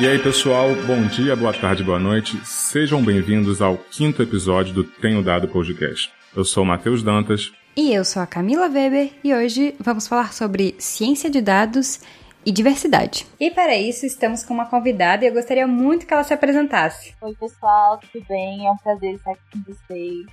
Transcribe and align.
E 0.00 0.06
aí, 0.06 0.16
pessoal, 0.16 0.68
bom 0.86 1.08
dia, 1.08 1.34
boa 1.34 1.52
tarde, 1.52 1.82
boa 1.82 1.98
noite. 1.98 2.38
Sejam 2.46 3.04
bem-vindos 3.04 3.60
ao 3.60 3.76
quinto 3.76 4.22
episódio 4.22 4.72
do 4.72 4.84
Tenho 4.84 5.24
Dado 5.24 5.48
Podcast. 5.48 6.12
Eu 6.36 6.44
sou 6.44 6.62
o 6.62 6.66
Matheus 6.66 7.02
Dantas. 7.02 7.52
E 7.76 7.92
eu 7.92 8.04
sou 8.04 8.22
a 8.22 8.26
Camila 8.26 8.68
Weber 8.68 9.10
e 9.24 9.34
hoje 9.34 9.74
vamos 9.80 10.06
falar 10.06 10.32
sobre 10.32 10.76
ciência 10.78 11.28
de 11.28 11.40
dados 11.40 12.00
e 12.46 12.52
diversidade. 12.52 13.26
E 13.40 13.50
para 13.50 13.76
isso 13.76 14.06
estamos 14.06 14.44
com 14.44 14.54
uma 14.54 14.66
convidada 14.66 15.24
e 15.24 15.28
eu 15.28 15.34
gostaria 15.34 15.66
muito 15.66 16.06
que 16.06 16.14
ela 16.14 16.22
se 16.22 16.32
apresentasse. 16.32 17.12
Oi, 17.20 17.34
pessoal, 17.34 17.98
tudo 17.98 18.24
bem? 18.28 18.68
É 18.68 18.70
um 18.70 18.76
prazer 18.76 19.14
estar 19.14 19.32
aqui 19.32 19.42
com 19.52 19.62
vocês. 19.64 20.26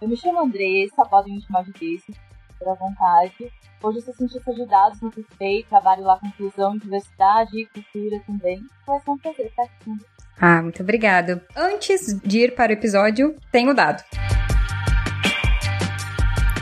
Eu 0.00 0.08
me 0.08 0.16
chamo 0.16 0.40
Andressa, 0.40 1.04
podem 1.04 1.34
me 1.34 1.42
chamar 1.42 1.64
de 1.64 1.72
Desse, 1.72 2.14
à 2.68 2.74
vontade. 2.74 3.52
Hoje 3.82 4.02
sou 4.02 4.12
cientista 4.12 4.52
de 4.52 4.66
dados 4.66 5.00
no 5.00 5.10
PicPay, 5.10 5.64
trabalho 5.64 6.02
lá 6.02 6.18
com 6.18 6.26
inclusão, 6.26 6.76
diversidade 6.76 7.56
e 7.56 7.66
cultura 7.66 8.20
também. 8.26 8.62
Vai 8.86 9.00
ser 9.00 9.10
um 9.10 9.18
prazer 9.18 9.46
estar 9.46 9.62
aqui. 9.62 9.96
Ah, 10.38 10.62
muito 10.62 10.82
obrigada. 10.82 11.44
Antes 11.56 12.18
de 12.20 12.40
ir 12.40 12.54
para 12.54 12.70
o 12.70 12.74
episódio, 12.74 13.36
tenho 13.50 13.74
dado. 13.74 14.02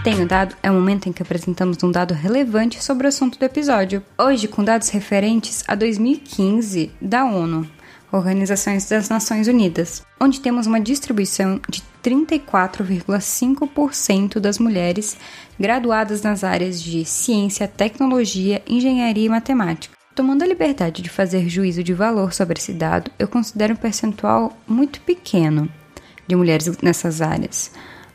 Tenho 0.04 0.26
dado 0.26 0.56
é 0.62 0.70
o 0.70 0.74
momento 0.74 1.08
em 1.08 1.12
que 1.12 1.22
apresentamos 1.22 1.82
um 1.82 1.90
dado 1.90 2.14
relevante 2.14 2.82
sobre 2.82 3.06
o 3.06 3.08
assunto 3.08 3.38
do 3.38 3.44
episódio. 3.44 4.02
Hoje, 4.16 4.46
com 4.46 4.62
dados 4.62 4.88
referentes 4.88 5.64
a 5.66 5.74
2015 5.74 6.92
da 7.00 7.24
ONU, 7.24 7.68
Organizações 8.10 8.88
das 8.88 9.08
Nações 9.08 9.46
Unidas, 9.48 10.02
onde 10.20 10.40
temos 10.40 10.66
uma 10.66 10.80
distribuição 10.80 11.60
de 11.68 11.80
34,5% 12.02 14.40
das 14.40 14.58
mulheres 14.58 15.16
graduadas 15.60 16.22
nas 16.22 16.42
áreas 16.42 16.82
de 16.82 17.04
ciência, 17.04 17.68
tecnologia, 17.68 18.62
engenharia 18.66 19.26
e 19.26 19.28
matemática. 19.28 19.94
Tomando 20.14 20.42
a 20.42 20.46
liberdade 20.46 21.02
de 21.02 21.10
fazer 21.10 21.46
juízo 21.48 21.84
de 21.84 21.92
valor 21.92 22.32
sobre 22.32 22.58
esse 22.58 22.72
dado, 22.72 23.10
eu 23.18 23.28
considero 23.28 23.74
um 23.74 23.76
percentual 23.76 24.56
muito 24.66 25.02
pequeno 25.02 25.68
de 26.26 26.34
mulheres 26.34 26.78
nessas 26.82 27.20
áreas. 27.20 27.70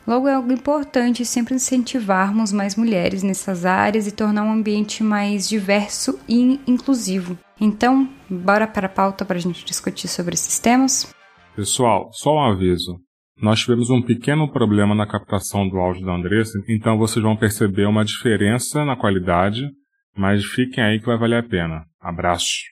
Logo, 0.06 0.28
é 0.28 0.34
algo 0.34 0.52
importante 0.52 1.24
sempre 1.24 1.54
incentivarmos 1.54 2.52
mais 2.52 2.76
mulheres 2.76 3.22
nessas 3.22 3.64
áreas 3.64 4.06
e 4.06 4.12
tornar 4.12 4.42
um 4.42 4.52
ambiente 4.52 5.02
mais 5.02 5.48
diverso 5.48 6.18
e 6.28 6.60
inclusivo. 6.66 7.38
Então, 7.60 8.08
bora 8.28 8.66
para 8.66 8.86
a 8.86 8.90
pauta 8.90 9.24
para 9.24 9.36
a 9.36 9.40
gente 9.40 9.64
discutir 9.64 10.08
sobre 10.08 10.34
esses 10.34 10.58
temas? 10.58 11.14
Pessoal, 11.54 12.10
só 12.12 12.34
um 12.34 12.40
aviso. 12.40 12.98
Nós 13.40 13.60
tivemos 13.60 13.90
um 13.90 14.02
pequeno 14.02 14.50
problema 14.50 14.94
na 14.94 15.06
captação 15.06 15.68
do 15.68 15.76
áudio 15.76 16.04
da 16.04 16.14
Andressa, 16.14 16.58
então 16.68 16.98
vocês 16.98 17.22
vão 17.22 17.36
perceber 17.36 17.86
uma 17.86 18.04
diferença 18.04 18.84
na 18.84 18.96
qualidade, 18.96 19.68
mas 20.16 20.44
fiquem 20.44 20.82
aí 20.82 20.98
que 20.98 21.06
vai 21.06 21.18
valer 21.18 21.38
a 21.38 21.42
pena. 21.42 21.84
Abraço! 22.00 22.62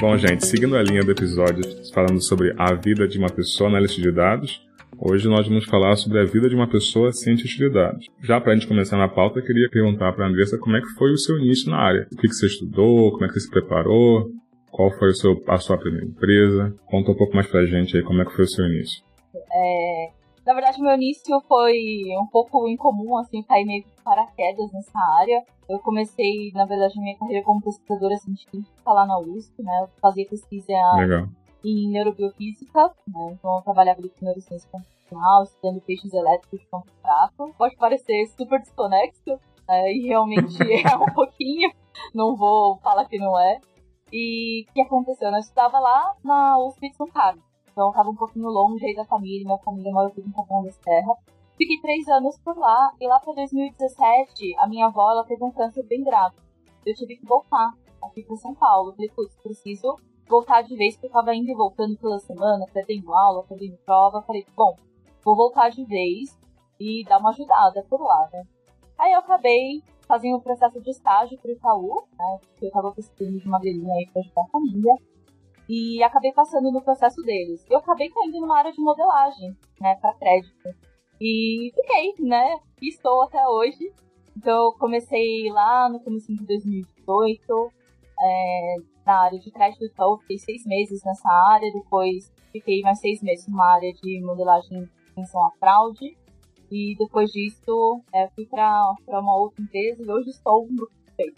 Bom, 0.00 0.18
gente, 0.18 0.46
seguindo 0.46 0.76
a 0.76 0.82
linha 0.82 1.02
do 1.02 1.12
episódio 1.12 1.62
falando 1.92 2.20
sobre 2.20 2.54
a 2.58 2.74
vida 2.74 3.08
de 3.08 3.18
uma 3.18 3.30
pessoa 3.30 3.70
na 3.70 3.80
lista 3.80 4.00
de 4.02 4.12
dados, 4.12 4.60
hoje 4.98 5.28
nós 5.28 5.48
vamos 5.48 5.64
falar 5.66 5.96
sobre 5.96 6.20
a 6.20 6.24
vida 6.24 6.48
de 6.48 6.54
uma 6.54 6.68
pessoa 6.68 7.12
cientista 7.12 7.64
de 7.64 7.70
dados. 7.70 8.06
Já 8.22 8.40
para 8.40 8.52
a 8.52 8.54
gente 8.54 8.66
começar 8.66 8.96
na 8.96 9.08
pauta, 9.08 9.38
eu 9.38 9.44
queria 9.44 9.68
perguntar 9.70 10.12
para 10.12 10.26
a 10.26 10.28
Andressa 10.28 10.58
como 10.58 10.76
é 10.76 10.80
que 10.80 10.94
foi 10.98 11.12
o 11.12 11.18
seu 11.18 11.38
início 11.38 11.70
na 11.70 11.78
área. 11.78 12.06
O 12.12 12.16
que, 12.16 12.28
que 12.28 12.34
você 12.34 12.46
estudou, 12.46 13.12
como 13.12 13.24
é 13.24 13.28
que 13.28 13.34
você 13.34 13.40
se 13.40 13.50
preparou, 13.50 14.30
qual 14.70 14.90
foi 14.90 15.10
o 15.10 15.14
seu, 15.14 15.40
a 15.46 15.56
sua 15.58 15.78
primeira 15.78 16.06
empresa. 16.06 16.74
Conta 16.86 17.12
um 17.12 17.16
pouco 17.16 17.34
mais 17.34 17.46
para 17.46 17.60
a 17.60 17.66
gente 17.66 17.96
aí 17.96 18.02
como 18.02 18.20
é 18.20 18.24
que 18.24 18.32
foi 18.32 18.44
o 18.44 18.48
seu 18.48 18.66
início. 18.66 19.04
É, 19.52 20.10
na 20.44 20.52
verdade, 20.52 20.80
meu 20.82 20.94
início 20.94 21.40
foi 21.48 21.78
um 22.20 22.26
pouco 22.26 22.68
incomum, 22.68 23.16
assim, 23.18 23.42
cair 23.42 23.64
meio 23.64 23.84
de 23.84 23.90
paraquedas 24.04 24.72
nessa 24.72 24.98
área. 25.20 25.42
Eu 25.68 25.78
comecei, 25.78 26.50
na 26.52 26.66
verdade, 26.66 27.00
minha 27.00 27.16
carreira 27.16 27.42
como 27.44 27.62
pesquisadora 27.62 28.16
científica 28.16 28.68
lá 28.84 29.06
na 29.06 29.18
USP, 29.20 29.62
né? 29.62 29.72
Eu 29.80 29.88
fazia 30.00 30.26
pesquisa 30.28 30.72
Legal. 30.96 31.28
Em 31.64 31.88
neurobiofísica, 31.88 32.88
né? 33.08 33.32
Então 33.32 33.56
eu 33.56 33.62
trabalhava 33.62 34.00
ali 34.00 34.10
com 34.10 34.24
neurociência 34.24 34.68
computacional, 34.70 35.42
estudando 35.42 35.80
peixes 35.80 36.12
elétricos 36.12 36.60
de 36.60 36.66
campo 36.66 36.86
fraco. 37.00 37.54
Pode 37.56 37.76
parecer 37.76 38.26
super 38.36 38.60
desconexo, 38.60 39.40
né? 39.68 39.92
e 39.92 40.06
realmente 40.06 40.58
é 40.86 40.96
um 40.96 41.12
pouquinho, 41.14 41.72
não 42.14 42.36
vou 42.36 42.76
falar 42.78 43.06
que 43.06 43.18
não 43.18 43.38
é. 43.38 43.60
E 44.12 44.66
o 44.68 44.72
que 44.72 44.80
aconteceu? 44.82 45.30
Eu 45.30 45.38
estudava 45.38 45.78
lá 45.80 46.14
na 46.22 46.58
USP 46.58 46.90
de 46.90 46.96
São 46.96 47.08
Carlos. 47.08 47.42
Então 47.72 47.88
eu 47.88 47.92
tava 47.92 48.10
um 48.10 48.14
pouquinho 48.14 48.48
longe 48.48 48.84
aí 48.84 48.94
da 48.94 49.04
família, 49.04 49.44
minha 49.44 49.58
família 49.58 49.92
mora 49.92 50.10
tudo 50.10 50.28
em 50.28 50.32
Capão 50.32 50.62
das 50.62 50.76
Terras. 50.78 51.16
Fiquei 51.56 51.80
três 51.80 52.08
anos 52.08 52.38
por 52.38 52.56
lá, 52.56 52.92
e 53.00 53.06
lá 53.06 53.18
para 53.20 53.32
2017, 53.34 54.56
a 54.58 54.66
minha 54.66 54.86
avó 54.86 55.10
ela 55.10 55.24
teve 55.24 55.42
um 55.42 55.52
câncer 55.52 55.84
bem 55.84 56.02
grave. 56.02 56.36
Eu 56.84 56.94
tive 56.94 57.16
que 57.16 57.24
voltar 57.24 57.72
aqui 58.02 58.22
para 58.22 58.36
São 58.36 58.54
Paulo. 58.54 58.92
falei, 58.92 59.10
putz, 59.10 59.36
preciso 59.42 59.96
voltar 60.28 60.62
de 60.62 60.76
vez, 60.76 60.94
porque 60.94 61.06
eu 61.06 61.12
tava 61.12 61.34
indo 61.34 61.50
e 61.50 61.54
voltando 61.54 61.96
pela 61.98 62.18
semana, 62.18 62.66
perdendo 62.72 63.12
aula, 63.12 63.44
perdendo 63.44 63.76
prova. 63.84 64.22
falei, 64.22 64.46
bom, 64.56 64.76
vou 65.24 65.36
voltar 65.36 65.70
de 65.70 65.84
vez 65.84 66.38
e 66.80 67.04
dar 67.04 67.18
uma 67.18 67.30
ajudada 67.30 67.84
por 67.88 68.00
lá, 68.00 68.28
né? 68.32 68.42
Aí 68.98 69.12
eu 69.12 69.18
acabei 69.18 69.82
fazendo 70.06 70.36
um 70.36 70.40
processo 70.40 70.80
de 70.80 70.90
estágio 70.90 71.38
pro 71.38 71.50
Itaú, 71.50 72.04
né? 72.18 72.38
Porque 72.40 72.66
eu 72.66 72.70
tava 72.70 72.92
precisando 72.92 73.38
de 73.38 73.46
uma 73.46 73.58
graninha 73.58 73.94
aí 73.94 74.06
pra 74.12 74.20
ajudar 74.20 74.42
a 74.42 74.48
família 74.48 74.94
e 75.68 76.02
acabei 76.02 76.32
passando 76.32 76.70
no 76.70 76.82
processo 76.82 77.20
deles. 77.22 77.64
Eu 77.70 77.78
acabei 77.78 78.10
caindo 78.10 78.40
numa 78.40 78.58
área 78.58 78.72
de 78.72 78.80
modelagem, 78.80 79.56
né, 79.80 79.94
para 79.96 80.14
crédito. 80.14 80.68
E 81.20 81.72
fiquei, 81.74 82.14
né, 82.26 82.58
e 82.82 82.88
estou 82.88 83.22
até 83.22 83.46
hoje. 83.48 83.92
Então 84.36 84.66
eu 84.66 84.72
comecei 84.72 85.50
lá 85.50 85.88
no 85.88 86.00
começo 86.00 86.34
de 86.34 86.44
2018, 86.44 87.72
é, 88.20 88.76
na 89.06 89.22
área 89.24 89.38
de 89.38 89.50
crédito, 89.50 89.84
então 89.84 90.18
fiquei 90.18 90.38
seis 90.38 90.64
meses 90.64 91.02
nessa 91.04 91.28
área, 91.28 91.72
depois 91.72 92.32
fiquei 92.52 92.80
mais 92.82 92.98
seis 93.00 93.22
meses 93.22 93.46
numa 93.48 93.74
área 93.74 93.92
de 93.92 94.20
modelagem 94.22 94.84
de 94.84 94.90
atenção 95.12 95.44
à 95.44 95.50
fraude. 95.58 96.16
E 96.70 96.96
depois 96.98 97.30
disso, 97.30 98.00
é, 98.12 98.28
fui 98.34 98.46
para 98.46 98.94
uma 99.08 99.36
outra 99.36 99.62
empresa 99.62 100.02
e 100.02 100.10
hoje 100.10 100.30
estou 100.30 100.66
no 100.70 100.88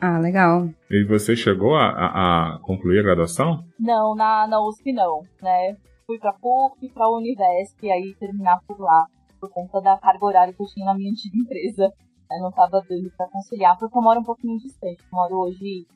ah, 0.00 0.18
legal. 0.18 0.68
E 0.90 1.04
você 1.04 1.36
chegou 1.36 1.74
a, 1.74 1.88
a, 1.88 2.54
a 2.54 2.58
concluir 2.60 3.00
a 3.00 3.02
graduação? 3.02 3.62
Não, 3.78 4.14
na, 4.14 4.46
na 4.46 4.60
USP 4.66 4.92
não, 4.92 5.20
né? 5.42 5.76
Fui 6.06 6.18
pra 6.18 6.32
PUC, 6.32 6.88
pra 6.94 7.10
Univesp, 7.10 7.82
e 7.82 7.90
aí 7.90 8.14
terminar 8.18 8.60
por 8.66 8.80
lá, 8.80 9.06
por 9.40 9.50
conta 9.50 9.80
da 9.80 9.98
carga 9.98 10.24
horária 10.24 10.54
que 10.54 10.62
eu 10.62 10.66
tinha 10.66 10.86
na 10.86 10.94
minha 10.94 11.10
antiga 11.10 11.36
empresa. 11.36 11.92
Eu 12.32 12.42
não 12.42 12.50
tava 12.50 12.82
dando 12.88 13.10
pra 13.16 13.28
conciliar, 13.28 13.76
porque 13.78 13.96
eu 13.96 14.02
moro 14.02 14.20
um 14.20 14.24
pouquinho 14.24 14.58
distante. 14.58 15.02
Eu 15.02 15.08
moro 15.12 15.36
hoje 15.40 15.86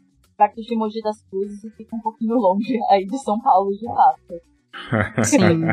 perto 0.41 0.63
de 0.63 0.75
Mogi 0.75 1.03
das 1.03 1.23
Cruzes 1.25 1.63
e 1.65 1.71
fica 1.71 1.95
um 1.95 2.01
pouquinho 2.01 2.37
longe 2.37 2.81
aí 2.89 3.05
de 3.05 3.19
São 3.19 3.39
Paulo, 3.41 3.71
de 3.73 3.87
fato. 3.87 4.41
Sim. 5.23 5.67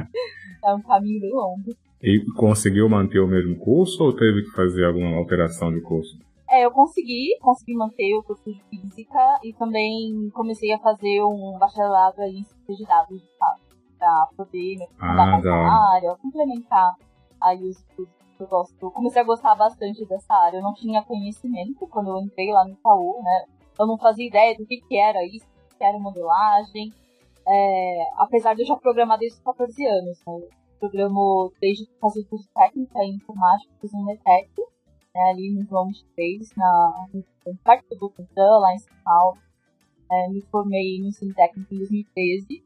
é 0.66 0.74
um 0.74 0.82
caminho 0.82 1.22
bem 1.22 1.32
longo. 1.32 1.72
E 2.04 2.22
conseguiu 2.36 2.90
manter 2.90 3.20
o 3.20 3.28
mesmo 3.28 3.58
curso 3.60 4.04
ou 4.04 4.14
teve 4.14 4.44
que 4.44 4.52
fazer 4.52 4.86
alguma 4.86 5.18
alteração 5.18 5.72
de 5.72 5.80
curso? 5.80 6.20
É, 6.50 6.66
eu 6.66 6.72
consegui, 6.72 7.38
consegui 7.40 7.76
manter 7.76 8.14
o 8.16 8.24
curso 8.24 8.44
de 8.46 8.62
física 8.70 9.40
e 9.44 9.54
também 9.54 10.30
comecei 10.34 10.74
a 10.74 10.80
fazer 10.80 11.22
um 11.24 11.58
bacharelado 11.58 12.22
em 12.24 12.44
ciência 12.44 12.76
de 12.76 12.86
dados, 12.86 13.22
de 13.22 13.38
fato, 13.38 13.62
pra 13.98 14.28
poder 14.36 14.78
me 14.78 14.88
ah, 15.00 15.40
na 15.42 15.96
área, 15.96 16.16
complementar 16.22 16.94
aí 17.42 17.64
os 17.64 17.78
estudos 17.78 18.14
que 18.38 18.44
eu 18.44 18.48
gosto. 18.48 18.92
Comecei 18.92 19.22
a 19.22 19.26
gostar 19.26 19.56
bastante 19.56 20.06
dessa 20.06 20.34
área. 20.34 20.58
Eu 20.58 20.64
não 20.64 20.74
tinha 20.74 21.04
conhecimento 21.04 21.88
quando 21.88 22.10
eu 22.10 22.18
entrei 22.20 22.52
lá 22.52 22.66
no 22.66 22.74
Itaú, 22.74 23.22
né? 23.24 23.46
Eu 23.80 23.88
não 23.88 23.98
fazia 23.98 24.28
ideia 24.28 24.56
do 24.58 24.66
que, 24.66 24.82
que 24.82 24.98
era 24.98 25.26
isso, 25.26 25.46
que 25.78 25.84
era 25.84 26.00
modelagem. 26.00 26.92
É, 27.48 28.10
apesar 28.18 28.54
de 28.56 28.64
eu 28.64 28.68
já 28.68 28.76
programar 28.76 29.18
desde 29.18 29.38
os 29.38 29.44
14 29.44 29.86
anos, 29.86 30.20
né? 30.26 30.48
Programo 30.80 31.52
desde 31.60 31.88
fazer 32.00 32.24
curso 32.26 32.48
técnica 32.54 33.00
em 33.00 33.16
informática, 33.16 33.74
fiz 33.82 33.92
um 33.94 34.06
NETEC 34.06 34.50
né, 35.18 35.32
ali 35.32 35.52
no 35.52 35.66
João 35.66 35.90
3, 36.16 36.56
na, 36.56 37.08
no 37.14 37.58
Parque 37.64 37.90
do 37.90 37.98
Butantã, 37.98 38.60
lá 38.60 38.74
em 38.74 38.80
São 38.80 38.96
Paulo. 39.04 39.38
É, 40.10 40.30
me 40.30 40.42
formei 40.44 41.00
no 41.02 41.08
ensino 41.08 41.34
técnico 41.34 41.74
em 41.74 41.78
2013 41.80 42.64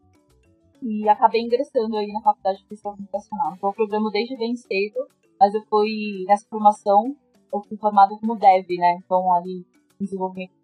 e 0.84 1.10
acabei 1.10 1.42
ingressando 1.42 1.96
aí 1.98 2.12
na 2.12 2.22
faculdade 2.22 2.60
de 2.60 2.66
pesquisa 2.66 2.96
computacional. 2.96 3.54
Então 3.54 3.70
eu 3.70 3.74
programo 3.74 4.12
desde 4.12 4.38
bem 4.38 4.56
cedo, 4.56 5.08
mas 5.40 5.54
eu 5.54 5.64
fui 5.68 6.24
nessa 6.28 6.46
formação, 6.48 7.16
eu 7.52 7.62
fui 7.62 7.78
formada 7.78 8.16
como 8.20 8.36
dev, 8.36 8.68
né? 8.78 9.00
Então 9.04 9.34
ali 9.34 9.66
desenvolvimento 10.00 10.61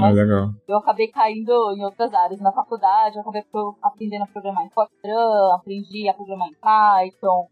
Ah, 0.00 0.12
eu 0.68 0.78
acabei 0.78 1.08
caindo 1.08 1.52
em 1.76 1.84
outras 1.84 2.12
áreas 2.14 2.40
na 2.40 2.52
faculdade, 2.52 3.16
eu 3.16 3.22
acabei 3.22 3.42
aprendendo 3.82 4.22
a 4.22 4.26
programar 4.26 4.64
em 4.64 4.70
Fortran, 4.70 5.54
aprendi 5.54 6.08
a 6.08 6.14
programar 6.14 6.48
em 6.48 6.54
Python, 6.54 7.48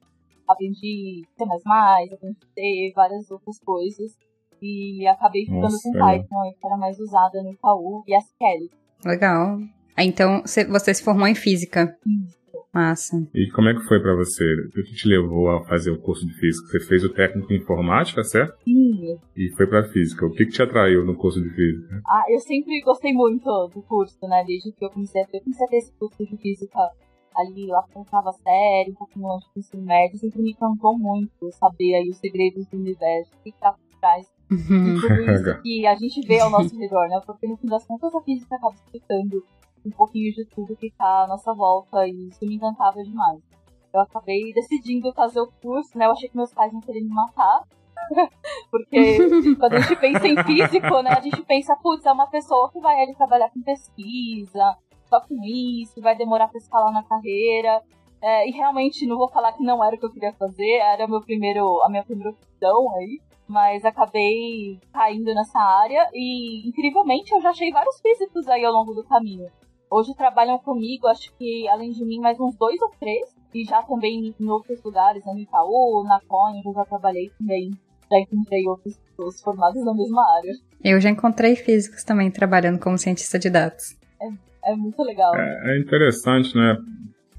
aprendi 0.48 1.26
C++, 1.36 1.44
aprendi 1.44 2.38
C, 2.54 2.92
várias 2.94 3.30
outras 3.30 3.58
coisas. 3.58 4.12
E 4.60 5.04
acabei 5.08 5.44
ficando 5.44 5.62
Nossa, 5.62 5.82
com 5.82 5.92
Python, 5.92 6.52
que 6.60 6.66
era 6.66 6.76
mais 6.76 7.00
usada 7.00 7.42
no 7.42 7.50
Itaú, 7.50 8.04
e 8.06 8.16
SQL. 8.16 8.70
Legal. 9.04 9.58
Ah, 9.96 10.04
então 10.04 10.42
você 10.42 10.94
se 10.94 11.02
formou 11.02 11.26
em 11.26 11.34
física. 11.34 11.98
Isso. 12.06 12.41
Massa. 12.72 13.28
E 13.34 13.50
como 13.50 13.68
é 13.68 13.74
que 13.74 13.82
foi 13.82 14.00
para 14.00 14.14
você? 14.14 14.44
O 14.44 14.70
que 14.70 14.94
te 14.94 15.06
levou 15.06 15.50
a 15.50 15.62
fazer 15.64 15.90
o 15.90 16.00
curso 16.00 16.26
de 16.26 16.32
física? 16.32 16.68
Você 16.68 16.80
fez 16.80 17.04
o 17.04 17.12
técnico 17.12 17.52
em 17.52 17.56
informática, 17.56 18.24
certo? 18.24 18.56
Sim. 18.64 19.18
E 19.36 19.50
foi 19.56 19.66
para 19.66 19.84
física. 19.84 20.24
O 20.24 20.30
que, 20.30 20.46
que 20.46 20.52
te 20.52 20.62
atraiu 20.62 21.04
no 21.04 21.14
curso 21.14 21.42
de 21.42 21.50
física? 21.50 22.00
Ah, 22.06 22.24
eu 22.30 22.40
sempre 22.40 22.80
gostei 22.80 23.12
muito 23.12 23.44
do 23.74 23.82
curso, 23.82 24.16
né? 24.26 24.42
Desde 24.46 24.72
que 24.72 24.84
eu 24.84 24.90
comecei 24.90 25.20
a 25.20 25.26
eu 25.32 25.40
comecei 25.42 25.66
a 25.66 25.68
ter 25.68 25.76
esse 25.76 25.92
curso 25.98 26.24
de 26.24 26.36
física 26.38 26.78
ali, 27.36 27.66
lá 27.66 27.84
na 28.22 28.32
série, 28.32 28.90
um 28.90 28.94
pouquinho 28.94 29.32
antes 29.32 29.48
do 29.54 29.58
ensino 29.58 29.82
médio, 29.82 30.18
sempre 30.18 30.42
me 30.42 30.50
encantou 30.52 30.98
muito 30.98 31.50
saber 31.52 31.94
aí 31.94 32.08
os 32.08 32.18
segredos 32.18 32.66
do 32.66 32.76
universo, 32.76 33.30
o 33.34 33.42
que 33.42 33.52
tá 33.58 33.72
por 33.72 34.00
trás 34.00 34.26
de 34.26 34.66
tudo 34.66 35.30
isso 35.30 35.60
que 35.62 35.86
a 35.86 35.94
gente 35.94 36.26
vê 36.26 36.40
ao 36.40 36.50
nosso 36.50 36.78
redor, 36.78 37.08
né? 37.08 37.20
Porque 37.24 37.46
no 37.46 37.56
fim 37.56 37.68
das 37.68 37.86
contas 37.86 38.14
a 38.14 38.20
física 38.22 38.56
acaba 38.56 38.74
explicando 38.74 39.44
um 39.84 39.90
pouquinho 39.90 40.32
de 40.32 40.44
tudo 40.46 40.76
que 40.76 40.90
tá 40.90 41.24
à 41.24 41.26
nossa 41.26 41.52
volta 41.54 42.06
e 42.06 42.28
isso 42.28 42.44
me 42.46 42.56
encantava 42.56 43.02
demais. 43.02 43.40
Eu 43.92 44.00
acabei 44.00 44.52
decidindo 44.52 45.12
fazer 45.12 45.40
o 45.40 45.52
curso, 45.60 45.96
né? 45.98 46.06
Eu 46.06 46.12
achei 46.12 46.28
que 46.28 46.36
meus 46.36 46.52
pais 46.52 46.72
não 46.72 46.80
queriam 46.80 47.04
me 47.04 47.14
matar. 47.14 47.62
Porque 48.70 49.18
quando 49.60 49.74
a 49.74 49.80
gente 49.80 49.96
pensa 49.96 50.26
em 50.26 50.42
físico, 50.44 51.02
né, 51.02 51.10
a 51.10 51.20
gente 51.20 51.42
pensa, 51.42 51.76
putz, 51.76 52.04
é 52.06 52.12
uma 52.12 52.26
pessoa 52.26 52.70
que 52.70 52.80
vai 52.80 53.00
ali 53.02 53.14
trabalhar 53.14 53.50
com 53.50 53.60
pesquisa, 53.62 54.76
só 55.08 55.20
com 55.20 55.36
isso, 55.44 56.00
vai 56.00 56.16
demorar 56.16 56.48
pra 56.48 56.58
escalar 56.58 56.92
na 56.92 57.02
carreira. 57.02 57.82
É, 58.22 58.48
e 58.48 58.52
realmente 58.52 59.04
não 59.04 59.18
vou 59.18 59.28
falar 59.28 59.52
que 59.52 59.64
não 59.64 59.84
era 59.84 59.96
o 59.96 59.98
que 59.98 60.06
eu 60.06 60.12
queria 60.12 60.32
fazer, 60.34 60.76
era 60.76 61.08
meu 61.08 61.20
primeiro, 61.20 61.82
a 61.82 61.90
minha 61.90 62.04
primeira 62.04 62.30
opção 62.30 62.94
aí. 62.96 63.20
Mas 63.46 63.84
acabei 63.84 64.80
caindo 64.92 65.34
nessa 65.34 65.58
área 65.58 66.08
e, 66.14 66.66
incrivelmente, 66.66 67.34
eu 67.34 67.42
já 67.42 67.50
achei 67.50 67.70
vários 67.70 68.00
físicos 68.00 68.48
aí 68.48 68.64
ao 68.64 68.72
longo 68.72 68.94
do 68.94 69.04
caminho. 69.04 69.50
Hoje 69.92 70.14
trabalham 70.16 70.58
comigo, 70.58 71.06
acho 71.06 71.30
que 71.36 71.68
além 71.68 71.90
de 71.90 72.02
mim, 72.02 72.18
mais 72.18 72.40
uns 72.40 72.56
dois 72.56 72.80
ou 72.80 72.90
três. 72.98 73.28
E 73.54 73.64
já 73.64 73.82
também 73.82 74.34
em 74.40 74.48
outros 74.48 74.82
lugares, 74.82 75.22
né, 75.26 75.32
no 75.34 75.40
Itaú, 75.40 76.02
na 76.04 76.18
Coin, 76.26 76.62
eu 76.64 76.72
já 76.72 76.84
trabalhei 76.86 77.30
também. 77.38 77.70
Já 78.10 78.18
encontrei 78.18 78.66
outras 78.66 78.98
pessoas 78.98 79.42
formadas 79.42 79.84
na 79.84 79.92
mesma 79.92 80.22
área. 80.36 80.52
Eu 80.82 80.98
já 80.98 81.10
encontrei 81.10 81.54
físicos 81.56 82.02
também 82.04 82.30
trabalhando 82.30 82.78
como 82.78 82.96
cientista 82.96 83.38
de 83.38 83.50
dados. 83.50 83.94
É 84.64 84.74
muito 84.74 85.02
legal. 85.02 85.34
É, 85.36 85.74
é 85.74 85.78
interessante, 85.78 86.56
né? 86.56 86.78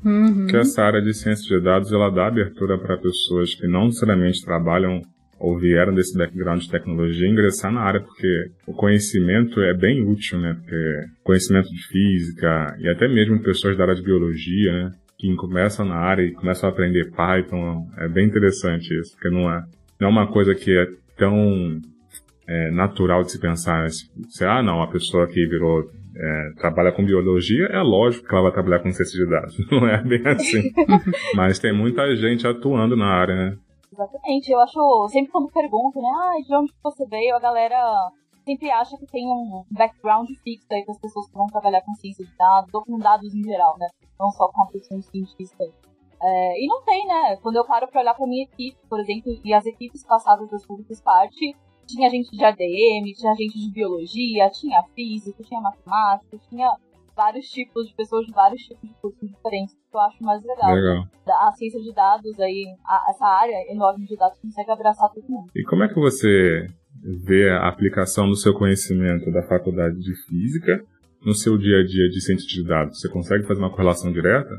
Uhum. 0.06 0.48
Que 0.48 0.58
essa 0.58 0.84
área 0.84 1.02
de 1.02 1.14
ciência 1.14 1.58
de 1.58 1.64
dados 1.64 1.92
ela 1.92 2.12
dá 2.12 2.28
abertura 2.28 2.78
para 2.78 2.98
pessoas 2.98 3.56
que 3.56 3.66
não 3.66 3.86
necessariamente 3.86 4.44
trabalham 4.44 5.02
ou 5.44 5.60
vieram 5.60 5.94
desse 5.94 6.18
background 6.18 6.62
de 6.62 6.72
tecnologia 6.72 7.28
ingressar 7.28 7.70
na 7.70 7.82
área, 7.82 8.00
porque 8.00 8.50
o 8.66 8.72
conhecimento 8.72 9.60
é 9.60 9.74
bem 9.74 10.02
útil, 10.02 10.40
né? 10.40 10.54
Porque 10.54 11.06
conhecimento 11.22 11.68
de 11.68 11.86
física 11.90 12.78
e 12.80 12.88
até 12.88 13.10
mesmo 13.10 13.44
pessoas 13.44 13.76
da 13.76 13.84
área 13.84 13.96
de 13.96 14.02
biologia, 14.02 14.72
né? 14.72 14.92
Que 15.20 15.36
começam 15.36 15.86
na 15.86 15.98
área 15.98 16.24
e 16.24 16.32
começam 16.32 16.70
a 16.70 16.72
aprender 16.72 17.12
Python, 17.12 17.86
é 17.98 18.08
bem 18.08 18.26
interessante 18.26 18.98
isso, 18.98 19.12
porque 19.16 19.30
não 19.30 19.52
é, 19.52 19.62
não 20.00 20.08
é 20.08 20.12
uma 20.12 20.32
coisa 20.32 20.56
que 20.56 20.72
é 20.72 20.88
tão 21.18 21.82
é, 22.48 22.72
natural 22.72 23.24
de 23.24 23.34
se 23.34 23.40
pensar. 23.40 23.90
Se, 23.90 24.06
se, 24.30 24.46
ah, 24.46 24.64
não, 24.64 24.82
a 24.82 24.88
pessoa 24.88 25.28
que 25.28 25.46
virou 25.46 25.84
é, 26.16 26.52
trabalha 26.58 26.94
com 26.94 27.04
biologia, 27.04 27.66
é 27.66 27.82
lógico 27.82 28.26
que 28.30 28.34
ela 28.34 28.44
vai 28.44 28.54
trabalhar 28.54 28.80
com 28.80 28.90
ciência 28.94 29.20
de 29.20 29.30
dados. 29.30 29.58
Não 29.70 29.90
é 29.90 30.02
bem 30.02 30.26
assim. 30.26 30.72
Mas 31.36 31.60
tem 31.60 31.74
muita 31.74 32.16
gente 32.16 32.48
atuando 32.48 32.96
na 32.96 33.08
área, 33.08 33.36
né? 33.36 33.58
Exatamente, 33.94 34.52
eu 34.52 34.60
acho, 34.60 35.08
sempre 35.10 35.32
quando 35.32 35.52
pergunto, 35.52 36.02
né, 36.02 36.10
ah, 36.10 36.42
de 36.44 36.56
onde 36.56 36.74
você 36.84 37.06
veio, 37.06 37.36
a 37.36 37.40
galera 37.40 38.12
sempre 38.44 38.72
acha 38.72 38.98
que 38.98 39.06
tem 39.06 39.24
um 39.28 39.64
background 39.70 40.28
fixo 40.44 40.66
aí 40.72 40.84
das 40.84 40.98
pessoas 41.00 41.28
que 41.28 41.38
vão 41.38 41.46
trabalhar 41.46 41.82
com 41.82 41.94
ciência 41.94 42.26
de 42.26 42.36
dados, 42.36 42.74
ou 42.74 42.84
com 42.84 42.98
dados 42.98 43.32
em 43.36 43.44
geral, 43.44 43.78
né, 43.78 43.88
não 44.20 44.32
só 44.32 44.48
com 44.52 44.64
a 44.64 44.66
profissão 44.66 44.98
de 44.98 45.06
cientista. 45.06 45.64
É, 46.24 46.60
e 46.60 46.66
não 46.66 46.84
tem, 46.84 47.06
né, 47.06 47.38
quando 47.38 47.58
eu 47.58 47.66
paro 47.66 47.88
pra 47.88 48.02
olhar 48.02 48.16
pra 48.16 48.26
minha 48.26 48.44
equipe, 48.44 48.80
por 48.90 49.00
exemplo, 49.00 49.32
e 49.46 49.54
as 49.54 49.66
equipes 49.68 50.04
passadas 50.04 50.50
das 50.50 50.66
fiz 50.88 51.00
parte, 51.00 51.56
tinha 51.86 52.10
gente 52.10 52.32
de 52.32 52.44
ADM, 52.44 53.14
tinha 53.16 53.36
gente 53.36 53.60
de 53.60 53.72
biologia, 53.72 54.50
tinha 54.50 54.82
física, 54.96 55.44
tinha 55.44 55.62
matemática, 55.62 56.40
tinha 56.50 56.76
vários 57.16 57.46
tipos 57.48 57.88
de 57.88 57.96
pessoas 57.96 58.26
de 58.26 58.32
vários 58.34 58.62
tipos 58.64 58.90
de 58.90 58.96
cursos 59.02 59.30
diferentes, 59.30 59.74
que 59.76 59.96
eu 59.96 60.02
acho 60.02 60.24
mais 60.24 60.44
legal. 60.44 60.74
Legal. 60.74 61.04
A 61.48 61.52
ciência 61.52 61.80
de 61.82 61.94
dados 61.94 62.40
aí, 62.40 62.66
a- 62.86 63.06
essa 63.10 63.26
área 63.26 63.72
enorme 63.72 64.06
de 64.06 64.16
dados 64.18 64.40
consegue 64.40 64.72
abraçar 64.72 65.10
todo 65.12 65.24
mundo. 65.30 65.52
E 65.56 65.64
como 65.64 65.84
é 65.84 65.88
que 65.88 65.96
você 66.00 66.68
vê 67.26 67.50
a 67.50 67.68
aplicação 67.68 68.28
do 68.28 68.36
seu 68.36 68.54
conhecimento 68.54 69.32
da 69.32 69.44
faculdade 69.44 69.98
de 70.00 70.16
física 70.28 70.84
no 71.26 71.34
seu 71.34 71.58
dia 71.58 71.80
a 71.80 71.84
dia 71.86 72.10
de 72.10 72.22
ciência 72.22 72.48
de 72.48 72.68
dados? 72.68 73.00
Você 73.00 73.10
consegue 73.10 73.46
fazer 73.46 73.60
uma 73.62 73.70
correlação 73.72 74.12
direta? 74.12 74.50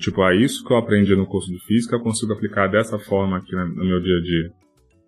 Tipo, 0.00 0.22
ah, 0.22 0.34
isso 0.34 0.64
que 0.66 0.72
eu 0.72 0.78
aprendi 0.78 1.14
no 1.14 1.26
curso 1.26 1.50
de 1.52 1.58
física, 1.66 1.96
eu 1.96 2.00
consigo 2.02 2.32
aplicar 2.32 2.66
dessa 2.66 2.98
forma 2.98 3.36
aqui 3.38 3.54
no 3.54 3.84
meu 3.84 4.00
dia 4.00 4.16
a 4.16 4.22
dia. 4.22 4.52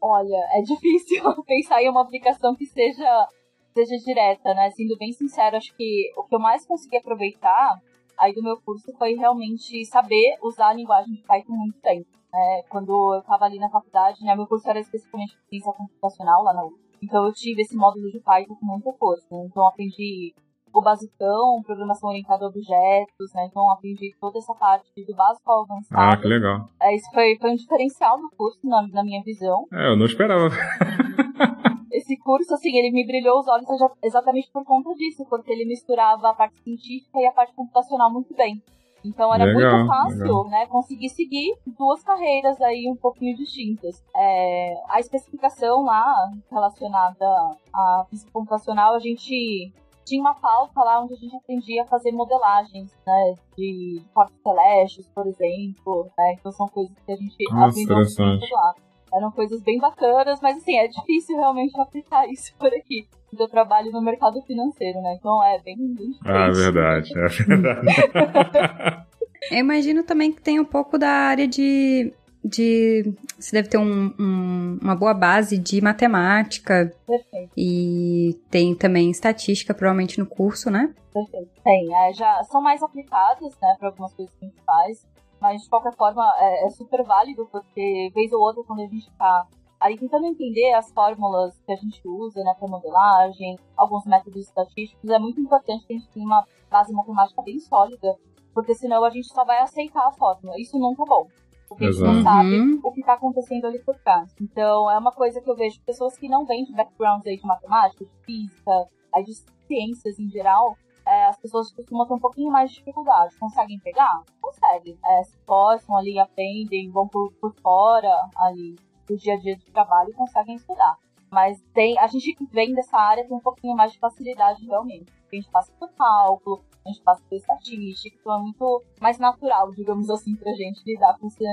Olha, 0.01 0.37
é 0.59 0.61
difícil 0.63 1.23
pensar 1.47 1.83
em 1.83 1.89
uma 1.89 2.03
aplicação 2.03 2.55
que 2.55 2.67
seja, 2.67 3.27
seja 3.75 3.97
direta, 4.05 4.55
né? 4.55 4.71
Sendo 4.71 4.97
bem 4.97 5.13
sincero, 5.13 5.57
acho 5.57 5.75
que 5.77 6.11
o 6.17 6.23
que 6.25 6.35
eu 6.35 6.39
mais 6.41 6.65
consegui 6.67 6.97
aproveitar 6.97 7.79
aí 8.17 8.33
do 8.33 8.43
meu 8.43 8.57
curso 8.65 8.93
foi 8.97 9.15
realmente 9.15 9.85
saber 9.87 10.37
usar 10.43 10.69
a 10.69 10.75
linguagem 10.75 11.15
de 11.15 11.23
Python 11.23 11.53
muito 11.53 11.79
bem. 11.83 12.07
né? 12.33 12.63
quando 12.69 13.13
eu 13.15 13.21
estava 13.21 13.45
ali 13.45 13.59
na 13.59 13.69
faculdade, 13.69 14.23
né? 14.25 14.35
Meu 14.35 14.47
curso 14.47 14.69
era 14.71 14.79
especificamente 14.81 15.37
ciência 15.49 15.73
computacional 15.73 16.43
lá 16.45 16.55
na 16.55 16.65
UF. 16.65 16.75
Então 17.03 17.25
eu 17.27 17.33
tive 17.33 17.63
esse 17.63 17.77
módulo 17.77 18.11
de 18.11 18.21
Python 18.21 18.55
com 18.55 18.67
muita 18.67 18.93
força. 18.95 19.27
né? 19.31 19.45
Então 19.47 19.67
aprendi 19.67 20.33
o 20.73 20.81
basicão, 20.83 21.63
programação 21.65 22.09
orientada 22.11 22.45
a 22.45 22.49
objetos, 22.49 23.33
né? 23.35 23.47
Então 23.49 23.71
aprendi 23.71 24.13
toda 24.21 24.39
essa 24.39 24.55
parte 24.55 25.05
do 25.05 25.15
básico 25.15 25.51
ao 25.51 25.63
avançado. 25.63 26.01
Ah, 26.01 26.17
que 26.17 26.27
legal. 26.27 26.69
É, 26.83 26.95
isso 26.95 27.09
foi, 27.13 27.37
foi 27.41 27.51
um 27.53 27.57
diferencial 27.57 28.19
do 28.21 28.29
curso, 28.37 28.59
na, 28.65 28.83
na 28.89 29.05
minha 29.05 29.23
visão. 29.23 29.67
É, 29.73 29.91
eu 29.91 29.97
não 29.97 30.07
esperava. 30.07 30.49
Esse 31.95 32.17
curso, 32.19 32.53
assim, 32.55 32.77
ele 32.77 32.91
me 32.91 33.07
brilhou 33.07 33.39
os 33.39 33.47
olhos 33.47 33.71
exa- 33.71 33.95
exatamente 34.03 34.51
por 34.53 34.65
conta 34.65 34.93
disso, 34.95 35.25
porque 35.31 35.53
ele 35.53 35.65
misturava 35.65 36.31
a 36.31 36.35
parte 36.35 36.57
científica 36.63 37.21
e 37.21 37.27
a 37.27 37.33
parte 37.33 37.55
computacional 37.55 38.13
muito 38.13 38.35
bem. 38.35 38.61
Então 39.05 39.33
era 39.35 39.45
Legal, 39.45 39.77
muito 39.77 39.87
fácil, 39.87 40.19
legal. 40.19 40.49
né, 40.49 40.67
conseguir 40.67 41.11
seguir 41.11 41.55
duas 41.79 42.03
carreiras 42.03 42.61
aí 42.63 42.91
um 42.91 42.97
pouquinho 42.97 43.37
distintas. 43.37 44.03
É, 44.17 44.73
a 44.89 44.99
especificação 44.99 45.83
lá 45.83 46.31
relacionada 46.51 47.27
à 47.73 48.07
física 48.09 48.33
computacional, 48.33 48.95
a 48.95 48.99
gente 48.99 49.71
tinha 50.07 50.21
uma 50.21 50.35
pauta 50.35 50.81
lá 50.81 51.03
onde 51.03 51.15
a 51.15 51.17
gente 51.17 51.37
aprendia 51.37 51.83
a 51.83 51.87
fazer 51.87 52.13
modelagens, 52.13 52.91
né, 53.07 53.35
de 53.57 54.03
corpos 54.13 54.41
celestes, 54.43 55.07
por 55.15 55.27
exemplo, 55.27 56.11
né, 56.19 56.35
então 56.39 56.51
são 56.53 56.67
coisas 56.67 56.95
que 57.05 57.13
a 57.13 57.17
gente 57.17 57.37
Nossa, 57.53 57.69
aprendeu 57.69 57.97
muito 57.97 58.55
lá. 58.55 58.75
Eram 59.17 59.31
coisas 59.31 59.63
bem 59.63 59.79
bacanas, 59.79 60.41
mas 60.43 60.57
assim, 60.59 60.77
é 60.77 60.89
difícil 60.89 61.37
realmente 61.37 61.79
aplicar 61.81 62.27
isso 62.29 62.53
por 62.59 62.69
aqui. 62.69 63.07
Eu 63.39 63.49
trabalho 63.49 63.91
no 63.91 64.01
mercado 64.03 64.41
financeiro, 64.43 65.01
né? 65.03 65.17
Então 65.19 65.43
é 65.43 65.59
bem, 65.61 65.77
bem 65.77 66.11
diferente. 66.11 66.21
Ah, 66.25 66.51
verdade, 66.51 67.11
é 67.19 67.27
verdade. 67.29 67.87
Eu 69.51 69.59
imagino 69.59 70.03
também 70.03 70.33
que 70.33 70.41
tem 70.41 70.59
um 70.59 70.65
pouco 70.65 70.97
da 70.99 71.09
área 71.11 71.47
de. 71.47 72.13
de 72.43 73.13
você 73.39 73.57
deve 73.57 73.69
ter 73.69 73.77
um- 73.79 74.15
um- 74.19 74.79
uma 74.81 74.95
boa 74.97 75.13
base 75.13 75.59
de 75.59 75.81
matemática 75.83 76.91
Perfeito, 77.07 77.51
e 77.57 78.39
tem 78.51 78.75
também 78.75 79.11
estatística, 79.11 79.75
provavelmente 79.75 80.19
no 80.19 80.27
curso, 80.27 80.71
né? 80.71 80.95
perfeito. 81.13 81.51
Tem, 81.63 81.95
é, 81.95 82.13
já 82.15 82.43
são 82.45 82.61
mais 82.63 82.83
aplicados, 82.83 83.55
né, 83.63 83.77
para 83.79 83.89
algumas 83.89 84.13
coisas 84.15 84.35
que 84.35 84.45
a 84.45 84.49
gente 84.49 84.61
faz, 84.65 85.07
mas 85.45 85.61
de 85.63 85.69
qualquer 85.69 85.95
forma 85.95 86.25
é, 86.39 86.65
é 86.65 86.71
super 86.71 87.05
válido, 87.05 87.47
porque 87.53 88.11
vez 88.15 88.33
ou 88.33 88.41
outra, 88.41 88.63
quando 88.65 88.81
a 88.81 88.87
gente 88.87 89.11
tá 89.19 89.47
aí 89.79 89.99
tentando 89.99 90.25
entender 90.25 90.73
as 90.73 90.91
fórmulas 90.91 91.55
que 91.67 91.71
a 91.73 91.77
gente 91.77 92.01
usa, 92.09 92.43
né, 92.43 92.55
para 92.59 92.67
modelagem, 92.67 93.59
alguns 93.77 94.07
métodos 94.07 94.41
estatísticos, 94.49 95.11
é 95.11 95.19
muito 95.19 95.39
importante 95.39 95.87
que 95.87 95.93
a 95.93 95.97
gente 95.99 96.09
tenha 96.09 96.25
uma 96.25 96.43
base 96.71 96.95
matemática 96.95 97.43
bem 97.43 97.59
sólida, 97.59 98.17
porque 98.55 98.75
senão 98.75 99.05
a 99.05 99.11
gente 99.11 99.29
só 99.29 99.45
vai 99.45 99.59
aceitar 99.61 100.07
a 100.09 100.13
fórmula. 100.13 100.59
Isso 100.59 100.79
nunca 100.79 101.03
é 101.03 101.07
bom. 101.07 101.27
Porque 101.69 101.85
a 101.85 101.91
gente 101.91 102.01
não 102.03 102.21
Exato. 102.21 102.25
sabe 102.25 102.61
Uhum. 102.61 102.81
o 102.83 102.93
que 102.93 103.01
está 103.01 103.13
acontecendo 103.13 103.67
ali 103.67 103.79
por 103.85 103.97
trás. 103.99 104.35
Então, 104.41 104.91
é 104.91 104.97
uma 104.99 105.13
coisa 105.13 105.43
que 105.43 105.51
eu 105.51 105.57
vejo 105.57 105.79
pessoas 105.85 106.17
que 106.17 106.27
não 106.27 106.47
vêm 106.47 106.65
de 106.65 106.73
backgrounds 106.73 107.27
aí 107.27 107.37
de 107.37 107.47
matemática, 107.47 108.03
de 108.05 108.25
física, 108.25 108.89
aí 109.15 109.23
de 109.25 109.35
ciências 109.67 110.19
em 110.19 110.29
geral, 110.31 110.75
é, 111.07 111.27
as 111.27 111.39
pessoas 111.39 111.71
costumam 111.75 112.07
ter 112.07 112.15
um 112.15 112.19
pouquinho 112.19 112.51
mais 112.51 112.71
de 112.71 112.79
dificuldade. 112.79 113.37
Conseguem 113.39 113.79
pegar? 113.81 114.23
Conseguem. 114.61 114.99
É, 115.05 115.25
se 115.25 115.37
esforçam 115.37 115.97
ali, 115.97 116.19
aprendem, 116.19 116.91
vão 116.91 117.09
por, 117.09 117.33
por 117.41 117.55
fora 117.61 118.11
ali 118.37 118.77
do 119.07 119.17
dia 119.17 119.35
a 119.35 119.39
dia 119.39 119.57
de 119.57 119.65
trabalho 119.67 120.11
e 120.11 120.15
conseguem 120.15 120.57
estudar. 120.57 120.97
Mas 121.31 121.61
tem, 121.75 121.99
a 121.99 122.07
gente 122.07 122.33
que 122.35 122.47
vem 122.47 122.75
dessa 122.75 122.97
área 122.97 123.27
tem 123.27 123.37
um 123.37 123.41
pouquinho 123.41 123.75
mais 123.75 123.93
de 123.93 123.99
facilidade 123.99 124.65
realmente. 124.65 125.11
Porque 125.23 125.37
a 125.37 125.41
gente 125.41 125.51
passa 125.51 125.73
por 125.79 125.91
cálculo, 125.93 126.65
a 126.87 126.89
gente 126.89 127.03
passa 127.03 127.23
por 127.29 127.37
estatística, 127.37 128.17
então 128.21 128.37
é 128.37 128.39
muito 128.39 128.85
mais 129.01 129.19
natural, 129.19 129.71
digamos 129.73 130.09
assim, 130.11 130.37
pra 130.37 130.53
gente 130.53 130.81
lidar 130.87 131.19
com 131.19 131.27
esse, 131.27 131.45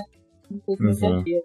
com 0.47 0.89
esse 0.91 0.99
dia 0.99 1.09
a 1.09 1.23
dia. 1.23 1.43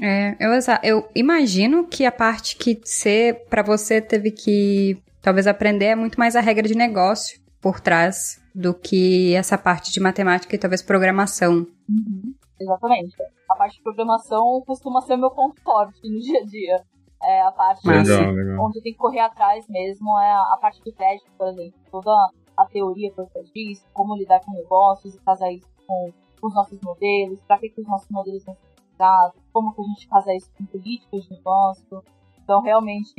É, 0.00 0.36
eu, 0.40 0.50
eu 0.82 1.08
imagino 1.14 1.86
que 1.86 2.04
a 2.04 2.10
parte 2.10 2.56
que 2.56 2.80
você, 2.82 3.32
pra 3.48 3.62
você, 3.62 4.00
teve 4.00 4.30
que 4.32 5.00
talvez 5.20 5.46
aprender 5.46 5.86
é 5.86 5.94
muito 5.94 6.18
mais 6.18 6.34
a 6.34 6.40
regra 6.40 6.66
de 6.66 6.74
negócio 6.74 7.40
por 7.60 7.80
trás 7.80 8.42
do 8.54 8.72
que 8.72 9.34
essa 9.34 9.58
parte 9.58 9.90
de 9.90 10.00
matemática 10.00 10.54
e 10.54 10.58
talvez 10.58 10.82
programação. 10.82 11.66
Uhum, 11.88 12.34
exatamente. 12.60 13.16
A 13.50 13.56
parte 13.56 13.76
de 13.76 13.82
programação 13.82 14.62
costuma 14.66 15.00
ser 15.00 15.14
o 15.14 15.18
meu 15.18 15.30
ponto 15.30 15.60
forte 15.62 16.00
no 16.08 16.20
dia 16.20 16.40
a 16.40 16.44
dia. 16.44 16.84
É 17.22 17.40
a 17.40 17.52
parte 17.52 17.86
legal, 17.86 18.32
legal. 18.32 18.66
onde 18.66 18.82
tem 18.82 18.92
que 18.92 18.98
correr 18.98 19.20
atrás 19.20 19.66
mesmo, 19.68 20.18
é 20.18 20.30
a 20.30 20.58
parte 20.60 20.82
de 20.84 20.92
crédito, 20.92 21.30
por 21.38 21.48
exemplo. 21.48 21.74
Toda 21.90 22.10
a 22.56 22.66
teoria 22.66 23.10
por 23.12 23.26
trás 23.30 23.50
disso, 23.50 23.86
como 23.92 24.16
lidar 24.16 24.40
com 24.44 24.52
negócios 24.52 25.14
e 25.14 25.20
casar 25.20 25.50
isso 25.50 25.66
com 25.86 26.12
os 26.42 26.54
nossos 26.54 26.78
modelos, 26.82 27.40
para 27.48 27.58
que, 27.58 27.70
que 27.70 27.80
os 27.80 27.86
nossos 27.86 28.08
modelos 28.10 28.42
são 28.42 28.54
utilizados, 28.54 29.40
como 29.52 29.74
que 29.74 29.80
a 29.80 29.84
gente 29.84 30.08
casa 30.08 30.34
isso 30.34 30.50
com 30.56 30.66
políticos 30.66 31.24
de 31.24 31.30
negócio. 31.30 32.04
Então, 32.44 32.60
realmente, 32.60 33.12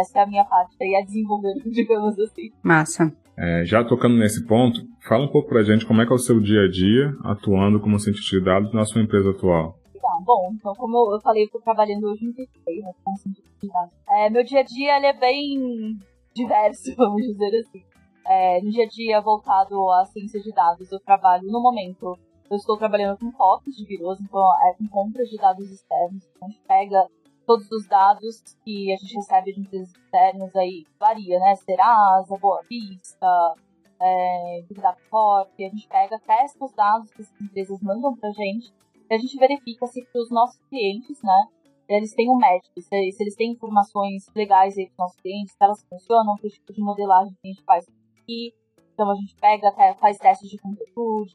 essa 0.00 0.18
é 0.18 0.22
a 0.22 0.26
minha 0.26 0.44
parte 0.44 0.76
aí, 0.82 0.96
a 0.96 1.04
desenvolver, 1.04 1.54
digamos 1.70 2.18
assim. 2.18 2.50
Massa. 2.62 3.12
É, 3.38 3.64
já 3.64 3.82
tocando 3.82 4.16
nesse 4.16 4.44
ponto, 4.46 4.80
fala 5.06 5.24
um 5.24 5.28
pouco 5.28 5.48
pra 5.48 5.62
gente 5.62 5.86
como 5.86 6.02
é 6.02 6.06
que 6.06 6.12
é 6.12 6.14
o 6.14 6.18
seu 6.18 6.38
dia 6.40 6.64
a 6.64 6.70
dia 6.70 7.16
atuando 7.24 7.80
como 7.80 7.98
cientista 7.98 8.38
de 8.38 8.44
dados 8.44 8.74
na 8.74 8.84
sua 8.84 9.00
empresa 9.00 9.30
atual. 9.30 9.78
Tá, 9.94 10.18
bom, 10.20 10.50
então 10.52 10.74
como 10.74 11.14
eu 11.14 11.20
falei, 11.20 11.44
eu 11.44 11.50
tô 11.50 11.60
trabalhando 11.60 12.04
hoje 12.08 12.26
no 12.26 12.32
TCI, 12.32 12.82
né, 12.82 12.92
como 13.02 13.16
cientista 13.16 13.50
de 13.62 13.68
dados. 13.68 13.94
É, 14.08 14.28
meu 14.28 14.44
dia 14.44 14.60
a 14.60 14.64
dia, 14.64 14.96
ele 14.96 15.06
é 15.06 15.12
bem 15.12 15.96
diverso, 16.34 16.94
vamos 16.98 17.22
dizer 17.22 17.58
assim. 17.60 17.82
É, 18.26 18.60
no 18.60 18.70
dia 18.70 18.84
a 18.84 18.88
dia 18.88 19.20
voltado 19.20 19.90
à 19.92 20.04
ciência 20.06 20.40
de 20.40 20.52
dados, 20.52 20.90
eu 20.92 21.00
trabalho 21.00 21.46
no 21.50 21.62
momento. 21.62 22.18
Eu 22.50 22.56
estou 22.56 22.76
trabalhando 22.76 23.16
com 23.18 23.32
fotos 23.32 23.74
de 23.74 23.86
virus, 23.86 24.20
então 24.20 24.42
é 24.68 24.74
com 24.74 24.86
compras 24.88 25.28
de 25.28 25.38
dados 25.38 25.70
externos. 25.70 26.22
Então 26.36 26.48
a 26.48 26.50
gente 26.50 26.62
pega 26.68 27.06
todos 27.46 27.70
os 27.70 27.86
dados 27.86 28.42
que 28.64 28.92
a 28.92 28.96
gente 28.96 29.14
recebe 29.14 29.52
de 29.52 29.60
empresas 29.60 29.90
externas 29.90 30.54
aí 30.56 30.84
varia, 30.98 31.38
né? 31.38 31.54
Serasa, 31.56 32.36
Boa 32.38 32.62
Vista, 32.68 33.54
é, 34.00 34.64
Corp, 35.10 35.52
a 35.58 35.62
gente 35.62 35.88
pega, 35.88 36.18
testa 36.20 36.64
os 36.64 36.72
dados 36.72 37.10
que 37.10 37.22
as 37.22 37.40
empresas 37.40 37.80
mandam 37.80 38.16
pra 38.16 38.30
gente 38.30 38.72
e 39.08 39.14
a 39.14 39.18
gente 39.18 39.38
verifica 39.38 39.86
se 39.86 40.06
os 40.14 40.30
nossos 40.30 40.58
clientes, 40.68 41.22
né, 41.22 41.46
eles 41.88 42.14
têm 42.14 42.30
um 42.30 42.38
match, 42.38 42.66
se, 42.78 42.82
se 43.12 43.22
eles 43.22 43.36
têm 43.36 43.52
informações 43.52 44.26
legais 44.34 44.76
aí 44.78 44.86
para 44.86 45.04
nossos 45.04 45.20
clientes, 45.20 45.52
se 45.52 45.64
elas 45.64 45.84
funcionam, 45.84 46.36
que 46.36 46.48
tipo 46.48 46.72
de 46.72 46.80
modelagem 46.80 47.32
que 47.34 47.48
a 47.48 47.52
gente 47.52 47.64
faz 47.64 47.86
aqui. 48.22 48.54
Então 48.94 49.10
a 49.10 49.14
gente 49.14 49.34
pega, 49.36 49.72
faz 49.96 50.18
testes 50.18 50.48
de 50.48 50.58
conteúdo, 50.58 51.30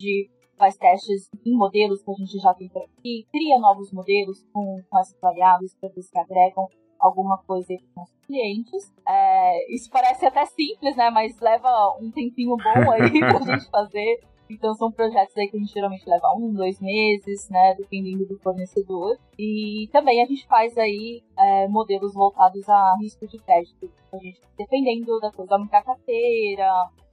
faz 0.58 0.76
testes 0.76 1.30
em 1.46 1.56
modelos 1.56 2.02
que 2.04 2.12
a 2.12 2.14
gente 2.14 2.38
já 2.40 2.54
tem 2.54 2.68
por 2.70 2.84
aqui, 2.84 3.26
cria 3.32 3.60
novos 3.60 3.92
modelos 3.92 4.44
com, 4.52 4.82
com 4.90 5.00
essas 5.00 5.20
variáveis 5.20 5.76
para 5.80 5.90
ver 5.90 6.02
se 6.02 6.18
agregam 6.18 6.68
alguma 7.00 7.38
coisa 7.44 7.74
para 7.94 8.04
os 8.04 8.12
clientes. 8.26 8.92
É, 9.08 9.74
isso 9.74 9.90
parece 9.90 10.26
até 10.26 10.46
simples, 10.46 10.96
né? 10.96 11.10
Mas 11.10 11.40
leva 11.40 11.70
um 12.02 12.12
tempinho 12.12 12.56
bom 12.58 12.92
aí 12.92 13.10
para 13.20 13.38
a 13.38 13.58
gente 13.58 13.70
fazer. 13.70 14.20
Então 14.50 14.74
são 14.76 14.92
projetos 14.92 15.36
aí 15.38 15.50
que 15.50 15.58
a 15.58 15.60
gente 15.60 15.74
geralmente 15.74 16.08
leva 16.08 16.34
um, 16.38 16.54
dois 16.54 16.80
meses, 16.80 17.50
né? 17.50 17.76
Dependendo 17.76 18.26
do 18.26 18.40
fornecedor. 18.40 19.18
E 19.38 19.90
também 19.92 20.22
a 20.24 20.26
gente 20.26 20.48
faz 20.48 20.78
aí 20.78 21.22
é, 21.38 21.68
modelos 21.68 22.14
voltados 22.14 22.68
a 22.68 22.96
risco 23.00 23.28
de 23.28 23.38
crédito. 23.40 23.92
A 24.12 24.18
gente, 24.18 24.40
dependendo 24.58 25.20
da 25.20 25.32
coisa, 25.32 25.54
aumentar 25.54 25.80
a 25.80 25.84
carteira, 25.84 26.72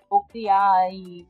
ou 0.08 0.22
criar 0.24 0.72
aí 0.74 1.26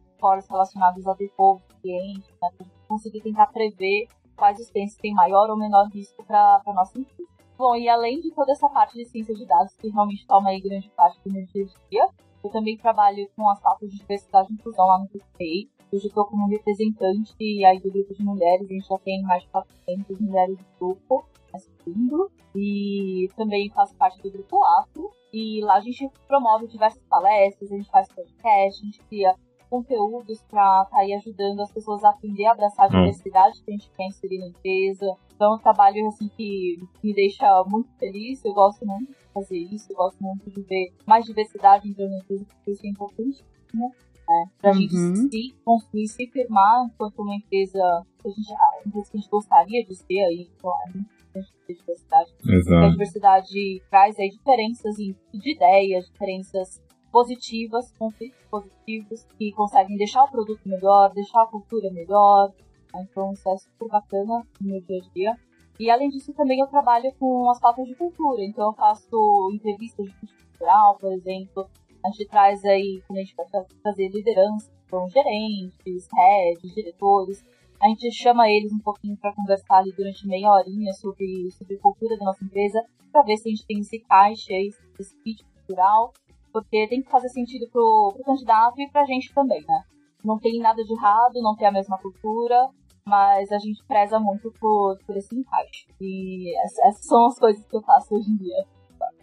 relacionados 0.48 1.06
a 1.06 1.14
default 1.14 1.62
do 1.68 1.74
cliente, 1.80 2.28
né? 2.42 2.48
Gente 2.60 2.88
conseguir 2.88 3.20
tentar 3.20 3.46
prever 3.48 4.08
quais 4.36 4.58
os 4.58 4.68
têm 4.70 5.14
maior 5.14 5.50
ou 5.50 5.56
menor 5.56 5.88
risco 5.88 6.24
para 6.24 6.60
a 6.64 6.72
nossa 6.72 6.98
empresa. 6.98 7.28
Bom, 7.56 7.76
e 7.76 7.88
além 7.88 8.20
de 8.20 8.32
toda 8.32 8.52
essa 8.52 8.68
parte 8.68 8.98
de 8.98 9.04
ciência 9.04 9.34
de 9.34 9.46
dados 9.46 9.76
que 9.76 9.88
realmente 9.88 10.26
toma 10.26 10.50
aí 10.50 10.60
grande 10.60 10.90
parte 10.90 11.20
do 11.24 11.32
meu 11.32 11.46
dia 11.46 11.64
a 11.64 11.88
dia, 11.88 12.08
eu 12.42 12.50
também 12.50 12.76
trabalho 12.76 13.28
com 13.36 13.48
as 13.48 13.60
pautas 13.60 13.90
de 13.90 13.98
diversidade 13.98 14.50
e 14.50 14.54
inclusão 14.54 14.86
lá 14.86 14.98
no 14.98 15.08
PCI. 15.08 15.70
Hoje 15.92 16.08
estou 16.08 16.24
como 16.26 16.48
representante 16.48 17.64
aí 17.64 17.80
do 17.80 17.90
grupo 17.90 18.12
de 18.12 18.24
mulheres, 18.24 18.68
a 18.68 18.74
gente 18.74 18.88
já 18.88 18.98
tem 18.98 19.22
mais 19.22 19.44
de 19.44 19.48
400 19.50 20.20
mulheres 20.20 20.58
do 20.58 20.64
grupo, 20.78 21.24
assistindo. 21.54 22.30
E 22.54 23.28
também 23.36 23.70
faço 23.70 23.94
parte 23.96 24.20
do 24.20 24.30
grupo 24.30 24.62
Afro. 24.62 25.10
E 25.32 25.60
lá 25.64 25.76
a 25.76 25.80
gente 25.80 26.10
promove 26.26 26.66
diversas 26.66 27.02
palestras, 27.08 27.72
a 27.72 27.76
gente 27.76 27.90
faz 27.90 28.08
podcast, 28.08 28.82
a 28.82 28.84
gente 28.84 29.00
cria 29.04 29.34
conteúdos 29.74 30.40
para 30.48 30.82
estar 30.84 30.90
tá 30.90 30.98
aí 30.98 31.12
ajudando 31.14 31.60
as 31.60 31.72
pessoas 31.72 32.04
a 32.04 32.10
aprender 32.10 32.46
a 32.46 32.52
abraçar 32.52 32.86
a 32.86 32.88
hum. 32.88 33.00
diversidade 33.00 33.60
que 33.62 33.70
a 33.70 33.72
gente 33.72 33.90
quer 33.90 34.06
inserir 34.06 34.38
na 34.38 34.46
empresa. 34.46 35.16
Então, 35.34 35.52
é 35.52 35.56
um 35.56 35.58
trabalho 35.58 36.06
assim 36.06 36.28
que 36.28 36.78
me 37.02 37.12
deixa 37.12 37.64
muito 37.66 37.90
feliz. 37.98 38.44
Eu 38.44 38.54
gosto 38.54 38.86
muito 38.86 39.08
de 39.08 39.32
fazer 39.32 39.58
isso, 39.58 39.90
eu 39.90 39.96
gosto 39.96 40.22
muito 40.22 40.48
de 40.48 40.62
ver 40.62 40.92
mais 41.04 41.24
diversidade 41.24 41.88
dentro 41.88 42.08
da 42.08 42.18
empresa, 42.18 42.44
porque 42.44 42.70
isso 42.70 42.86
é 42.86 42.88
importante. 42.88 43.44
Né? 43.74 43.90
É, 44.30 44.44
pra 44.58 44.70
uhum. 44.70 44.76
gente 44.76 44.94
se 45.30 45.54
construir, 45.64 46.08
se 46.08 46.26
firmar 46.28 46.86
enquanto 46.86 47.18
uma 47.20 47.34
empresa 47.34 48.06
que 48.22 48.28
a 48.28 48.30
gente, 48.30 48.54
empresa 48.86 49.10
que 49.10 49.16
a 49.16 49.20
gente 49.20 49.30
gostaria 49.30 49.84
de 49.84 49.94
ser 49.94 50.20
aí, 50.20 50.48
então 50.56 50.72
é 50.94 51.72
diversidade. 51.72 52.32
Exato. 52.40 52.64
Porque 52.64 52.74
a 52.74 52.88
diversidade 52.90 53.82
traz 53.90 54.18
aí 54.18 54.30
diferenças 54.30 54.94
de 54.94 55.14
ideias, 55.34 56.06
diferenças 56.06 56.80
positivas, 57.14 57.92
conflitos 57.96 58.40
positivos, 58.50 59.24
que 59.38 59.52
conseguem 59.52 59.96
deixar 59.96 60.24
o 60.24 60.30
produto 60.32 60.60
melhor, 60.66 61.12
deixar 61.14 61.42
a 61.42 61.46
cultura 61.46 61.88
melhor. 61.92 62.52
Então 62.92 63.32
isso 63.32 63.48
é 63.48 63.56
super 63.56 63.88
bacana 63.88 64.44
no 64.60 64.68
meu 64.68 64.80
dia 64.80 64.98
a 64.98 65.14
dia. 65.14 65.36
E 65.78 65.88
além 65.88 66.08
disso, 66.08 66.34
também 66.34 66.58
eu 66.58 66.66
trabalho 66.66 67.14
com 67.16 67.48
as 67.48 67.60
pautas 67.60 67.86
de 67.86 67.94
cultura. 67.94 68.42
Então 68.42 68.66
eu 68.66 68.72
faço 68.72 69.48
entrevistas 69.54 70.06
de 70.06 70.12
cultura 70.12 70.42
cultural, 70.48 70.98
por 70.98 71.12
exemplo. 71.12 71.70
A 72.04 72.10
gente 72.10 72.26
traz 72.26 72.64
aí, 72.64 73.00
quando 73.06 73.18
a 73.20 73.22
gente 73.22 73.36
vai 73.36 73.46
fazer 73.80 74.08
liderança 74.08 74.72
com 74.90 75.08
gerentes, 75.08 76.08
heads, 76.12 76.74
diretores, 76.74 77.44
a 77.80 77.86
gente 77.88 78.10
chama 78.10 78.50
eles 78.50 78.72
um 78.72 78.80
pouquinho 78.80 79.16
para 79.16 79.32
conversar 79.32 79.78
ali 79.78 79.92
durante 79.92 80.26
meia 80.26 80.50
horinha 80.50 80.92
sobre, 80.94 81.48
sobre 81.52 81.76
cultura 81.76 82.16
da 82.16 82.24
nossa 82.24 82.44
empresa, 82.44 82.84
para 83.12 83.22
ver 83.22 83.36
se 83.36 83.48
a 83.48 83.50
gente 83.52 83.66
tem 83.66 83.78
esse 83.78 84.00
caixa, 84.00 84.52
esse 84.52 85.16
pitch 85.22 85.42
cultural 85.54 86.12
porque 86.54 86.86
tem 86.86 87.02
que 87.02 87.10
fazer 87.10 87.28
sentido 87.30 87.68
pro, 87.72 88.12
pro 88.14 88.24
candidato 88.24 88.80
e 88.80 88.88
pra 88.88 89.04
gente 89.04 89.34
também, 89.34 89.60
né? 89.66 89.82
Não 90.24 90.38
tem 90.38 90.60
nada 90.60 90.82
de 90.84 90.92
errado, 90.94 91.42
não 91.42 91.56
tem 91.56 91.66
a 91.66 91.72
mesma 91.72 91.98
cultura, 91.98 92.68
mas 93.04 93.50
a 93.50 93.58
gente 93.58 93.84
preza 93.88 94.20
muito 94.20 94.52
por, 94.60 94.96
por 95.04 95.16
esse 95.16 95.36
encaixe. 95.36 95.86
E 96.00 96.56
essas 96.64 97.04
são 97.04 97.26
as 97.26 97.38
coisas 97.40 97.66
que 97.66 97.76
eu 97.76 97.82
faço 97.82 98.14
hoje 98.14 98.30
em 98.30 98.36
dia. 98.36 98.64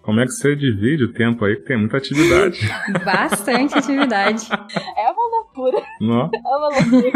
Como 0.04 0.20
é 0.20 0.26
que 0.26 0.32
você 0.32 0.56
divide 0.56 1.06
o 1.06 1.14
tempo 1.14 1.46
aí 1.46 1.56
que 1.56 1.64
tem 1.64 1.78
muita 1.78 1.98
atividade? 1.98 2.60
Bastante 3.06 3.78
atividade. 3.78 4.50
É 4.98 5.10
uma 5.10 5.38
loucura. 5.38 5.82
Não? 6.02 6.30
É 6.36 6.58
uma 6.58 6.68
loucura. 6.68 7.12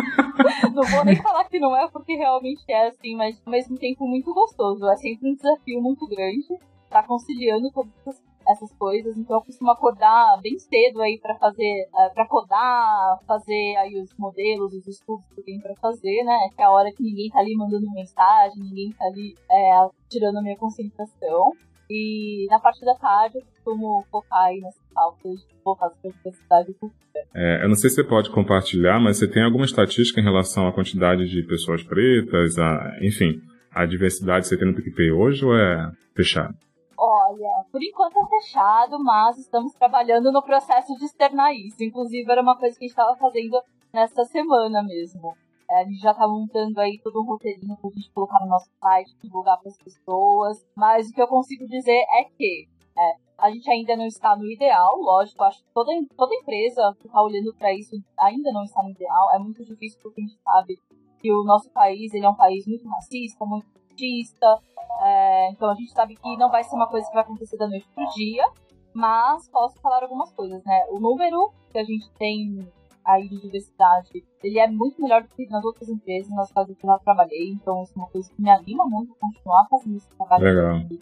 não 0.74 0.84
vou 0.84 1.05
nem 1.05 1.22
falar 1.22 1.43
que 1.45 1.60
não 1.60 1.75
é, 1.75 1.88
porque 1.89 2.15
realmente 2.15 2.63
é 2.69 2.88
assim, 2.88 3.15
mas 3.15 3.41
ao 3.45 3.51
mesmo 3.51 3.77
tempo 3.77 4.07
muito 4.07 4.34
gostoso. 4.34 4.88
É 4.88 4.95
sempre 4.95 5.29
um 5.29 5.36
desafio 5.36 5.81
muito 5.81 6.07
grande. 6.07 6.48
Tá 6.89 7.03
conciliando 7.03 7.69
todas 7.72 7.91
as 8.07 8.35
essas 8.47 8.71
coisas, 8.77 9.17
então 9.17 9.37
eu 9.37 9.41
costumo 9.41 9.71
acordar 9.71 10.39
bem 10.41 10.57
cedo 10.59 11.01
aí 11.01 11.19
para 11.19 11.35
fazer, 11.35 11.87
uh, 11.93 12.01
é, 12.01 12.09
para 12.09 12.27
codar, 12.27 13.19
fazer 13.27 13.75
aí 13.77 13.99
os 13.99 14.15
modelos, 14.17 14.73
os 14.73 14.87
estudos 14.87 15.25
que 15.33 15.41
eu 15.41 15.43
tenho 15.43 15.61
para 15.61 15.75
fazer, 15.75 16.23
né? 16.23 16.49
Que 16.55 16.61
é 16.61 16.65
a 16.65 16.71
hora 16.71 16.91
que 16.91 17.03
ninguém 17.03 17.29
tá 17.29 17.39
ali 17.39 17.55
mandando 17.55 17.91
mensagem, 17.91 18.63
ninguém 18.63 18.91
tá 18.91 19.05
ali 19.05 19.35
é, 19.49 19.87
tirando 20.09 20.37
a 20.37 20.41
minha 20.41 20.57
concentração. 20.57 21.51
E 21.89 22.47
na 22.49 22.59
parte 22.59 22.83
da 22.83 22.95
tarde 22.95 23.37
eu 23.37 23.43
costumo 23.43 24.03
focar 24.09 24.45
aí 24.45 24.59
nessas 24.59 24.81
pautas 24.93 25.47
voltadas 25.63 25.95
para 26.01 26.09
a 26.09 26.13
diversidade 26.13 26.73
cultura. 26.73 27.25
É, 27.33 27.63
eu 27.63 27.69
não 27.69 27.75
sei 27.75 27.89
se 27.89 27.97
você 27.97 28.03
pode 28.03 28.31
compartilhar, 28.31 28.99
mas 28.99 29.17
você 29.17 29.27
tem 29.27 29.43
alguma 29.43 29.65
estatística 29.65 30.19
em 30.19 30.23
relação 30.23 30.67
à 30.67 30.73
quantidade 30.73 31.27
de 31.29 31.43
pessoas 31.43 31.83
pretas, 31.83 32.57
a, 32.57 32.97
enfim, 33.01 33.39
a 33.71 33.85
diversidade 33.85 34.43
que 34.43 34.49
você 34.49 34.57
tem 34.57 34.67
no 34.67 34.75
PicPay 34.75 35.11
hoje 35.11 35.45
ou 35.45 35.55
é 35.55 35.91
fechado? 36.15 36.55
Olha, 36.97 37.65
por 37.71 37.83
enquanto 37.83 38.17
é 38.17 38.27
fechado, 38.27 38.97
mas 39.03 39.37
estamos 39.37 39.73
trabalhando 39.73 40.31
no 40.31 40.41
processo 40.41 40.95
de 40.95 41.05
externar 41.05 41.53
isso. 41.53 41.83
Inclusive, 41.83 42.31
era 42.31 42.41
uma 42.41 42.57
coisa 42.57 42.77
que 42.77 42.85
a 42.85 42.87
gente 42.87 42.97
estava 42.97 43.15
fazendo 43.17 43.61
nesta 43.93 44.23
semana 44.25 44.81
mesmo. 44.83 45.35
É, 45.69 45.81
a 45.81 45.83
gente 45.83 45.99
já 45.99 46.11
está 46.11 46.27
montando 46.27 46.79
aí 46.79 46.99
todo 47.03 47.21
um 47.21 47.25
roteirinho 47.25 47.75
para 47.77 47.89
a 47.89 47.93
gente 47.93 48.11
colocar 48.11 48.39
no 48.41 48.47
nosso 48.47 48.69
site, 48.79 49.17
divulgar 49.21 49.57
para 49.59 49.69
as 49.69 49.77
pessoas. 49.77 50.65
Mas 50.75 51.09
o 51.09 51.13
que 51.13 51.21
eu 51.21 51.27
consigo 51.27 51.67
dizer 51.67 52.05
é 52.19 52.23
que 52.23 52.67
é, 52.97 53.15
a 53.37 53.51
gente 53.51 53.69
ainda 53.69 53.97
não 53.97 54.05
está 54.05 54.35
no 54.35 54.45
ideal, 54.49 54.95
lógico. 54.97 55.43
Acho 55.43 55.63
que 55.63 55.69
toda, 55.73 55.91
toda 56.15 56.35
empresa 56.35 56.95
que 56.99 57.07
está 57.07 57.21
olhando 57.21 57.53
para 57.55 57.73
isso 57.73 57.95
ainda 58.19 58.51
não 58.51 58.63
está 58.63 58.81
no 58.83 58.91
ideal. 58.91 59.33
É 59.33 59.39
muito 59.39 59.65
difícil 59.65 59.99
porque 60.01 60.21
a 60.21 60.23
gente 60.23 60.39
sabe 60.41 60.79
que 61.19 61.31
o 61.31 61.43
nosso 61.43 61.69
país 61.71 62.13
ele 62.13 62.25
é 62.25 62.29
um 62.29 62.35
país 62.35 62.65
muito 62.67 62.87
racista, 62.87 63.43
muito 63.45 63.67
machista, 63.95 64.59
é, 65.01 65.51
então 65.51 65.69
a 65.69 65.75
gente 65.75 65.91
sabe 65.91 66.15
que 66.15 66.37
não 66.37 66.49
vai 66.49 66.63
ser 66.63 66.75
uma 66.75 66.87
coisa 66.87 67.07
que 67.07 67.13
vai 67.13 67.23
acontecer 67.23 67.57
da 67.57 67.67
noite 67.67 67.87
pro 67.93 68.05
dia, 68.09 68.45
mas 68.93 69.49
posso 69.49 69.79
falar 69.81 70.03
algumas 70.03 70.31
coisas, 70.33 70.63
né? 70.63 70.85
O 70.89 70.99
número 70.99 71.51
que 71.71 71.79
a 71.79 71.83
gente 71.83 72.09
tem 72.17 72.67
aí 73.03 73.27
de 73.27 73.39
diversidade, 73.39 74.23
ele 74.43 74.59
é 74.59 74.67
muito 74.67 75.01
melhor 75.01 75.21
do 75.21 75.29
que 75.29 75.47
nas 75.47 75.63
outras 75.63 75.89
empresas 75.89 76.33
nas 76.33 76.51
quais 76.51 76.69
eu 76.69 76.75
já 76.81 76.97
trabalhei, 76.99 77.49
então 77.49 77.83
isso 77.83 77.93
é 77.95 77.99
uma 77.99 78.09
coisa 78.09 78.29
que 78.29 78.41
me 78.41 78.49
anima 78.49 78.85
muito 78.85 79.13
a 79.13 79.19
continuar 79.19 79.67
fazendo 79.69 79.97
esse 79.97 80.09
trabalho. 80.09 80.43
Legal. 80.43 80.99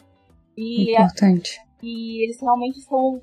E 0.56 0.92
Importante. 0.92 1.60
e 1.82 2.24
eles 2.24 2.40
realmente 2.40 2.78
estão 2.78 3.20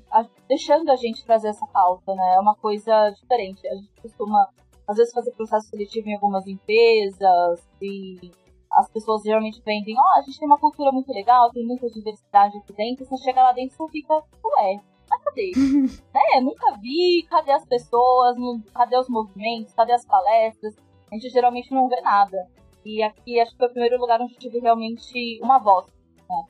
deixando 0.48 0.90
a 0.90 0.96
gente 0.96 1.24
trazer 1.24 1.48
essa 1.48 1.66
pauta, 1.66 2.14
né? 2.14 2.34
É 2.34 2.40
uma 2.40 2.54
coisa 2.56 3.10
diferente. 3.10 3.66
A 3.68 3.74
gente 3.74 3.90
costuma, 4.02 4.48
às 4.86 4.96
vezes, 4.96 5.14
fazer 5.14 5.30
processo 5.32 5.68
seletivo 5.68 6.08
em 6.08 6.14
algumas 6.14 6.46
empresas 6.46 7.66
e 7.80 8.32
as 8.74 8.90
pessoas 8.90 9.22
geralmente 9.22 9.62
vendem, 9.64 9.94
ó, 9.98 10.02
oh, 10.02 10.18
a 10.18 10.22
gente 10.22 10.38
tem 10.38 10.46
uma 10.46 10.58
cultura 10.58 10.90
muito 10.92 11.12
legal, 11.12 11.50
tem 11.50 11.64
muita 11.64 11.88
diversidade 11.88 12.56
aqui 12.58 12.72
dentro, 12.72 13.04
você 13.04 13.16
chega 13.18 13.42
lá 13.42 13.52
dentro 13.52 13.74
e 13.74 13.76
você 13.76 13.88
fica, 13.90 14.14
ué, 14.14 14.80
mas 15.08 15.22
cadê? 15.22 15.52
né? 16.14 16.40
Nunca 16.40 16.76
vi, 16.78 17.26
cadê 17.28 17.52
as 17.52 17.64
pessoas, 17.66 18.36
cadê 18.72 18.96
os 18.98 19.08
movimentos, 19.08 19.74
cadê 19.74 19.92
as 19.92 20.04
palestras? 20.06 20.74
A 21.10 21.14
gente 21.14 21.28
geralmente 21.28 21.72
não 21.72 21.88
vê 21.88 22.00
nada. 22.00 22.48
E 22.84 23.02
aqui 23.02 23.38
acho 23.38 23.52
que 23.52 23.58
foi 23.58 23.66
o 23.68 23.70
primeiro 23.70 23.98
lugar 23.98 24.20
onde 24.20 24.34
eu 24.34 24.38
tive 24.38 24.58
realmente 24.58 25.38
uma 25.42 25.58
voz. 25.58 25.86
Né? 26.28 26.44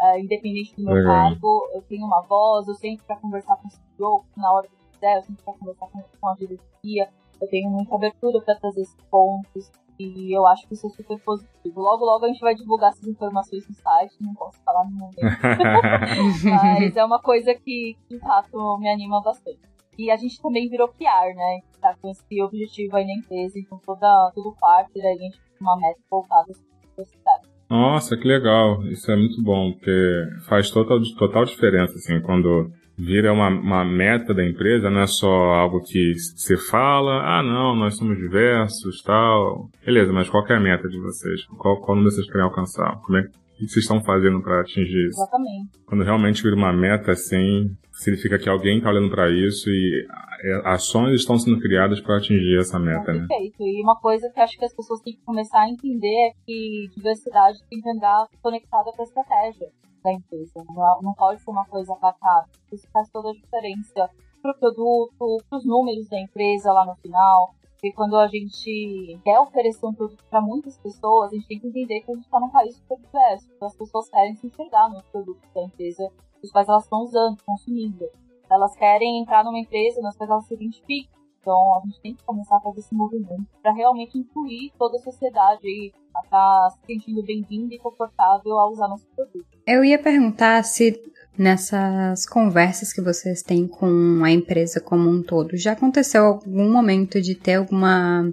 Uh, 0.00 0.18
independente 0.18 0.74
do 0.76 0.82
meu 0.82 0.94
Legal. 0.94 1.12
cargo, 1.12 1.68
eu 1.74 1.82
tenho 1.82 2.04
uma 2.04 2.20
voz, 2.22 2.66
eu 2.68 2.74
sempre 2.74 3.06
para 3.06 3.16
conversar 3.16 3.56
com 3.56 3.68
o 3.68 3.70
CEO 3.70 4.24
na 4.36 4.52
hora 4.52 4.68
que 4.68 4.76
quiser, 4.92 5.16
eu 5.18 5.22
sempre 5.22 5.44
para 5.44 5.54
conversar 5.54 5.86
com, 5.88 6.02
com 6.20 6.28
a 6.28 6.34
diretoria, 6.34 7.08
eu 7.40 7.48
tenho 7.48 7.70
muita 7.70 7.94
abertura 7.94 8.40
para 8.40 8.56
trazer 8.56 8.82
esses 8.82 8.96
pontos. 9.10 9.70
E 9.98 10.36
eu 10.36 10.46
acho 10.46 10.66
que 10.68 10.74
isso 10.74 10.86
é 10.86 10.90
super 10.90 11.18
positivo. 11.20 11.80
Logo, 11.80 12.04
logo 12.04 12.24
a 12.24 12.28
gente 12.28 12.40
vai 12.40 12.54
divulgar 12.54 12.90
essas 12.90 13.08
informações 13.08 13.68
no 13.68 13.74
site, 13.74 14.14
não 14.20 14.34
posso 14.34 14.62
falar 14.62 14.84
no 14.84 14.92
momento. 14.92 15.18
Mas 16.44 16.96
é 16.96 17.04
uma 17.04 17.20
coisa 17.20 17.52
que, 17.54 17.96
de 18.08 18.18
fato, 18.20 18.78
me 18.78 18.88
anima 18.88 19.20
bastante. 19.20 19.58
E 19.98 20.12
a 20.12 20.16
gente 20.16 20.40
também 20.40 20.68
virou 20.68 20.88
PR, 20.88 21.34
né? 21.34 21.60
Tá 21.80 21.96
com 22.00 22.08
esse 22.08 22.42
objetivo 22.42 22.96
aí 22.96 23.04
na 23.04 23.14
empresa, 23.14 23.58
então 23.58 23.80
toda, 23.84 24.30
todo 24.32 24.54
quarto 24.54 24.92
a 24.96 25.16
gente 25.16 25.40
tem 25.40 25.58
uma 25.60 25.76
meta 25.76 25.98
voltada 26.08 26.52
à 26.52 26.94
sociedade. 26.94 27.48
Nossa, 27.68 28.16
que 28.16 28.26
legal. 28.26 28.82
Isso 28.84 29.10
é 29.10 29.16
muito 29.16 29.42
bom, 29.42 29.72
porque 29.72 30.22
faz 30.48 30.70
total, 30.70 31.00
total 31.18 31.44
diferença, 31.44 31.94
assim, 31.94 32.20
quando 32.22 32.70
vira 32.98 33.32
uma, 33.32 33.48
uma 33.48 33.84
meta 33.84 34.34
da 34.34 34.44
empresa, 34.44 34.90
não 34.90 35.02
é 35.02 35.06
só 35.06 35.28
algo 35.28 35.80
que 35.80 36.14
você 36.14 36.56
fala, 36.56 37.38
ah 37.38 37.42
não, 37.42 37.76
nós 37.76 37.96
somos 37.96 38.18
diversos, 38.18 39.00
tal. 39.02 39.70
Beleza, 39.86 40.12
mas 40.12 40.28
qual 40.28 40.44
é 40.48 40.54
a 40.54 40.60
meta 40.60 40.88
de 40.88 40.98
vocês? 40.98 41.44
Qual, 41.56 41.80
qual 41.80 41.96
número 41.96 42.12
vocês 42.12 42.26
querem 42.26 42.42
alcançar? 42.42 43.00
Como 43.02 43.18
é 43.18 43.22
que 43.22 43.30
vocês 43.58 43.84
estão 43.84 44.02
fazendo 44.02 44.42
para 44.42 44.60
atingir 44.60 45.06
isso? 45.06 45.20
Exatamente. 45.20 45.78
Quando 45.86 46.02
realmente 46.02 46.42
vira 46.42 46.56
uma 46.56 46.72
meta 46.72 47.12
assim, 47.12 47.70
significa 47.92 48.36
que 48.36 48.48
alguém 48.48 48.78
está 48.78 48.90
olhando 48.90 49.10
para 49.10 49.30
isso 49.30 49.70
e 49.70 50.06
é, 50.42 50.62
ações 50.68 51.20
estão 51.20 51.38
sendo 51.38 51.60
criadas 51.60 52.00
para 52.00 52.16
atingir 52.16 52.58
essa 52.58 52.80
meta, 52.80 53.12
né? 53.12 53.26
Perfeito. 53.28 53.62
E 53.62 53.80
uma 53.82 53.96
coisa 54.00 54.28
que 54.34 54.40
acho 54.40 54.58
que 54.58 54.64
as 54.64 54.74
pessoas 54.74 55.00
têm 55.02 55.14
que 55.14 55.24
começar 55.24 55.60
a 55.60 55.68
entender 55.68 56.30
é 56.30 56.32
que 56.44 56.90
diversidade 56.96 57.58
tem 57.70 57.80
que 57.80 57.90
andar 57.90 58.26
conectada 58.42 58.90
com 58.92 59.02
a 59.02 59.04
estratégia 59.04 59.68
da 60.02 60.12
empresa. 60.12 60.64
Não, 60.68 61.02
não 61.02 61.14
pode 61.14 61.40
ser 61.42 61.50
uma 61.50 61.66
coisa 61.66 61.92
apartada. 61.92 62.48
Isso 62.72 62.88
faz 62.92 63.10
toda 63.10 63.30
a 63.30 63.32
diferença 63.32 64.10
para 64.40 64.52
o 64.52 64.58
produto, 64.58 65.44
para 65.48 65.58
os 65.58 65.64
números 65.64 66.08
da 66.08 66.20
empresa 66.20 66.72
lá 66.72 66.84
no 66.84 66.94
final. 66.96 67.54
E 67.82 67.92
quando 67.92 68.16
a 68.16 68.26
gente 68.26 69.20
quer 69.24 69.38
oferecer 69.38 69.86
um 69.86 69.94
produto 69.94 70.24
para 70.28 70.40
muitas 70.40 70.76
pessoas, 70.78 71.30
a 71.30 71.34
gente 71.34 71.46
tem 71.46 71.60
que 71.60 71.68
entender 71.68 72.00
que 72.00 72.10
a 72.10 72.14
gente 72.14 72.24
está 72.24 72.40
num 72.40 72.50
país 72.50 72.76
super 72.76 72.98
diverso. 72.98 73.48
Então 73.54 73.68
as 73.68 73.76
pessoas 73.76 74.08
querem 74.08 74.34
se 74.34 74.46
enxergar 74.46 74.88
nos 74.88 75.02
produtos 75.04 75.48
da 75.54 75.62
empresa 75.62 76.10
os 76.42 76.50
quais 76.50 76.68
elas 76.68 76.84
estão 76.84 77.02
usando, 77.02 77.36
consumindo. 77.44 78.08
Elas 78.50 78.74
querem 78.74 79.20
entrar 79.20 79.44
numa 79.44 79.58
empresa 79.58 80.00
nas 80.00 80.16
quais 80.16 80.30
elas 80.30 80.46
se 80.46 80.54
identificam. 80.54 81.17
Então 81.40 81.78
a 81.78 81.80
gente 81.86 82.00
tem 82.00 82.14
que 82.14 82.24
começar 82.24 82.56
a 82.56 82.60
fazer 82.60 82.80
esse 82.80 82.94
movimento 82.94 83.46
para 83.62 83.72
realmente 83.72 84.18
incluir 84.18 84.72
toda 84.78 84.98
a 84.98 85.00
sociedade 85.00 85.66
e 85.66 85.88
estar 85.88 86.28
tá 86.30 86.70
se 86.70 86.86
sentindo 86.86 87.22
bem-vinda 87.22 87.74
e 87.74 87.78
confortável 87.78 88.58
a 88.58 88.68
usar 88.68 88.88
nosso 88.88 89.06
produto. 89.14 89.46
Eu 89.66 89.84
ia 89.84 89.98
perguntar 89.98 90.62
se 90.64 91.00
nessas 91.38 92.26
conversas 92.26 92.92
que 92.92 93.00
vocês 93.00 93.42
têm 93.42 93.68
com 93.68 94.20
a 94.24 94.30
empresa 94.30 94.80
como 94.80 95.08
um 95.08 95.22
todo, 95.22 95.56
já 95.56 95.72
aconteceu 95.72 96.24
algum 96.24 96.70
momento 96.70 97.20
de 97.20 97.34
ter 97.34 97.54
alguma 97.54 98.32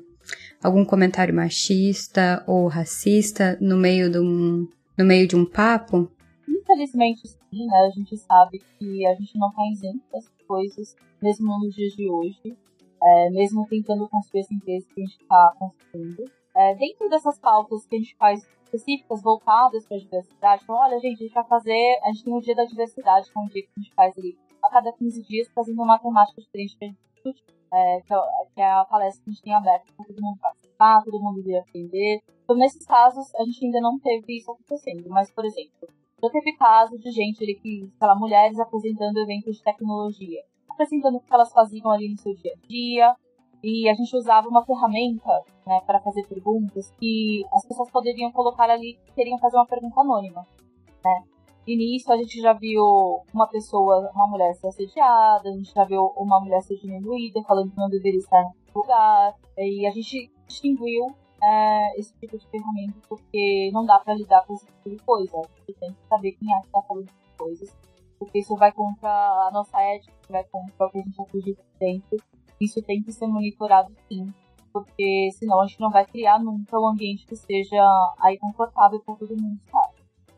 algum 0.64 0.84
comentário 0.84 1.34
machista 1.34 2.44
ou 2.48 2.68
racista 2.68 3.56
no 3.62 3.78
meio 3.78 4.10
de 4.10 4.20
um 4.20 4.68
no 4.98 5.06
meio 5.06 5.28
de 5.28 5.36
um 5.36 5.46
papo? 5.46 6.10
Infelizmente 6.48 7.28
sim, 7.28 7.66
né? 7.68 7.78
A 7.88 7.90
gente 7.92 8.18
sabe 8.18 8.62
que 8.80 9.06
a 9.06 9.14
gente 9.14 9.38
não 9.38 9.50
está 9.50 9.62
isento 9.72 10.04
dessas 10.12 10.32
coisas, 10.48 10.96
mesmo 11.22 11.60
nos 11.60 11.76
dias 11.76 11.94
de 11.94 12.10
hoje, 12.10 12.58
é, 13.06 13.30
mesmo 13.30 13.68
tentando 13.68 14.10
construir 14.10 14.42
essa 14.42 14.54
empresa 14.54 14.88
que 14.94 15.02
a 15.02 15.06
gente 15.06 15.22
está 15.22 15.54
construindo. 15.60 16.24
É, 16.56 16.76
dentro 16.76 17.08
dessas 17.10 17.38
pautas 17.38 17.86
que 17.86 17.96
a 17.96 18.00
gente 18.00 18.16
faz 18.16 18.48
específicas 18.64 19.22
voltadas 19.22 19.86
para 19.88 19.98
a 19.98 20.00
diversidade, 20.00 20.64
então, 20.64 20.76
olha, 20.76 21.00
gente, 21.00 21.20
a 21.22 21.26
gente 21.26 21.34
vai 21.34 21.46
fazer, 21.46 22.00
a 22.04 22.12
gente 22.12 22.24
tem 22.24 22.34
o 22.34 22.42
dia 22.42 22.56
da 22.56 22.66
diversidade, 22.66 23.32
que 23.32 23.38
é 23.38 23.42
um 23.42 23.48
dia 23.48 23.62
que 23.62 23.70
a 23.78 23.82
gente 23.82 23.94
faz 23.94 24.18
ali 24.18 24.38
a 24.64 24.70
cada 24.70 24.92
15 24.92 25.22
dias, 25.24 25.48
fazendo 25.54 25.82
uma 25.82 26.00
temática 26.00 26.42
diferente 26.42 26.78
para 26.78 26.88
a 26.88 26.90
gente 26.90 27.00
discutir. 27.14 27.56
É, 27.74 27.98
é, 27.98 28.02
que, 28.02 28.62
é, 28.62 28.72
a 28.72 28.86
palestra 28.86 29.24
que 29.24 29.30
a 29.30 29.34
gente 29.34 29.44
tem 29.44 29.54
aberta 29.54 29.86
para 29.96 30.06
todo 30.06 30.22
mundo 30.22 30.40
participar, 30.40 31.04
todo 31.04 31.22
mundo 31.22 31.44
vir 31.44 31.58
aprender. 31.58 32.22
Então, 32.44 32.56
nesses 32.56 32.86
casos, 32.86 33.34
a 33.36 33.44
gente 33.44 33.66
ainda 33.66 33.82
não 33.82 34.00
teve 34.00 34.38
isso 34.38 34.50
acontecendo. 34.52 35.10
Mas, 35.10 35.30
por 35.32 35.46
exemplo, 35.46 35.90
já 36.24 36.30
teve 36.30 36.56
caso 36.56 36.98
de 36.98 37.12
gente 37.12 37.44
ali 37.44 37.56
que, 37.56 37.92
sei 37.98 38.08
lá, 38.08 38.16
mulheres 38.16 38.58
apresentando 38.60 39.18
eventos 39.18 39.58
de 39.58 39.64
tecnologia, 39.64 40.42
apresentando 40.76 41.16
o 41.16 41.20
que 41.20 41.34
elas 41.34 41.52
faziam 41.52 41.90
ali 41.90 42.10
no 42.10 42.18
seu 42.18 42.36
dia 42.36 42.54
a 42.54 42.68
dia, 42.68 43.16
e 43.64 43.90
a 43.90 43.94
gente 43.96 44.16
usava 44.16 44.48
uma 44.48 44.64
ferramenta 44.64 45.42
né, 45.66 45.82
para 45.88 46.00
fazer 46.00 46.28
perguntas 46.28 46.92
que 47.00 47.44
as 47.52 47.66
pessoas 47.66 47.90
poderiam 47.90 48.32
colocar 48.32 48.70
ali, 48.70 49.00
queriam 49.16 49.40
fazer 49.40 49.58
uma 49.58 49.66
pergunta 49.66 50.02
anônima. 50.02 50.46
Né? 51.04 51.24
E 51.66 51.76
nisso 51.76 52.14
a 52.14 52.18
gente 52.18 52.40
já 52.40 52.54
viu 52.54 52.86
uma 53.34 53.48
pessoa, 53.48 54.12
uma 54.14 54.28
mulher 54.28 54.54
ser 54.54 54.68
assediada, 54.68 55.50
a 55.50 55.52
gente 55.52 55.74
já 55.74 55.84
viu 55.84 56.14
uma 56.16 56.40
mulher 56.40 56.62
ser 56.62 56.76
diminuída, 56.76 57.42
falando 57.42 57.72
que 57.72 57.78
não 57.78 57.90
deveria 57.90 58.20
estar 58.20 58.44
no 58.44 58.82
lugar, 58.82 59.34
e 59.58 59.88
a 59.88 59.90
gente 59.90 60.32
distinguiu 60.46 61.08
é, 61.44 62.00
esse 62.00 62.14
tipo 62.20 62.38
de 62.38 62.48
ferramenta 62.50 63.00
porque 63.10 63.72
não 63.74 63.84
dá 63.84 64.00
para 64.00 64.14
lidar 64.14 64.46
com 64.46 64.54
esse 64.54 64.66
tipo 64.68 64.90
de 64.90 64.98
coisa. 64.98 65.42
Gente 65.68 65.80
tem 65.80 65.92
que 65.92 66.08
saber 66.08 66.34
quem 66.34 66.54
é 66.54 66.60
que 66.60 66.68
está 66.68 66.82
falando 66.84 67.08
de 67.08 67.38
coisas, 67.38 67.76
porque 68.26 68.40
isso 68.40 68.56
vai 68.56 68.72
contra 68.72 69.10
a 69.10 69.50
nossa 69.54 69.80
ética, 69.82 70.14
vai 70.30 70.44
contra 70.46 70.86
o 70.86 70.90
que 70.90 70.98
a 70.98 71.02
gente 71.02 71.22
acredita 71.22 71.64
dentro. 71.80 72.18
Isso 72.60 72.82
tem 72.82 73.02
que 73.02 73.12
ser 73.12 73.28
monitorado 73.28 73.94
sim, 74.08 74.34
porque 74.74 75.30
senão 75.34 75.62
a 75.62 75.68
gente 75.68 75.80
não 75.80 75.92
vai 75.92 76.06
criar 76.06 76.40
nunca 76.40 76.80
um 76.80 76.88
ambiente 76.88 77.26
que 77.26 77.36
seja 77.36 77.82
aí 78.20 78.38
confortável 78.38 79.00
para 79.02 79.16
todo 79.16 79.42
mundo 79.42 79.60
estar. 79.66 79.90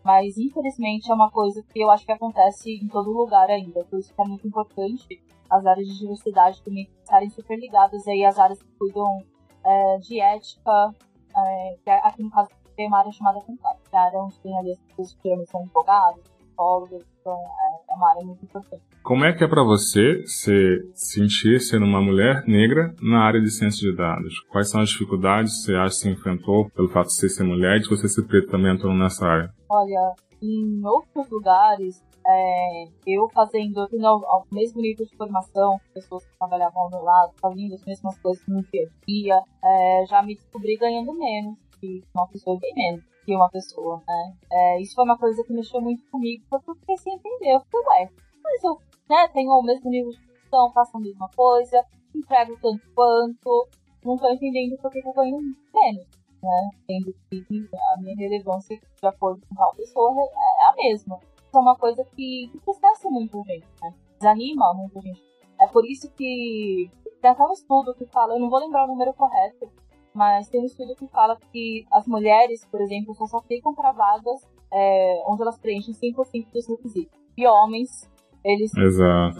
Mas 0.04 0.38
infelizmente 0.38 1.12
é 1.12 1.14
uma 1.14 1.32
coisa 1.32 1.64
que 1.64 1.80
eu 1.80 1.90
acho 1.90 2.06
que 2.06 2.12
acontece 2.12 2.72
em 2.72 2.88
todo 2.88 3.12
lugar 3.12 3.50
ainda, 3.50 3.84
por 3.86 4.00
isso 4.00 4.14
que 4.14 4.22
é 4.22 4.26
muito 4.26 4.48
importante 4.48 5.22
as 5.50 5.66
áreas 5.66 5.88
de 5.88 6.00
diversidade 6.00 6.62
também 6.62 6.90
estarem 7.02 7.30
super 7.30 7.58
ligadas 7.58 8.06
aí 8.08 8.26
às 8.26 8.38
áreas 8.38 8.62
que 8.62 8.70
cuidam 8.78 9.24
é, 9.64 9.98
de 10.00 10.20
ética, 10.20 10.94
é, 11.36 11.78
é, 11.86 11.94
aqui 12.08 12.22
no 12.24 12.30
caso 12.30 12.50
tem 12.76 12.88
uma 12.88 13.00
área 13.00 13.12
chamada 13.12 13.42
contábil, 13.42 13.82
que 13.90 13.96
é 13.96 14.00
área 14.00 14.20
onde 14.20 14.40
tem 14.40 14.58
ali 14.58 14.72
as 14.72 14.80
pessoas 14.80 15.14
que 15.16 15.46
são 15.46 15.62
advogados, 15.62 16.24
psicólogas, 16.58 17.06
então 17.22 17.34
é, 17.34 17.94
é 17.94 17.96
uma 17.96 18.10
área 18.10 18.26
muito 18.26 18.44
importante. 18.44 18.82
Como 19.04 19.24
é 19.24 19.34
que 19.34 19.44
é 19.44 19.48
para 19.48 19.64
você 19.64 20.24
se 20.26 20.92
sentir 20.94 21.62
sendo 21.62 21.86
uma 21.86 22.02
mulher 22.02 22.44
negra 22.48 22.94
na 23.02 23.24
área 23.24 23.40
de 23.40 23.52
ciência 23.52 23.90
de 23.90 23.96
dados? 23.96 24.42
Quais 24.50 24.70
são 24.70 24.82
as 24.82 24.90
dificuldades 24.90 25.54
que 25.54 25.72
você 25.72 25.76
acha 25.76 25.96
que 25.96 26.02
você 26.02 26.10
enfrentou 26.10 26.70
pelo 26.72 26.90
fato 26.90 27.08
de 27.08 27.14
você 27.14 27.30
ser 27.30 27.44
mulher 27.44 27.78
e 27.78 27.82
de 27.82 27.90
você 27.90 28.10
ser 28.10 28.24
preto 28.24 28.50
também 28.50 28.72
atuando 28.72 28.98
nessa 28.98 29.26
área? 29.26 29.54
Olha, 29.70 30.14
em 30.42 30.86
outros 30.86 31.30
lugares 31.30 32.04
é, 32.26 32.84
eu 33.06 33.30
fazendo, 33.30 33.80
eu 33.80 33.88
tendo 33.88 34.06
ao, 34.06 34.46
mesmo 34.52 34.82
nível 34.82 35.06
de 35.06 35.16
formação 35.16 35.80
pessoas 35.94 36.26
que 36.26 36.38
trabalhavam 36.38 36.82
ao 36.82 36.90
meu 36.90 37.02
lado, 37.02 37.34
fazendo 37.40 37.76
as 37.76 37.86
mesmas 37.86 38.20
coisas 38.20 38.44
no 38.48 38.62
dia 38.64 38.84
a 38.84 39.06
dia, 39.06 39.42
é, 39.64 40.06
já 40.08 40.22
me 40.22 40.36
descobri 40.36 40.76
ganhando 40.76 41.14
menos 41.14 41.58
que 41.80 42.04
uma 42.14 42.28
pessoa 42.28 42.58
bem 42.60 42.74
menos 42.76 43.17
que 43.28 43.36
uma 43.36 43.50
pessoa, 43.50 44.02
né? 44.08 44.38
É, 44.50 44.82
isso 44.82 44.96
foi 44.96 45.04
uma 45.04 45.18
coisa 45.18 45.44
que 45.44 45.52
mexeu 45.52 45.82
muito 45.82 46.02
comigo, 46.10 46.46
porque 46.50 46.72
eu 46.72 46.76
fiquei 46.76 46.98
sem 46.98 47.14
entender. 47.14 47.56
Eu 47.56 47.60
fiquei, 47.60 47.82
ué, 47.82 48.10
mas 48.42 48.64
eu 48.64 48.80
né, 49.10 49.28
tenho 49.34 49.52
o 49.52 49.62
mesmo 49.62 49.90
nível 49.90 50.12
de 50.12 50.20
função, 50.20 50.72
faço 50.72 50.96
a 50.96 51.00
mesma 51.02 51.30
coisa, 51.36 51.86
entrego 52.16 52.58
tanto 52.62 52.82
quanto, 52.96 53.68
não 54.06 54.16
tô 54.16 54.30
entendendo 54.30 54.78
por 54.78 54.90
que 54.90 55.00
eu 55.06 55.14
ganho 55.14 55.40
menos, 55.74 56.08
né? 56.42 56.70
Tendo 56.88 57.14
que 57.30 57.46
a 57.94 58.02
minha 58.02 58.16
relevância 58.16 58.80
de 58.80 59.08
acordo 59.08 59.46
com 59.46 59.56
tal 59.56 59.76
pessoa 59.76 60.14
é 60.22 60.68
a 60.70 60.74
mesma 60.78 61.20
é 61.54 61.58
uma 61.58 61.76
coisa 61.76 62.04
que, 62.16 62.50
que 62.52 63.10
muita 63.10 63.42
gente, 63.44 63.68
né? 63.82 63.94
Desanima 64.20 64.74
muita 64.74 65.02
gente. 65.02 65.24
É 65.60 65.68
por 65.68 65.86
isso 65.86 66.10
que 66.12 66.90
tem 67.22 67.32
até 67.32 67.44
um 67.44 67.52
estudo 67.52 67.96
que 67.96 68.06
fala, 68.06 68.34
eu 68.34 68.40
não 68.40 68.50
vou 68.50 68.60
lembrar 68.60 68.86
o 68.86 68.88
número 68.88 69.14
correto, 69.14 69.70
mas 70.18 70.50
tem 70.50 70.60
um 70.60 70.66
estudo 70.66 70.96
que 70.96 71.08
fala 71.08 71.38
que 71.52 71.86
as 71.92 72.08
mulheres, 72.08 72.66
por 72.66 72.82
exemplo, 72.82 73.14
só, 73.14 73.28
só 73.28 73.40
ficam 73.42 73.76
para 73.76 73.92
vagas 73.92 74.42
é, 74.74 75.24
onde 75.28 75.44
elas 75.44 75.60
preenchem 75.60 75.94
5% 75.94 76.52
dos 76.52 76.68
requisitos. 76.68 77.20
E 77.38 77.46
homens, 77.46 78.10
eles 78.44 78.72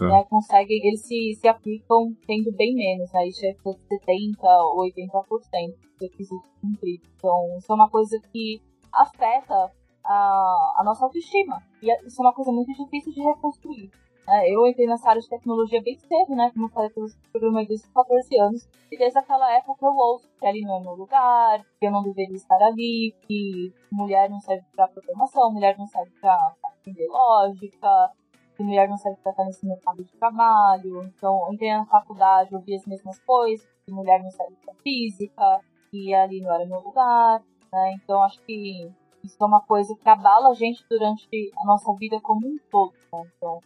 né, 0.06 0.24
conseguem, 0.30 0.78
eles 0.86 1.04
se, 1.04 1.34
se 1.34 1.48
aplicam 1.48 2.14
tendo 2.28 2.52
bem 2.52 2.76
menos, 2.76 3.12
aí 3.12 3.26
né? 3.26 3.32
chega 3.32 3.58
de 3.58 3.96
70% 4.06 4.36
ou 4.44 4.84
80% 4.84 5.74
dos 5.74 6.00
requisitos 6.00 6.48
cumpridos. 6.60 7.10
Então, 7.16 7.58
isso 7.58 7.72
é 7.72 7.74
uma 7.74 7.90
coisa 7.90 8.16
que 8.32 8.62
afeta 8.92 9.72
a, 10.04 10.74
a 10.78 10.82
nossa 10.84 11.04
autoestima. 11.04 11.60
E 11.82 11.92
isso 12.06 12.22
é 12.22 12.24
uma 12.24 12.32
coisa 12.32 12.52
muito 12.52 12.72
difícil 12.72 13.12
de 13.12 13.20
reconstruir. 13.20 13.90
É, 14.30 14.54
eu 14.54 14.66
entrei 14.66 14.86
nessa 14.86 15.08
área 15.08 15.22
de 15.22 15.28
tecnologia 15.28 15.80
bem 15.82 15.96
cedo, 15.96 16.36
né? 16.36 16.50
Como 16.52 16.66
eu 16.66 16.68
falei, 16.68 16.92
eu 16.94 17.06
programei 17.32 17.66
desde 17.66 17.88
14 17.88 18.38
anos. 18.38 18.68
E 18.92 18.98
desde 18.98 19.18
aquela 19.18 19.50
época 19.56 19.86
eu 19.86 19.96
ouço 19.96 20.28
que 20.38 20.46
ali 20.46 20.60
não 20.60 20.76
é 20.76 20.80
meu 20.80 20.92
lugar, 20.92 21.64
que 21.80 21.86
eu 21.86 21.90
não 21.90 22.02
deveria 22.02 22.36
estar 22.36 22.62
ali, 22.62 23.14
que 23.22 23.72
mulher 23.90 24.28
não 24.28 24.38
serve 24.38 24.66
para 24.76 24.86
programação, 24.88 25.50
mulher 25.50 25.78
não 25.78 25.86
serve 25.86 26.12
para 26.20 26.54
aprender 26.62 27.06
lógica, 27.08 28.12
que 28.54 28.62
mulher 28.62 28.86
não 28.86 28.98
serve 28.98 29.18
para 29.22 29.30
estar 29.30 29.44
nesse 29.46 29.64
mercado 29.64 30.04
de 30.04 30.12
trabalho. 30.18 31.04
Então, 31.04 31.46
eu 31.46 31.54
entrei 31.54 31.72
na 31.72 31.86
faculdade, 31.86 32.54
ouvi 32.54 32.74
as 32.74 32.84
mesmas 32.84 33.18
coisas, 33.20 33.66
que 33.86 33.92
mulher 33.92 34.22
não 34.22 34.30
serve 34.30 34.56
para 34.62 34.74
física, 34.82 35.60
que 35.90 36.12
ali 36.12 36.42
não 36.42 36.54
era 36.54 36.66
meu 36.66 36.80
lugar, 36.80 37.42
né? 37.72 37.94
Então, 37.94 38.22
acho 38.22 38.38
que 38.42 38.90
isso 39.24 39.36
é 39.40 39.46
uma 39.46 39.62
coisa 39.62 39.94
que 39.94 40.08
abala 40.08 40.50
a 40.50 40.54
gente 40.54 40.84
durante 40.90 41.50
a 41.56 41.64
nossa 41.64 41.94
vida 41.94 42.20
como 42.20 42.46
um 42.46 42.58
todo, 42.70 42.92
né? 43.10 43.22
Então, 43.34 43.60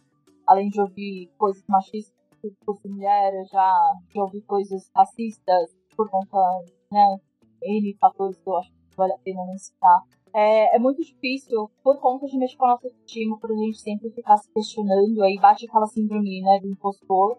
além 0.47 0.69
de 0.69 0.81
ouvir 0.81 1.31
coisas 1.37 1.63
machistas 1.67 2.13
por 2.65 2.77
mulheres, 2.85 3.49
já, 3.49 3.93
já 4.13 4.21
ouvi 4.21 4.41
coisas 4.41 4.89
racistas 4.95 5.75
por 5.95 6.09
conta, 6.09 6.37
né, 6.91 7.17
N 7.61 7.95
fatores 7.99 8.37
que 8.37 8.49
eu 8.49 8.57
acho 8.57 8.69
que 8.71 8.97
vale 8.97 9.13
a 9.13 9.17
pena 9.19 9.41
citar. 9.57 10.01
É, 10.33 10.75
é 10.75 10.79
muito 10.79 11.01
difícil, 11.01 11.69
por 11.83 11.99
conta 11.99 12.25
de 12.25 12.37
mexer 12.37 12.57
com 12.57 12.65
a 12.65 12.69
nossa 12.69 12.87
autoestima, 12.87 13.37
por 13.39 13.51
a 13.51 13.55
gente 13.55 13.79
sempre 13.79 14.09
ficar 14.09 14.35
se 14.37 14.51
questionando, 14.51 15.21
aí 15.21 15.37
bate 15.39 15.65
aquela 15.65 15.85
síndrome, 15.85 16.41
né, 16.41 16.59
do 16.59 16.67
impostor. 16.67 17.37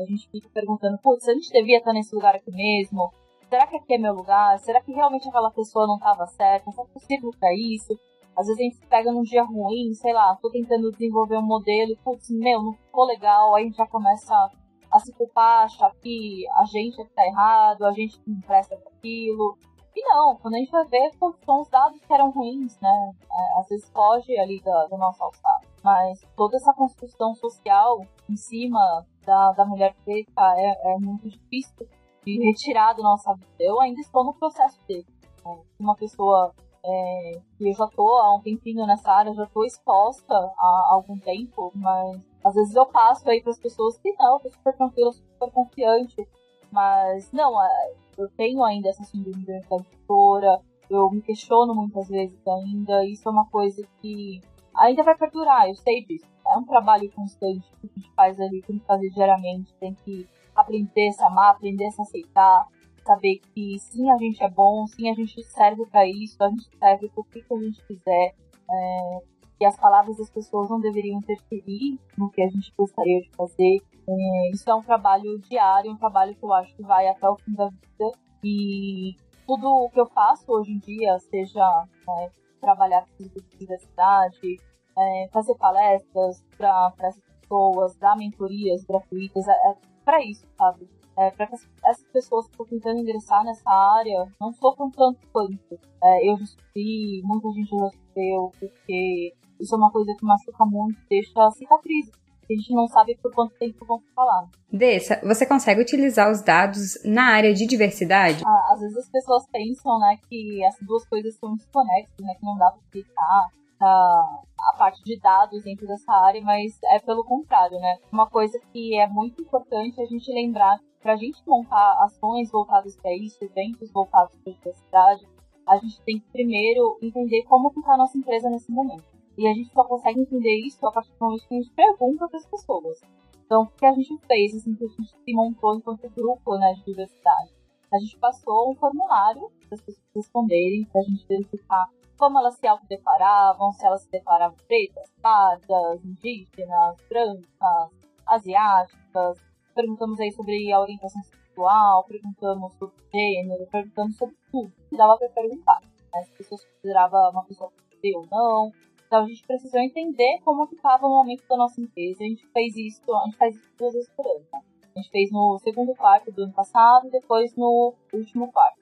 A 0.00 0.04
gente 0.04 0.28
fica 0.28 0.48
perguntando, 0.52 0.98
putz, 0.98 1.28
a 1.28 1.34
gente 1.34 1.52
devia 1.52 1.78
estar 1.78 1.92
nesse 1.92 2.14
lugar 2.14 2.34
aqui 2.34 2.50
mesmo? 2.50 3.12
Será 3.48 3.66
que 3.66 3.76
aqui 3.76 3.94
é 3.94 3.98
meu 3.98 4.14
lugar? 4.14 4.58
Será 4.58 4.80
que 4.80 4.90
realmente 4.90 5.28
aquela 5.28 5.50
pessoa 5.50 5.86
não 5.86 5.96
estava 5.96 6.26
certa? 6.26 6.70
Será 6.72 6.84
que 6.84 6.90
é 6.90 6.94
possível 6.94 7.30
para 7.38 7.54
isso? 7.54 7.94
Às 8.36 8.46
vezes 8.46 8.60
a 8.60 8.62
gente 8.64 8.86
pega 8.88 9.12
num 9.12 9.22
dia 9.22 9.44
ruim, 9.44 9.92
sei 9.94 10.12
lá, 10.12 10.36
tô 10.40 10.50
tentando 10.50 10.90
desenvolver 10.90 11.38
um 11.38 11.46
modelo 11.46 11.92
e, 11.92 11.96
putz, 11.96 12.28
meu, 12.30 12.62
não 12.62 12.72
ficou 12.72 13.04
legal, 13.04 13.54
aí 13.54 13.62
a 13.62 13.66
gente 13.66 13.76
já 13.76 13.86
começa 13.86 14.50
a 14.90 14.98
se 14.98 15.12
culpar, 15.12 15.64
achar 15.64 15.92
que 15.96 16.44
a 16.56 16.64
gente 16.64 17.00
é 17.00 17.04
que 17.04 17.14
tá 17.14 17.26
errado, 17.26 17.84
a 17.84 17.92
gente 17.92 18.20
não 18.26 18.40
presta 18.40 18.76
pra 18.76 18.90
aquilo. 18.90 19.58
E 19.96 20.02
não, 20.08 20.36
quando 20.36 20.54
a 20.54 20.58
gente 20.58 20.70
vai 20.70 20.84
ver, 20.86 21.10
são 21.44 21.60
os 21.60 21.68
dados 21.68 22.00
que 22.00 22.12
eram 22.12 22.30
ruins, 22.30 22.78
né? 22.80 23.12
É, 23.30 23.60
às 23.60 23.68
vezes 23.68 23.88
foge 23.90 24.36
ali 24.38 24.60
da, 24.60 24.86
do 24.86 24.96
nosso 24.96 25.22
alçado. 25.22 25.66
Mas 25.82 26.20
toda 26.36 26.56
essa 26.56 26.72
construção 26.72 27.34
social 27.34 28.00
em 28.28 28.36
cima 28.36 29.04
da, 29.24 29.52
da 29.52 29.64
mulher 29.64 29.94
preta 30.04 30.54
é, 30.56 30.94
é 30.94 30.98
muito 30.98 31.28
difícil 31.28 31.86
de 32.24 32.44
retirar 32.44 32.94
da 32.94 33.02
nossa 33.02 33.34
vida. 33.34 33.54
Eu 33.60 33.80
ainda 33.80 34.00
estou 34.00 34.24
no 34.24 34.34
processo 34.34 34.78
dele. 34.88 35.06
Né? 35.44 35.62
Uma 35.78 35.94
pessoa 35.94 36.52
é, 36.84 37.32
e 37.60 37.70
eu 37.70 37.74
já 37.74 37.86
tô 37.88 38.06
há 38.18 38.36
um 38.36 38.40
tempinho 38.40 38.86
nessa 38.86 39.10
área, 39.10 39.32
já 39.32 39.46
tô 39.46 39.64
exposta 39.64 40.34
há 40.34 40.88
algum 40.90 41.18
tempo, 41.18 41.72
mas 41.74 42.20
às 42.44 42.54
vezes 42.54 42.74
eu 42.74 42.84
passo 42.86 43.28
aí 43.28 43.40
para 43.42 43.52
as 43.52 43.58
pessoas 43.58 43.96
que 43.98 44.12
não, 44.18 44.38
tô 44.38 44.50
super 44.50 44.76
tranquila, 44.76 45.12
super 45.12 45.50
confiante, 45.50 46.28
mas 46.70 47.32
não, 47.32 47.62
é, 47.62 47.94
eu 48.18 48.28
tenho 48.36 48.62
ainda 48.62 48.90
essa 48.90 49.02
síndrome 49.04 49.46
da 49.46 49.56
impostora, 49.56 50.60
eu 50.90 51.10
me 51.10 51.22
questiono 51.22 51.74
muitas 51.74 52.08
vezes 52.08 52.38
ainda, 52.46 53.04
isso 53.06 53.26
é 53.28 53.32
uma 53.32 53.48
coisa 53.48 53.82
que 54.02 54.42
ainda 54.76 55.02
vai 55.02 55.16
perdurar, 55.16 55.68
eu 55.68 55.74
sei 55.76 56.04
disso. 56.04 56.26
É 56.46 56.58
um 56.58 56.64
trabalho 56.64 57.10
constante 57.12 57.66
que 57.80 57.86
a 57.86 57.98
gente 57.98 58.12
faz 58.14 58.38
ali, 58.38 58.60
tem 58.60 58.78
que 58.78 58.84
fazer 58.84 59.08
diariamente, 59.10 59.74
tem 59.80 59.94
que 59.94 60.28
aprender 60.54 61.08
a 61.08 61.12
se 61.12 61.22
amar, 61.22 61.52
aprender 61.52 61.86
a 61.86 61.90
se 61.90 62.02
aceitar, 62.02 62.66
saber 63.04 63.40
que 63.52 63.78
sim, 63.78 64.10
a 64.10 64.16
gente 64.16 64.42
é 64.42 64.48
bom, 64.48 64.86
sim, 64.86 65.10
a 65.10 65.14
gente 65.14 65.42
serve 65.44 65.86
para 65.86 66.06
isso, 66.06 66.42
a 66.42 66.48
gente 66.48 66.68
serve 66.78 67.08
pro 67.10 67.24
que, 67.24 67.42
que 67.42 67.54
a 67.54 67.58
gente 67.58 67.86
quiser. 67.86 68.34
É, 68.70 69.18
as 69.64 69.76
palavras 69.76 70.16
das 70.16 70.30
pessoas 70.30 70.68
não 70.68 70.80
deveriam 70.80 71.18
interferir 71.18 71.98
no 72.18 72.30
que 72.30 72.42
a 72.42 72.48
gente 72.48 72.72
gostaria 72.76 73.20
de 73.20 73.30
fazer. 73.30 73.78
É, 74.06 74.50
isso 74.50 74.68
é 74.68 74.74
um 74.74 74.82
trabalho 74.82 75.38
diário, 75.40 75.92
um 75.92 75.96
trabalho 75.96 76.34
que 76.34 76.44
eu 76.44 76.52
acho 76.52 76.74
que 76.76 76.82
vai 76.82 77.08
até 77.08 77.28
o 77.28 77.36
fim 77.36 77.54
da 77.54 77.68
vida. 77.68 78.12
E 78.42 79.16
tudo 79.46 79.66
o 79.66 79.90
que 79.90 80.00
eu 80.00 80.06
faço 80.06 80.44
hoje 80.52 80.72
em 80.72 80.78
dia, 80.78 81.18
seja 81.18 81.86
né, 82.06 82.30
trabalhar 82.60 83.06
com 83.16 83.24
diversidade, 83.58 84.60
é, 84.96 85.28
fazer 85.32 85.54
palestras 85.56 86.44
para 86.56 86.92
as 87.00 87.18
pessoas, 87.18 87.96
dar 87.96 88.16
mentorias 88.16 88.84
gratuitas, 88.84 89.46
é, 89.48 89.52
é 89.52 89.76
para 90.04 90.22
isso, 90.22 90.46
sabe? 90.58 90.88
É, 91.16 91.30
para 91.30 91.46
que 91.46 91.54
essas 91.54 92.04
pessoas 92.12 92.46
que 92.46 92.52
estão 92.52 92.66
tentando 92.66 93.00
ingressar 93.00 93.44
nessa 93.44 93.70
área 93.70 94.26
não 94.40 94.52
sofram 94.52 94.90
tanto 94.90 95.20
quanto 95.32 95.78
é, 96.02 96.30
eu 96.30 96.36
já 96.38 96.46
sofri, 96.46 97.22
muita 97.24 97.48
gente 97.50 97.70
já 97.70 97.90
sofreu, 97.90 98.52
porque 98.58 99.34
isso 99.60 99.74
é 99.74 99.78
uma 99.78 99.90
coisa 99.90 100.14
que 100.18 100.24
machuca 100.24 100.64
muito, 100.64 100.98
deixa 101.08 101.50
cicatrizes. 101.52 102.12
A 102.50 102.52
gente 102.52 102.74
não 102.74 102.86
sabe 102.86 103.16
por 103.22 103.32
quanto 103.32 103.54
tempo 103.54 103.86
vão 103.86 104.02
falar. 104.14 104.46
Dessa, 104.70 105.18
você 105.24 105.46
consegue 105.46 105.80
utilizar 105.80 106.30
os 106.30 106.42
dados 106.42 107.02
na 107.02 107.32
área 107.32 107.54
de 107.54 107.66
diversidade? 107.66 108.42
Ah, 108.44 108.72
às 108.74 108.80
vezes 108.80 108.98
as 108.98 109.08
pessoas 109.08 109.46
pensam, 109.50 109.98
né, 109.98 110.18
que 110.28 110.62
essas 110.62 110.86
duas 110.86 111.08
coisas 111.08 111.34
são 111.36 111.54
desconexas, 111.54 112.14
né, 112.20 112.34
que 112.34 112.44
não 112.44 112.58
dá 112.58 112.70
para 112.70 112.80
explicar 112.80 113.48
a, 113.84 114.42
a 114.72 114.76
parte 114.76 115.02
de 115.04 115.18
dados 115.18 115.62
dentro 115.64 115.86
dessa 115.86 116.12
área, 116.12 116.40
mas 116.42 116.78
é 116.84 116.98
pelo 116.98 117.24
contrário, 117.24 117.78
né? 117.78 117.98
Uma 118.10 118.28
coisa 118.28 118.58
que 118.72 118.98
é 118.98 119.06
muito 119.06 119.42
importante 119.42 120.00
a 120.00 120.06
gente 120.06 120.32
lembrar 120.32 120.78
para 121.00 121.12
a 121.12 121.16
gente 121.16 121.42
montar 121.46 122.02
ações 122.02 122.50
voltadas 122.50 122.96
para 122.96 123.14
isso, 123.14 123.36
eventos 123.44 123.92
voltados 123.92 124.34
para 124.36 124.52
a 124.52 124.56
diversidade, 124.56 125.28
a 125.66 125.76
gente 125.76 126.00
tem 126.02 126.18
que 126.18 126.26
primeiro 126.30 126.98
entender 127.02 127.42
como 127.44 127.72
está 127.76 127.94
a 127.94 127.98
nossa 127.98 128.16
empresa 128.16 128.48
nesse 128.48 128.72
momento. 128.72 129.04
E 129.36 129.46
a 129.46 129.52
gente 129.52 129.70
só 129.72 129.84
consegue 129.84 130.20
entender 130.20 130.56
isso 130.66 130.86
a 130.86 130.92
partir 130.92 131.10
do 131.10 131.24
momento 131.24 131.46
que 131.46 131.54
a 131.54 131.60
gente 131.60 131.74
pergunta 131.74 132.28
para 132.28 132.38
as 132.38 132.46
pessoas. 132.46 133.00
Então, 133.44 133.62
o 133.62 133.66
que 133.66 133.84
a 133.84 133.92
gente 133.92 134.16
fez, 134.26 134.54
assim, 134.54 134.74
que 134.74 134.84
a 134.84 134.88
gente 134.88 135.10
se 135.10 135.34
montou 135.34 135.76
enquanto 135.76 136.08
grupo 136.10 136.56
né, 136.56 136.72
de 136.74 136.84
diversidade? 136.84 137.52
A 137.92 137.98
gente 137.98 138.16
passou 138.18 138.70
um 138.70 138.74
formulário 138.74 139.50
para 139.68 139.74
as 139.74 139.82
pessoas 139.82 140.06
responderem, 140.14 140.84
para 140.86 141.00
a 141.00 141.04
gente 141.04 141.26
verificar 141.26 141.86
como 142.18 142.38
elas 142.38 142.56
se 142.56 142.66
autodeclaravam, 142.66 143.72
se 143.72 143.86
elas 143.86 144.02
se 144.02 144.10
declaravam 144.10 144.56
pretas, 144.66 145.10
pardas, 145.20 146.04
indígenas, 146.04 146.96
brancas, 147.08 147.90
asiáticas, 148.26 149.38
perguntamos 149.74 150.20
aí 150.20 150.32
sobre 150.32 150.72
a 150.72 150.80
orientação 150.80 151.22
sexual, 151.22 152.04
perguntamos 152.04 152.72
sobre 152.74 152.96
gênero, 153.12 153.66
perguntamos 153.66 154.16
sobre 154.16 154.36
tudo 154.50 154.72
que 154.88 154.96
dava 154.96 155.16
para 155.18 155.28
perguntar. 155.28 155.80
Né? 155.82 156.20
As 156.20 156.30
pessoas 156.30 156.64
consideravam 156.64 157.30
uma 157.30 157.44
pessoa 157.44 157.70
ser 158.00 158.16
ou 158.16 158.26
não. 158.30 158.72
Então 159.06 159.24
a 159.24 159.26
gente 159.26 159.46
precisou 159.46 159.80
entender 159.80 160.40
como 160.44 160.66
ficava 160.66 161.06
o 161.06 161.10
momento 161.10 161.44
da 161.48 161.56
nossa 161.56 161.80
empresa. 161.80 162.22
A 162.22 162.26
gente 162.26 162.46
fez 162.48 162.76
isso, 162.76 163.14
a 163.14 163.24
gente 163.24 163.36
faz 163.36 163.54
isso 163.54 163.70
duas 163.78 163.94
vezes 163.94 164.10
por 164.10 164.26
ano. 164.26 164.44
Né? 164.52 164.60
A 164.94 164.98
gente 164.98 165.10
fez 165.10 165.30
no 165.32 165.58
segundo 165.58 165.94
quarto 165.94 166.30
do 166.30 166.44
ano 166.44 166.52
passado 166.52 167.08
e 167.08 167.10
depois 167.10 167.54
no 167.56 167.94
último 168.12 168.50
quarto, 168.52 168.78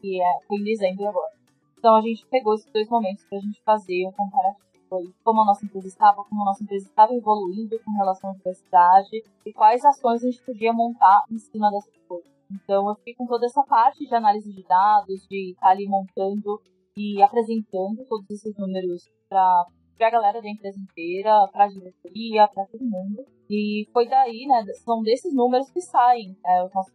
que 0.00 0.20
é, 0.20 0.38
em 0.50 0.62
dezembro 0.62 1.08
agora. 1.08 1.37
Então 1.78 1.94
a 1.94 2.00
gente 2.00 2.26
pegou 2.26 2.54
esses 2.54 2.70
dois 2.72 2.88
momentos 2.88 3.24
para 3.24 3.38
a 3.38 3.40
gente 3.40 3.62
fazer 3.62 4.06
um 4.06 4.12
comparativo 4.12 4.68
foi 4.88 5.12
como 5.22 5.42
a 5.42 5.44
nossa 5.44 5.64
empresa 5.64 5.86
estava, 5.86 6.24
como 6.24 6.42
a 6.42 6.46
nossa 6.46 6.62
empresa 6.62 6.86
estava 6.86 7.14
evoluindo 7.14 7.78
com 7.84 7.92
relação 7.92 8.30
à 8.30 8.32
diversidade 8.34 9.22
e 9.44 9.52
quais 9.52 9.84
ações 9.84 10.24
a 10.24 10.30
gente 10.30 10.42
podia 10.44 10.72
montar 10.72 11.24
em 11.30 11.38
cima 11.38 11.70
dessas 11.70 11.94
coisas. 12.08 12.28
Então 12.50 12.88
eu 12.88 12.94
fiquei 12.96 13.14
com 13.14 13.26
toda 13.26 13.46
essa 13.46 13.62
parte 13.62 14.06
de 14.06 14.14
análise 14.14 14.50
de 14.52 14.62
dados, 14.66 15.26
de 15.28 15.52
estar 15.52 15.68
ali 15.68 15.86
montando 15.86 16.60
e 16.96 17.22
apresentando 17.22 18.04
todos 18.08 18.28
esses 18.30 18.56
números 18.56 19.08
para 19.28 19.66
a 20.00 20.10
galera 20.10 20.40
da 20.40 20.48
empresa 20.48 20.80
inteira, 20.80 21.46
para 21.52 21.64
a 21.64 21.68
diretoria, 21.68 22.48
para 22.48 22.64
todo 22.66 22.82
mundo. 22.82 23.24
E 23.50 23.86
foi 23.92 24.08
daí, 24.08 24.46
né, 24.46 24.64
são 24.84 25.02
desses 25.02 25.34
números 25.34 25.70
que 25.70 25.80
saem 25.80 26.36
é, 26.44 26.64
os 26.64 26.72
nossos 26.72 26.94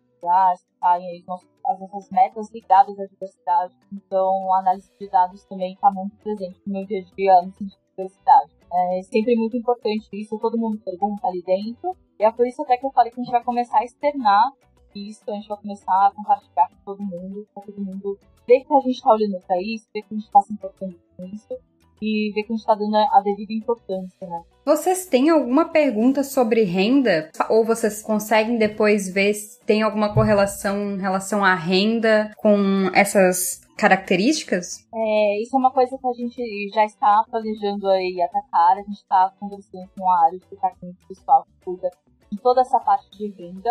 saem 0.79 1.07
aí, 1.07 1.23
as 1.65 1.79
nossas 1.79 2.09
metas 2.11 2.51
ligadas 2.51 2.99
à 2.99 3.05
diversidade. 3.05 3.73
Então, 3.91 4.53
a 4.53 4.59
análise 4.59 4.91
de 4.99 5.09
dados 5.09 5.43
também 5.45 5.73
está 5.73 5.91
muito 5.91 6.15
presente 6.17 6.59
no 6.65 6.73
meu 6.73 6.85
dia 6.85 7.01
a 7.01 7.15
dia, 7.15 7.41
no 7.41 7.51
sentido 7.53 7.81
diversidade. 7.95 8.51
É 8.71 9.01
sempre 9.03 9.35
muito 9.35 9.55
importante 9.55 10.09
isso, 10.13 10.39
todo 10.39 10.57
mundo 10.57 10.79
pergunta 10.79 11.27
ali 11.27 11.43
dentro. 11.43 11.95
E 12.19 12.23
é 12.23 12.31
por 12.31 12.47
isso 12.47 12.61
até 12.63 12.77
que 12.77 12.85
eu 12.85 12.91
falei 12.91 13.11
que 13.11 13.19
a 13.19 13.23
gente 13.23 13.31
vai 13.31 13.43
começar 13.43 13.79
a 13.79 13.83
externar 13.83 14.51
isso, 14.95 15.23
a 15.27 15.33
gente 15.33 15.47
vai 15.47 15.57
começar 15.57 16.07
a 16.07 16.11
compartilhar 16.11 16.69
com 16.69 16.75
todo 16.85 17.03
mundo, 17.03 17.47
para 17.53 17.63
todo 17.63 17.83
mundo 17.83 18.17
ver 18.47 18.61
que 18.61 18.73
a 18.73 18.79
gente 18.79 18.95
está 18.95 19.11
olhando 19.11 19.39
para 19.45 19.59
isso, 19.61 19.87
ver 19.93 20.01
que 20.01 20.13
a 20.13 20.17
gente 20.17 20.25
está 20.25 20.41
se 20.41 20.53
importando 20.53 20.99
com 21.17 21.25
isso 21.25 21.57
e 22.01 22.31
ver 22.33 22.43
que 22.43 22.53
a 22.53 22.55
gente 22.55 22.59
está 22.59 22.75
dando 22.75 22.95
a 22.95 23.21
devida 23.23 23.53
importância, 23.53 24.27
né? 24.27 24.41
Vocês 24.65 25.05
têm 25.05 25.29
alguma 25.29 25.69
pergunta 25.69 26.23
sobre 26.23 26.63
renda? 26.63 27.29
Ou 27.49 27.65
vocês 27.65 28.01
conseguem 28.01 28.57
depois 28.57 29.13
ver 29.13 29.33
se 29.33 29.59
tem 29.65 29.81
alguma 29.81 30.13
correlação 30.13 30.93
em 30.93 30.99
relação 30.99 31.43
à 31.43 31.53
renda 31.53 32.31
com 32.37 32.89
essas 32.93 33.61
características? 33.77 34.87
É, 34.93 35.41
isso 35.41 35.55
é 35.55 35.59
uma 35.59 35.71
coisa 35.71 35.97
que 35.97 36.07
a 36.07 36.13
gente 36.13 36.69
já 36.73 36.85
está 36.85 37.25
planejando 37.29 37.89
aí 37.89 38.21
atacar. 38.21 38.77
A 38.77 38.83
gente 38.83 38.93
está 38.93 39.33
conversando 39.39 39.89
com 39.97 40.09
a 40.09 40.25
área 40.25 40.39
de 40.39 40.45
departamento 40.49 41.07
pessoal 41.07 41.43
que 41.43 41.65
cuida 41.65 41.89
de 42.31 42.37
toda 42.39 42.61
essa 42.61 42.79
parte 42.79 43.09
de 43.17 43.27
renda. 43.31 43.69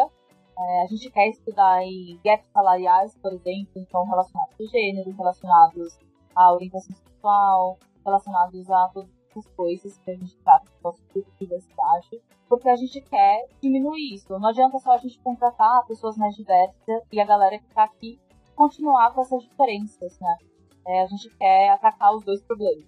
É, 0.59 0.83
a 0.83 0.87
gente 0.87 1.11
quer 1.11 1.29
estudar 1.29 1.77
aí 1.77 2.19
gaps 2.25 2.47
salariais, 2.53 3.17
por 3.23 3.33
exemplo, 3.33 3.73
então 3.77 4.05
relacionados 4.05 4.55
a 4.61 4.65
gênero, 4.71 5.11
relacionados 5.17 5.99
à 6.37 6.53
orientação 6.53 6.95
sexual, 6.95 7.79
relacionados 8.05 8.71
a 8.71 8.89
todas 8.89 9.11
essas 9.31 9.47
coisas 9.55 9.99
que 9.99 10.11
a 10.11 10.15
gente 10.15 10.37
trata 10.39 10.71
nosso 10.83 11.03
grupo 11.13 11.31
de 11.33 11.47
diversidade, 11.47 12.23
porque 12.49 12.69
a 12.69 12.77
gente 12.77 13.01
quer 13.01 13.49
diminuir 13.61 14.15
isso. 14.15 14.39
Não 14.39 14.49
adianta 14.49 14.79
só 14.79 14.93
a 14.93 14.99
gente 14.99 15.19
contratar 15.21 15.87
pessoas 15.87 16.17
mais 16.17 16.35
diversas 16.35 17.03
e 17.11 17.21
a 17.21 17.25
galera 17.25 17.59
que 17.59 17.67
está 17.67 17.85
aqui 17.85 18.21
continuar 18.55 19.13
com 19.15 19.23
essas 19.23 19.43
diferenças, 19.43 20.19
né? 20.21 20.37
É, 20.87 21.03
a 21.03 21.07
gente 21.07 21.31
quer 21.37 21.71
atacar 21.71 22.15
os 22.15 22.25
dois 22.25 22.43
problemas. 22.43 22.85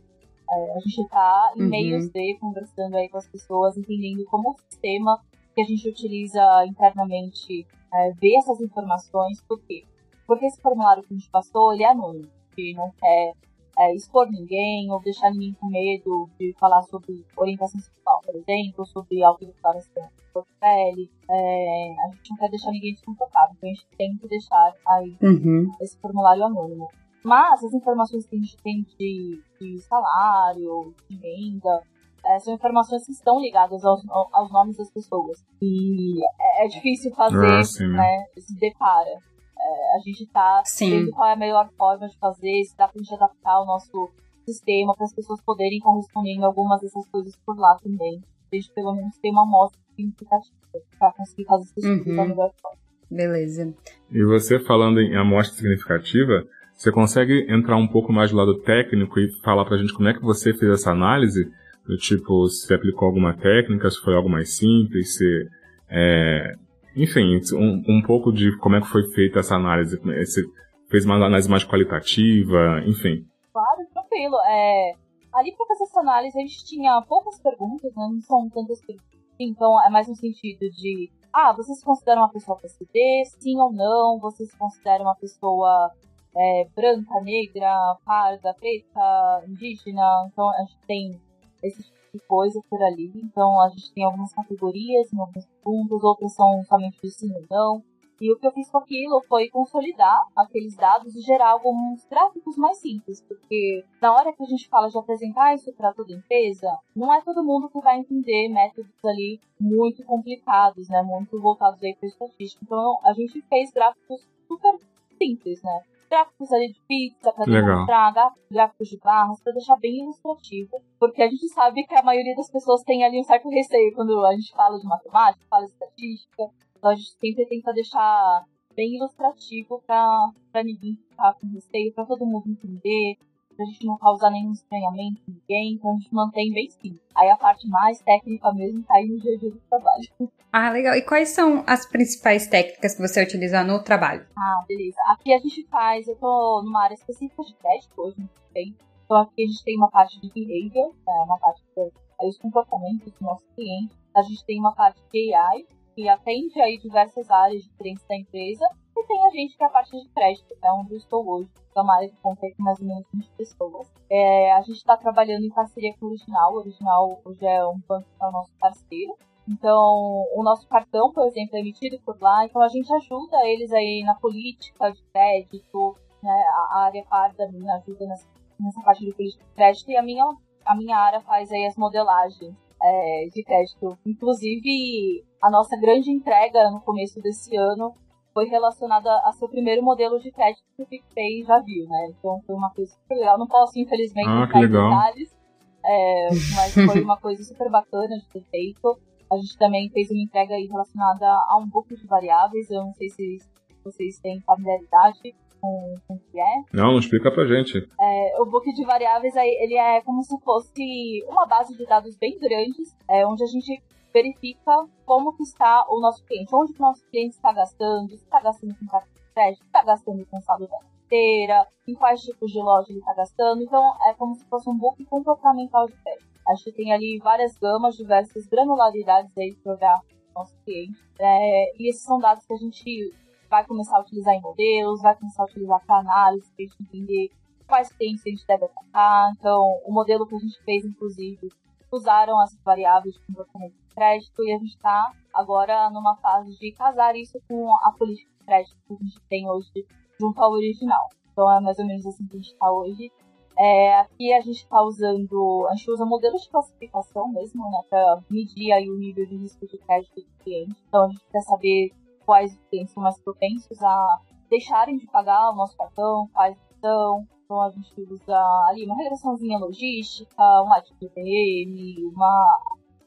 É, 0.50 0.72
a 0.76 0.78
gente 0.80 1.00
está 1.00 1.52
em 1.56 1.62
uhum. 1.62 1.68
meios 1.68 2.08
de 2.10 2.36
conversando 2.38 2.96
aí 2.96 3.08
com 3.08 3.16
as 3.16 3.28
pessoas, 3.28 3.76
entendendo 3.78 4.24
como 4.26 4.50
o 4.50 4.56
sistema 4.70 5.18
que 5.54 5.60
a 5.62 5.64
gente 5.64 5.88
utiliza 5.88 6.66
internamente 6.66 7.66
é, 7.92 8.10
vê 8.12 8.36
essas 8.36 8.60
informações, 8.60 9.40
por 9.42 9.60
quê? 9.62 9.84
Porque 10.26 10.46
esse 10.46 10.60
formulário 10.60 11.02
que 11.02 11.14
a 11.14 11.16
gente 11.16 11.30
passou, 11.30 11.72
ele 11.72 11.84
é 11.84 11.90
anônimo, 11.90 12.28
que 12.54 12.74
não 12.74 12.90
quer 12.92 13.32
é, 13.78 13.94
expor 13.94 14.30
ninguém 14.30 14.90
ou 14.90 15.00
deixar 15.00 15.30
ninguém 15.30 15.54
com 15.54 15.66
medo 15.66 16.28
de 16.38 16.54
falar 16.58 16.82
sobre 16.82 17.24
orientação 17.36 17.80
sexual, 17.80 18.20
por 18.24 18.34
exemplo, 18.36 18.86
sobre 18.86 19.22
autodeclaração 19.22 20.02
de 20.02 20.42
pele. 20.60 21.10
É, 21.30 21.94
a 22.06 22.14
gente 22.14 22.30
não 22.30 22.36
quer 22.38 22.50
deixar 22.50 22.70
ninguém 22.70 22.92
desconfortável, 22.92 23.54
então 23.56 23.68
a 23.68 23.72
gente 23.72 23.86
tem 23.96 24.16
que 24.16 24.28
deixar 24.28 24.72
aí 24.88 25.16
uhum. 25.22 25.70
esse 25.80 25.98
formulário 25.98 26.44
anônimo. 26.44 26.88
Mas 27.24 27.64
as 27.64 27.72
informações 27.72 28.26
que 28.26 28.36
a 28.36 28.38
gente 28.38 28.56
tem 28.58 28.82
de, 28.98 29.40
de 29.58 29.78
salário, 29.78 30.94
de 31.08 31.16
renda, 31.16 31.82
é, 32.26 32.38
são 32.38 32.54
informações 32.54 33.04
que 33.04 33.12
estão 33.12 33.40
ligadas 33.40 33.84
aos, 33.84 34.02
aos 34.10 34.52
nomes 34.52 34.76
das 34.76 34.90
pessoas. 34.90 35.44
E 35.62 36.22
é, 36.40 36.64
é 36.64 36.68
difícil 36.68 37.12
fazer 37.14 37.46
ah, 37.46 37.64
sim, 37.64 37.86
né? 37.86 37.96
né, 37.96 38.24
esse 38.36 38.54
depara. 38.58 39.18
É, 39.58 39.96
a 39.96 39.98
gente 40.04 40.26
tá 40.26 40.62
vendo 40.78 41.10
qual 41.10 41.28
é 41.28 41.32
a 41.32 41.36
melhor 41.36 41.68
forma 41.76 42.08
de 42.08 42.18
fazer, 42.18 42.64
se 42.64 42.76
dá 42.76 42.88
pra 42.88 43.00
gente 43.00 43.14
adaptar 43.14 43.60
o 43.62 43.66
nosso 43.66 44.10
sistema 44.44 44.94
para 44.94 45.04
as 45.04 45.14
pessoas 45.14 45.40
poderem 45.42 45.78
estar 45.78 45.94
respondendo 45.94 46.44
algumas 46.44 46.80
dessas 46.80 47.06
coisas 47.08 47.34
por 47.44 47.56
lá 47.58 47.76
também. 47.82 48.22
A 48.52 48.56
gente 48.56 48.72
pelo 48.72 48.94
menos 48.94 49.16
ter 49.18 49.30
uma 49.30 49.42
amostra 49.42 49.80
significativa 49.96 50.56
para 50.98 51.12
conseguir 51.12 51.44
fazer 51.44 51.64
esse 51.64 51.80
estudo 51.80 52.10
uhum. 52.10 52.16
da 52.16 52.24
melhor 52.26 52.52
forma. 52.60 52.78
Beleza. 53.10 53.74
E 54.10 54.24
você 54.24 54.58
falando 54.58 55.00
em 55.00 55.16
amostra 55.16 55.56
significativa, 55.56 56.44
você 56.74 56.90
consegue 56.90 57.46
entrar 57.48 57.76
um 57.76 57.86
pouco 57.86 58.12
mais 58.12 58.30
do 58.30 58.36
lado 58.36 58.60
técnico 58.60 59.18
e 59.20 59.30
falar 59.42 59.64
pra 59.64 59.78
gente 59.78 59.94
como 59.94 60.08
é 60.08 60.14
que 60.14 60.22
você 60.22 60.52
fez 60.52 60.72
essa 60.72 60.90
análise? 60.90 61.50
Do 61.86 61.96
tipo, 61.96 62.48
se 62.48 62.72
aplicou 62.72 63.06
alguma 63.06 63.34
técnica, 63.34 63.90
se 63.90 64.00
foi 64.00 64.14
algo 64.14 64.28
mais 64.28 64.56
simples, 64.56 65.14
se. 65.16 65.48
É, 65.88 66.54
enfim, 66.96 67.40
um, 67.54 67.82
um 67.88 68.02
pouco 68.02 68.32
de 68.32 68.56
como 68.58 68.76
é 68.76 68.80
que 68.80 68.88
foi 68.88 69.02
feita 69.12 69.40
essa 69.40 69.56
análise. 69.56 69.98
Se 70.26 70.42
fez 70.88 71.04
uma 71.04 71.16
análise 71.16 71.48
mais 71.48 71.64
qualitativa, 71.64 72.82
enfim. 72.86 73.26
Claro, 73.52 73.86
tranquilo. 73.92 74.36
É, 74.46 74.92
ali 75.32 75.52
para 75.56 75.66
fazer 75.66 75.84
essa 75.84 76.00
análise 76.00 76.38
a 76.38 76.42
gente 76.42 76.64
tinha 76.64 77.02
poucas 77.02 77.40
perguntas, 77.40 77.94
né? 77.94 78.08
não 78.12 78.20
são 78.20 78.48
tantas 78.48 78.80
perguntas. 78.80 79.14
Então 79.38 79.84
é 79.84 79.90
mais 79.90 80.08
no 80.08 80.14
sentido 80.14 80.70
de 80.70 81.10
ah, 81.32 81.52
vocês 81.52 81.82
consideram 81.82 82.22
uma 82.22 82.30
pessoa 82.30 82.58
PCD? 82.58 83.24
Sim 83.40 83.58
ou 83.58 83.72
não? 83.72 84.20
Vocês 84.20 84.54
consideram 84.54 85.06
uma 85.06 85.16
pessoa 85.16 85.90
é, 86.36 86.68
branca, 86.76 87.20
negra, 87.22 87.96
parda, 88.04 88.54
preta, 88.54 89.44
indígena? 89.48 90.28
Então 90.30 90.48
a 90.48 90.60
gente 90.60 90.78
tem 90.86 91.20
esse 91.62 91.82
tipo 91.82 92.03
de 92.14 92.20
coisa 92.26 92.60
por 92.70 92.80
ali. 92.82 93.12
Então 93.16 93.60
a 93.60 93.68
gente 93.68 93.92
tem 93.92 94.04
algumas 94.04 94.32
categorias 94.32 95.12
em 95.12 95.18
alguns 95.18 95.46
pontos, 95.62 96.02
outras 96.02 96.32
são 96.34 96.62
somente 96.64 97.00
de 97.02 97.10
sim 97.10 97.32
ou 97.34 97.44
não. 97.50 97.82
E 98.20 98.32
o 98.32 98.38
que 98.38 98.46
eu 98.46 98.52
fiz 98.52 98.70
com 98.70 98.78
aquilo 98.78 99.20
foi 99.28 99.48
consolidar 99.48 100.20
aqueles 100.36 100.76
dados 100.76 101.16
e 101.16 101.20
gerar 101.20 101.50
alguns 101.50 102.06
gráficos 102.06 102.56
mais 102.56 102.78
simples, 102.78 103.20
porque 103.20 103.84
na 104.00 104.14
hora 104.14 104.32
que 104.32 104.42
a 104.42 104.46
gente 104.46 104.68
fala 104.68 104.88
de 104.88 104.96
apresentar 104.96 105.52
isso 105.52 105.72
para 105.72 105.92
toda 105.92 106.12
empresa, 106.12 106.68
não 106.94 107.12
é 107.12 107.20
todo 107.22 107.44
mundo 107.44 107.68
que 107.68 107.80
vai 107.80 107.98
entender 107.98 108.48
métodos 108.48 109.04
ali 109.04 109.40
muito 109.60 110.04
complicados, 110.04 110.88
né, 110.88 111.02
muito 111.02 111.40
voltados 111.40 111.82
aí 111.82 111.94
para 111.96 112.08
estatística. 112.08 112.64
Então 112.64 112.98
a 113.02 113.12
gente 113.12 113.42
fez 113.42 113.72
gráficos 113.72 114.24
super 114.46 114.78
simples, 115.18 115.60
né? 115.62 115.82
Gráficos 116.14 116.52
ali 116.52 116.72
de 116.72 116.80
pizza 116.86 117.32
pra 117.32 117.44
demonstrar, 117.44 118.14
gráficos 118.48 118.88
de 118.88 118.98
barras, 118.98 119.42
pra 119.42 119.52
deixar 119.52 119.76
bem 119.76 120.04
ilustrativo. 120.04 120.80
Porque 120.98 121.22
a 121.22 121.28
gente 121.28 121.48
sabe 121.48 121.84
que 121.84 121.94
a 121.94 122.02
maioria 122.02 122.34
das 122.36 122.50
pessoas 122.50 122.82
tem 122.84 123.04
ali 123.04 123.18
um 123.18 123.24
certo 123.24 123.48
receio 123.48 123.92
quando 123.94 124.24
a 124.24 124.32
gente 124.32 124.52
fala 124.52 124.78
de 124.78 124.86
matemática, 124.86 125.44
fala 125.50 125.66
de 125.66 125.72
estatística. 125.72 126.44
Então 126.76 126.90
a 126.90 126.94
gente 126.94 127.10
sempre 127.18 127.46
tenta 127.46 127.72
deixar 127.72 128.44
bem 128.76 128.96
ilustrativo 128.96 129.82
pra, 129.86 130.30
pra 130.52 130.62
ninguém 130.62 130.96
ficar 130.96 131.34
com 131.34 131.48
receio, 131.52 131.92
pra 131.92 132.06
todo 132.06 132.26
mundo 132.26 132.48
entender, 132.48 133.16
pra 133.54 133.64
gente 133.66 133.86
não 133.86 133.96
causar 133.98 134.30
nenhum 134.30 134.52
estranhamento 134.52 135.20
em 135.28 135.32
ninguém, 135.32 135.74
então 135.74 135.90
a 135.90 135.94
gente 135.94 136.12
mantém 136.12 136.52
bem 136.52 136.70
simples. 136.70 137.00
Aí 137.14 137.30
a 137.30 137.36
parte 137.36 137.68
mais 137.68 138.00
técnica 138.00 138.52
mesmo 138.52 138.82
tá 138.82 138.94
aí 138.94 139.06
no 139.06 139.20
dia 139.20 139.34
a 139.34 139.38
dia 139.38 139.50
do 139.50 139.60
trabalho. 139.68 140.30
Ah, 140.52 140.70
legal. 140.70 140.94
E 140.94 141.02
quais 141.02 141.30
são 141.30 141.64
as 141.66 141.86
principais 141.86 142.46
técnicas 142.46 142.94
que 142.94 143.00
você 143.00 143.22
utiliza 143.22 143.64
no 143.64 143.82
trabalho? 143.82 144.26
Ah, 144.36 144.64
beleza. 144.68 144.96
Aqui 145.08 145.32
a 145.32 145.38
gente 145.38 145.66
faz, 145.68 146.06
eu 146.06 146.16
tô 146.16 146.62
numa 146.64 146.84
área 146.84 146.94
específica 146.94 147.42
de 147.42 147.54
teste 147.56 147.90
hoje, 147.96 148.16
não 148.18 148.28
tem. 148.52 148.76
Então 149.04 149.16
aqui 149.18 149.44
a 149.44 149.46
gente 149.46 149.64
tem 149.64 149.76
uma 149.76 149.90
parte 149.90 150.20
de 150.20 150.30
behavior, 150.30 150.94
né, 151.06 151.12
uma 151.24 151.38
parte 151.38 151.62
de 151.76 151.82
aí, 152.20 152.28
os 152.28 152.38
comportamentos 152.38 153.12
do 153.12 153.24
nosso 153.24 153.44
cliente. 153.54 153.94
A 154.16 154.22
gente 154.22 154.44
tem 154.44 154.58
uma 154.58 154.74
parte 154.74 155.00
de 155.12 155.34
AI, 155.34 155.66
que 155.94 156.08
atende 156.08 156.60
aí 156.60 156.78
diversas 156.78 157.30
áreas 157.30 157.62
diferentes 157.62 158.04
da 158.08 158.16
empresa. 158.16 158.64
E 158.96 159.06
tem 159.06 159.26
a 159.26 159.30
gente 159.30 159.56
que 159.56 159.62
é 159.62 159.66
a 159.66 159.70
parte 159.70 159.90
de 159.90 160.08
crédito, 160.10 160.48
que 160.48 160.66
é 160.66 160.72
onde 160.72 160.92
eu 160.92 160.98
estou 160.98 161.28
hoje 161.28 161.50
é 161.78 161.82
uma 161.82 161.96
área 161.96 162.08
de 162.08 162.16
conta 162.16 162.40
com 162.56 162.62
mais 162.62 162.80
ou 162.80 162.86
menos 162.86 163.04
20 163.12 163.30
pessoas. 163.32 163.92
É, 164.08 164.52
a 164.52 164.60
gente 164.60 164.76
está 164.76 164.96
trabalhando 164.96 165.44
em 165.44 165.50
parceria 165.50 165.92
com 165.98 166.06
o 166.06 166.08
Original. 166.10 166.52
O 166.52 166.58
Original 166.58 167.20
hoje 167.24 167.44
é 167.44 167.66
um 167.66 167.80
banco 167.88 168.06
que 168.16 168.24
é 168.24 168.26
o 168.26 168.32
nosso 168.32 168.52
parceiro. 168.58 169.16
Então, 169.48 170.24
o 170.34 170.42
nosso 170.42 170.66
cartão, 170.68 171.12
por 171.12 171.26
exemplo, 171.26 171.56
é 171.56 171.60
emitido 171.60 172.00
por 172.04 172.16
lá. 172.20 172.44
Então, 172.44 172.62
a 172.62 172.68
gente 172.68 172.92
ajuda 172.94 173.46
eles 173.46 173.72
aí 173.72 174.02
na 174.04 174.14
política 174.14 174.90
de 174.90 175.02
crédito. 175.12 175.96
Né? 176.22 176.44
A 176.70 176.84
área 176.84 177.04
par 177.04 177.34
da 177.34 177.46
minha 177.48 177.74
ajuda 177.74 178.06
nessa, 178.06 178.28
nessa 178.58 178.80
parte 178.82 179.04
de 179.04 179.12
política 179.12 179.44
de 179.44 179.54
crédito. 179.54 179.90
E 179.90 179.96
a 179.96 180.02
minha, 180.02 180.24
a 180.64 180.76
minha 180.76 180.96
área 180.96 181.20
faz 181.20 181.50
aí 181.52 181.66
as 181.66 181.76
modelagens 181.76 182.54
é, 182.80 183.28
de 183.32 183.42
crédito. 183.42 183.98
Inclusive, 184.06 185.24
a 185.42 185.50
nossa 185.50 185.76
grande 185.76 186.10
entrega 186.10 186.70
no 186.70 186.80
começo 186.80 187.20
desse 187.20 187.54
ano 187.56 187.94
foi 188.34 188.46
relacionada 188.46 189.10
a 189.24 189.32
seu 189.32 189.48
primeiro 189.48 189.82
modelo 189.82 190.18
de 190.18 190.30
crédito 190.32 190.64
que 190.76 190.82
o 190.82 190.86
PicPay 190.86 191.44
já 191.44 191.60
viu, 191.60 191.86
né? 191.86 192.08
Então 192.10 192.42
foi 192.44 192.56
uma 192.56 192.70
coisa 192.70 192.92
super 192.92 193.14
legal. 193.14 193.38
Não 193.38 193.46
posso, 193.46 193.78
infelizmente, 193.78 194.28
ah, 194.28 194.42
entrar 194.42 194.58
em 194.58 194.68
detalhes, 194.68 195.36
é, 195.84 196.28
mas 196.56 196.74
foi 196.74 197.00
uma 197.00 197.16
coisa 197.16 197.44
super 197.44 197.70
bacana 197.70 198.18
de 198.18 198.28
ter 198.28 198.42
feito. 198.50 198.98
A 199.32 199.36
gente 199.36 199.56
também 199.56 199.88
fez 199.90 200.10
uma 200.10 200.20
entrega 200.20 200.54
aí 200.54 200.66
relacionada 200.66 201.26
a 201.26 201.56
um 201.58 201.68
book 201.68 201.94
de 201.94 202.06
variáveis. 202.06 202.68
Eu 202.70 202.82
não 202.82 202.92
sei 202.92 203.08
se 203.08 203.38
vocês 203.84 204.18
têm 204.18 204.40
familiaridade 204.40 205.34
com, 205.60 205.96
com 206.08 206.14
o 206.14 206.18
que 206.18 206.40
é. 206.40 206.62
Não, 206.72 206.92
não 206.92 206.98
explica 206.98 207.30
pra 207.30 207.46
gente. 207.46 207.78
É, 207.78 208.42
o 208.42 208.46
book 208.46 208.70
de 208.72 208.84
variáveis 208.84 209.36
aí, 209.36 209.48
ele 209.62 209.76
é 209.76 210.00
como 210.02 210.22
se 210.22 210.36
fosse 210.40 211.24
uma 211.28 211.46
base 211.46 211.76
de 211.76 211.86
dados 211.86 212.16
bem 212.16 212.36
grandes, 212.38 212.96
é, 213.08 213.24
onde 213.26 213.44
a 213.44 213.46
gente 213.46 213.80
verifica 214.14 214.88
como 215.04 215.36
que 215.36 215.42
está 215.42 215.84
o 215.88 216.00
nosso 216.00 216.24
cliente, 216.24 216.54
onde 216.54 216.72
que 216.72 216.78
o 216.78 216.82
nosso 216.82 217.04
cliente 217.08 217.34
está 217.34 217.52
gastando, 217.52 218.10
se 218.10 218.22
está 218.22 218.40
gastando 218.40 218.72
com 218.78 218.86
cartão 218.86 219.12
de 219.12 219.32
crédito, 219.34 219.58
se 219.58 219.66
está 219.66 219.82
gastando 219.82 220.26
com 220.26 220.40
saldo 220.40 220.68
da 220.68 220.78
carteira, 220.78 221.66
em 221.88 221.94
quais 221.94 222.22
tipos 222.22 222.52
de 222.52 222.60
loja 222.60 222.86
ele 222.90 223.00
está 223.00 223.12
gastando. 223.12 223.60
Então, 223.64 223.82
é 224.06 224.14
como 224.14 224.36
se 224.36 224.44
fosse 224.44 224.70
um 224.70 224.78
book 224.78 225.04
comportamental 225.06 225.86
de 225.88 225.94
crédito. 225.94 226.28
A 226.46 226.54
gente 226.54 226.72
tem 226.72 226.92
ali 226.92 227.18
várias 227.18 227.58
gamas, 227.58 227.96
diversas 227.96 228.46
granularidades 228.46 229.36
aí 229.36 229.52
para 229.56 229.74
olhar 229.74 229.98
o 229.98 230.38
nosso 230.38 230.54
cliente. 230.64 231.02
É, 231.18 231.82
e 231.82 231.90
esses 231.90 232.04
são 232.04 232.20
dados 232.20 232.46
que 232.46 232.52
a 232.52 232.56
gente 232.56 233.12
vai 233.50 233.66
começar 233.66 233.96
a 233.96 234.00
utilizar 234.00 234.34
em 234.34 234.40
modelos, 234.40 235.02
vai 235.02 235.16
começar 235.16 235.42
a 235.42 235.46
utilizar 235.46 235.84
para 235.84 235.98
análise, 235.98 236.50
para 236.52 236.64
a 236.64 236.68
gente 236.68 236.82
entender 236.82 237.30
quais 237.66 237.90
clientes 237.92 238.22
a 238.24 238.30
gente 238.30 238.46
deve 238.46 238.64
atacar. 238.66 239.32
Então, 239.38 239.80
o 239.84 239.92
modelo 239.92 240.26
que 240.26 240.36
a 240.36 240.38
gente 240.38 240.62
fez, 240.62 240.84
inclusive, 240.84 241.48
usaram 241.94 242.38
as 242.40 242.56
variáveis 242.64 243.14
de 243.14 243.26
comportamento 243.26 243.74
de 243.74 243.94
crédito 243.94 244.44
e 244.44 244.52
a 244.52 244.58
gente 244.58 244.74
está 244.74 245.12
agora 245.32 245.90
numa 245.90 246.16
fase 246.16 246.56
de 246.58 246.72
casar 246.72 247.16
isso 247.16 247.38
com 247.48 247.72
a 247.76 247.92
política 247.92 248.30
de 248.38 248.44
crédito 248.44 248.76
que 248.86 248.94
a 248.94 248.96
gente 248.96 249.20
tem 249.28 249.48
hoje 249.48 249.86
junto 250.20 250.40
ao 250.42 250.52
original. 250.52 251.08
Então 251.32 251.50
é 251.50 251.60
mais 251.60 251.78
ou 251.78 251.86
menos 251.86 252.06
assim 252.06 252.26
que 252.26 252.36
a 252.36 252.38
gente 252.38 252.52
está 252.52 252.72
hoje. 252.72 253.10
É, 253.56 254.00
aqui 254.00 254.32
a 254.32 254.40
gente 254.40 254.62
está 254.62 254.82
usando, 254.82 255.66
a 255.70 255.74
gente 255.76 255.90
usa 255.90 256.04
modelos 256.04 256.42
de 256.42 256.50
classificação 256.50 257.28
mesmo, 257.28 257.62
né, 257.70 257.82
para 257.88 258.20
medir 258.28 258.72
aí 258.72 258.90
o 258.90 258.98
nível 258.98 259.24
de 259.26 259.36
risco 259.36 259.66
de 259.66 259.78
crédito 259.78 260.16
do 260.16 260.42
cliente. 260.42 260.74
Então 260.88 261.04
a 261.04 261.08
gente 261.08 261.24
quer 261.30 261.40
saber 261.40 261.92
quais 262.26 262.58
clientes 262.68 262.92
são 262.92 263.02
mais 263.02 263.18
propensos 263.20 263.80
a 263.80 264.18
deixarem 264.50 264.96
de 264.96 265.06
pagar 265.06 265.50
o 265.50 265.54
nosso 265.54 265.76
cartão, 265.76 266.28
quais 266.32 266.56
são, 266.80 267.26
então 267.44 267.60
a 267.60 267.70
gente 267.70 268.00
usa 268.10 268.36
ali 268.68 268.86
uma 268.86 268.96
regressãozinha 268.96 269.58
logística, 269.58 270.42
um 270.62 270.72
ATPM, 270.72 272.04
uma, 272.06 272.44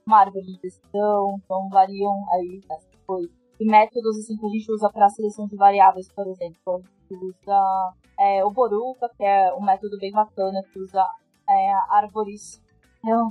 uma 0.05 0.19
árvore 0.19 0.45
de 0.45 0.59
decisão, 0.59 1.39
então 1.43 1.67
variam 1.69 2.13
aí 2.33 2.61
essas 2.69 2.87
coisas. 3.05 3.31
métodos 3.59 4.17
assim, 4.19 4.37
que 4.37 4.45
a 4.45 4.49
gente 4.49 4.71
usa 4.71 4.89
para 4.91 5.09
seleção 5.09 5.47
de 5.47 5.55
variáveis, 5.55 6.07
por 6.13 6.27
exemplo. 6.27 6.75
A 6.75 7.13
gente 7.13 7.25
usa 7.25 7.93
é, 8.19 8.45
o 8.45 8.51
Boruca, 8.51 9.09
que 9.17 9.23
é 9.23 9.53
um 9.55 9.63
método 9.63 9.97
bem 9.97 10.11
bacana, 10.11 10.63
que 10.71 10.79
usa 10.79 11.03
é, 11.49 11.73
árvores 11.89 12.61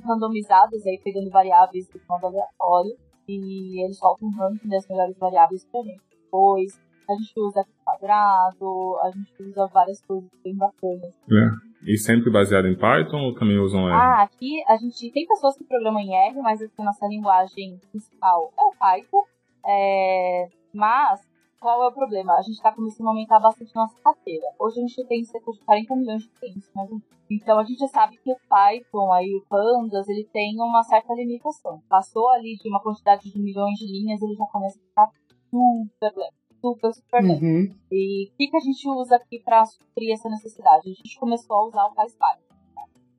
randomizadas, 0.05 0.87
aí 0.87 0.99
pegando 1.05 1.31
variáveis 1.31 1.87
de 1.87 2.01
modo 2.09 2.27
aleatório, 2.27 2.97
e 3.29 3.85
eles 3.85 3.99
soltam 3.99 4.29
um 4.29 4.33
ranking 4.33 4.69
das 4.69 4.87
melhores 4.89 5.17
variáveis 5.19 5.65
para 5.67 5.83
gente. 5.83 6.03
Depois, 6.11 6.81
a 7.09 7.15
gente 7.15 7.33
usa 7.39 7.65
quadrado, 7.85 8.99
a 9.03 9.11
gente 9.11 9.43
usa 9.43 9.67
várias 9.67 10.01
coisas 10.03 10.29
bem 10.43 10.57
bacanas. 10.57 11.15
É. 11.31 11.67
E 11.87 11.97
sempre 11.99 12.31
baseado 12.31 12.67
em 12.67 12.77
Python 12.77 13.19
ou 13.19 13.35
também 13.35 13.59
usam 13.59 13.89
R? 13.89 13.95
Ah, 13.95 14.23
aqui 14.23 14.63
a 14.67 14.77
gente 14.77 15.11
tem 15.13 15.27
pessoas 15.27 15.57
que 15.57 15.65
programam 15.65 16.01
em 16.01 16.15
R, 16.15 16.41
mas 16.43 16.61
a 16.63 16.83
nossa 16.83 17.07
linguagem 17.07 17.79
principal 17.91 18.53
é 18.59 18.63
o 18.63 18.73
Python. 18.77 19.25
É, 19.65 20.49
mas 20.73 21.21
qual 21.61 21.83
é 21.83 21.89
o 21.89 21.93
problema? 21.93 22.35
A 22.35 22.43
gente 22.43 22.57
está 22.57 22.73
começando 22.73 23.07
a 23.07 23.11
aumentar 23.11 23.41
bastante 23.41 23.75
nossa 23.75 23.97
carteira. 24.03 24.47
Hoje 24.59 24.79
a 24.79 24.83
gente 24.83 25.05
tem 25.07 25.25
cerca 25.25 25.53
de 25.53 25.61
40 25.61 25.97
milhões 25.97 26.23
de 26.23 26.29
clientes, 26.29 26.71
mas 26.75 26.91
então 27.31 27.59
a 27.59 27.65
gente 27.65 27.87
sabe 27.89 28.17
que 28.19 28.31
o 28.31 28.37
Python, 28.49 29.13
aí 29.13 29.35
o 29.35 29.45
Pandas, 29.49 30.09
ele 30.09 30.25
tem 30.33 30.55
uma 30.61 30.83
certa 30.85 31.13
limitação. 31.15 31.83
Passou 31.89 32.29
ali 32.31 32.57
de 32.57 32.69
uma 32.69 32.81
quantidade 32.81 33.31
de 33.31 33.39
milhões 33.41 33.75
de 33.79 33.87
linhas, 33.87 34.23
ele 34.23 34.35
já 34.35 34.47
começa 34.47 34.79
a 34.79 34.83
ficar 34.83 35.11
super 35.51 36.13
lento. 36.17 36.46
Super, 36.75 36.93
super 36.93 37.23
lento. 37.23 37.45
Uhum. 37.45 37.75
E 37.93 38.29
o 38.29 38.37
que, 38.37 38.49
que 38.49 38.57
a 38.57 38.61
gente 38.61 38.89
usa 38.89 39.17
aqui 39.17 39.41
para 39.41 39.65
suprir 39.65 40.13
essa 40.13 40.29
necessidade? 40.29 40.91
A 40.91 40.95
gente 40.95 41.19
começou 41.21 41.57
a 41.57 41.67
usar 41.67 41.85
o 41.85 41.95
PySpark. 41.95 42.41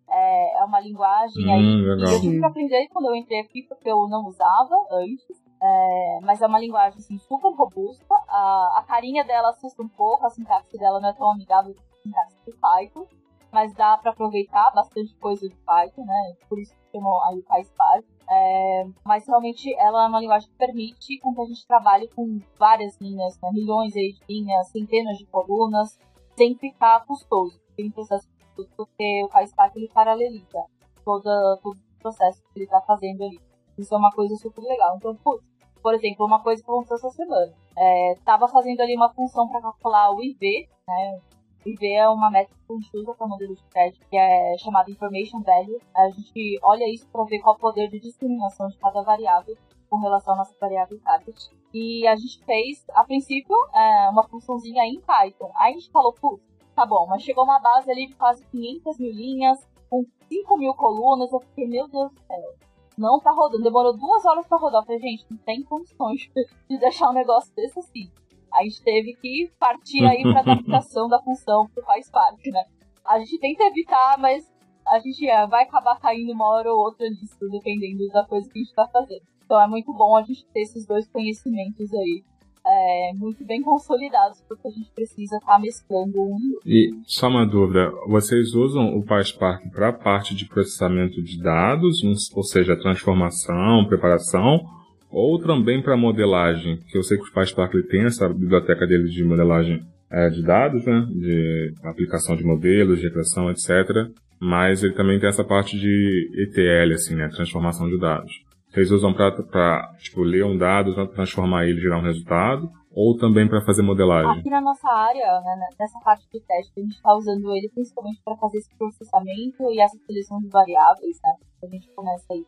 É, 0.10 0.60
é 0.60 0.64
uma 0.64 0.80
linguagem 0.80 1.46
hum, 1.46 1.52
aí 1.52 1.82
legal. 1.82 2.14
eu 2.14 2.22
tive 2.22 2.40
que 2.40 2.46
aprender 2.46 2.88
quando 2.90 3.08
eu 3.08 3.16
entrei 3.16 3.42
aqui, 3.42 3.64
porque 3.64 3.90
eu 3.90 4.08
não 4.08 4.26
usava 4.26 4.76
antes. 4.92 5.46
É, 5.62 6.20
mas 6.22 6.42
é 6.42 6.48
uma 6.48 6.60
linguagem 6.60 7.00
assim, 7.00 7.18
super 7.18 7.52
robusta. 7.54 8.16
A, 8.28 8.80
a 8.80 8.84
carinha 8.88 9.24
dela 9.24 9.50
assusta 9.50 9.82
um 9.82 9.88
pouco, 9.88 10.26
a 10.26 10.30
sintaxe 10.30 10.78
dela 10.78 11.00
não 11.00 11.10
é 11.10 11.14
tão 11.14 11.32
amigável 11.32 11.74
com 11.74 11.82
a 11.82 12.02
sintaxe 12.04 12.38
do 12.46 12.56
Python, 12.58 13.08
mas 13.52 13.74
dá 13.74 13.98
para 13.98 14.12
aproveitar 14.12 14.72
bastante 14.74 15.16
coisa 15.16 15.48
de 15.48 15.56
Python, 15.56 16.06
né? 16.06 16.36
Por 16.48 16.60
isso 16.60 16.76
que 16.76 16.92
chamou 16.92 17.22
aí 17.24 17.40
o 17.40 17.44
PySpark. 17.44 18.06
É, 18.30 18.88
mas 19.06 19.26
realmente 19.26 19.74
ela 19.76 20.06
é 20.06 20.08
uma 20.08 20.20
linguagem 20.20 20.50
que 20.50 20.56
permite 20.58 21.18
com 21.20 21.34
que 21.34 21.42
a 21.42 21.46
gente 21.46 21.66
trabalhe 21.66 22.10
com 22.10 22.40
várias 22.60 23.00
linhas, 23.00 23.40
né? 23.42 23.50
milhões 23.54 23.94
de 23.94 24.18
linhas, 24.28 24.68
centenas 24.68 25.18
de 25.18 25.26
colunas, 25.28 25.98
sem 26.36 26.56
ficar 26.56 27.06
custoso, 27.06 27.60
sem 27.76 27.90
processo 27.90 28.28
custoso, 28.56 28.70
porque 28.76 29.24
o 29.24 29.30
PySpark 29.30 29.76
ele 29.78 29.90
paraleliza 29.90 30.66
toda, 31.06 31.58
todo 31.64 31.78
o 31.78 32.00
processo 32.00 32.44
que 32.44 32.60
ele 32.60 32.66
está 32.66 32.82
fazendo 32.82 33.24
ali. 33.24 33.40
Isso 33.78 33.94
é 33.94 33.98
uma 33.98 34.12
coisa 34.12 34.36
super 34.36 34.62
legal. 34.62 34.98
Então, 34.98 35.16
putz, 35.16 35.44
por 35.82 35.94
exemplo, 35.94 36.26
uma 36.26 36.42
coisa 36.44 36.62
que 36.62 36.70
aconteceu 36.70 36.98
essa 36.98 37.10
semana. 37.12 37.54
É, 37.78 38.16
tava 38.26 38.48
fazendo 38.48 38.82
ali 38.82 38.96
uma 38.96 39.14
função 39.14 39.48
para 39.48 39.62
calcular 39.62 40.12
o 40.12 40.22
IV, 40.22 40.68
né? 40.88 41.22
O 41.68 41.70
IV 41.70 41.86
é 41.86 42.08
uma 42.08 42.32
métrica 42.32 42.58
que 42.66 42.74
a 42.74 42.76
gente 42.78 42.98
usa 42.98 43.14
para 43.14 43.28
modelo 43.28 43.54
de 43.54 43.64
crédito, 43.66 44.08
que 44.10 44.16
é 44.16 44.58
chamada 44.58 44.90
Information 44.90 45.42
Value. 45.42 45.82
A 45.94 46.10
gente 46.10 46.58
olha 46.64 46.90
isso 46.90 47.06
para 47.10 47.26
ver 47.26 47.40
qual 47.40 47.56
o 47.56 47.60
poder 47.60 47.90
de 47.90 48.00
discriminação 48.00 48.70
de 48.70 48.78
cada 48.78 49.02
variável 49.02 49.58
com 49.90 49.98
relação 49.98 50.34
à 50.34 50.38
nossa 50.38 50.56
variável 50.62 50.98
target. 51.02 51.50
E 51.74 52.08
a 52.08 52.16
gente 52.16 52.42
fez, 52.46 52.86
a 52.94 53.04
princípio, 53.04 53.54
é, 53.76 54.10
uma 54.10 54.24
funçãozinha 54.24 54.86
em 54.86 55.02
Python. 55.02 55.52
Aí 55.58 55.74
a 55.74 55.78
gente 55.78 55.92
falou, 55.92 56.14
putz, 56.14 56.42
tá 56.74 56.86
bom, 56.86 57.06
mas 57.06 57.22
chegou 57.22 57.44
uma 57.44 57.60
base 57.60 57.92
ali 57.92 58.08
de 58.08 58.16
quase 58.16 58.46
500 58.46 58.98
mil 58.98 59.12
linhas, 59.12 59.70
com 59.90 60.06
5 60.30 60.58
mil 60.58 60.74
colunas. 60.74 61.34
Eu 61.34 61.42
fiquei, 61.42 61.68
meu 61.68 61.90
Deus 61.90 62.14
do 62.14 62.20
céu, 62.22 62.56
não 62.98 63.20
tá 63.20 63.32
rodando. 63.32 63.64
Demorou 63.64 63.92
duas 63.98 64.24
horas 64.24 64.48
para 64.48 64.58
rodar. 64.58 64.84
Eu 64.84 64.86
falei, 64.86 65.02
gente, 65.02 65.26
não 65.30 65.38
tem 65.40 65.62
condições 65.64 66.30
de 66.70 66.78
deixar 66.78 67.10
um 67.10 67.14
negócio 67.14 67.54
desse 67.54 67.78
assim. 67.78 68.10
A 68.54 68.64
gente 68.64 68.82
teve 68.84 69.14
que 69.16 69.52
partir 69.60 70.04
aí 70.06 70.22
pra 70.24 70.40
adaptação 70.40 71.08
da 71.08 71.22
função 71.22 71.68
que 71.74 71.82
faz 71.82 72.10
parte, 72.10 72.50
né? 72.52 72.64
A 73.06 73.20
gente 73.20 73.40
tenta 73.40 73.64
evitar, 73.64 74.18
mas 74.20 74.52
a 74.88 75.00
gente 75.00 75.28
é, 75.28 75.46
vai 75.48 75.64
acabar 75.64 76.00
caindo 76.00 76.32
uma 76.32 76.50
hora 76.50 76.72
ou 76.72 76.80
outra 76.80 77.08
nisso, 77.10 77.38
dependendo 77.52 78.08
da 78.10 78.26
coisa 78.26 78.50
que 78.50 78.60
a 78.60 78.62
gente 78.62 78.74
tá 78.74 78.88
fazendo. 78.88 79.22
Então 79.46 79.62
é 79.62 79.68
muito 79.68 79.94
bom 79.94 80.18
a 80.18 80.24
gente 80.24 80.46
ter 80.48 80.62
esses 80.62 80.86
dois 80.86 81.08
conhecimentos 81.08 81.94
aí 81.94 82.24
é, 82.68 83.14
muito 83.16 83.46
bem 83.46 83.62
consolidados, 83.62 84.44
porque 84.48 84.68
a 84.68 84.72
gente 84.72 84.92
precisa 84.92 85.38
estar 85.38 85.54
tá 85.54 85.60
mesclando 85.60 86.22
um. 86.22 86.60
E 86.66 86.92
só 87.06 87.30
uma 87.30 87.46
dúvida, 87.46 87.92
vocês 88.08 88.54
usam 88.54 88.98
o 88.98 89.04
PySpark 89.04 89.70
para 89.72 89.90
a 89.90 89.94
parte 89.94 90.36
de 90.36 90.46
processamento 90.46 91.22
de 91.24 91.42
dados, 91.42 92.02
ou 92.36 92.44
seja, 92.44 92.78
transformação, 92.78 93.86
preparação, 93.88 94.66
ou 95.10 95.40
também 95.40 95.82
para 95.82 95.98
modelagem? 95.98 96.78
Que 96.90 96.98
eu 96.98 97.04
sei 97.04 97.18
que 97.18 97.30
o 97.30 97.34
PySpark 97.34 97.74
ele 97.74 97.88
tem 97.88 98.06
essa 98.06 98.28
biblioteca 98.28 98.86
dele 98.86 99.10
de 99.10 99.24
modelagem 99.24 99.86
é, 100.12 100.30
de 100.30 100.44
dados, 100.44 100.86
né, 100.86 101.06
de 101.12 101.74
aplicação 101.84 102.36
de 102.36 102.44
modelos, 102.44 103.00
de 103.00 103.08
regressão, 103.08 103.50
etc. 103.50 104.10
Mas 104.40 104.84
ele 104.84 104.94
também 104.94 105.20
tem 105.20 105.30
essa 105.30 105.44
parte 105.44 105.78
de 105.78 106.30
ETL, 106.36 106.94
assim, 106.94 107.16
né, 107.16 107.28
transformação 107.30 107.88
de 107.88 108.00
dados. 108.00 108.32
Vocês 108.70 108.92
usam 108.92 109.14
para 109.14 109.94
tipo, 110.00 110.22
ler 110.22 110.46
um 110.46 110.58
dado, 110.58 111.08
transformar 111.08 111.66
ele 111.66 111.80
gerar 111.80 112.00
um 112.00 112.04
resultado? 112.04 112.70
Ou 112.92 113.16
também 113.16 113.48
para 113.48 113.62
fazer 113.62 113.84
modelagem? 113.84 114.40
Aqui 114.40 114.50
na 114.50 114.60
nossa 114.60 114.90
área, 114.90 115.40
né, 115.42 115.68
nessa 115.80 116.00
parte 116.00 116.26
de 116.34 116.40
teste, 116.40 116.74
a 116.78 116.82
gente 116.82 116.96
está 116.96 117.14
usando 117.16 117.56
ele 117.56 117.70
principalmente 117.70 118.20
para 118.26 118.36
fazer 118.38 118.58
esse 118.58 118.76
processamento 118.76 119.72
e 119.72 119.80
essa 119.80 119.98
seleção 120.00 120.40
de 120.40 120.48
variáveis, 120.48 121.18
né? 121.24 121.34
A 121.64 121.68
gente 121.68 121.88
começa 121.94 122.26
aí 122.32 122.44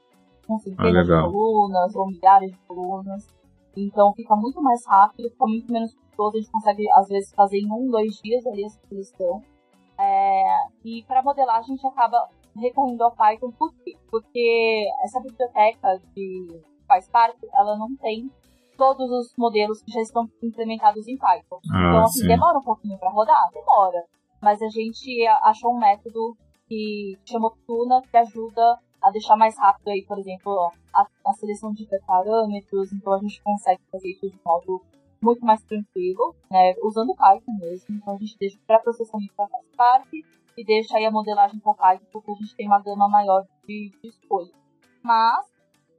com 0.49 0.57
centenas 0.57 1.07
ah, 1.07 1.21
de 1.21 1.31
colunas 1.31 1.95
ou 1.95 2.07
milhares 2.07 2.51
de 2.51 2.57
colunas. 2.67 3.27
Então 3.77 4.11
fica 4.13 4.35
muito 4.35 4.59
mais 4.61 4.81
rápido, 4.87 5.29
fica 5.29 5.45
muito 5.45 5.71
menos 5.71 5.93
custoso. 5.93 6.37
A 6.37 6.39
gente 6.39 6.51
consegue, 6.51 6.91
às 6.91 7.07
vezes, 7.07 7.31
fazer 7.35 7.59
em 7.59 7.71
um, 7.71 7.89
dois 7.91 8.15
dias 8.23 8.45
ali 8.47 8.65
essa 8.65 8.79
seleção. 8.87 9.41
É, 9.99 10.43
e 10.83 11.03
para 11.03 11.21
modelagem, 11.21 11.73
a 11.73 11.75
gente 11.75 11.85
acaba 11.85 12.27
recorrendo 12.57 13.03
ao 13.03 13.11
Python 13.11 13.51
por 13.51 13.71
quê? 13.75 13.95
Porque 14.09 14.85
essa 15.03 15.19
biblioteca 15.21 15.99
de 16.15 16.61
PySpark, 16.87 17.37
ela 17.53 17.77
não 17.77 17.95
tem 17.97 18.31
todos 18.75 19.11
os 19.11 19.33
modelos 19.37 19.83
que 19.83 19.91
já 19.91 20.01
estão 20.01 20.25
implementados 20.41 21.07
em 21.07 21.17
Python. 21.17 21.59
Ah, 21.71 21.89
então, 21.89 22.03
assim, 22.03 22.21
sim. 22.21 22.27
demora 22.27 22.57
um 22.57 22.63
pouquinho 22.63 22.97
para 22.97 23.11
rodar? 23.11 23.49
Demora. 23.53 24.03
Mas 24.41 24.61
a 24.61 24.69
gente 24.69 25.27
achou 25.43 25.75
um 25.75 25.79
método 25.79 26.35
que 26.67 27.17
chama 27.25 27.51
Tuna, 27.67 28.01
que 28.01 28.17
ajuda 28.17 28.79
a 29.01 29.11
deixar 29.11 29.35
mais 29.35 29.57
rápido 29.57 29.89
aí, 29.89 30.03
por 30.05 30.17
exemplo, 30.17 30.71
a, 30.93 31.05
a 31.25 31.33
seleção 31.33 31.71
de 31.73 31.87
parâmetros, 32.05 32.91
então 32.91 33.13
a 33.13 33.19
gente 33.19 33.41
consegue 33.41 33.81
fazer 33.91 34.09
isso 34.09 34.29
de 34.29 34.39
modo 34.45 34.81
muito 35.21 35.45
mais 35.45 35.61
tranquilo, 35.63 36.35
né, 36.49 36.73
usando 36.83 37.15
Python 37.15 37.53
mesmo. 37.59 37.95
Então 37.95 38.15
a 38.15 38.17
gente 38.17 38.37
deixa 38.39 38.57
o 38.57 38.65
pré-processamento 38.65 39.33
para 39.35 39.47
PySpark 39.47 40.13
e 40.57 40.65
deixa 40.65 40.97
aí 40.97 41.05
a 41.05 41.11
modelagem 41.11 41.59
para 41.59 41.73
Python, 41.73 42.05
porque 42.11 42.31
a 42.31 42.35
gente 42.35 42.55
tem 42.55 42.67
uma 42.67 42.81
gama 42.81 43.07
maior 43.09 43.45
de, 43.65 43.91
de 44.01 44.09
escolha. 44.09 44.51
Mas 45.03 45.45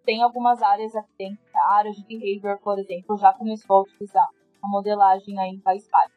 tem 0.05 0.23
algumas 0.23 0.63
áreas 0.63 0.95
aqui 0.97 1.11
dentro, 1.19 1.39
a 1.55 1.75
área 1.75 1.93
de 1.93 2.05
behavior, 2.05 2.59
por 2.63 2.79
exemplo, 2.79 3.17
já 3.17 3.33
começou 3.33 3.79
a 3.79 3.83
utilizar 3.83 4.27
a 4.63 4.69
modelagem 4.69 5.39
aí 5.39 5.51
em 5.51 5.61
PySpark. 5.61 6.13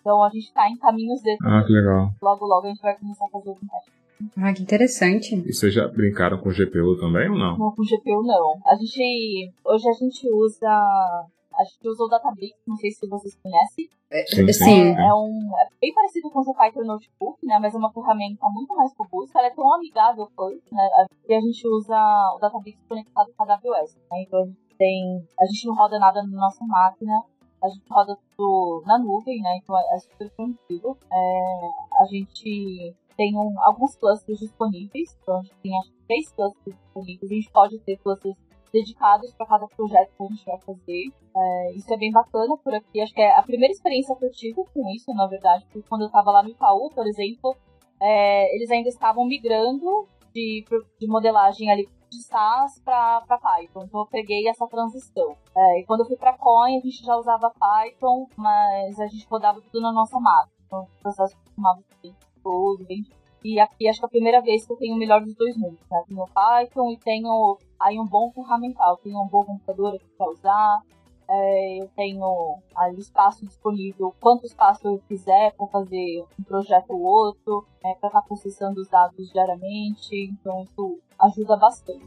Então 0.00 0.22
a 0.22 0.28
gente 0.28 0.44
está 0.44 0.68
em 0.68 0.76
caminhos 0.76 1.22
desses. 1.22 1.46
Ah, 1.46 1.62
que 1.64 1.72
legal. 1.72 2.10
Logo, 2.20 2.44
logo 2.46 2.66
a 2.66 2.70
gente 2.70 2.82
vai 2.82 2.96
começar 2.98 3.24
a 3.24 3.28
fazer 3.28 3.48
algum 3.48 3.66
teste. 3.66 4.03
Ah, 4.36 4.52
que 4.52 4.62
interessante. 4.62 5.34
E 5.34 5.52
vocês 5.52 5.72
já 5.72 5.88
brincaram 5.88 6.38
com 6.38 6.50
GPU 6.50 6.96
também 6.98 7.28
ou 7.28 7.38
não? 7.38 7.58
Não, 7.58 7.70
com 7.72 7.82
GPU 7.82 8.22
não. 8.22 8.60
A 8.66 8.76
gente. 8.76 9.52
Hoje 9.64 9.88
a 9.88 9.92
gente 9.92 10.28
usa 10.30 11.26
a 11.58 11.64
gente 11.64 11.88
usou 11.88 12.06
o 12.06 12.10
Databricks, 12.10 12.60
não 12.66 12.76
sei 12.76 12.90
se 12.90 13.06
vocês 13.06 13.36
conhecem. 13.36 13.88
É, 14.10 14.24
sim, 14.26 14.52
sim. 14.52 14.94
É, 14.94 15.06
é, 15.06 15.14
um, 15.14 15.50
é 15.58 15.68
bem 15.80 15.94
parecido 15.94 16.30
com 16.30 16.40
o 16.40 16.54
Python 16.54 16.84
Notebook, 16.84 17.44
né? 17.46 17.58
Mas 17.60 17.74
é 17.74 17.78
uma 17.78 17.92
ferramenta 17.92 18.46
muito 18.48 18.74
mais 18.74 18.92
robusta. 18.96 19.38
Ela 19.38 19.48
é 19.48 19.50
tão 19.50 19.72
amigável 19.74 20.28
quanto, 20.34 20.62
né? 20.72 20.88
E 21.28 21.34
a 21.34 21.40
gente 21.40 21.66
usa 21.68 21.96
o 22.36 22.38
Databricks 22.40 22.84
conectado 22.88 23.32
com 23.36 23.44
a 23.44 23.54
AWS. 23.54 23.96
Né? 24.10 24.22
Então 24.22 24.42
a 24.42 24.46
gente 24.46 24.76
tem. 24.76 25.26
A 25.40 25.46
gente 25.46 25.66
não 25.66 25.74
roda 25.74 25.98
nada 25.98 26.22
na 26.22 26.40
nossa 26.40 26.64
máquina. 26.64 27.22
A 27.62 27.68
gente 27.68 27.84
roda 27.90 28.16
tudo 28.36 28.82
na 28.86 28.98
nuvem, 28.98 29.40
né? 29.40 29.58
Então 29.62 29.76
é 29.78 29.98
super 29.98 30.30
tranquilo. 30.30 30.98
É, 31.10 32.02
a 32.02 32.04
gente 32.04 32.94
tem 33.16 33.32
alguns 33.58 33.96
clusters 33.96 34.38
disponíveis. 34.38 35.16
Então 35.22 35.38
a 35.38 35.42
gente 35.42 35.54
tem 35.62 35.78
acho, 35.78 35.92
três 36.06 36.32
clusters 36.32 36.76
disponíveis. 36.76 37.30
A 37.30 37.34
gente 37.34 37.50
pode 37.50 37.78
ter 37.80 37.96
clusters 37.98 38.36
dedicados 38.72 39.32
para 39.34 39.46
cada 39.46 39.66
projeto 39.68 40.10
que 40.16 40.22
a 40.22 40.26
gente 40.26 40.44
vai 40.44 40.60
fazer. 40.60 41.04
É, 41.36 41.72
isso 41.74 41.92
é 41.92 41.96
bem 41.96 42.10
bacana 42.10 42.56
por 42.56 42.74
aqui. 42.74 43.00
Acho 43.00 43.14
que 43.14 43.20
é 43.20 43.36
a 43.38 43.42
primeira 43.42 43.72
experiência 43.72 44.16
que 44.16 44.24
eu 44.24 44.30
tive 44.32 44.64
com 44.74 44.90
isso, 44.90 45.14
na 45.14 45.26
verdade, 45.26 45.64
porque 45.66 45.88
quando 45.88 46.02
eu 46.02 46.06
estava 46.08 46.30
lá 46.32 46.42
no 46.42 46.50
Itaú, 46.50 46.90
por 46.90 47.06
exemplo, 47.06 47.56
é, 48.00 48.54
eles 48.56 48.70
ainda 48.70 48.88
estavam 48.88 49.24
migrando 49.24 50.08
de, 50.34 50.64
de 50.98 51.06
modelagem 51.06 51.70
ali 51.70 51.88
de 52.10 52.22
SAS 52.22 52.80
para 52.84 53.22
Python. 53.26 53.84
Então 53.84 54.00
eu 54.00 54.06
peguei 54.06 54.48
essa 54.48 54.66
transição. 54.66 55.36
É, 55.56 55.80
e 55.80 55.84
quando 55.84 56.00
eu 56.00 56.06
fui 56.06 56.16
para 56.16 56.36
Coin, 56.36 56.76
a 56.76 56.80
gente 56.80 57.04
já 57.04 57.16
usava 57.16 57.50
Python, 57.50 58.26
mas 58.36 58.98
a 58.98 59.06
gente 59.06 59.26
rodava 59.28 59.60
tudo 59.60 59.80
na 59.80 59.92
nossa 59.92 60.18
máquina. 60.18 60.52
Então 60.66 60.82
o 60.82 61.02
processo 61.02 61.36
costumava 61.36 61.80
ser 62.02 62.12
todo, 62.44 62.84
bem 62.84 63.04
e 63.44 63.60
aqui 63.60 63.86
acho 63.86 64.00
que 64.00 64.06
é 64.06 64.08
a 64.08 64.10
primeira 64.10 64.40
vez 64.40 64.64
que 64.64 64.72
eu 64.72 64.76
tenho 64.78 64.94
o 64.94 64.98
melhor 64.98 65.20
dos 65.20 65.34
dois 65.34 65.54
mundos, 65.54 65.78
né? 65.90 66.02
Tenho 66.08 66.26
Python 66.26 66.90
e 66.92 66.96
tenho 66.96 67.58
aí 67.78 68.00
um 68.00 68.06
bom 68.06 68.32
ferramental. 68.32 68.96
Tenho 69.04 69.20
um 69.20 69.28
bom 69.28 69.44
computador 69.44 69.94
aqui 69.94 70.06
para 70.16 70.30
usar. 70.30 70.80
é, 71.28 71.82
eu 71.82 71.88
tenho 71.94 72.58
ali 72.74 73.00
espaço 73.00 73.44
disponível, 73.44 74.14
quanto 74.20 74.46
espaço 74.46 74.86
eu 74.86 75.02
quiser 75.06 75.52
para 75.54 75.66
fazer 75.66 76.24
um 76.38 76.42
projeto 76.42 76.90
ou 76.90 77.02
outro, 77.02 77.66
é, 77.84 77.94
para 77.94 78.08
estar 78.08 78.20
tá 78.20 78.22
processando 78.22 78.80
os 78.80 78.88
dados 78.88 79.30
diariamente, 79.30 80.14
então 80.14 80.62
isso 80.62 80.98
ajuda 81.18 81.56
bastante. 81.56 82.04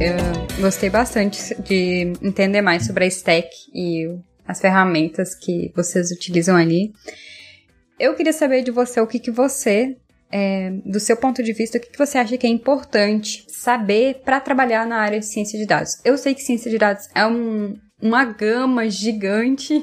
Eu 0.00 0.62
gostei 0.62 0.90
bastante 0.90 1.54
de 1.62 2.12
entender 2.22 2.60
mais 2.60 2.86
sobre 2.86 3.04
a 3.04 3.06
stack 3.06 3.48
e 3.72 4.18
as 4.46 4.60
ferramentas 4.60 5.34
que 5.34 5.72
vocês 5.74 6.10
utilizam 6.10 6.56
ali. 6.56 6.92
Eu 7.98 8.14
queria 8.14 8.32
saber 8.32 8.62
de 8.62 8.70
você 8.70 9.00
o 9.00 9.06
que, 9.06 9.18
que 9.18 9.30
você 9.30 9.96
é, 10.32 10.70
do 10.86 10.98
seu 10.98 11.16
ponto 11.16 11.42
de 11.42 11.52
vista, 11.52 11.76
o 11.76 11.80
que 11.80 11.96
você 11.96 12.16
acha 12.16 12.38
que 12.38 12.46
é 12.46 12.50
importante 12.50 13.44
saber 13.48 14.22
para 14.24 14.40
trabalhar 14.40 14.86
na 14.86 14.96
área 14.96 15.20
de 15.20 15.26
ciência 15.26 15.58
de 15.58 15.66
dados? 15.66 16.00
Eu 16.04 16.16
sei 16.16 16.34
que 16.34 16.40
ciência 16.40 16.70
de 16.70 16.78
dados 16.78 17.06
é 17.14 17.26
um, 17.26 17.78
uma 18.00 18.24
gama 18.24 18.88
gigante, 18.88 19.74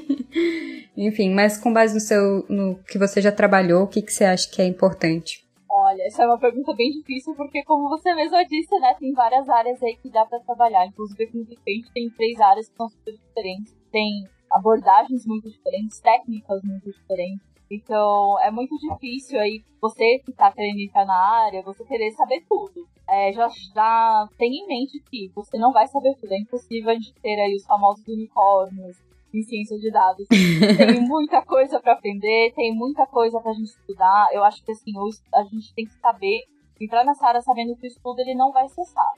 enfim, 0.97 1.34
mas 1.34 1.57
com 1.57 1.72
base 1.72 1.93
no 1.93 1.99
seu, 1.99 2.45
no 2.49 2.80
que 2.84 2.97
você 2.97 3.22
já 3.22 3.32
trabalhou, 3.32 3.84
o 3.84 3.88
que, 3.88 4.01
que 4.01 4.12
você 4.12 4.26
acha 4.26 4.49
que 4.49 4.62
é 4.62 4.66
importante? 4.66 5.47
Olha, 5.72 6.01
essa 6.07 6.24
é 6.24 6.26
uma 6.26 6.39
pergunta 6.39 6.74
bem 6.76 6.89
difícil, 6.91 7.36
porque 7.36 7.64
como 7.64 7.88
você 7.88 8.14
mesma 8.14 8.43
disse, 8.43 8.78
né, 8.80 8.95
tem 8.99 9.14
várias 9.14 9.47
áreas 9.47 9.82
aí 9.84 9.95
que 10.01 10.10
dá 10.10 10.26
para 10.26 10.39
trabalhar. 10.39 10.86
Inclusive 10.88 11.24
aqui 11.24 11.38
no 11.38 11.45
tem 11.93 12.10
três 12.18 12.39
áreas 12.39 12.68
que 12.68 12.76
são 12.76 12.89
super 12.89 13.14
diferentes. 13.14 13.74
Tem 13.91 14.28
abordagens 14.52 15.26
muito 15.26 15.50
diferentes, 15.50 16.00
técnicas 16.00 16.62
muito 16.64 16.91
diferentes. 16.91 17.47
Então, 17.72 18.39
é 18.39 18.50
muito 18.50 18.76
difícil 18.78 19.39
aí 19.39 19.64
você 19.80 20.20
que 20.26 20.34
tá 20.34 20.52
querendo 20.52 20.80
entrar 20.80 21.06
na 21.06 21.16
área, 21.16 21.62
você 21.62 21.86
querer 21.86 22.12
saber 22.12 22.43
tudo. 22.50 22.88
É, 23.08 23.32
já, 23.32 23.47
já 23.74 24.28
tem 24.38 24.52
em 24.52 24.68
mente 24.68 25.00
que 25.10 25.32
você 25.36 25.58
não 25.58 25.72
vai 25.72 25.88
saber 25.88 26.16
tudo. 26.16 26.34
É 26.34 26.39
impossível 26.39 26.89
a 26.89 26.93
gente 26.95 27.14
ter 27.22 27.39
aí 27.39 27.56
os 27.56 27.66
famosos 27.66 28.08
unicórnios 28.08 28.97
em 29.34 29.43
ciência 29.43 29.78
de 29.78 29.91
dados. 29.91 30.26
tem 30.30 31.02
muita 31.02 31.43
coisa 31.43 31.80
para 31.80 31.93
aprender, 31.93 32.54
tem 32.56 32.74
muita 32.76 33.06
coisa 33.06 33.39
pra 33.39 33.54
gente 33.54 33.70
estudar. 33.70 34.30
Eu 34.34 34.43
acho 34.43 34.64
que 34.64 34.72
assim, 34.72 34.91
a 35.34 35.43
gente 35.43 35.74
tem 35.76 35.86
que 35.86 35.93
saber, 36.00 36.41
entrar 36.82 37.04
nessa 37.04 37.28
área 37.28 37.41
sabendo 37.41 37.76
que 37.76 37.86
o 37.86 37.88
estudo 37.88 38.20
ele 38.20 38.34
não 38.34 38.52
vai 38.52 38.68
cessar. 38.68 39.14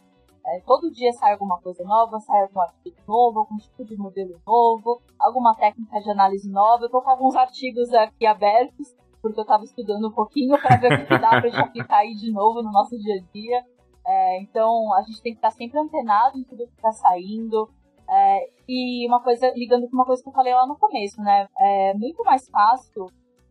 É, 0.46 0.60
todo 0.66 0.92
dia 0.92 1.12
sai 1.14 1.34
alguma 1.34 1.60
coisa 1.60 1.84
nova, 1.84 2.20
sai 2.20 2.42
algum 2.42 2.62
artigo 2.62 2.98
novo, 3.08 3.40
algum 3.40 3.58
tipo 3.58 3.86
de 3.86 3.96
modelo 3.96 4.42
novo, 4.46 5.02
alguma 5.20 5.56
técnica 5.56 6.00
de 6.00 6.10
análise 6.10 6.50
nova. 6.50 6.86
Eu 6.86 6.90
tô 6.90 7.02
com 7.02 7.10
alguns 7.10 7.36
artigos 7.36 7.94
aqui 7.94 8.26
abertos, 8.26 8.96
porque 9.22 9.40
eu 9.40 9.44
estava 9.44 9.64
estudando 9.64 10.08
um 10.08 10.12
pouquinho 10.12 10.58
para 10.62 10.78
ver 10.78 10.94
o 10.94 11.06
que 11.06 11.20
dá 11.20 11.30
pra 11.30 11.48
gente 11.48 11.60
aplicar 11.60 11.98
aí 11.98 12.14
de 12.16 12.32
novo 12.32 12.64
no 12.64 12.72
nosso 12.72 12.98
dia 12.98 13.16
a 13.16 13.32
dia. 13.32 13.66
É, 14.06 14.42
então 14.42 14.94
a 14.96 15.02
gente 15.04 15.22
tem 15.22 15.34
que 15.34 15.38
estar 15.38 15.52
sempre 15.52 15.80
antenado 15.80 16.38
em 16.38 16.44
tudo 16.44 16.68
que 16.68 16.74
está 16.74 16.92
saindo. 16.92 17.70
É, 18.10 18.50
e 18.68 19.08
uma 19.08 19.22
coisa, 19.22 19.52
ligando 19.56 19.88
com 19.90 19.96
uma 19.96 20.06
coisa 20.06 20.22
que 20.22 20.28
eu 20.28 20.34
falei 20.34 20.54
lá 20.54 20.66
no 20.66 20.78
começo, 20.78 21.22
né? 21.22 21.48
É 21.58 21.94
muito 21.94 22.24
mais 22.24 22.50
fácil 22.50 23.06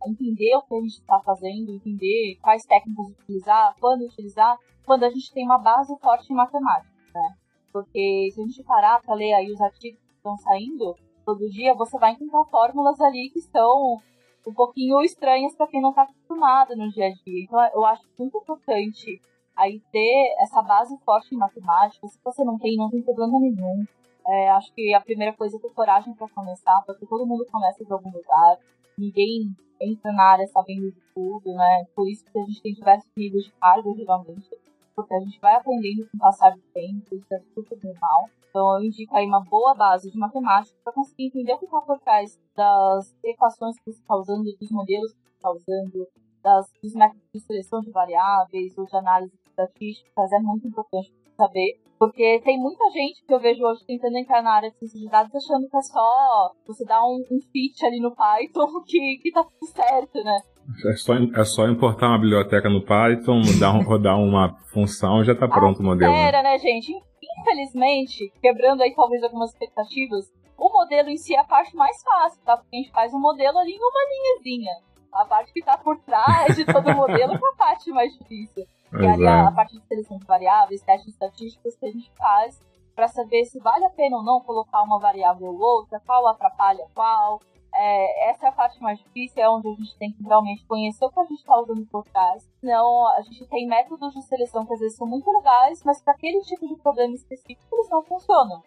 entender 0.05 0.55
o 0.55 0.61
que 0.63 0.75
a 0.75 0.81
gente 0.81 0.99
está 0.99 1.19
fazendo, 1.19 1.71
entender 1.71 2.37
quais 2.41 2.63
técnicas 2.65 3.07
utilizar, 3.09 3.75
quando 3.79 4.05
utilizar, 4.05 4.57
quando 4.91 5.05
a 5.05 5.09
gente 5.09 5.31
tem 5.31 5.45
uma 5.45 5.57
base 5.57 5.97
forte 5.99 6.33
em 6.33 6.35
matemática, 6.35 6.91
né? 7.15 7.33
Porque 7.71 8.29
se 8.33 8.41
a 8.41 8.43
gente 8.43 8.61
parar 8.61 9.01
para 9.01 9.15
ler 9.15 9.31
aí 9.31 9.49
os 9.49 9.61
artigos 9.61 10.01
que 10.01 10.15
estão 10.17 10.35
saindo 10.35 10.93
todo 11.25 11.49
dia, 11.49 11.73
você 11.73 11.97
vai 11.97 12.11
encontrar 12.11 12.43
fórmulas 12.51 12.99
ali 12.99 13.29
que 13.29 13.39
são 13.39 14.01
um 14.45 14.53
pouquinho 14.53 15.01
estranhas 15.01 15.55
para 15.55 15.67
quem 15.67 15.81
não 15.81 15.91
está 15.91 16.01
acostumado 16.01 16.75
no 16.75 16.89
dia 16.89 17.05
a 17.05 17.09
dia. 17.09 17.41
Então 17.41 17.63
eu 17.73 17.85
acho 17.85 18.03
muito 18.19 18.37
importante 18.37 19.21
aí 19.55 19.79
ter 19.93 20.35
essa 20.39 20.61
base 20.61 20.97
forte 21.05 21.33
em 21.33 21.37
matemática. 21.37 22.05
Se 22.05 22.19
você 22.21 22.43
não 22.43 22.59
tem, 22.59 22.75
não 22.75 22.89
tem 22.89 23.01
problema 23.01 23.39
nenhum. 23.39 23.85
É, 24.27 24.49
acho 24.49 24.73
que 24.73 24.93
a 24.93 24.99
primeira 24.99 25.31
coisa 25.37 25.55
é 25.55 25.59
ter 25.61 25.73
coragem 25.73 26.13
para 26.15 26.27
começar, 26.27 26.83
porque 26.85 27.05
todo 27.05 27.25
mundo 27.25 27.45
começa 27.49 27.85
de 27.85 27.93
algum 27.93 28.11
lugar. 28.11 28.57
Ninguém 28.97 29.55
entra 29.79 30.11
na 30.11 30.33
área 30.33 30.47
sabendo 30.47 30.91
de 30.91 31.01
tudo, 31.15 31.53
né? 31.53 31.85
Por 31.95 32.09
isso 32.09 32.25
que 32.25 32.37
a 32.37 32.43
gente 32.43 32.61
tem 32.61 32.73
diversos 32.73 33.09
níveis 33.15 33.45
de 33.45 33.51
carga, 33.53 33.89
geralmente 33.95 34.60
porque 34.95 35.13
a 35.13 35.19
gente 35.19 35.39
vai 35.39 35.55
aprendendo 35.55 36.09
com 36.09 36.17
o 36.17 36.19
passar 36.19 36.51
do 36.51 36.61
tempo, 36.73 37.15
isso 37.15 37.33
é 37.33 37.39
super 37.53 37.77
normal. 37.83 38.29
Então 38.49 38.77
eu 38.77 38.83
indico 38.83 39.15
aí 39.15 39.25
uma 39.25 39.43
boa 39.43 39.73
base 39.73 40.11
de 40.11 40.17
matemática 40.17 40.77
para 40.83 40.93
conseguir 40.93 41.27
entender 41.27 41.53
o 41.53 41.59
que 41.59 41.65
está 41.65 41.81
por 41.81 41.99
trás 41.99 42.37
das 42.55 43.15
equações 43.23 43.77
que 43.77 43.91
você 43.91 43.99
está 43.99 44.15
usando, 44.15 44.43
dos 44.43 44.71
modelos 44.71 45.13
que 45.13 45.21
você 45.21 45.35
está 45.35 45.51
usando, 45.51 46.07
das, 46.43 46.71
dos 46.83 46.93
métodos 46.93 47.23
de 47.33 47.39
seleção 47.39 47.79
de 47.81 47.91
variáveis 47.91 48.77
ou 48.77 48.85
de 48.85 48.95
análise 48.95 49.33
estatísticas. 49.47 50.31
É 50.33 50.39
muito 50.39 50.67
importante 50.67 51.13
saber, 51.37 51.79
porque 51.97 52.41
tem 52.43 52.59
muita 52.59 52.89
gente 52.89 53.23
que 53.25 53.33
eu 53.33 53.39
vejo 53.39 53.63
hoje 53.63 53.85
tentando 53.85 54.17
entrar 54.17 54.43
na 54.43 54.51
área 54.51 54.69
de 54.69 54.77
ciência 54.77 54.99
de 54.99 55.07
dados 55.07 55.33
achando 55.33 55.69
que 55.69 55.77
é 55.77 55.81
só 55.81 56.51
você 56.67 56.83
dar 56.83 57.03
um, 57.05 57.23
um 57.31 57.39
fit 57.51 57.85
ali 57.85 57.99
no 58.01 58.13
Python 58.13 58.67
que, 58.85 59.19
que 59.21 59.31
tá 59.31 59.43
tudo 59.43 59.71
certo, 59.71 60.23
né? 60.23 60.39
É 60.85 60.93
só, 60.95 61.13
é 61.15 61.43
só 61.43 61.67
importar 61.67 62.07
uma 62.07 62.19
biblioteca 62.19 62.69
no 62.69 62.81
Python, 62.81 63.41
mudar, 63.41 63.71
rodar 63.83 64.19
uma 64.19 64.55
função 64.71 65.21
e 65.21 65.25
já 65.25 65.33
está 65.33 65.47
pronto 65.47 65.79
ah, 65.79 65.81
o 65.81 65.85
modelo. 65.85 66.11
Né? 66.11 66.27
Era, 66.27 66.43
né, 66.43 66.57
gente? 66.57 66.93
Infelizmente, 67.39 68.31
quebrando 68.41 68.81
aí 68.81 68.93
talvez 68.95 69.23
algumas 69.23 69.51
expectativas, 69.51 70.31
o 70.57 70.71
modelo 70.71 71.09
em 71.09 71.17
si 71.17 71.35
é 71.35 71.39
a 71.39 71.43
parte 71.43 71.75
mais 71.75 72.01
fácil, 72.03 72.41
tá? 72.45 72.57
Porque 72.57 72.75
a 72.75 72.79
gente 72.79 72.91
faz 72.91 73.13
um 73.13 73.19
modelo 73.19 73.57
ali 73.57 73.71
em 73.71 73.79
uma 73.79 74.01
linhazinha. 74.09 74.73
A 75.11 75.25
parte 75.25 75.51
que 75.51 75.59
está 75.59 75.77
por 75.77 75.97
trás 75.99 76.55
de 76.55 76.65
todo 76.65 76.89
o 76.89 76.95
modelo 76.95 77.33
é 77.33 77.35
a 77.35 77.57
parte 77.57 77.91
mais 77.91 78.13
difícil. 78.17 78.65
Que 78.91 79.05
é 79.05 79.29
a 79.29 79.51
parte 79.51 79.79
de 79.79 79.87
seleção 79.87 80.17
de 80.17 80.25
variáveis, 80.25 80.81
testes 80.81 81.13
estatísticos 81.13 81.77
que 81.77 81.85
a 81.85 81.91
gente 81.91 82.11
faz 82.17 82.61
para 82.93 83.07
saber 83.07 83.45
se 83.45 83.57
vale 83.59 83.85
a 83.85 83.89
pena 83.89 84.17
ou 84.17 84.23
não 84.23 84.41
colocar 84.41 84.83
uma 84.83 84.99
variável 84.99 85.47
ou 85.47 85.59
outra, 85.59 86.01
qual 86.05 86.27
atrapalha 86.27 86.85
qual, 86.93 87.39
é, 87.81 88.29
essa 88.29 88.45
é 88.45 88.49
a 88.49 88.51
parte 88.51 88.79
mais 88.79 88.99
difícil, 88.99 89.41
é 89.41 89.49
onde 89.49 89.67
a 89.67 89.73
gente 89.73 89.97
tem 89.97 90.11
que 90.11 90.23
realmente 90.23 90.63
conhecer 90.67 91.03
o 91.03 91.09
que 91.09 91.19
a 91.19 91.23
gente 91.23 91.39
está 91.39 91.59
usando 91.59 91.85
por 91.87 92.03
trás. 92.03 92.47
Senão, 92.59 93.07
a 93.07 93.21
gente 93.21 93.47
tem 93.47 93.67
métodos 93.67 94.13
de 94.13 94.21
seleção 94.21 94.65
que 94.65 94.73
às 94.73 94.79
vezes 94.79 94.97
são 94.97 95.07
muito 95.07 95.29
legais, 95.31 95.83
mas 95.83 96.01
para 96.01 96.13
aquele 96.13 96.41
tipo 96.41 96.67
de 96.67 96.75
problema 96.75 97.15
específico 97.15 97.75
eles 97.75 97.89
não 97.89 98.03
funcionam. 98.03 98.61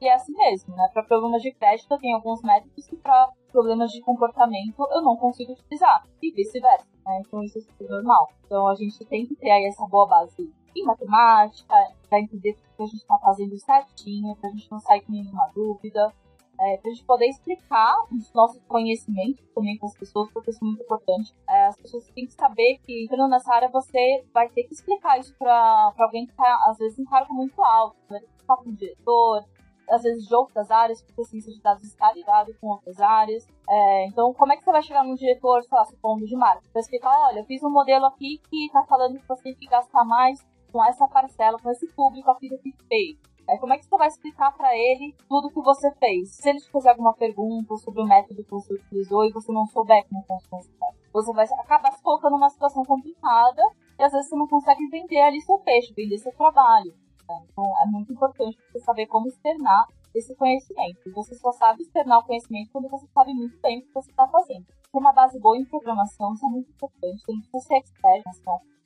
E 0.00 0.06
é 0.06 0.14
assim 0.14 0.34
mesmo, 0.34 0.76
né? 0.76 0.88
Para 0.92 1.02
problemas 1.02 1.42
de 1.42 1.52
crédito, 1.52 1.90
eu 1.90 1.98
tenho 1.98 2.16
alguns 2.16 2.42
métodos 2.42 2.86
que 2.86 2.96
para 2.96 3.30
problemas 3.50 3.90
de 3.90 4.00
comportamento 4.02 4.86
eu 4.90 5.02
não 5.02 5.16
consigo 5.16 5.52
utilizar, 5.52 6.06
e 6.22 6.30
vice-versa. 6.30 6.86
Né? 7.06 7.22
Então, 7.26 7.42
isso 7.42 7.58
é 7.58 7.60
super 7.62 7.88
normal. 7.88 8.28
Então, 8.44 8.68
a 8.68 8.74
gente 8.74 9.04
tem 9.06 9.26
que 9.26 9.34
ter 9.34 9.50
aí 9.50 9.64
essa 9.64 9.86
boa 9.86 10.06
base 10.06 10.52
em 10.76 10.84
matemática, 10.84 11.74
para 12.08 12.20
entender 12.20 12.50
o 12.50 12.76
que 12.76 12.82
a 12.82 12.86
gente 12.86 13.00
está 13.00 13.18
fazendo 13.18 13.56
certinho, 13.58 14.36
para 14.36 14.50
a 14.50 14.52
gente 14.52 14.70
não 14.70 14.80
sair 14.80 15.00
com 15.00 15.12
nenhuma 15.12 15.50
dúvida 15.54 16.12
é, 16.60 16.76
para 16.76 16.90
a 16.90 16.94
gente 16.94 17.04
poder 17.04 17.26
explicar 17.26 17.96
os 18.12 18.32
nossos 18.32 18.62
conhecimentos 18.66 19.44
também 19.54 19.76
para 19.78 19.88
as 19.88 19.96
pessoas, 19.96 20.30
porque 20.32 20.50
isso 20.50 20.62
é 20.62 20.66
muito 20.66 20.82
importante. 20.82 21.34
É, 21.48 21.66
as 21.66 21.76
pessoas 21.76 22.06
têm 22.08 22.26
que 22.26 22.34
saber 22.34 22.78
que, 22.84 23.04
entrando 23.04 23.30
nessa 23.30 23.52
área, 23.54 23.68
você 23.68 24.24
vai 24.32 24.48
ter 24.48 24.64
que 24.64 24.74
explicar 24.74 25.18
isso 25.18 25.34
para 25.38 25.92
alguém 25.98 26.26
que 26.26 26.32
está, 26.32 26.58
às 26.68 26.78
vezes, 26.78 26.98
em 26.98 27.04
cargo 27.04 27.34
muito 27.34 27.60
alto, 27.62 27.96
vai 28.08 28.20
ter 28.20 28.26
que 28.26 28.44
falar 28.44 28.62
com 28.62 28.70
o 28.70 28.76
diretor, 28.76 29.44
às 29.90 30.02
vezes 30.02 30.26
de 30.26 30.34
outras 30.34 30.70
áreas, 30.70 31.02
porque 31.02 31.20
a 31.20 31.24
ciência 31.24 31.52
de 31.52 31.60
dados 31.60 31.84
está 31.84 32.12
ligado 32.12 32.54
com 32.60 32.68
outras 32.68 33.00
áreas. 33.00 33.46
É, 33.68 34.06
então, 34.06 34.32
como 34.32 34.52
é 34.52 34.56
que 34.56 34.64
você 34.64 34.72
vai 34.72 34.82
chegar 34.82 35.04
no 35.04 35.14
diretor, 35.16 35.62
sei 35.62 35.76
lá, 35.76 35.84
supondo 35.84 36.26
de 36.26 36.36
marketing, 36.36 36.70
para 36.70 36.80
explicar, 36.80 37.12
olha, 37.28 37.40
eu 37.40 37.44
fiz 37.44 37.62
um 37.62 37.70
modelo 37.70 38.06
aqui 38.06 38.40
que 38.50 38.66
está 38.66 38.82
falando 38.84 39.18
que 39.18 39.28
você 39.28 39.42
tem 39.42 39.54
que 39.54 39.66
gastar 39.66 40.04
mais 40.04 40.44
com 40.72 40.84
essa 40.84 41.06
parcela, 41.06 41.58
com 41.58 41.70
esse 41.70 41.86
público 41.94 42.30
aqui 42.30 42.48
do 42.48 42.58
PicPay. 42.58 43.16
É, 43.48 43.58
como 43.58 43.72
é 43.74 43.78
que 43.78 43.84
você 43.84 43.96
vai 43.96 44.08
explicar 44.08 44.52
para 44.56 44.74
ele 44.76 45.14
tudo 45.28 45.50
que 45.50 45.60
você 45.60 45.90
fez? 45.96 46.36
Se 46.36 46.48
ele 46.48 46.60
te 46.60 46.70
fizer 46.70 46.90
alguma 46.90 47.12
pergunta 47.14 47.76
sobre 47.76 48.02
o 48.02 48.06
método 48.06 48.42
que 48.42 48.50
você 48.50 48.74
utilizou 48.74 49.24
e 49.24 49.32
você 49.32 49.52
não 49.52 49.66
souber 49.66 50.02
como 50.08 50.22
funciona, 50.22 50.94
você 51.12 51.32
vai 51.32 51.44
acabar 51.58 51.92
se 51.92 52.02
colocando 52.02 52.32
numa 52.32 52.48
situação 52.48 52.82
complicada 52.84 53.62
e 53.98 54.02
às 54.02 54.12
vezes 54.12 54.28
você 54.28 54.36
não 54.36 54.48
consegue 54.48 54.86
vender 54.88 55.20
ali 55.20 55.40
seu 55.42 55.58
peixe, 55.58 55.92
vender 55.94 56.18
seu 56.18 56.32
trabalho. 56.32 56.94
Né? 57.28 57.46
Então 57.50 57.64
é 57.82 57.86
muito 57.86 58.12
importante 58.12 58.58
você 58.72 58.80
saber 58.80 59.06
como 59.06 59.28
externar 59.28 59.86
esse 60.14 60.34
conhecimento. 60.36 61.12
Você 61.12 61.34
só 61.34 61.52
sabe 61.52 61.82
externar 61.82 62.20
o 62.20 62.26
conhecimento 62.26 62.70
quando 62.72 62.88
você 62.88 63.06
sabe 63.08 63.34
muito 63.34 63.60
bem 63.60 63.78
o 63.78 63.82
que 63.82 63.92
você 63.92 64.10
está 64.10 64.26
fazendo. 64.26 64.64
Ter 64.64 64.98
uma 64.98 65.12
base 65.12 65.38
boa 65.38 65.56
em 65.58 65.64
programação 65.64 66.32
isso 66.32 66.46
é 66.46 66.48
muito 66.48 66.70
importante. 66.70 67.24
Tem 67.26 67.40
que 67.40 67.60
ser 67.60 67.74
expert 67.74 68.22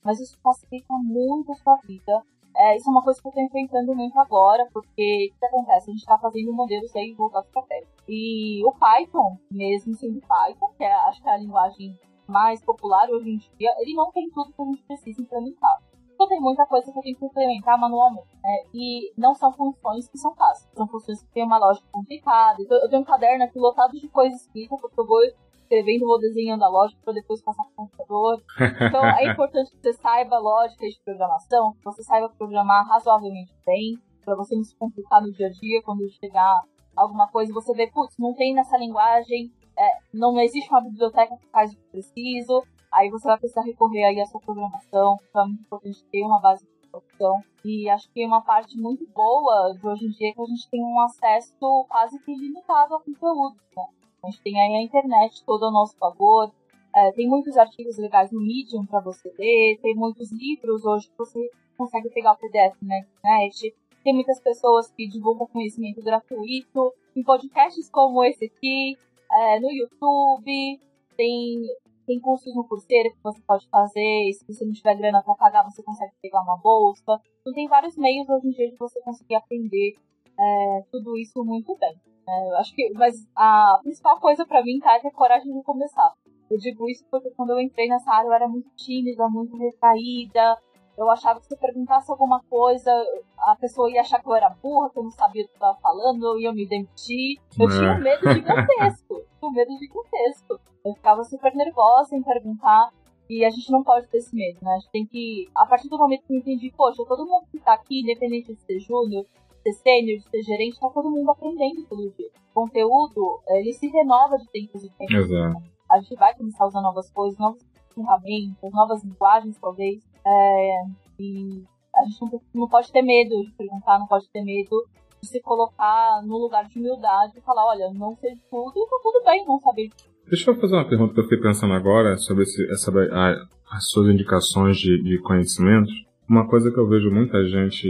mas 0.03 0.21
isso 0.21 0.39
facilita 0.41 0.95
muito 1.03 1.53
a 1.53 1.55
sua 1.57 1.77
vida 1.85 2.23
é, 2.57 2.77
isso 2.77 2.89
é 2.89 2.93
uma 2.93 3.03
coisa 3.03 3.21
que 3.21 3.27
eu 3.27 3.31
estou 3.31 3.45
enfrentando 3.45 3.95
muito 3.95 4.19
agora, 4.19 4.67
porque 4.73 5.33
o 5.35 5.39
que 5.39 5.47
acontece? 5.47 5.91
A 5.91 5.93
gente 5.93 6.01
está 6.01 6.19
fazendo 6.19 6.53
modelos 6.53 6.95
aí 6.97 7.15
voltados 7.15 7.51
para 7.51 7.63
teste. 7.63 7.93
E 8.09 8.65
o 8.67 8.73
Python, 8.73 9.39
mesmo 9.51 9.95
sendo 9.95 10.21
Python, 10.21 10.69
que 10.77 10.85
é, 10.85 10.93
acho 10.93 11.23
que 11.23 11.29
é 11.29 11.33
a 11.33 11.39
linguagem 11.39 11.99
mais 12.27 12.63
popular 12.63 13.09
hoje 13.11 13.31
em 13.31 13.37
dia, 13.37 13.75
ele 13.79 13.95
não 13.95 14.11
tem 14.13 14.29
tudo 14.31 14.53
que 14.53 14.63
a 14.63 14.65
gente 14.65 14.83
precisa 14.83 15.23
implementar. 15.23 15.79
Então 16.19 16.27
tem 16.27 16.41
muita 16.41 16.67
coisa 16.67 16.91
que 16.91 16.99
eu 16.99 17.03
tenho 17.03 17.17
que 17.17 17.25
implementar 17.25 17.79
manualmente. 17.79 18.37
Né? 18.43 18.65
E 18.75 19.13
não 19.17 19.35
são 19.35 19.53
funções 19.53 20.09
que 20.09 20.19
são 20.19 20.35
fáceis. 20.35 20.69
São 20.75 20.89
funções 20.89 21.23
que 21.23 21.31
têm 21.31 21.45
uma 21.45 21.59
lógica 21.59 21.87
complicada. 21.93 22.61
Então, 22.61 22.77
eu 22.77 22.91
tenho 22.91 23.03
um 23.03 23.05
caderno 23.05 23.45
aqui 23.45 23.57
lotado 23.57 23.93
de 23.93 24.09
coisas 24.09 24.41
escritas, 24.41 24.81
porque 24.81 25.01
eu 25.01 25.07
vou 25.07 25.21
escrevendo, 25.69 26.07
vou 26.07 26.19
desenhando 26.19 26.65
a 26.65 26.69
lógica 26.69 27.01
para 27.05 27.13
depois 27.13 27.43
passar 27.43 27.63
para 27.65 27.73
o 27.73 27.77
computador. 27.77 28.43
Então 28.89 29.05
é 29.05 29.31
importante 29.31 29.71
que 29.71 29.79
você 29.81 29.93
saiba 29.93 30.39
lógica 30.39 30.87
de 30.87 30.99
programação, 31.05 31.73
que 31.75 31.85
você 31.85 32.03
saiba 32.03 32.29
programar 32.31 32.87
razoavelmente 32.87 33.53
bem, 33.67 33.99
para 34.25 34.35
você 34.35 34.55
não 34.57 34.65
se 34.65 34.75
complicar 34.77 35.23
no 35.23 35.33
dia 35.33 35.49
a 35.49 35.51
dia 35.51 35.83
quando 35.83 36.09
chegar 36.11 36.63
alguma 36.97 37.29
coisa 37.29 37.53
você 37.53 37.73
vê, 37.75 37.87
putz, 37.91 38.17
não 38.19 38.35
tem 38.35 38.55
nessa 38.55 38.77
linguagem, 38.77 39.53
é, 39.79 39.99
não 40.13 40.39
existe 40.41 40.69
uma 40.71 40.83
biblioteca 40.83 41.37
que 41.37 41.47
faz 41.51 41.73
o 41.73 41.77
que 41.77 41.85
preciso, 41.91 42.63
aí 42.93 43.09
você 43.11 43.29
vai 43.29 43.39
precisar 43.39 43.63
recorrer 43.63 44.05
aí 44.05 44.21
à 44.21 44.27
sua 44.27 44.41
programação, 44.41 45.19
então 45.29 45.43
é 45.43 45.47
muito 45.47 45.63
importante 45.63 46.05
ter 46.11 46.23
uma 46.25 46.41
base 46.41 46.65
de 46.65 46.89
programação. 46.91 47.43
E 47.65 47.89
acho 47.89 48.11
que 48.13 48.25
uma 48.25 48.43
parte 48.43 48.77
muito 48.79 49.07
boa 49.15 49.73
de 49.75 49.87
hoje 49.87 50.07
em 50.07 50.11
dia 50.11 50.31
é 50.31 50.33
que 50.33 50.41
a 50.41 50.47
gente 50.47 50.69
tem 50.71 50.83
um 50.83 51.01
acesso 51.01 51.87
quase 51.89 52.19
que 52.21 52.33
ilimitado 52.33 52.95
ao 52.95 53.01
conteúdo. 53.01 53.57
Né? 53.77 53.85
A 54.23 54.31
gente 54.31 54.43
tem 54.43 54.61
aí 54.61 54.77
a 54.77 54.83
internet 54.83 55.45
toda 55.45 55.67
ao 55.67 55.73
nosso 55.73 55.97
favor, 55.97 56.53
é, 56.95 57.13
tem 57.13 57.29
muitos 57.29 57.57
artigos 57.57 57.97
legais 57.99 58.33
no 58.33 58.41
Medium 58.41 58.85
para 58.87 59.01
você 59.01 59.33
ler, 59.39 59.79
tem 59.81 59.95
muitos 59.95 60.33
livros 60.33 60.85
hoje 60.85 61.09
que 61.09 61.19
você 61.19 61.51
consegue 61.77 62.11
pegar 62.11 62.33
o 62.33 62.37
PDF 62.37 62.77
na 62.83 62.99
internet. 62.99 63.75
Tem 64.03 64.15
muitas 64.15 64.41
pessoas 64.41 64.91
que 64.91 65.07
divulgam 65.07 65.47
conhecimento 65.47 66.03
gratuito 66.03 66.93
em 67.15 67.23
podcasts 67.23 67.89
como 67.91 68.25
esse 68.25 68.47
aqui, 68.47 68.97
é, 69.31 69.61
no 69.61 69.71
YouTube, 69.71 70.81
tem, 71.17 71.63
tem 72.07 72.21
cursos 72.21 72.55
no 72.55 72.65
Coursera 72.65 73.11
que 73.11 73.23
você 73.23 73.41
pode 73.47 73.69
fazer, 73.69 74.33
se 74.33 74.45
você 74.47 74.65
não 74.65 74.73
tiver 74.73 74.97
grana 74.97 75.23
para 75.23 75.35
pagar, 75.35 75.65
você 75.65 75.83
consegue 75.83 76.13
pegar 76.23 76.43
uma 76.43 76.57
bolsa. 76.57 77.21
Então 77.41 77.53
tem 77.53 77.69
vários 77.69 77.97
meios 77.97 78.29
hoje 78.29 78.49
em 78.49 78.51
dia 78.51 78.71
de 78.71 78.77
você 78.77 79.01
conseguir 79.03 79.35
aprender 79.35 79.97
é, 80.39 80.83
tudo 80.91 81.17
isso 81.17 81.45
muito 81.45 81.77
bem. 81.79 81.95
É, 82.29 82.59
acho 82.59 82.75
que, 82.75 82.91
mas 82.95 83.15
a 83.35 83.81
principal 83.83 84.21
coisa 84.21 84.47
para 84.47 84.63
mim 84.63 84.79
tá, 84.81 84.95
é 84.97 85.01
ter 85.01 85.11
coragem 85.11 85.53
de 85.53 85.63
começar. 85.63 86.13
Eu 86.51 86.59
digo 86.59 86.89
isso 86.89 87.05
porque 87.11 87.31
quando 87.31 87.51
eu 87.51 87.61
entrei 87.61 87.89
nessa 87.89 88.11
área 88.11 88.29
eu 88.29 88.33
era 88.33 88.49
muito 88.49 88.69
tímida, 88.77 89.29
muito 89.29 89.57
retraída, 89.57 90.59
eu 90.99 91.09
achava 91.11 91.39
que 91.39 91.47
se 91.47 91.55
eu 91.55 91.59
perguntasse 91.59 92.11
alguma 92.11 92.43
coisa, 92.51 92.91
a 93.39 93.55
pessoa 93.55 93.89
ia 93.89 94.01
achar 94.01 94.21
que 94.21 94.29
eu 94.29 94.35
era 94.35 94.51
burra, 94.51 94.91
que 94.91 94.99
eu 94.99 95.05
não 95.05 95.13
sabia 95.13 95.45
o 95.45 95.47
que 95.47 95.53
eu 95.53 95.55
estava 95.55 95.79
falando, 95.79 96.25
eu 96.25 96.41
ia 96.41 96.53
me 96.53 96.67
demitir. 96.67 97.39
Eu 97.57 97.69
é. 97.69 97.73
tinha 97.73 97.93
um 97.93 98.01
medo 98.01 98.33
gigantesco. 98.33 99.15
tinha 99.39 99.49
um 99.49 99.53
medo 99.53 99.79
gigantesco. 99.79 100.61
Eu 100.85 100.95
ficava 100.95 101.23
super 101.23 101.55
nervosa 101.55 102.17
em 102.17 102.23
perguntar. 102.23 102.91
E 103.31 103.45
a 103.45 103.51
gente 103.51 103.71
não 103.71 103.85
pode 103.85 104.09
ter 104.09 104.19
esse 104.19 104.35
medo, 104.35 104.59
né? 104.61 104.73
A 104.73 104.79
gente 104.79 104.91
tem 104.91 105.07
que. 105.07 105.49
A 105.55 105.67
partir 105.67 105.89
do 105.89 105.99
momento 105.99 106.27
que 106.27 106.33
eu 106.33 106.39
entendi, 106.39 106.73
poxa, 106.77 107.05
todo 107.07 107.27
mundo 107.27 107.47
que 107.53 107.61
tá 107.61 107.75
aqui, 107.75 108.01
independente 108.01 108.55
de 108.55 108.61
ser 108.61 108.81
júnior, 108.81 109.25
ser 109.63 109.73
sênior, 109.73 110.19
de 110.19 110.31
ser 110.31 110.43
gerente, 110.43 110.81
tá 110.81 110.89
todo 110.91 111.11
mundo 111.11 111.31
aprendendo 111.31 111.85
todo 111.89 112.13
dia. 112.17 112.31
O 112.55 112.63
conteúdo, 112.63 113.41
ele 113.49 113.73
se 113.73 113.87
renova 113.89 114.37
de 114.37 114.47
tempos 114.51 114.85
em 114.85 114.89
tempos. 114.89 115.15
Exato. 115.15 115.63
A 115.91 116.01
gente 116.01 116.15
vai 116.17 116.35
começar 116.37 116.65
a 116.65 116.67
usar 116.69 116.83
novas 116.83 117.11
coisas, 117.11 117.39
novas 117.39 117.63
ferramentas, 117.95 118.73
novas 118.73 119.03
linguagens, 119.03 119.59
talvez. 119.59 120.03
É, 120.27 120.83
e 121.19 121.65
a 121.95 122.05
gente 122.05 122.21
não, 122.21 122.41
não 122.55 122.69
pode 122.69 122.93
ter 122.93 123.03
medo 123.03 123.43
de 123.45 123.53
perguntar, 123.53 123.99
não 123.99 124.07
pode 124.07 124.29
ter 124.31 124.43
medo 124.43 124.85
de 125.21 125.29
se 125.29 125.41
colocar 125.41 126.23
no 126.25 126.39
lugar 126.39 126.67
de 126.67 126.79
humildade 126.79 127.39
e 127.39 127.41
falar, 127.41 127.67
olha, 127.67 127.91
não 127.93 128.15
sei 128.17 128.35
tudo 128.51 128.73
e 128.77 128.89
tá 128.89 128.97
tudo 129.03 129.25
bem 129.25 129.45
não 129.47 129.59
saber. 129.59 129.91
Deixa 130.29 130.51
eu 130.51 130.61
fazer 130.61 130.75
uma 130.75 130.89
pergunta 130.89 131.15
que 131.15 131.21
eu 131.21 131.25
fiquei 131.25 131.41
pensando 131.41 131.73
agora 131.73 132.17
sobre 132.19 132.45
esse, 132.45 132.71
essa, 132.71 132.93
a, 132.93 133.77
as 133.77 133.89
suas 133.91 134.09
indicações 134.09 134.77
de, 134.77 135.03
de 135.03 135.19
conhecimentos. 135.23 135.93
Uma 136.29 136.47
coisa 136.47 136.71
que 136.71 136.79
eu 136.79 136.87
vejo 136.87 137.11
muita 137.11 137.43
gente 137.49 137.89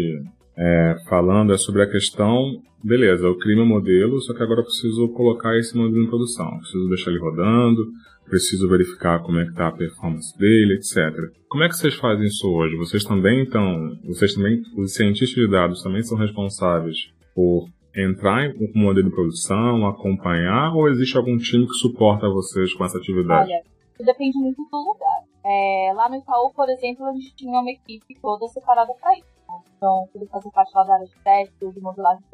é, 0.58 0.96
falando 1.08 1.52
é 1.52 1.56
sobre 1.56 1.82
a 1.82 1.90
questão, 1.90 2.60
beleza, 2.82 3.24
eu 3.24 3.38
crio 3.38 3.56
meu 3.56 3.66
modelo, 3.66 4.20
só 4.20 4.34
que 4.34 4.42
agora 4.42 4.60
eu 4.60 4.64
preciso 4.64 5.08
colocar 5.10 5.56
esse 5.56 5.76
modelo 5.76 6.02
em 6.02 6.08
produção. 6.08 6.58
Preciso 6.58 6.88
deixar 6.88 7.10
ele 7.10 7.20
rodando, 7.20 7.86
preciso 8.24 8.68
verificar 8.68 9.22
como 9.22 9.38
é 9.38 9.44
que 9.44 9.50
está 9.50 9.68
a 9.68 9.72
performance 9.72 10.36
dele, 10.36 10.74
etc. 10.74 11.32
Como 11.48 11.62
é 11.62 11.68
que 11.68 11.76
vocês 11.76 11.94
fazem 11.94 12.26
isso 12.26 12.50
hoje? 12.50 12.76
Vocês 12.76 13.04
também 13.04 13.44
estão, 13.44 13.96
vocês 14.04 14.34
também, 14.34 14.62
os 14.76 14.94
cientistas 14.94 15.44
de 15.44 15.48
dados 15.48 15.82
também 15.82 16.02
são 16.02 16.18
responsáveis 16.18 17.12
por 17.34 17.68
entrar 17.94 18.52
com 18.54 18.64
um 18.74 18.82
modelo 18.82 19.08
de 19.08 19.14
produção, 19.14 19.86
acompanhar, 19.86 20.74
ou 20.74 20.88
existe 20.88 21.16
algum 21.16 21.38
time 21.38 21.66
que 21.66 21.74
suporta 21.74 22.28
vocês 22.28 22.74
com 22.74 22.84
essa 22.84 22.98
atividade? 22.98 23.50
Olha, 23.50 23.62
depende 24.04 24.36
muito 24.38 24.62
do 24.70 24.76
lugar. 24.76 25.22
É, 25.44 25.92
lá 25.94 26.08
no 26.08 26.16
Itaú, 26.16 26.52
por 26.52 26.68
exemplo, 26.68 27.06
a 27.06 27.12
gente 27.12 27.34
tinha 27.36 27.60
uma 27.60 27.70
equipe 27.70 28.18
toda 28.20 28.46
separada 28.48 28.92
para 29.00 29.14
isso. 29.14 29.37
Então, 29.78 30.08
tudo 30.12 30.26
fazia 30.26 30.50
parte 30.50 30.72
lá 30.74 30.82
da 30.82 30.94
área 30.94 31.06
de 31.06 31.14
teste, 31.22 31.72
de 31.72 31.80
modelagem, 31.80 32.24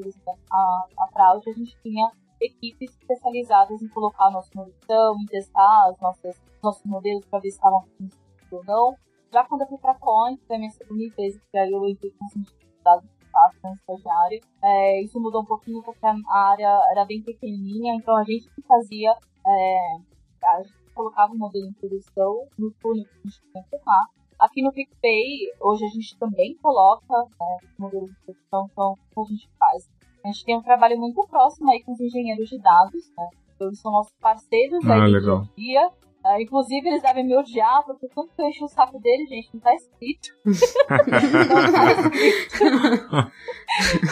a, 0.51 0.86
a 0.99 1.09
fraude, 1.12 1.51
a 1.51 1.53
gente 1.53 1.76
tinha 1.82 2.11
equipes 2.40 2.90
especializadas 3.01 3.82
em 3.82 3.88
colocar 3.88 4.28
a 4.28 4.30
nossa 4.30 4.51
produção, 4.51 5.14
em 5.20 5.26
testar 5.26 5.90
os 5.92 6.01
nossos, 6.01 6.40
nossos 6.62 6.84
modelos 6.86 7.26
para 7.26 7.40
ver 7.40 7.51
se 7.51 7.57
estavam 7.57 7.82
funcionando 7.82 8.18
ou 8.51 8.64
não. 8.64 8.97
Já 9.30 9.45
quando 9.45 9.61
eu 9.61 9.66
fui 9.66 9.78
para 9.78 9.92
a 9.92 9.99
Coin, 9.99 10.38
foi 10.47 10.57
a 10.57 10.59
minha 10.59 10.70
segunda 10.70 11.05
vez 11.16 11.38
que 11.38 11.59
aí 11.59 11.70
eu 11.70 11.86
entrei 11.86 12.11
com 12.12 12.24
os 12.24 12.82
dados 12.82 13.09
como 13.61 13.74
estagiário. 13.74 14.40
É, 14.62 15.03
isso 15.03 15.20
mudou 15.20 15.42
um 15.42 15.47
pouquinho 15.47 15.82
porque 15.82 16.07
a 16.07 16.38
área 16.51 16.80
era 16.92 17.05
bem 17.05 17.22
pequenininha, 17.22 17.95
então 17.95 18.16
a 18.16 18.24
gente 18.24 18.49
que 18.55 18.62
fazia, 18.62 19.14
é, 19.47 19.78
a 20.45 20.62
gente 20.62 20.74
colocava 20.95 21.32
o 21.32 21.36
modelo 21.36 21.66
em 21.66 21.72
produção 21.74 22.47
no 22.59 22.70
túnel 22.80 23.05
que 23.05 23.18
a 23.18 23.28
gente 23.28 23.40
tinha 23.53 23.64
que 23.64 23.78
tomar. 23.78 24.07
Aqui 24.45 24.61
no 24.61 24.70
PicPay, 24.70 25.55
hoje 25.59 25.86
a 25.86 25.88
gente 25.88 26.18
também 26.18 26.55
coloca 26.61 27.16
né, 27.16 27.57
modelos 27.78 28.11
de 28.11 28.16
produção, 28.26 28.68
então 28.70 28.92
o 28.92 28.97
que 28.97 29.20
a 29.20 29.24
gente 29.24 29.49
faz? 29.59 29.88
A 30.22 30.28
gente 30.28 30.45
tem 30.45 30.55
um 30.55 30.62
trabalho 30.62 30.99
muito 30.99 31.26
próximo 31.26 31.70
aí 31.70 31.82
com 31.82 31.92
os 31.92 32.01
engenheiros 32.01 32.51
de 32.51 32.59
dados, 32.59 33.11
né? 33.16 33.26
Eles 33.59 33.80
são 33.80 33.90
nossos 33.90 34.12
parceiros 34.20 34.84
ah, 34.86 35.03
aí 35.03 35.12
legal. 35.12 35.40
do 35.40 35.51
dia. 35.57 35.88
Uh, 35.88 36.40
inclusive, 36.40 36.86
eles 36.86 37.01
devem 37.01 37.24
me 37.24 37.34
odiar, 37.34 37.84
porque 37.86 38.07
tanto 38.09 38.34
que 38.34 38.42
eu 38.42 38.47
enchi 38.47 38.62
o 38.64 38.68
saco 38.68 38.99
deles, 38.99 39.30
gente, 39.30 39.49
não 39.55 39.61
tá 39.61 39.74
escrito. 39.74 40.28
não 40.45 41.72
tá 41.72 41.92
escrito. 42.20 43.32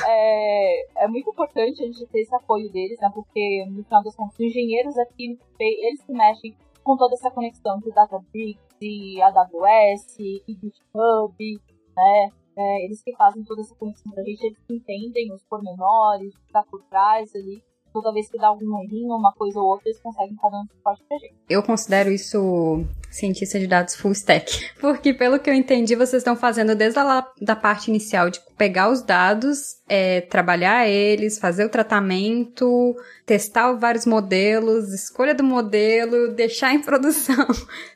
é, 0.06 1.04
é 1.04 1.08
muito 1.08 1.28
importante 1.28 1.82
a 1.82 1.86
gente 1.86 2.06
ter 2.06 2.20
esse 2.20 2.34
apoio 2.34 2.72
deles, 2.72 2.98
né? 3.00 3.10
Porque, 3.14 3.66
no 3.68 3.84
final 3.84 4.02
das 4.02 4.16
contas, 4.16 4.34
os 4.34 4.40
engenheiros 4.40 4.96
aqui, 4.96 5.38
eles 5.60 6.00
se 6.00 6.12
mexem 6.12 6.56
com 6.82 6.96
toda 6.96 7.14
essa 7.14 7.30
conexão 7.30 7.78
de 7.78 7.90
Databricks 7.90 8.76
e 8.80 9.20
AWS 9.22 10.18
e 10.18 10.42
GitHub, 10.48 11.60
né? 11.96 12.28
É, 12.56 12.84
eles 12.84 13.02
que 13.02 13.16
fazem 13.16 13.42
toda 13.44 13.62
essa 13.62 13.74
conexão 13.76 14.12
da 14.12 14.22
gente, 14.22 14.44
eles 14.44 14.58
que 14.66 14.74
entendem 14.74 15.32
os 15.32 15.42
pormenores, 15.44 16.34
o 16.34 16.38
que 16.38 16.46
está 16.46 16.62
por 16.62 16.82
trás 16.84 17.34
ali. 17.34 17.62
Toda 17.92 18.12
vez 18.12 18.30
que 18.30 18.38
dá 18.38 18.48
algum 18.48 18.82
errinho, 18.82 19.14
uma 19.14 19.32
coisa 19.32 19.58
ou 19.58 19.66
outra, 19.66 19.88
eles 19.88 20.00
conseguem 20.00 20.34
estar 20.34 20.48
dando 20.48 20.68
suporte 20.68 21.02
pra 21.08 21.18
gente. 21.18 21.34
Eu 21.48 21.62
considero 21.62 22.10
isso 22.10 22.84
cientista 23.10 23.58
de 23.58 23.66
dados 23.66 23.94
full 23.94 24.12
stack. 24.12 24.70
Porque, 24.80 25.12
pelo 25.12 25.38
que 25.38 25.50
eu 25.50 25.54
entendi, 25.54 25.94
vocês 25.94 26.20
estão 26.20 26.34
fazendo 26.34 26.74
desde 26.74 26.98
a 26.98 27.26
da 27.40 27.54
parte 27.54 27.88
inicial 27.88 28.30
de 28.30 28.40
pegar 28.56 28.90
os 28.90 29.02
dados, 29.02 29.76
é, 29.88 30.22
trabalhar 30.22 30.88
eles, 30.88 31.38
fazer 31.38 31.64
o 31.64 31.68
tratamento, 31.68 32.96
testar 33.26 33.72
vários 33.74 34.06
modelos, 34.06 34.92
escolha 34.92 35.34
do 35.34 35.44
modelo, 35.44 36.32
deixar 36.32 36.72
em 36.72 36.80
produção. 36.82 37.46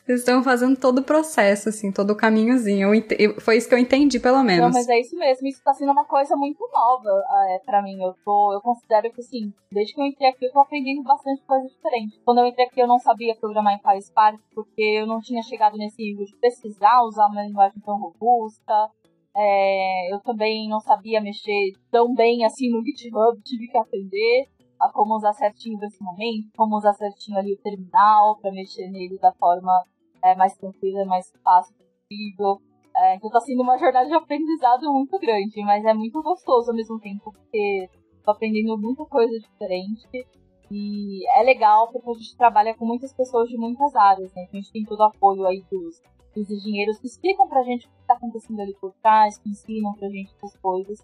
Vocês 0.06 0.20
estão 0.20 0.40
fazendo 0.40 0.78
todo 0.78 1.00
o 1.00 1.02
processo, 1.02 1.68
assim, 1.68 1.90
todo 1.90 2.10
o 2.10 2.16
caminhozinho. 2.16 2.94
Eu, 3.18 3.40
foi 3.40 3.56
isso 3.56 3.68
que 3.68 3.74
eu 3.74 3.78
entendi, 3.78 4.20
pelo 4.20 4.40
menos. 4.44 4.64
Não, 4.64 4.70
mas 4.72 4.88
é 4.88 5.00
isso 5.00 5.16
mesmo. 5.16 5.48
Isso 5.48 5.60
tá 5.64 5.74
sendo 5.74 5.90
uma 5.90 6.04
coisa 6.04 6.36
muito 6.36 6.60
nova 6.72 7.10
é, 7.48 7.58
para 7.66 7.82
mim. 7.82 8.00
Eu, 8.00 8.14
tô, 8.24 8.52
eu 8.52 8.60
considero 8.60 9.10
que, 9.12 9.20
assim, 9.20 9.52
desde 9.68 9.92
que 9.92 10.00
eu 10.00 10.06
entrei 10.06 10.28
aqui, 10.28 10.44
eu 10.44 10.52
tô 10.52 10.60
aprendendo 10.60 11.02
bastante 11.02 11.42
coisa 11.42 11.66
diferente. 11.66 12.20
Quando 12.24 12.38
eu 12.38 12.46
entrei 12.46 12.66
aqui, 12.66 12.80
eu 12.80 12.86
não 12.86 13.00
sabia 13.00 13.34
programar 13.34 13.74
em 13.74 13.82
PySpark, 13.82 14.38
porque 14.54 14.80
eu 14.80 15.08
não 15.08 15.18
tinha 15.18 15.42
chegado 15.42 15.76
nesse 15.76 16.00
nível 16.00 16.24
de 16.24 16.36
precisar 16.36 17.02
usar 17.02 17.26
uma 17.26 17.42
linguagem 17.42 17.80
tão 17.84 17.98
robusta. 17.98 18.88
É, 19.34 20.14
eu 20.14 20.20
também 20.20 20.68
não 20.68 20.78
sabia 20.78 21.20
mexer 21.20 21.72
tão 21.90 22.14
bem 22.14 22.44
assim 22.44 22.70
no 22.70 22.80
GitHub, 22.80 23.42
tive 23.42 23.66
que 23.66 23.76
aprender 23.76 24.46
a 24.78 24.88
como 24.88 25.16
usar 25.16 25.32
certinho 25.32 25.82
esse 25.82 26.00
momento, 26.00 26.48
como 26.56 26.76
usar 26.76 26.92
certinho 26.92 27.38
ali 27.38 27.54
o 27.54 27.58
terminal 27.58 28.38
para 28.40 28.52
mexer 28.52 28.88
nele 28.88 29.18
da 29.18 29.32
forma 29.32 29.84
é, 30.22 30.34
mais 30.34 30.56
tranquila, 30.56 31.04
mais 31.04 31.32
fácil 31.42 31.74
possível. 31.74 32.60
É, 32.96 33.16
então 33.16 33.30
tá 33.30 33.40
sendo 33.40 33.62
uma 33.62 33.76
jornada 33.78 34.06
de 34.06 34.14
aprendizado 34.14 34.90
muito 34.92 35.18
grande, 35.18 35.60
mas 35.62 35.84
é 35.84 35.92
muito 35.92 36.22
gostoso 36.22 36.70
ao 36.70 36.76
mesmo 36.76 36.98
tempo, 36.98 37.32
porque 37.32 37.90
tô 38.24 38.30
aprendendo 38.30 38.78
muita 38.78 39.04
coisa 39.04 39.38
diferente. 39.38 40.26
E 40.70 41.20
é 41.38 41.42
legal 41.42 41.92
porque 41.92 42.10
a 42.10 42.14
gente 42.14 42.36
trabalha 42.36 42.74
com 42.74 42.84
muitas 42.84 43.12
pessoas 43.12 43.48
de 43.48 43.56
muitas 43.56 43.94
áreas, 43.94 44.32
né? 44.34 44.48
A 44.52 44.56
gente 44.56 44.72
tem 44.72 44.84
todo 44.84 45.00
o 45.00 45.04
apoio 45.04 45.46
aí 45.46 45.62
dos 45.70 46.00
os 46.40 46.50
engenheiros 46.50 46.98
que 46.98 47.06
explicam 47.06 47.48
pra 47.48 47.62
gente 47.62 47.86
o 47.86 47.90
que 47.90 48.00
está 48.00 48.14
acontecendo 48.14 48.60
ali 48.60 48.74
por 48.74 48.92
trás, 49.02 49.38
que 49.38 49.48
ensinam 49.48 49.94
pra 49.94 50.08
gente 50.08 50.34
as 50.42 50.56
coisas. 50.58 50.98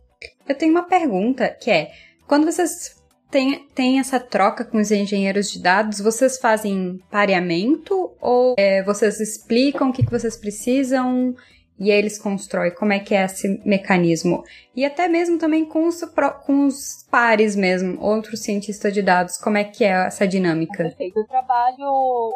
Eu 0.46 0.56
tenho 0.56 0.72
uma 0.72 0.82
pergunta 0.82 1.48
que 1.48 1.70
é: 1.70 1.90
quando 2.26 2.44
vocês 2.44 3.01
têm, 3.32 3.66
têm 3.74 3.98
essa 3.98 4.20
troca 4.20 4.64
com 4.64 4.78
os 4.78 4.92
engenheiros 4.92 5.50
de 5.50 5.60
dados, 5.60 5.98
vocês 6.00 6.38
fazem 6.38 7.00
pareamento 7.10 8.12
ou 8.20 8.54
é, 8.58 8.82
vocês 8.84 9.18
explicam 9.18 9.88
o 9.88 9.92
que, 9.92 10.04
que 10.04 10.10
vocês 10.10 10.36
precisam 10.36 11.34
e 11.80 11.90
aí 11.90 11.98
eles 11.98 12.20
constroem 12.20 12.72
como 12.74 12.92
é 12.92 13.00
que 13.00 13.14
é 13.14 13.24
esse 13.24 13.60
mecanismo. 13.66 14.44
E 14.76 14.84
até 14.84 15.08
mesmo 15.08 15.38
também 15.38 15.64
com 15.64 15.88
os, 15.88 16.00
com 16.46 16.66
os 16.66 17.08
pares 17.10 17.56
mesmo, 17.56 18.00
outros 18.00 18.40
cientistas 18.40 18.92
de 18.92 19.02
dados, 19.02 19.38
como 19.38 19.56
é 19.56 19.64
que 19.64 19.82
é 19.82 20.06
essa 20.06 20.28
dinâmica? 20.28 20.84
Perfeito. 20.84 21.18
Eu 21.18 21.26
trabalho 21.26 21.88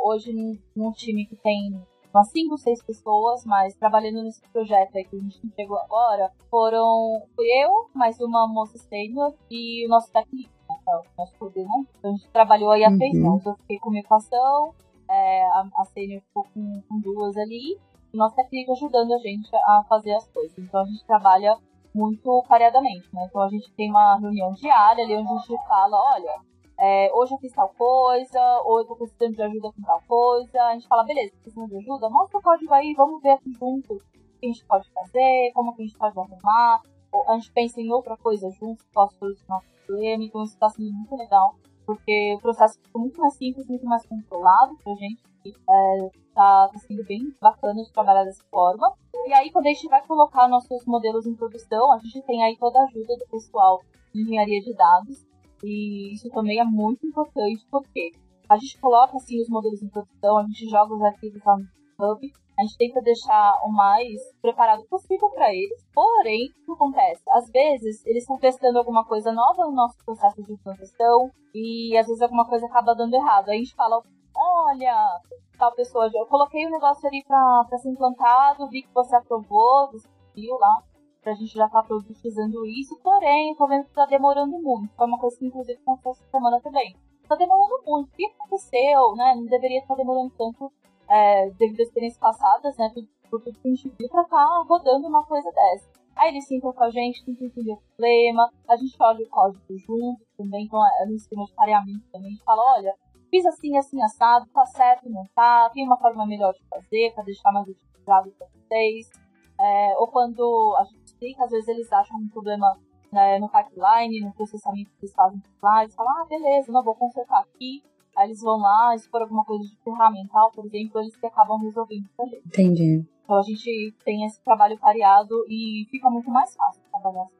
hoje 0.04 0.32
num 0.74 0.90
time 0.92 1.26
que 1.26 1.36
tem 1.36 1.78
umas 2.12 2.30
5, 2.30 2.56
6 2.56 2.82
pessoas, 2.82 3.44
mas 3.44 3.74
trabalhando 3.74 4.22
nesse 4.24 4.40
projeto 4.50 4.92
que 4.92 5.16
a 5.16 5.18
gente 5.20 5.38
entregou 5.44 5.78
agora, 5.78 6.30
foram 6.50 7.22
eu, 7.38 7.90
mais 7.94 8.18
uma 8.18 8.48
moça 8.48 8.78
sênior 8.78 9.34
e 9.50 9.86
o 9.86 9.88
nosso 9.90 10.10
técnico, 10.10 10.55
né, 10.86 10.92
é 10.92 10.96
o 10.96 11.02
nosso 11.18 11.34
coordenador. 11.38 11.84
Então 11.98 12.10
a 12.10 12.14
gente 12.14 12.28
trabalhou 12.30 12.70
aí 12.70 12.84
a 12.84 12.90
uhum. 12.90 12.98
três 12.98 13.18
mãos. 13.18 13.46
Eu 13.46 13.54
fiquei 13.56 13.78
com 13.78 13.94
equação, 13.94 14.74
é, 15.08 15.44
a, 15.46 15.66
a 15.76 15.84
sênior 15.84 16.22
ficou 16.22 16.46
com, 16.52 16.82
com 16.88 17.00
duas 17.00 17.36
ali, 17.36 17.78
nossa 18.12 18.36
técnica 18.36 18.72
ajudando 18.72 19.12
a 19.12 19.18
gente 19.18 19.48
a 19.54 19.84
fazer 19.88 20.14
as 20.14 20.26
coisas. 20.28 20.58
Então 20.58 20.80
a 20.80 20.84
gente 20.84 21.04
trabalha 21.04 21.56
muito 21.94 22.44
pareadamente, 22.48 23.08
né? 23.12 23.26
Então 23.28 23.42
a 23.42 23.48
gente 23.48 23.70
tem 23.72 23.90
uma 23.90 24.18
reunião 24.18 24.52
diária 24.52 25.04
ali 25.04 25.16
onde 25.16 25.32
a 25.32 25.36
gente 25.36 25.68
fala, 25.68 25.96
olha, 26.14 26.40
é, 26.78 27.10
hoje 27.14 27.32
eu 27.32 27.38
fiz 27.38 27.52
tal 27.52 27.68
coisa, 27.70 28.40
ou 28.64 28.78
eu 28.78 28.84
tô 28.84 28.96
precisando 28.96 29.34
de 29.34 29.42
ajuda 29.42 29.72
com 29.72 29.82
tal 29.82 30.02
coisa. 30.06 30.62
A 30.62 30.72
gente 30.74 30.86
fala, 30.88 31.04
beleza, 31.04 31.32
precisando 31.42 31.68
de 31.68 31.76
ajuda? 31.78 32.10
Mostra 32.10 32.38
o 32.38 32.42
código 32.42 32.72
aí, 32.72 32.94
vamos 32.94 33.22
ver 33.22 33.30
aqui 33.30 33.52
junto 33.52 33.94
o 33.94 34.00
que 34.40 34.46
a 34.46 34.46
gente 34.46 34.64
pode 34.66 34.90
fazer, 34.92 35.52
como 35.54 35.74
que 35.74 35.82
a 35.82 35.86
gente 35.86 35.96
pode 35.96 36.18
arrumar. 36.18 36.82
Ou 37.16 37.30
a 37.30 37.34
gente 37.38 37.52
pensa 37.52 37.80
em 37.80 37.90
outra 37.90 38.16
coisa 38.16 38.50
junto, 38.50 38.84
posso 38.92 39.16
solucionar 39.18 39.60
o 39.60 39.86
problema. 39.86 40.24
Então 40.24 40.42
isso 40.42 40.58
tá 40.58 40.68
sendo 40.68 40.92
muito 40.92 41.16
legal, 41.16 41.54
porque 41.86 42.34
o 42.36 42.40
processo 42.40 42.78
ficou 42.82 43.00
muito 43.00 43.20
mais 43.20 43.34
simples, 43.34 43.66
muito 43.66 43.86
mais 43.86 44.04
controlado 44.06 44.76
pra 44.82 44.94
gente. 44.94 45.22
É, 45.46 46.10
tá, 46.34 46.68
tá 46.68 46.78
sendo 46.80 47.04
bem 47.04 47.32
bacana 47.40 47.82
de 47.82 47.92
trabalhar 47.92 48.24
dessa 48.24 48.42
forma. 48.50 48.92
E 49.26 49.32
aí, 49.32 49.50
quando 49.50 49.66
a 49.66 49.70
gente 49.70 49.88
vai 49.88 50.04
colocar 50.04 50.48
nossos 50.48 50.84
modelos 50.84 51.24
em 51.24 51.34
produção, 51.34 51.92
a 51.92 51.98
gente 51.98 52.20
tem 52.22 52.42
aí 52.42 52.56
toda 52.56 52.80
a 52.80 52.84
ajuda 52.84 53.16
do 53.16 53.26
pessoal 53.30 53.80
de 54.12 54.22
engenharia 54.22 54.60
de 54.60 54.74
dados. 54.74 55.24
E 55.62 56.12
isso 56.12 56.28
também 56.30 56.58
é 56.58 56.64
muito 56.64 57.06
importante, 57.06 57.64
porque 57.70 58.10
a 58.48 58.56
gente 58.56 58.78
coloca 58.78 59.16
assim 59.16 59.40
os 59.40 59.48
modelos 59.48 59.82
em 59.82 59.88
produção, 59.88 60.38
a 60.38 60.42
gente 60.42 60.68
joga 60.68 60.94
os 60.94 61.02
arquivos 61.02 61.42
lá 61.44 61.56
no 61.56 62.12
Hub, 62.12 62.32
a 62.58 62.62
gente 62.62 62.76
tenta 62.78 63.00
deixar 63.02 63.60
o 63.64 63.70
mais 63.70 64.20
preparado 64.40 64.84
possível 64.88 65.28
para 65.30 65.52
eles. 65.52 65.86
Porém, 65.92 66.48
o 66.62 66.64
que 66.64 66.72
acontece? 66.72 67.22
Às 67.30 67.50
vezes, 67.50 68.04
eles 68.06 68.22
estão 68.22 68.38
testando 68.38 68.78
alguma 68.78 69.04
coisa 69.04 69.32
nova 69.32 69.66
no 69.66 69.72
nosso 69.72 69.96
processo 70.04 70.42
de 70.42 70.52
implantação 70.52 71.30
e 71.54 71.96
às 71.96 72.06
vezes 72.06 72.22
alguma 72.22 72.46
coisa 72.46 72.66
acaba 72.66 72.94
dando 72.94 73.14
errado. 73.14 73.48
Aí 73.48 73.56
a 73.56 73.58
gente 73.58 73.74
fala, 73.74 74.02
olha, 74.34 75.20
tal 75.58 75.74
pessoa, 75.74 76.10
eu 76.14 76.26
coloquei 76.26 76.66
o 76.66 76.70
negócio 76.70 77.06
ali 77.06 77.22
pra 77.26 77.78
ser 77.78 77.90
implantado, 77.90 78.68
vi 78.68 78.82
que 78.82 78.94
você 78.94 79.16
aprovou, 79.16 79.90
você 79.92 80.08
viu 80.34 80.56
lá, 80.58 80.82
pra 81.22 81.34
gente 81.34 81.54
já 81.54 81.68
tá 81.68 81.82
produtizando 81.82 82.64
isso, 82.66 82.98
porém, 83.02 83.54
tô 83.56 83.66
vendo 83.66 83.84
que 83.86 83.92
tá 83.92 84.06
demorando 84.06 84.58
muito. 84.58 84.94
Foi 84.94 85.06
uma 85.06 85.18
coisa 85.18 85.36
que 85.38 85.46
inclusive 85.46 85.78
aconteceu 85.80 86.12
essa 86.12 86.30
semana 86.30 86.60
também. 86.60 86.96
Tá 87.28 87.34
demorando 87.34 87.82
muito. 87.84 88.08
O 88.08 88.12
que 88.12 88.26
aconteceu, 88.26 89.16
né? 89.16 89.34
Não 89.34 89.46
deveria 89.46 89.80
estar 89.80 89.96
demorando 89.96 90.32
tanto 90.38 90.72
é, 91.08 91.50
devido 91.50 91.80
às 91.80 91.88
experiências 91.88 92.20
passadas, 92.20 92.76
né? 92.76 92.90
Por 93.30 93.42
tudo 93.42 93.58
que 93.58 93.68
a 93.68 93.70
gente 93.70 93.88
viu 93.98 94.08
pra 94.08 94.24
tá 94.24 94.64
rodando 94.68 95.08
uma 95.08 95.24
coisa 95.24 95.50
dessa. 95.50 95.88
Aí 96.16 96.30
eles 96.30 96.46
sentam 96.46 96.72
com 96.72 96.84
a 96.84 96.90
gente, 96.90 97.24
tentam 97.24 97.46
entender 97.46 97.72
o 97.72 97.76
problema, 97.76 98.50
a 98.68 98.76
gente 98.76 98.96
olha 99.00 99.22
o 99.22 99.28
código 99.28 99.76
junto 99.76 100.24
também, 100.36 100.64
então 100.64 100.80
é 101.02 101.06
no 101.06 101.14
esquema 101.14 101.44
de 101.44 101.52
pareamento 101.52 102.04
também, 102.10 102.28
a 102.28 102.30
gente 102.30 102.42
fala, 102.42 102.62
olha, 102.76 102.94
fiz 103.30 103.44
assim, 103.44 103.76
assim, 103.76 104.02
assado, 104.02 104.46
tá 104.46 104.64
certo, 104.64 105.10
não 105.10 105.26
tá, 105.34 105.68
tem 105.74 105.84
uma 105.84 105.98
forma 105.98 106.26
melhor 106.26 106.54
de 106.54 106.64
fazer 106.70 107.12
para 107.14 107.24
deixar 107.24 107.52
mais 107.52 107.68
utilizado 107.68 108.30
para 108.30 108.46
vocês. 108.46 109.10
É, 109.58 109.96
ou 109.98 110.08
quando 110.08 110.74
a 110.78 110.84
gente 110.84 111.04
explica, 111.04 111.44
às 111.44 111.50
vezes 111.50 111.68
eles 111.68 111.92
acham 111.92 112.16
um 112.18 112.28
problema 112.28 112.78
né, 113.12 113.38
no 113.38 113.48
pipeline, 113.48 114.20
no 114.20 114.32
processamento 114.32 114.90
que 114.90 115.04
eles 115.04 115.14
fazem 115.14 115.42
lá, 115.62 115.82
eles 115.82 115.94
falam, 115.94 116.12
ah, 116.18 116.26
beleza, 116.26 116.72
não 116.72 116.82
vou 116.82 116.94
consertar 116.94 117.40
aqui. 117.40 117.82
Aí 118.16 118.28
eles 118.28 118.40
vão 118.40 118.58
lá, 118.58 118.96
se 118.96 119.08
for 119.10 119.20
alguma 119.20 119.44
coisa 119.44 119.64
de 119.64 119.76
ferramental, 119.84 120.50
por 120.52 120.64
exemplo, 120.64 121.00
eles 121.00 121.14
que 121.16 121.26
acabam 121.26 121.58
resolvendo 121.58 122.06
pra 122.16 122.24
gente. 122.24 122.46
Entendi. 122.46 123.04
Então 123.22 123.36
a 123.36 123.42
gente 123.42 123.94
tem 124.04 124.24
esse 124.24 124.42
trabalho 124.42 124.78
pareado 124.78 125.44
e 125.48 125.86
fica 125.90 126.08
muito 126.08 126.30
mais 126.30 126.54
fácil 126.54 126.80
trabalhar 126.90 127.24
assim. 127.24 127.36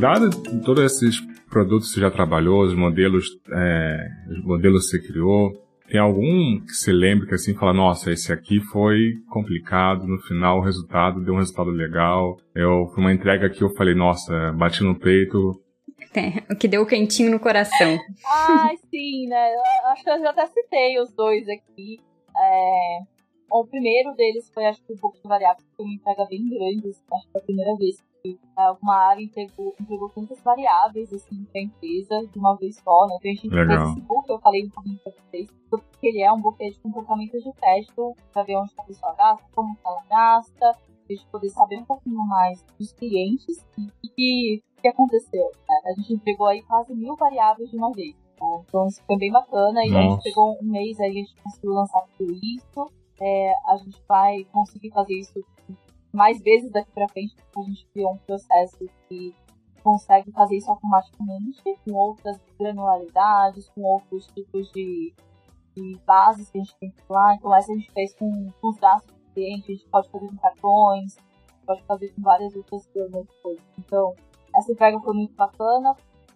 Dado 0.00 0.30
todos 0.64 0.84
esses 0.84 1.20
produtos 1.50 1.88
que 1.88 1.94
você 1.94 2.00
já 2.00 2.10
trabalhou, 2.10 2.62
os 2.62 2.74
modelos, 2.74 3.26
é, 3.52 4.08
os 4.30 4.44
modelos 4.44 4.84
que 4.84 4.90
você 4.90 5.06
criou, 5.06 5.52
tem 5.88 6.00
algum 6.00 6.60
que 6.60 6.72
você 6.72 6.92
lembre 6.92 7.26
que 7.26 7.34
assim 7.34 7.54
fala, 7.54 7.72
nossa, 7.72 8.12
esse 8.12 8.32
aqui 8.32 8.60
foi 8.60 9.14
complicado, 9.28 10.06
no 10.06 10.18
final 10.20 10.58
o 10.58 10.62
resultado 10.62 11.22
deu 11.22 11.34
um 11.34 11.38
resultado 11.38 11.70
legal. 11.70 12.38
Eu 12.54 12.86
foi 12.94 13.02
uma 13.02 13.12
entrega 13.12 13.50
que 13.50 13.62
eu 13.62 13.70
falei, 13.74 13.94
nossa, 13.94 14.52
bati 14.52 14.84
no 14.84 14.94
peito. 14.94 15.60
É, 16.14 16.52
o 16.52 16.56
que 16.56 16.66
deu 16.66 16.86
quentinho 16.86 17.30
no 17.30 17.40
coração. 17.40 17.98
ah, 18.26 18.70
sim, 18.90 19.26
né? 19.28 19.54
Eu 19.54 19.88
acho 19.88 20.02
que 20.02 20.10
eu 20.10 20.20
já 20.20 20.30
até 20.30 20.46
citei 20.46 21.00
os 21.00 21.12
dois 21.12 21.48
aqui. 21.48 22.00
É, 22.36 23.00
o 23.50 23.64
primeiro 23.66 24.14
deles 24.14 24.50
foi, 24.52 24.66
acho 24.66 24.82
que 24.84 24.92
um 24.92 24.96
pouco 24.96 25.16
de 25.16 25.28
variável, 25.28 25.64
foi 25.76 25.84
uma 25.84 25.94
entrega 25.94 26.26
bem 26.26 26.48
grande, 26.48 26.88
acho 26.88 27.26
que 27.26 27.32
foi 27.32 27.40
a 27.40 27.44
primeira 27.44 27.76
vez 27.76 27.96
é, 28.26 28.70
uma 28.82 28.96
área 28.96 29.22
entregou, 29.22 29.74
entregou 29.80 30.08
tantas 30.10 30.40
variáveis 30.42 31.12
assim 31.12 31.44
para 31.44 31.60
a 31.60 31.64
empresa 31.64 32.26
de 32.26 32.38
uma 32.38 32.56
vez 32.56 32.76
só, 32.76 33.06
né? 33.06 33.16
Então 33.18 33.30
a 33.30 33.34
gente 33.34 33.48
Legal. 33.48 33.78
fez 33.78 33.90
esse 33.90 34.00
book, 34.06 34.28
eu 34.28 34.38
falei 34.40 34.66
um 34.66 34.70
pouquinho 34.70 34.98
para 34.98 35.12
vocês, 35.12 35.48
porque 35.70 36.06
ele 36.06 36.22
é 36.22 36.32
um 36.32 36.40
book 36.40 36.58
de 36.58 36.78
comportamento 36.80 37.38
de 37.38 37.52
teste 37.54 37.92
para 38.32 38.42
ver 38.42 38.56
onde 38.56 38.72
a 38.76 38.82
pessoa 38.82 39.14
gasta, 39.14 39.46
como 39.54 39.76
ela 39.84 40.02
gasta, 40.10 40.70
a 40.70 41.12
gente 41.12 41.26
poder 41.26 41.48
saber 41.50 41.78
um 41.78 41.84
pouquinho 41.84 42.26
mais 42.26 42.64
dos 42.78 42.92
clientes 42.92 43.64
e 44.18 44.62
que 44.78 44.82
que 44.82 44.88
aconteceu. 44.88 45.50
Né? 45.68 45.80
A 45.86 45.92
gente 45.94 46.14
entregou 46.14 46.46
aí 46.46 46.62
quase 46.62 46.94
mil 46.94 47.16
variáveis 47.16 47.70
de 47.70 47.76
uma 47.76 47.92
vez. 47.92 48.14
Né? 48.40 48.64
Então 48.66 48.86
isso 48.86 49.02
foi 49.04 49.16
bem 49.16 49.32
bacana 49.32 49.84
e 49.84 49.90
Nossa. 49.90 49.98
a 49.98 50.10
gente 50.10 50.22
pegou 50.22 50.58
um 50.60 50.64
mês 50.64 50.98
aí 51.00 51.10
a 51.10 51.12
gente 51.12 51.34
conseguiu 51.42 51.72
lançar 51.72 52.02
tudo 52.16 52.32
isso. 52.32 52.90
É, 53.20 53.52
a 53.66 53.76
gente 53.76 54.00
vai 54.08 54.44
conseguir 54.52 54.90
fazer 54.90 55.14
isso 55.14 55.44
mais 56.12 56.40
vezes 56.40 56.70
daqui 56.70 56.90
para 56.92 57.08
frente, 57.08 57.34
a 57.56 57.62
gente 57.62 57.86
criou 57.92 58.12
um 58.12 58.18
processo 58.18 58.78
que 59.08 59.34
consegue 59.82 60.30
fazer 60.32 60.56
isso 60.56 60.70
automaticamente, 60.70 61.62
com 61.84 61.92
outras 61.94 62.40
granularidades, 62.58 63.68
com 63.70 63.82
outros 63.82 64.26
tipos 64.28 64.70
de, 64.72 65.14
de 65.76 65.98
bases 66.06 66.50
que 66.50 66.58
a 66.58 66.62
gente 66.62 66.76
tem 66.78 66.90
que 66.90 67.02
lá. 67.08 67.34
Então, 67.34 67.54
essa 67.54 67.72
a 67.72 67.74
gente 67.74 67.90
fez 67.92 68.14
com, 68.14 68.50
com 68.60 68.68
os 68.68 68.78
gastos 68.78 69.14
do 69.14 69.32
cliente, 69.34 69.72
a 69.72 69.74
gente 69.74 69.88
pode 69.88 70.08
fazer 70.10 70.28
com 70.28 70.36
cartões, 70.36 71.16
pode 71.66 71.82
fazer 71.84 72.08
com 72.14 72.22
várias 72.22 72.54
outras 72.56 72.86
coisas. 72.86 73.26
Então, 73.78 74.14
essa 74.58 74.72
entrega 74.72 74.98
foi 75.00 75.14
muito 75.14 75.34
bacana. 75.34 75.94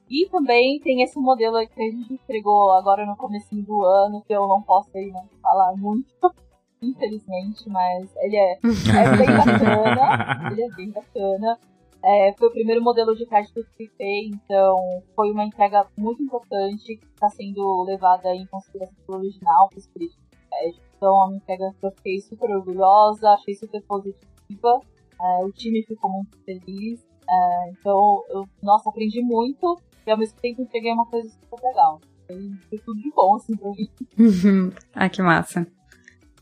E 0.09 0.29
também 0.29 0.79
tem 0.81 1.03
esse 1.03 1.19
modelo 1.19 1.57
aí 1.57 1.67
que 1.67 1.81
a 1.81 1.91
gente 1.91 2.15
entregou 2.15 2.71
agora 2.73 3.07
no 3.07 3.17
começo 3.17 3.55
do 3.55 3.85
ano, 3.85 4.23
que 4.23 4.33
eu 4.33 4.47
não 4.47 4.61
posso 4.61 4.91
aí, 4.95 5.11
né, 5.11 5.25
falar 5.41 5.75
muito 5.77 6.33
infelizmente, 6.83 7.69
mas 7.71 8.11
ele 8.17 8.37
é, 8.37 8.53
é 8.53 9.17
bem 9.17 9.27
bacana. 9.37 10.51
ele 10.51 10.63
é 10.63 10.69
bem 10.71 10.91
bacana. 10.91 11.59
É, 12.05 12.33
foi 12.37 12.49
o 12.49 12.53
primeiro 12.53 12.83
modelo 12.83 13.15
de 13.15 13.25
crédito 13.25 13.65
que 13.77 13.87
fiz, 13.87 14.35
então 14.35 14.77
foi 15.15 15.31
uma 15.31 15.45
entrega 15.45 15.87
muito 15.97 16.21
importante 16.21 16.97
que 16.97 17.07
está 17.07 17.29
sendo 17.29 17.85
levada 17.85 18.35
em 18.35 18.45
consideração 18.47 18.97
pelo 19.07 19.19
original, 19.19 19.69
para 19.69 19.79
os 19.79 19.87
políticos 19.87 20.25
de 20.33 20.49
crédito. 20.49 20.83
Então, 20.97 21.23
a 21.23 21.27
minha 21.29 21.37
entrega 21.37 21.73
eu 21.81 21.91
fiquei 21.93 22.21
super 22.21 22.51
orgulhosa, 22.51 23.31
achei 23.31 23.55
super 23.55 23.81
positiva. 23.83 24.81
É, 25.21 25.45
o 25.45 25.53
time 25.53 25.85
ficou 25.85 26.11
muito 26.11 26.37
feliz. 26.45 27.01
É, 27.33 27.71
então, 27.71 28.23
eu, 28.29 28.45
nossa, 28.63 28.91
aprendi 28.91 29.23
muito 29.23 29.81
e 30.07 30.11
ao 30.11 30.19
mesmo 30.19 30.39
tempo 30.41 30.61
entreguei 30.61 30.93
uma 30.93 31.07
coisa 31.07 31.29
super 31.31 31.63
legal. 31.63 32.01
Foi, 32.27 32.79
tudo 32.79 33.01
de 33.01 33.11
bom, 33.11 33.37
assim, 33.37 33.57
pra 33.57 33.71
mim. 33.71 33.91
ah, 34.95 35.09
que 35.09 35.23
massa. 35.23 35.67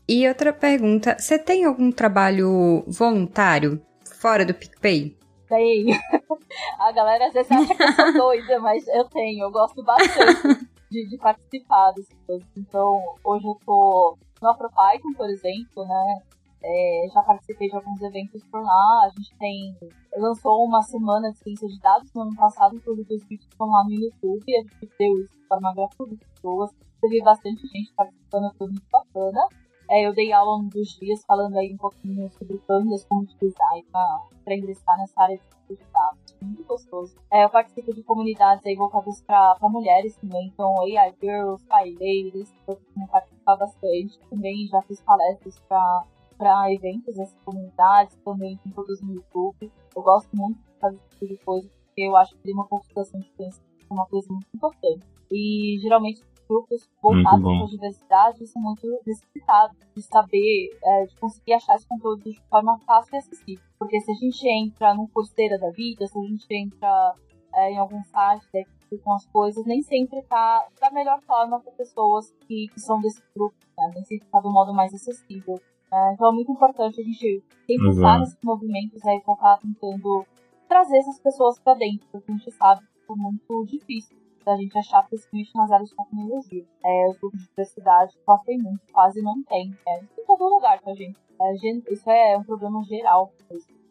E 0.07 0.27
outra 0.27 0.51
pergunta, 0.51 1.15
você 1.17 1.39
tem 1.39 1.63
algum 1.63 1.91
trabalho 1.91 2.83
voluntário 2.87 3.81
fora 4.19 4.45
do 4.45 4.53
PicPay? 4.53 5.17
Tenho. 5.47 5.95
A 6.79 6.91
galera 6.91 7.27
às 7.27 7.33
vezes 7.33 7.51
acha 7.51 7.75
que 7.75 7.83
eu 7.83 7.93
sou 7.93 8.13
doida, 8.13 8.59
mas 8.59 8.85
eu 8.87 9.05
tenho, 9.05 9.45
eu 9.45 9.51
gosto 9.51 9.81
bastante 9.83 10.67
de, 10.89 11.07
de 11.07 11.17
participar 11.17 11.91
dessas 11.91 12.17
coisas. 12.27 12.47
Então, 12.57 13.01
hoje 13.23 13.45
eu 13.45 13.57
tô 13.65 14.17
no 14.41 14.49
AfroPython, 14.49 15.13
por 15.15 15.29
exemplo, 15.29 15.85
né? 15.85 16.21
É, 16.63 17.07
já 17.13 17.21
participei 17.23 17.69
de 17.69 17.75
alguns 17.75 18.01
eventos 18.01 18.43
por 18.45 18.61
lá. 18.61 19.05
A 19.05 19.09
gente 19.09 19.35
tem 19.37 19.75
lançou 20.17 20.65
uma 20.65 20.81
semana 20.81 21.31
de 21.31 21.37
ciência 21.39 21.67
de 21.67 21.79
dados 21.79 22.11
no 22.13 22.21
ano 22.21 22.35
passado, 22.35 22.75
inclusive 22.75 23.15
os 23.15 23.23
vídeos 23.23 23.47
estão 23.49 23.67
lá 23.67 23.83
no 23.83 23.93
YouTube. 23.93 24.55
A 24.55 24.61
gente 24.61 24.93
deu 24.97 25.19
isso 25.19 25.33
de 25.33 25.47
forma 25.47 25.73
gratuita 25.73 26.15
pessoas. 26.35 26.71
Teve 27.01 27.21
bastante 27.23 27.65
gente 27.67 27.91
participando, 27.95 28.53
foi 28.57 28.67
muito 28.67 28.85
bacana. 28.91 29.47
É, 29.89 30.07
eu 30.07 30.13
dei 30.13 30.31
aula 30.31 30.57
um 30.57 30.69
dos 30.69 30.87
dias 30.99 31.21
falando 31.25 31.57
aí 31.57 31.73
um 31.73 31.77
pouquinho 31.77 32.29
sobre 32.31 32.57
pandas 32.59 33.03
como 33.05 33.25
design 33.25 33.85
para 33.91 34.55
ingressar 34.55 34.97
nessa 34.97 35.21
área 35.21 35.37
de 35.69 35.75
dados. 35.91 36.37
Muito 36.41 36.63
gostoso. 36.63 37.13
É, 37.29 37.43
eu 37.43 37.49
participo 37.49 37.93
de 37.93 38.01
comunidades 38.03 38.65
aí 38.65 38.75
voltadas 38.75 39.21
para 39.21 39.57
mulheres 39.63 40.15
também, 40.15 40.47
então 40.47 40.73
AI 40.81 41.13
Girls, 41.21 41.65
Pai 41.65 41.91
Ladies, 41.91 42.53
eu 42.67 42.77
participar 43.11 43.57
bastante. 43.57 44.17
Também 44.29 44.65
já 44.67 44.81
fiz 44.83 45.01
palestras 45.01 45.59
para 45.67 46.05
para 46.41 46.73
eventos 46.73 47.15
dessas 47.15 47.39
comunidades, 47.45 48.17
também 48.25 48.57
tem 48.57 48.71
todos 48.71 48.99
no 49.03 49.13
YouTube. 49.13 49.71
Eu 49.95 50.01
gosto 50.01 50.35
muito 50.35 50.57
de 50.57 50.79
fazer 50.79 50.95
esse 50.97 51.09
tipo 51.19 51.27
de 51.27 51.37
coisa, 51.45 51.69
porque 51.85 52.01
eu 52.01 52.17
acho 52.17 52.35
que 52.35 52.51
uma 52.51 52.65
construção 52.65 53.19
de 53.19 53.29
conhecimento 53.33 53.85
é 53.87 53.93
uma 53.93 54.07
coisa 54.07 54.27
muito 54.33 54.47
importante. 54.51 55.05
E 55.31 55.77
geralmente 55.79 56.23
grupos 56.49 56.89
voltados 56.99 57.43
para 57.43 57.63
a 57.63 57.67
diversidade 57.67 58.47
são 58.47 58.59
muito 58.59 58.87
necessitados 59.05 59.77
de 59.95 60.01
saber, 60.01 60.69
é, 60.83 61.05
de 61.05 61.15
conseguir 61.17 61.53
achar 61.53 61.75
esse 61.75 61.87
conteúdo 61.87 62.23
de 62.23 62.41
forma 62.49 62.79
fácil 62.79 63.13
e 63.13 63.17
acessível. 63.19 63.63
Porque 63.77 64.01
se 64.01 64.11
a 64.11 64.15
gente 64.15 64.49
entra 64.49 64.95
num 64.95 65.07
Coursera 65.07 65.59
da 65.59 65.69
vida, 65.69 66.07
se 66.07 66.17
a 66.17 66.23
gente 66.23 66.47
entra 66.49 67.13
é, 67.53 67.71
em 67.71 67.77
algum 67.77 68.01
site 68.05 68.47
né, 68.51 68.63
com 69.03 69.13
as 69.13 69.25
coisas, 69.27 69.63
nem 69.65 69.83
sempre 69.83 70.19
está 70.19 70.67
da 70.81 70.89
melhor 70.89 71.21
forma 71.21 71.59
para 71.59 71.71
pessoas 71.73 72.33
que, 72.47 72.67
que, 72.67 72.79
são 72.79 72.99
desse 72.99 73.21
grupo, 73.35 73.55
né? 73.77 73.91
nem 73.93 74.03
sempre 74.03 74.25
está 74.25 74.39
do 74.39 74.51
modo 74.51 74.73
mais 74.73 74.91
acessível. 74.93 75.61
É, 75.93 76.13
então 76.13 76.29
é 76.29 76.31
muito 76.33 76.51
importante 76.51 77.01
a 77.01 77.03
gente 77.03 77.43
sempre 77.65 77.89
estar 77.89 78.19
nesses 78.19 78.37
movimentos 78.43 79.05
aí, 79.05 79.17
estar 79.17 79.57
tentando 79.57 80.25
trazer 80.67 80.97
essas 80.97 81.19
pessoas 81.19 81.59
para 81.59 81.73
dentro, 81.73 82.07
porque 82.11 82.31
a 82.31 82.35
gente 82.35 82.51
sabe 82.51 82.81
que 82.81 83.11
é 83.11 83.15
muito 83.15 83.65
difícil 83.65 84.17
da 84.45 84.55
gente 84.55 84.77
achar, 84.77 85.05
principalmente 85.07 85.51
nas 85.53 85.71
áreas 85.71 85.89
de 85.89 85.95
tecnologia. 85.95 86.65
É, 86.83 87.09
os 87.09 87.17
grupos 87.19 87.41
de 87.41 87.47
diversidade 87.47 88.13
sofrem 88.25 88.57
muito, 88.57 88.81
quase 88.91 89.21
não 89.21 89.43
tem. 89.43 89.75
É, 89.87 89.99
em 89.99 90.25
todo 90.25 90.45
lugar, 90.45 90.79
tá, 90.81 90.93
gente? 90.93 91.19
É, 91.41 91.53
isso 91.91 92.09
é 92.09 92.37
um 92.37 92.43
problema 92.43 92.83
geral. 92.83 93.31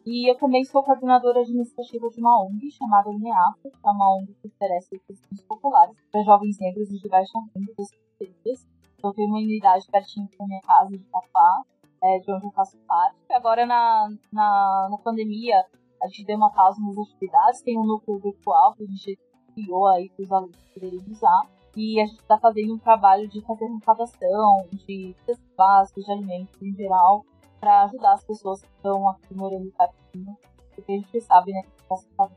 E 0.05 0.29
eu 0.29 0.35
também 0.35 0.63
sou 0.63 0.83
coordenadora 0.83 1.41
administrativa 1.41 2.09
de 2.09 2.19
uma 2.19 2.43
ONG 2.43 2.71
chamada 2.71 3.09
UNEAFRO, 3.09 3.71
que 3.71 3.87
é 3.87 3.89
uma 3.89 4.17
ONG 4.17 4.33
que 4.41 4.47
oferece 4.47 4.99
cursos 5.07 5.41
populares 5.43 5.95
para 6.11 6.23
jovens 6.23 6.57
negros 6.59 6.89
de 6.89 7.07
baixa 7.07 7.39
renda 7.55 7.73
das 7.77 7.91
periferias. 8.17 8.67
Então, 8.97 9.13
tem 9.13 9.25
uma 9.27 9.37
unidade 9.37 9.85
pertinho 9.91 10.27
da 10.37 10.45
minha 10.47 10.61
casa 10.61 10.97
de 10.97 11.03
Tafá, 11.05 11.61
é, 12.03 12.19
de 12.19 12.31
onde 12.31 12.45
eu 12.45 12.51
faço 12.51 12.77
parte. 12.87 13.17
Agora, 13.31 13.65
na, 13.65 14.09
na, 14.31 14.87
na 14.89 14.97
pandemia, 14.97 15.63
a 16.01 16.07
gente 16.07 16.25
deu 16.25 16.37
uma 16.37 16.51
pausa 16.51 16.81
nas 16.81 16.97
atividades, 16.97 17.61
tem 17.61 17.77
um 17.77 17.85
núcleo 17.85 18.19
virtual 18.19 18.73
que 18.73 18.83
a 18.83 18.87
gente 18.87 19.19
criou 19.53 19.87
aí 19.87 20.09
para 20.09 20.23
os 20.23 20.31
alunos 20.31 20.57
poderem 20.73 21.03
usar. 21.09 21.43
E 21.75 22.01
a 22.01 22.05
gente 22.05 22.19
está 22.19 22.37
fazendo 22.37 22.73
um 22.73 22.79
trabalho 22.79 23.27
de 23.29 23.41
fazer 23.41 23.65
arrecadação, 23.65 24.67
de 24.73 25.15
cestas 25.25 25.53
básicas, 25.55 26.03
de 26.03 26.11
alimentos 26.11 26.61
em 26.61 26.73
geral, 26.73 27.23
para 27.59 27.83
ajudar 27.83 28.13
as 28.13 28.25
pessoas 28.25 28.61
que 28.61 28.67
estão 28.75 29.07
aqui 29.07 29.33
morando 29.33 29.71
pertinho, 29.71 30.35
porque 30.75 30.91
a 30.91 30.95
gente 30.95 31.21
sabe, 31.21 31.51
né, 31.51 31.61
está 31.95 32.29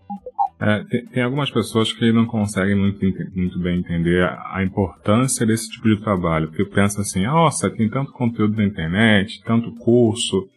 é, 0.60 0.84
tem, 0.84 1.06
tem, 1.06 1.22
algumas 1.22 1.50
pessoas 1.50 1.92
que 1.92 2.12
não 2.12 2.26
conseguem 2.26 2.74
muito, 2.74 3.00
muito 3.34 3.58
bem 3.58 3.78
entender 3.78 4.22
a, 4.24 4.56
a, 4.56 4.64
importância 4.64 5.46
desse 5.46 5.70
tipo 5.70 5.88
de 5.88 6.00
trabalho, 6.00 6.48
porque 6.48 6.64
pensam 6.64 7.02
assim, 7.02 7.24
nossa, 7.24 7.70
tem 7.70 7.88
tanto 7.88 8.12
conteúdo 8.12 8.56
na 8.56 8.64
internet, 8.64 9.42
tanto 9.44 9.72
curso. 9.76 10.48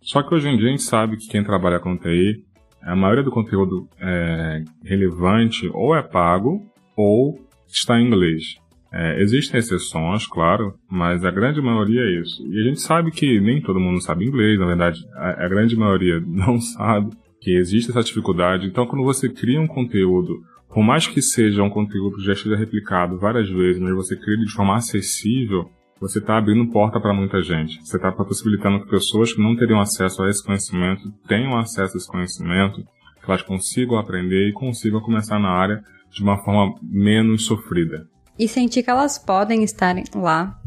Só 0.00 0.22
que 0.22 0.34
hoje 0.34 0.48
em 0.48 0.56
dia 0.56 0.68
a 0.68 0.70
gente 0.70 0.82
sabe 0.82 1.16
que 1.16 1.28
quem 1.28 1.44
trabalha 1.44 1.78
com 1.78 1.96
TI, 1.96 2.44
a 2.82 2.96
maioria 2.96 3.22
do 3.22 3.30
conteúdo 3.30 3.88
é, 3.98 4.62
relevante 4.84 5.70
ou 5.72 5.94
é 5.94 6.02
pago 6.02 6.62
ou 6.96 7.38
está 7.66 7.98
em 7.98 8.06
inglês. 8.06 8.58
É, 8.96 9.20
existem 9.20 9.58
exceções, 9.58 10.24
claro, 10.24 10.74
mas 10.88 11.24
a 11.24 11.30
grande 11.32 11.60
maioria 11.60 12.00
é 12.00 12.20
isso. 12.20 12.40
E 12.46 12.60
a 12.60 12.62
gente 12.62 12.80
sabe 12.80 13.10
que 13.10 13.40
nem 13.40 13.60
todo 13.60 13.80
mundo 13.80 14.00
sabe 14.00 14.24
inglês, 14.24 14.56
na 14.56 14.66
verdade, 14.66 15.04
a, 15.16 15.44
a 15.44 15.48
grande 15.48 15.74
maioria 15.74 16.20
não 16.24 16.60
sabe 16.60 17.10
que 17.40 17.56
existe 17.56 17.90
essa 17.90 18.04
dificuldade. 18.04 18.68
Então, 18.68 18.86
quando 18.86 19.02
você 19.02 19.28
cria 19.28 19.60
um 19.60 19.66
conteúdo, 19.66 20.40
por 20.68 20.84
mais 20.84 21.08
que 21.08 21.20
seja 21.20 21.60
um 21.60 21.70
conteúdo 21.70 22.18
que 22.18 22.24
já 22.24 22.34
esteja 22.34 22.54
replicado 22.54 23.18
várias 23.18 23.50
vezes, 23.50 23.82
mas 23.82 23.96
você 23.96 24.14
cria 24.14 24.34
ele 24.34 24.44
de 24.44 24.52
forma 24.52 24.76
acessível, 24.76 25.68
você 26.00 26.20
está 26.20 26.38
abrindo 26.38 26.70
porta 26.70 27.00
para 27.00 27.12
muita 27.12 27.42
gente. 27.42 27.80
Você 27.84 27.96
está 27.96 28.12
possibilitando 28.12 28.84
que 28.84 28.90
pessoas 28.90 29.32
que 29.32 29.42
não 29.42 29.56
teriam 29.56 29.80
acesso 29.80 30.22
a 30.22 30.30
esse 30.30 30.44
conhecimento 30.44 31.12
tenham 31.26 31.58
acesso 31.58 31.96
a 31.96 31.98
esse 31.98 32.08
conhecimento, 32.08 32.80
que 32.80 33.28
elas 33.28 33.42
consigam 33.42 33.98
aprender 33.98 34.48
e 34.48 34.52
consigam 34.52 35.00
começar 35.00 35.40
na 35.40 35.50
área 35.50 35.82
de 36.12 36.22
uma 36.22 36.38
forma 36.38 36.78
menos 36.80 37.44
sofrida. 37.44 38.13
E 38.38 38.48
sentir 38.48 38.82
que 38.82 38.90
elas 38.90 39.18
podem 39.18 39.62
estar 39.62 39.94
lá. 40.14 40.60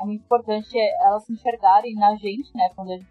É 0.00 0.04
muito 0.04 0.22
importante 0.22 0.78
elas 1.00 1.24
se 1.24 1.32
enxergarem 1.32 1.94
na 1.94 2.14
gente, 2.16 2.50
né? 2.54 2.68
Quando 2.74 2.92
a 2.92 2.96
gente, 2.96 3.08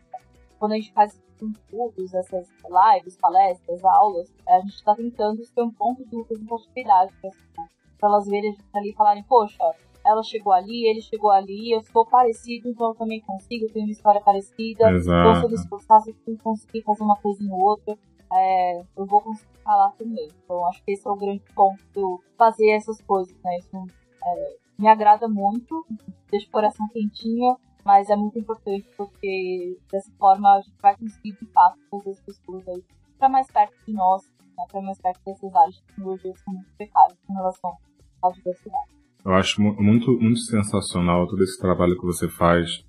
quando 0.59 0.71
a 0.73 0.75
gente 0.75 0.93
faz 0.93 1.19
estudos, 1.41 2.13
essas 2.13 2.47
lives, 2.63 3.17
palestras, 3.17 3.83
aulas, 3.83 4.31
a 4.47 4.59
gente 4.59 4.75
está 4.75 4.95
tentando 4.95 5.43
ser 5.43 5.61
um 5.61 5.71
ponto 5.71 6.03
de 6.05 6.15
representatividade 6.15 7.13
para 7.21 8.09
elas 8.09 8.25
verem 8.25 8.51
a 8.51 8.53
gente 8.53 8.65
ali 8.73 8.89
e 8.89 8.95
falarem, 8.95 9.23
poxa, 9.23 9.63
ela 10.05 10.23
chegou 10.23 10.53
ali, 10.53 10.87
ele 10.87 11.01
chegou 11.01 11.29
ali, 11.31 11.71
eu 11.71 11.81
sou 11.83 12.05
parecido, 12.05 12.69
então 12.69 12.89
eu 12.89 12.95
também 12.95 13.19
consigo, 13.21 13.65
eu 13.65 13.73
tenho 13.73 13.85
uma 13.85 13.91
história 13.91 14.21
parecida, 14.21 14.91
Exato. 14.91 15.29
então 15.29 15.35
se 15.35 15.45
eu 15.45 15.49
me 15.49 15.55
esforçar, 15.55 16.01
se 16.01 16.15
eu 16.25 16.37
conseguir 16.37 16.81
fazer 16.83 17.03
uma 17.03 17.17
coisinha 17.17 17.53
ou 17.53 17.61
outra, 17.61 17.97
é, 18.31 18.81
eu 18.95 19.05
vou 19.05 19.21
conseguir 19.21 19.57
falar 19.63 19.91
também. 19.91 20.27
Então 20.43 20.65
acho 20.67 20.83
que 20.83 20.91
esse 20.91 21.07
é 21.07 21.11
o 21.11 21.15
grande 21.15 21.43
ponto, 21.55 22.23
fazer 22.37 22.69
essas 22.69 23.01
coisas, 23.01 23.35
né? 23.43 23.57
Isso 23.57 23.85
é, 24.23 24.57
me 24.77 24.87
agrada 24.87 25.27
muito, 25.27 25.85
deixa 26.29 26.47
o 26.47 26.51
coração 26.51 26.87
quentinho, 26.89 27.57
mas 27.83 28.09
é 28.09 28.15
muito 28.15 28.37
importante 28.37 28.87
porque 28.95 29.77
dessa 29.91 30.11
forma 30.19 30.55
a 30.55 30.61
gente 30.61 30.75
vai 30.81 30.95
conseguir 30.97 31.33
de 31.33 31.45
fato 31.51 31.77
fazer 31.89 32.11
as 32.11 32.19
pessoas 32.21 32.67
aí 32.67 32.83
para 33.17 33.29
mais 33.29 33.49
perto 33.49 33.73
de 33.85 33.93
nós, 33.93 34.23
né, 34.57 34.65
para 34.71 34.81
mais 34.81 35.01
perto 35.01 35.19
dessas 35.25 35.55
áreas 35.55 35.75
de 35.75 35.83
tecnologia 35.83 36.33
que 36.33 36.39
são 36.39 36.53
muito 36.53 36.69
precárias 36.77 37.17
em 37.29 37.33
relação 37.33 37.77
à 38.23 38.29
diversidade. 38.29 38.91
Eu 39.25 39.33
acho 39.33 39.61
muito, 39.61 40.11
muito 40.11 40.39
sensacional 40.39 41.27
todo 41.27 41.43
esse 41.43 41.59
trabalho 41.59 41.97
que 41.99 42.05
você 42.05 42.29
faz 42.29 42.85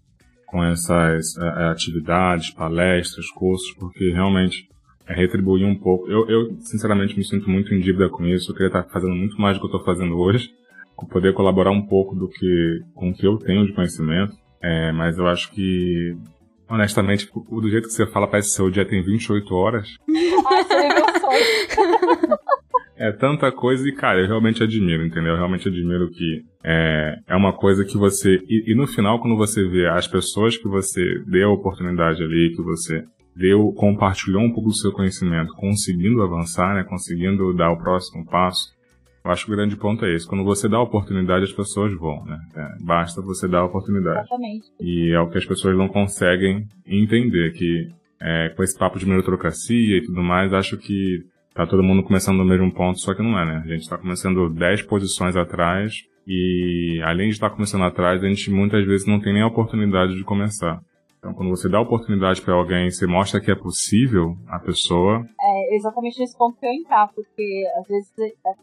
com 0.47 0.63
essas 0.65 1.37
é, 1.37 1.47
é 1.47 1.69
atividades, 1.69 2.51
palestras, 2.51 3.31
cursos, 3.31 3.73
porque 3.75 4.13
realmente 4.13 4.69
retribuir 5.15 5.67
um 5.67 5.75
pouco. 5.75 6.11
Eu, 6.11 6.29
eu, 6.29 6.57
sinceramente, 6.61 7.17
me 7.17 7.25
sinto 7.25 7.49
muito 7.49 7.75
em 7.75 7.81
dívida 7.81 8.09
com 8.09 8.27
isso. 8.27 8.51
Eu 8.51 8.55
queria 8.55 8.69
estar 8.69 8.85
fazendo 8.85 9.15
muito 9.15 9.41
mais 9.41 9.57
do 9.57 9.61
que 9.61 9.67
eu 9.67 9.79
estou 9.79 9.85
fazendo 9.85 10.19
hoje, 10.19 10.51
poder 11.11 11.33
colaborar 11.33 11.71
um 11.71 11.87
pouco 11.87 12.15
do 12.15 12.29
que 12.29 12.81
com 12.95 13.11
o 13.11 13.15
que 13.15 13.27
eu 13.27 13.39
tenho 13.39 13.67
de 13.67 13.73
conhecimento. 13.73 14.35
É, 14.63 14.93
mas 14.93 15.19
eu 15.19 15.27
acho 15.27 15.51
que, 15.53 16.17
honestamente, 16.69 17.31
do 17.33 17.71
jeito 17.71 17.87
que 17.87 17.95
você 17.95 18.07
fala, 18.07 18.27
parece 18.27 18.49
que 18.49 18.57
seu 18.57 18.71
dia 18.71 18.85
tem 18.85 19.03
28 19.03 19.55
horas. 19.55 19.89
É 22.99 23.13
tanta 23.13 23.53
coisa 23.53 23.89
e, 23.89 23.93
cara, 23.93 24.21
eu 24.21 24.27
realmente 24.27 24.61
admiro, 24.61 25.07
entendeu? 25.07 25.31
Eu 25.31 25.37
realmente 25.37 25.69
admiro 25.69 26.11
que 26.11 26.43
é, 26.65 27.15
é 27.29 27.37
uma 27.37 27.53
coisa 27.53 27.85
que 27.85 27.97
você. 27.97 28.43
E, 28.49 28.73
e, 28.73 28.75
no 28.75 28.89
final, 28.89 29.21
quando 29.21 29.37
você 29.37 29.69
vê 29.69 29.87
as 29.87 30.09
pessoas 30.09 30.57
que 30.57 30.67
você 30.67 31.23
deu 31.25 31.51
a 31.51 31.53
oportunidade 31.53 32.21
ali, 32.25 32.53
que 32.57 32.63
você 32.63 33.05
deu, 33.39 33.73
compartilhou 33.73 34.43
um 34.43 34.53
pouco 34.53 34.69
do 34.69 34.77
seu 34.77 34.91
conhecimento, 34.93 35.55
conseguindo 35.55 36.23
avançar, 36.23 36.75
né? 36.75 36.83
Conseguindo 36.83 37.55
dar 37.55 37.71
o 37.71 37.79
próximo 37.79 38.27
passo, 38.27 38.77
eu 39.25 39.31
acho 39.31 39.47
que 39.47 39.53
o 39.53 39.57
grande 39.57 39.77
ponto 39.77 40.05
é 40.05 40.15
esse. 40.15 40.27
Quando 40.27 40.43
você 40.43 40.69
dá 40.69 40.79
a 40.79 40.83
oportunidade, 40.83 41.45
as 41.45 41.53
pessoas 41.53 41.95
vão, 41.95 42.25
né? 42.25 42.39
É, 42.57 42.83
basta 42.83 43.23
você 43.23 43.47
dar 43.47 43.61
a 43.61 43.65
oportunidade. 43.67 44.21
Exatamente. 44.21 44.67
E 44.81 45.13
é 45.13 45.21
o 45.21 45.29
que 45.29 45.39
as 45.39 45.47
pessoas 45.47 45.77
não 45.77 45.89
conseguem 45.89 46.67
entender, 46.87 47.53
que 47.53 47.89
é, 48.21 48.49
com 48.57 48.63
esse 48.63 48.77
papo 48.77 48.99
de 48.99 49.07
meritocracia 49.07 49.99
e 49.99 50.03
tudo 50.03 50.23
mais, 50.23 50.53
acho 50.53 50.77
que 50.77 51.25
tá 51.55 51.67
todo 51.67 51.83
mundo 51.83 52.03
começando 52.03 52.39
no 52.39 52.45
mesmo 52.45 52.73
ponto, 52.73 52.99
só 52.99 53.15
que 53.15 53.23
não 53.23 53.39
é, 53.39 53.45
né? 53.45 53.63
A 53.65 53.69
gente 53.69 53.89
tá 53.89 53.97
começando 53.97 54.49
10 54.49 54.83
posições 54.83 55.37
atrás 55.37 55.93
e 56.27 57.01
além 57.05 57.29
de 57.29 57.35
estar 57.35 57.51
tá 57.51 57.55
começando 57.55 57.85
atrás, 57.85 58.23
a 58.23 58.29
gente 58.29 58.51
muitas 58.51 58.85
vezes 58.85 59.07
não 59.07 59.21
tem 59.21 59.33
nem 59.33 59.43
a 59.43 59.47
oportunidade 59.47 60.15
de 60.15 60.25
começar. 60.25 60.81
Então, 61.19 61.35
quando 61.35 61.51
você 61.51 61.69
dá 61.69 61.81
oportunidade 61.81 62.41
para 62.41 62.55
alguém, 62.55 62.91
você 62.91 63.07
mostra 63.07 63.41
que 63.41 63.51
é 63.51 63.57
possível 63.57 64.37
a 64.47 64.59
pessoa. 64.61 65.29
É 65.41 65.75
exatamente 65.75 66.19
nesse 66.21 66.37
ponto 66.39 66.59
que 66.59 66.65
eu 66.65 66.71
entrar, 66.71 67.09
porque 67.13 67.65
às 67.77 67.89
vezes 67.89 68.13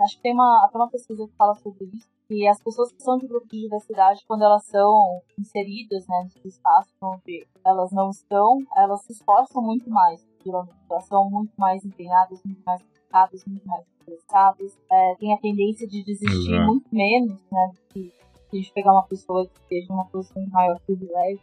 acho 0.01 0.15
que 0.15 0.23
tem 0.23 0.33
uma, 0.33 0.63
até 0.65 0.77
uma 0.77 0.89
pesquisa 0.89 1.27
que 1.27 1.35
fala 1.35 1.53
sobre 1.55 1.85
isso, 1.93 2.07
que 2.29 2.47
as 2.47 2.61
pessoas 2.63 2.93
que 2.93 3.03
são 3.03 3.17
de 3.17 3.27
grupo 3.27 3.45
de 3.47 3.61
diversidade, 3.61 4.23
quando 4.25 4.43
elas 4.43 4.65
são 4.65 5.21
inseridas 5.37 6.07
né, 6.07 6.23
nesse 6.23 6.47
espaço 6.47 6.89
onde 7.03 7.45
elas 7.65 7.91
não 7.91 8.09
estão, 8.09 8.59
elas 8.77 9.01
se 9.03 9.11
esforçam 9.11 9.61
muito 9.61 9.89
mais, 9.89 10.25
geralmente. 10.43 10.75
Elas 10.89 11.05
são 11.05 11.29
muito 11.29 11.53
mais 11.57 11.83
empenhadas, 11.83 12.41
muito 12.45 12.61
mais 12.65 12.81
focadas, 12.81 13.43
muito 13.45 13.67
mais 13.67 13.85
interessadas. 14.01 14.79
É, 14.89 15.15
tem 15.15 15.33
a 15.33 15.37
tendência 15.37 15.85
de 15.87 16.03
desistir 16.03 16.53
Exato. 16.53 16.67
muito 16.67 16.87
menos, 16.89 17.43
né? 17.51 17.71
De, 17.93 18.03
de 18.03 18.13
a 18.53 18.55
gente 18.55 18.71
pegar 18.73 18.93
uma 18.93 19.03
pessoa 19.03 19.45
que 19.45 19.59
esteja 19.59 19.87
numa 19.89 20.05
posição 20.05 20.41
de 20.41 20.51
maior 20.51 20.79
privilégio 20.79 21.41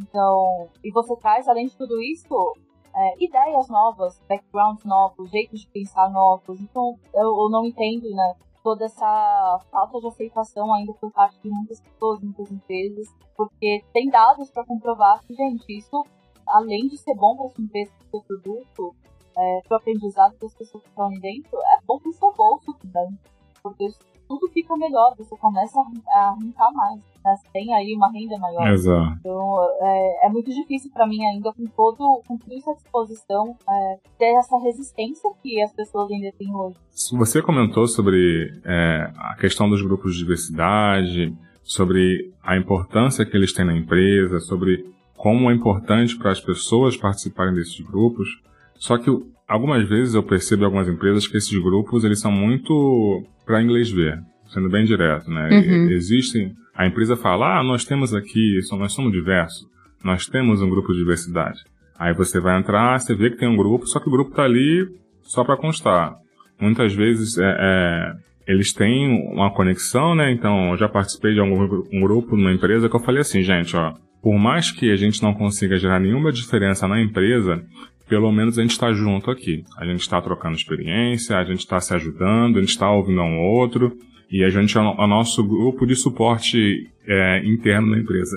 então, 0.00 0.68
e 0.82 0.90
você 0.90 1.14
traz, 1.16 1.46
além 1.46 1.66
de 1.66 1.76
tudo 1.76 2.00
isso, 2.00 2.54
é, 2.94 3.24
ideias 3.24 3.68
novas, 3.68 4.20
backgrounds 4.28 4.84
novos, 4.84 5.30
jeitos 5.30 5.60
de 5.60 5.68
pensar 5.68 6.10
novos. 6.10 6.60
Então, 6.60 6.98
eu, 7.14 7.28
eu, 7.28 7.48
não 7.50 7.64
entendo, 7.64 8.08
né? 8.10 8.34
toda 8.62 8.84
essa 8.84 9.58
falta 9.70 10.00
de 10.00 10.06
aceitação 10.06 10.72
ainda 10.72 10.92
por 10.94 11.10
parte 11.12 11.40
de 11.42 11.50
muitas 11.50 11.80
pessoas, 11.80 12.20
muitas 12.20 12.50
empresas, 12.50 13.08
porque 13.36 13.82
tem 13.92 14.08
dados 14.10 14.50
para 14.50 14.64
comprovar 14.64 15.20
que, 15.24 15.34
gente, 15.34 15.64
isso, 15.76 16.04
além 16.46 16.88
de 16.88 16.98
ser 16.98 17.14
bom 17.14 17.36
para 17.36 17.48
sua 17.48 17.64
empresa, 17.64 17.92
para 17.98 18.06
o 18.06 18.10
seu 18.10 18.22
produto, 18.22 18.94
é, 19.36 19.60
para 19.66 19.76
o 19.76 19.78
aprendizado 19.78 20.36
das 20.38 20.54
pessoas 20.54 20.82
que 20.82 20.90
estão 20.90 21.06
ali 21.06 21.20
dentro, 21.20 21.58
é 21.58 21.84
bom 21.86 21.98
para 21.98 22.10
o 22.10 22.12
seu 22.12 22.32
bolso 22.34 22.74
também, 22.74 23.18
porque 23.62 23.88
tudo 24.30 24.48
fica 24.52 24.76
melhor, 24.76 25.12
você 25.18 25.36
começa 25.36 25.76
a 25.80 26.18
arrancar 26.28 26.72
mais. 26.72 27.00
Né? 27.24 27.34
Você 27.36 27.48
tem 27.52 27.74
aí 27.74 27.92
uma 27.96 28.08
renda 28.12 28.38
maior. 28.38 28.68
Exato. 28.68 29.16
Então 29.18 29.58
é, 29.82 30.26
é 30.26 30.28
muito 30.28 30.52
difícil 30.52 30.88
para 30.92 31.04
mim 31.04 31.18
ainda, 31.26 31.52
com 31.52 31.66
todo 31.66 32.22
com 32.28 32.38
isso 32.48 32.70
à 32.70 32.74
disposição, 32.74 33.56
é, 33.68 33.98
ter 34.16 34.32
essa 34.38 34.56
resistência 34.58 35.28
que 35.42 35.60
as 35.60 35.72
pessoas 35.72 36.12
ainda 36.12 36.30
têm 36.38 36.54
hoje. 36.54 36.76
Você 37.18 37.42
comentou 37.42 37.88
sobre 37.88 38.52
é, 38.64 39.12
a 39.16 39.34
questão 39.34 39.68
dos 39.68 39.82
grupos 39.82 40.12
de 40.12 40.20
diversidade, 40.20 41.36
sobre 41.64 42.32
a 42.40 42.56
importância 42.56 43.26
que 43.26 43.36
eles 43.36 43.52
têm 43.52 43.64
na 43.64 43.76
empresa, 43.76 44.38
sobre 44.38 44.86
como 45.16 45.50
é 45.50 45.54
importante 45.54 46.16
para 46.16 46.30
as 46.30 46.40
pessoas 46.40 46.96
participarem 46.96 47.52
desses 47.52 47.80
grupos. 47.80 48.28
Só 48.76 48.96
que 48.96 49.10
algumas 49.50 49.88
vezes 49.88 50.14
eu 50.14 50.22
percebo 50.22 50.62
em 50.62 50.64
algumas 50.66 50.88
empresas 50.88 51.26
que 51.26 51.36
esses 51.36 51.58
grupos 51.60 52.04
eles 52.04 52.20
são 52.20 52.30
muito 52.30 53.24
para 53.44 53.60
inglês 53.60 53.90
ver, 53.90 54.16
sendo 54.46 54.70
bem 54.70 54.84
direto, 54.84 55.28
né? 55.28 55.48
Uhum. 55.50 55.90
Existem, 55.90 56.54
a 56.72 56.86
empresa 56.86 57.16
fala, 57.16 57.58
ah, 57.58 57.62
nós 57.64 57.84
temos 57.84 58.14
aqui, 58.14 58.60
nós 58.78 58.92
somos 58.92 59.10
diversos, 59.10 59.66
nós 60.04 60.26
temos 60.26 60.62
um 60.62 60.70
grupo 60.70 60.92
de 60.92 60.98
diversidade. 61.00 61.58
Aí 61.98 62.14
você 62.14 62.38
vai 62.38 62.58
entrar, 62.58 62.98
você 62.98 63.12
vê 63.12 63.28
que 63.28 63.38
tem 63.38 63.48
um 63.48 63.56
grupo, 63.56 63.86
só 63.86 63.98
que 63.98 64.08
o 64.08 64.12
grupo 64.12 64.30
está 64.30 64.44
ali 64.44 64.86
só 65.22 65.42
para 65.42 65.56
constar. 65.56 66.14
Muitas 66.60 66.94
vezes 66.94 67.36
é, 67.36 67.56
é, 67.58 68.12
eles 68.46 68.72
têm 68.72 69.08
uma 69.32 69.52
conexão, 69.52 70.14
né? 70.14 70.30
Então, 70.30 70.70
eu 70.70 70.76
já 70.76 70.88
participei 70.88 71.34
de 71.34 71.40
algum 71.40 71.60
um 71.92 72.00
grupo 72.00 72.36
numa 72.36 72.52
empresa 72.52 72.88
que 72.88 72.94
eu 72.94 73.00
falei 73.00 73.22
assim, 73.22 73.42
gente, 73.42 73.76
ó, 73.76 73.94
por 74.22 74.38
mais 74.38 74.70
que 74.70 74.92
a 74.92 74.96
gente 74.96 75.22
não 75.22 75.34
consiga 75.34 75.76
gerar 75.76 75.98
nenhuma 75.98 76.30
diferença 76.30 76.86
na 76.86 77.02
empresa, 77.02 77.64
pelo 78.10 78.32
menos 78.32 78.58
a 78.58 78.62
gente 78.62 78.72
está 78.72 78.92
junto 78.92 79.30
aqui. 79.30 79.64
A 79.78 79.86
gente 79.86 80.00
está 80.00 80.20
trocando 80.20 80.56
experiência, 80.56 81.38
a 81.38 81.44
gente 81.44 81.60
está 81.60 81.80
se 81.80 81.94
ajudando, 81.94 82.58
a 82.58 82.60
gente 82.60 82.70
está 82.70 82.90
ouvindo 82.90 83.22
um 83.22 83.38
outro 83.38 83.96
e 84.28 84.42
a 84.42 84.50
gente 84.50 84.76
é 84.76 84.80
o 84.80 85.06
nosso 85.06 85.46
grupo 85.46 85.86
de 85.86 85.94
suporte 85.94 86.90
é, 87.06 87.38
interno 87.44 87.92
da 87.92 87.98
empresa. 87.98 88.36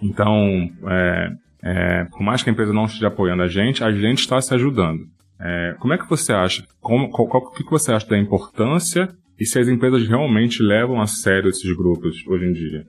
Então, 0.00 0.70
é, 0.86 1.32
é, 1.62 2.04
por 2.04 2.22
mais 2.22 2.42
que 2.42 2.50
a 2.50 2.52
empresa 2.52 2.74
não 2.74 2.84
esteja 2.84 3.08
apoiando 3.08 3.42
a 3.42 3.48
gente, 3.48 3.82
a 3.82 3.90
gente 3.90 4.18
está 4.18 4.38
se 4.42 4.52
ajudando. 4.54 5.06
É, 5.40 5.74
como 5.80 5.94
é 5.94 5.98
que 5.98 6.08
você 6.08 6.32
acha? 6.32 6.66
Como, 6.80 7.08
qual, 7.08 7.26
qual, 7.26 7.44
o 7.44 7.50
que 7.50 7.64
você 7.70 7.92
acha 7.92 8.06
da 8.06 8.18
importância 8.18 9.08
e 9.40 9.46
se 9.46 9.58
as 9.58 9.68
empresas 9.68 10.06
realmente 10.06 10.62
levam 10.62 11.00
a 11.00 11.06
sério 11.06 11.48
esses 11.48 11.74
grupos 11.74 12.22
hoje 12.26 12.44
em 12.44 12.52
dia? 12.52 12.86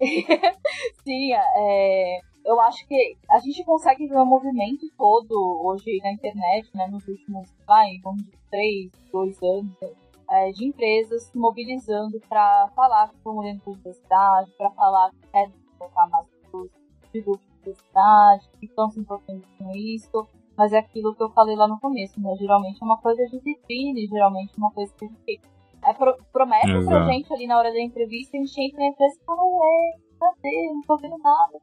Sim, 1.02 1.32
é, 1.32 2.18
eu 2.48 2.58
acho 2.62 2.86
que 2.88 3.14
a 3.28 3.38
gente 3.40 3.62
consegue 3.62 4.06
ver 4.06 4.16
o 4.16 4.24
movimento 4.24 4.86
todo 4.96 5.34
hoje 5.66 5.98
na 6.02 6.12
internet, 6.12 6.70
né, 6.74 6.88
nos 6.90 7.06
últimos, 7.06 7.54
vai, 7.66 7.98
vamos 8.02 8.24
dizer, 8.24 8.38
três, 8.50 8.90
dois 9.12 9.38
anos, 9.42 9.76
é, 10.30 10.50
de 10.50 10.66
empresas 10.66 11.24
se 11.24 11.36
mobilizando 11.36 12.18
para 12.26 12.70
falar 12.74 13.10
que 13.10 13.16
estão 13.16 13.34
morrendo 13.34 13.60
por 13.60 13.76
diversidade, 13.76 14.50
para 14.56 14.70
falar 14.70 15.10
que 15.10 15.28
querem 15.30 15.52
colocar 15.78 16.08
mais 16.08 16.26
pessoas 16.26 16.70
de 17.12 17.20
grupo 17.20 17.42
de 17.44 17.58
diversidade, 17.58 18.48
que 18.58 18.64
estão 18.64 18.88
se 18.88 18.98
importando 18.98 19.42
com 19.58 19.70
isso, 19.76 20.26
mas 20.56 20.72
é 20.72 20.78
aquilo 20.78 21.14
que 21.14 21.22
eu 21.22 21.30
falei 21.30 21.54
lá 21.54 21.68
no 21.68 21.78
começo, 21.78 22.18
né, 22.18 22.34
geralmente 22.36 22.82
é 22.82 22.84
uma 22.84 22.98
coisa 22.98 23.22
de 23.26 23.38
vitrine, 23.40 24.06
geralmente 24.06 24.54
é 24.54 24.56
uma 24.56 24.72
coisa 24.72 24.90
que 24.94 25.04
a 25.04 25.08
gente 25.08 25.40
é, 25.84 25.92
pro, 25.92 26.16
promete 26.32 26.70
Exato. 26.70 26.88
pra 26.88 27.12
gente 27.12 27.30
ali 27.30 27.46
na 27.46 27.58
hora 27.58 27.70
da 27.70 27.80
entrevista, 27.80 28.38
a 28.38 28.40
gente 28.40 28.58
entra 28.58 28.80
na 28.80 28.86
empresa 28.86 29.18
e 29.20 29.24
fala, 29.26 29.42
ué, 29.44 29.98
cadê? 30.18 30.72
Não 30.72 30.80
tô 30.80 30.96
vendo 30.96 31.18
nada 31.18 31.60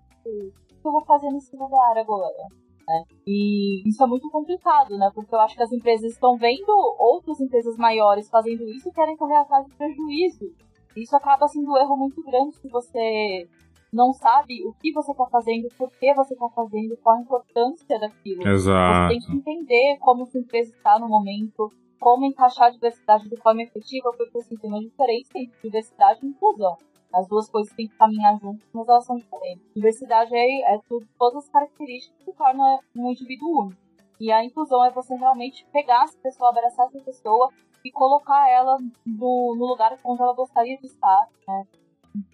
que 0.85 0.89
eu 0.89 0.91
vou 0.91 1.05
fazer 1.05 1.31
nesse 1.31 1.55
lugar 1.57 1.97
agora? 1.97 2.43
Né? 2.87 3.03
E 3.25 3.81
isso 3.89 4.03
é 4.03 4.05
muito 4.05 4.29
complicado, 4.29 4.95
né? 4.95 5.09
Porque 5.15 5.33
eu 5.33 5.39
acho 5.39 5.55
que 5.55 5.63
as 5.63 5.71
empresas 5.71 6.13
estão 6.13 6.37
vendo 6.37 6.71
outras 6.99 7.41
empresas 7.41 7.75
maiores 7.77 8.29
fazendo 8.29 8.63
isso 8.69 8.87
e 8.87 8.93
querem 8.93 9.17
correr 9.17 9.37
atrás 9.37 9.65
do 9.65 9.75
prejuízo. 9.75 10.53
Isso 10.95 11.15
acaba 11.15 11.47
sendo 11.47 11.71
um 11.71 11.77
erro 11.77 11.97
muito 11.97 12.21
grande 12.21 12.55
se 12.55 12.69
você 12.69 13.49
não 13.91 14.13
sabe 14.13 14.63
o 14.67 14.73
que 14.73 14.91
você 14.91 15.11
está 15.11 15.25
fazendo, 15.25 15.67
por 15.75 15.89
que 15.89 16.13
você 16.13 16.33
está 16.35 16.49
fazendo, 16.49 16.95
qual 17.01 17.17
a 17.17 17.21
importância 17.21 17.99
daquilo. 17.99 18.47
Exato. 18.47 19.07
Você 19.07 19.19
tem 19.19 19.19
que 19.19 19.35
entender 19.35 19.97
como 19.99 20.25
sua 20.27 20.41
empresa 20.41 20.71
está 20.71 20.99
no 20.99 21.09
momento, 21.09 21.71
como 21.99 22.25
encaixar 22.25 22.67
a 22.67 22.71
diversidade 22.71 23.27
de 23.27 23.37
forma 23.37 23.63
efetiva, 23.63 24.11
porque 24.15 24.37
assim, 24.37 24.55
tem 24.57 24.69
uma 24.69 24.79
diferença 24.79 25.31
entre 25.35 25.57
diversidade 25.63 26.19
e 26.23 26.29
inclusão. 26.29 26.77
As 27.15 27.27
duas 27.29 27.49
coisas 27.49 27.73
têm 27.73 27.87
que 27.87 27.95
caminhar 27.95 28.37
juntas, 28.39 28.67
mas 28.73 28.87
elas 28.89 29.05
são 29.05 29.15
diferentes. 29.15 29.65
Diversidade 29.73 30.35
é, 30.35 30.75
é 30.75 30.79
tudo, 30.87 31.07
todas 31.17 31.45
as 31.45 31.49
características 31.49 32.25
que 32.25 32.33
tornam 32.33 32.79
um 32.93 33.09
indivíduo 33.09 33.63
único. 33.63 33.81
E 34.19 34.31
a 34.31 34.43
inclusão 34.43 34.83
é 34.83 34.91
você 34.91 35.15
realmente 35.15 35.65
pegar 35.71 36.03
essa 36.03 36.17
pessoa, 36.19 36.49
abraçar 36.49 36.87
essa 36.87 36.99
pessoa 36.99 37.49
e 37.85 37.91
colocar 37.91 38.49
ela 38.49 38.77
no, 39.05 39.55
no 39.55 39.65
lugar 39.65 39.97
onde 40.03 40.21
ela 40.21 40.33
gostaria 40.33 40.77
de 40.77 40.87
estar, 40.87 41.27
né? 41.47 41.63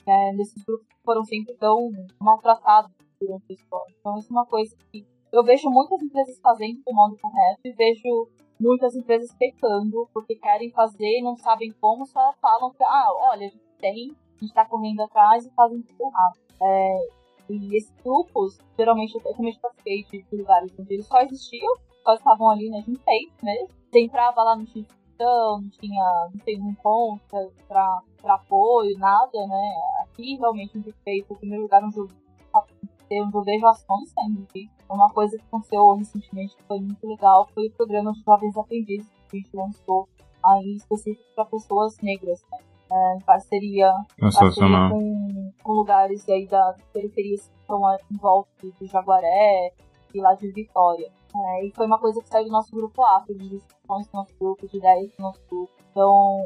É, 0.07 0.33
nesses 0.33 0.63
grupos 0.63 0.87
que 0.87 1.03
foram 1.03 1.23
sempre 1.23 1.55
tão 1.55 1.91
maltratados 2.19 2.91
durante 3.19 3.45
a 3.49 3.53
história. 3.53 3.95
Então, 3.99 4.17
isso 4.17 4.29
é 4.29 4.35
uma 4.35 4.45
coisa 4.45 4.75
que 4.91 5.05
eu 5.31 5.43
vejo 5.43 5.69
muitas 5.69 6.01
empresas 6.01 6.39
fazendo 6.39 6.81
do 6.85 6.93
modo 6.93 7.17
correto 7.19 7.61
e 7.65 7.71
vejo 7.71 8.27
muitas 8.59 8.95
empresas 8.95 9.33
pecando 9.35 10.07
porque 10.13 10.35
querem 10.35 10.71
fazer 10.71 11.19
e 11.19 11.23
não 11.23 11.35
sabem 11.35 11.71
como, 11.79 12.05
só 12.05 12.33
falam 12.41 12.71
que, 12.71 12.83
ah, 12.83 13.07
olha, 13.31 13.47
a 13.47 13.49
gente 13.49 13.71
tem 13.79 14.15
gente 14.45 14.53
tá 14.53 14.65
correndo 14.65 15.01
atrás 15.01 15.45
e 15.45 15.51
fazendo 15.51 15.83
tudo 15.83 16.09
rápido. 16.09 16.43
É, 16.61 17.07
e 17.49 17.75
esses 17.75 17.93
grupos, 18.03 18.57
geralmente, 18.77 19.15
eu 19.15 19.35
também 19.35 19.57
participei 19.59 20.03
de, 20.03 20.25
lugares 20.35 20.71
onde 20.79 20.93
eles 20.93 21.07
só 21.07 21.21
existiam, 21.21 21.75
só 22.03 22.15
estavam 22.15 22.49
ali, 22.49 22.69
né, 22.69 22.81
de 22.81 22.91
enfeite 22.91 23.33
mesmo. 23.43 23.67
Você 23.91 23.99
entrava 23.99 24.43
lá, 24.43 24.55
não 24.55 24.65
tinha 24.65 24.83
inscrição, 24.83 25.61
não 25.61 25.69
tinha, 25.69 26.29
não 26.33 26.39
tem 26.45 26.61
um 26.61 26.73
ponto 26.75 27.53
pra, 27.67 28.01
pra 28.21 28.35
apoio, 28.35 28.97
nada, 28.97 29.47
né. 29.47 29.73
Aqui, 30.03 30.35
realmente, 30.37 30.77
no 30.77 30.93
feito, 31.03 31.33
o 31.33 31.37
primeiro 31.37 31.63
lugar 31.63 31.83
onde 31.83 31.97
eu, 31.97 32.07
onde 32.53 33.35
eu 33.35 33.43
vejo 33.43 33.67
ações 33.67 34.13
disso. 34.53 34.73
Uma 34.89 35.09
coisa 35.09 35.37
que 35.37 35.43
aconteceu 35.43 35.93
recentemente 35.95 36.55
que 36.55 36.63
foi 36.63 36.79
muito 36.79 37.05
legal 37.07 37.47
foi 37.53 37.67
o 37.67 37.71
programa 37.71 38.13
de 38.13 38.21
Jovens 38.23 38.57
Aprendizes 38.57 39.09
que 39.29 39.37
a 39.37 39.39
gente 39.39 39.55
lançou 39.55 40.09
aí 40.43 40.75
específico 40.75 41.23
para 41.35 41.45
pessoas 41.45 41.97
negras, 42.01 42.43
né? 42.51 42.70
É, 42.91 43.15
em 43.15 43.21
parceria, 43.21 43.93
parceria 44.19 44.89
com, 44.89 45.53
com, 45.63 45.71
lugares 45.71 46.27
aí 46.27 46.45
da 46.45 46.75
periferias 46.91 47.47
que 47.47 47.61
estão 47.61 47.81
em 48.11 48.17
volta 48.17 48.49
do 48.61 48.85
Jaguaré 48.85 49.71
e 50.13 50.19
lá 50.19 50.33
de 50.33 50.51
Vitória. 50.51 51.09
É, 51.33 51.65
e 51.65 51.71
foi 51.71 51.85
uma 51.85 51.97
coisa 51.97 52.21
que 52.21 52.27
saiu 52.27 52.45
do 52.45 52.51
nosso 52.51 52.75
grupo 52.75 53.01
afro, 53.03 53.33
de 53.33 53.47
discussões 53.47 54.07
do 54.07 54.17
nosso 54.17 54.35
grupo, 54.37 54.67
de 54.67 54.77
ideias 54.77 55.09
do 55.15 55.23
nosso 55.23 55.39
grupo. 55.49 55.71
Então, 55.89 56.43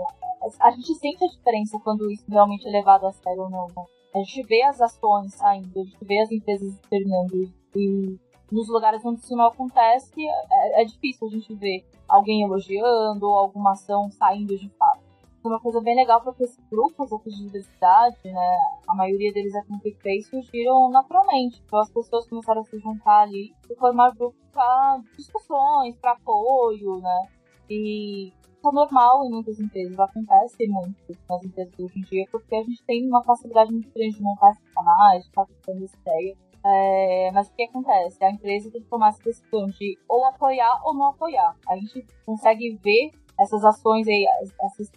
a 0.62 0.72
gente 0.72 0.94
sente 0.94 1.26
a 1.26 1.28
diferença 1.28 1.80
quando 1.84 2.12
isso 2.12 2.24
realmente 2.30 2.68
é 2.68 2.72
levado 2.72 3.08
a 3.08 3.12
sério 3.12 3.44
ou 3.44 3.50
não. 3.50 3.66
Né? 3.68 3.84
A 4.14 4.20
gente 4.20 4.44
vê 4.44 4.62
as 4.62 4.80
ações 4.80 5.34
saindo, 5.34 5.80
a 5.80 5.84
gente 5.84 6.06
vê 6.06 6.20
as 6.20 6.32
empresas 6.32 6.74
externando 6.76 7.52
e 7.76 8.20
nos 8.52 8.70
lugares 8.70 9.04
onde 9.04 9.20
isso 9.20 9.36
não 9.36 9.48
acontece, 9.48 10.14
é, 10.52 10.82
é 10.84 10.86
difícil 10.86 11.28
a 11.28 11.32
gente 11.32 11.54
ver 11.56 11.84
alguém 12.08 12.44
elogiando 12.44 13.26
ou 13.28 13.36
alguma 13.36 13.72
ação 13.72 14.10
saindo 14.12 14.56
de 14.56 14.70
fato 14.78 15.05
uma 15.48 15.60
coisa 15.60 15.82
bem 15.82 15.96
legal 15.96 16.22
porque 16.22 16.44
esses 16.44 16.64
grupos 16.70 17.12
aqui 17.12 17.30
de 17.30 17.46
diversidade, 17.46 18.18
né, 18.24 18.58
a 18.88 18.96
maioria 18.96 19.32
deles 19.34 19.56
aqui 19.56 19.72
no 19.72 19.80
PicPay 19.80 20.22
surgiram 20.22 20.90
naturalmente. 20.90 21.62
Então 21.66 21.80
as 21.80 21.92
pessoas 21.92 22.28
começaram 22.28 22.62
a 22.62 22.66
se 22.66 22.78
juntar 22.80 23.22
ali 23.22 23.54
e 23.70 23.76
formar 23.76 24.12
grupos 24.12 24.40
para 24.52 25.00
discussões, 25.18 25.96
para 25.98 26.14
apoio, 26.14 26.98
né? 26.98 27.28
E 27.70 28.28
isso 28.30 28.70
é 28.70 28.72
normal 28.72 29.26
em 29.26 29.30
muitas 29.30 29.60
empresas, 29.60 30.00
acontece 30.00 30.68
muito 30.68 30.96
nas 31.30 31.44
empresas 31.44 31.74
hoje 31.80 32.00
em 32.00 32.02
dia, 32.04 32.26
porque 32.32 32.56
a 32.56 32.64
gente 32.64 32.84
tem 32.86 33.08
uma 33.08 33.24
facilidade 33.24 33.72
muito 33.72 33.92
grande 33.94 34.16
de 34.16 34.24
montar 34.24 34.52
esses 34.52 34.74
canais, 34.74 35.24
de 35.24 35.30
estar 35.30 35.46
essa 35.68 35.98
ideia. 35.98 36.38
É, 36.68 37.32
mas 37.32 37.48
o 37.48 37.54
que 37.54 37.64
acontece? 37.64 38.24
A 38.24 38.32
empresa 38.32 38.72
tem 38.72 38.82
que 38.82 38.90
tomar 38.90 39.10
essa 39.10 39.24
decisão 39.24 39.68
de 39.68 40.00
ou 40.10 40.26
apoiar 40.26 40.82
ou 40.84 40.96
não 40.96 41.10
apoiar. 41.10 41.56
A 41.68 41.76
gente 41.76 42.08
consegue 42.26 42.80
ver 42.84 43.12
essas 43.40 43.64
ações 43.64 44.08
aí, 44.08 44.26
essas 44.64 44.90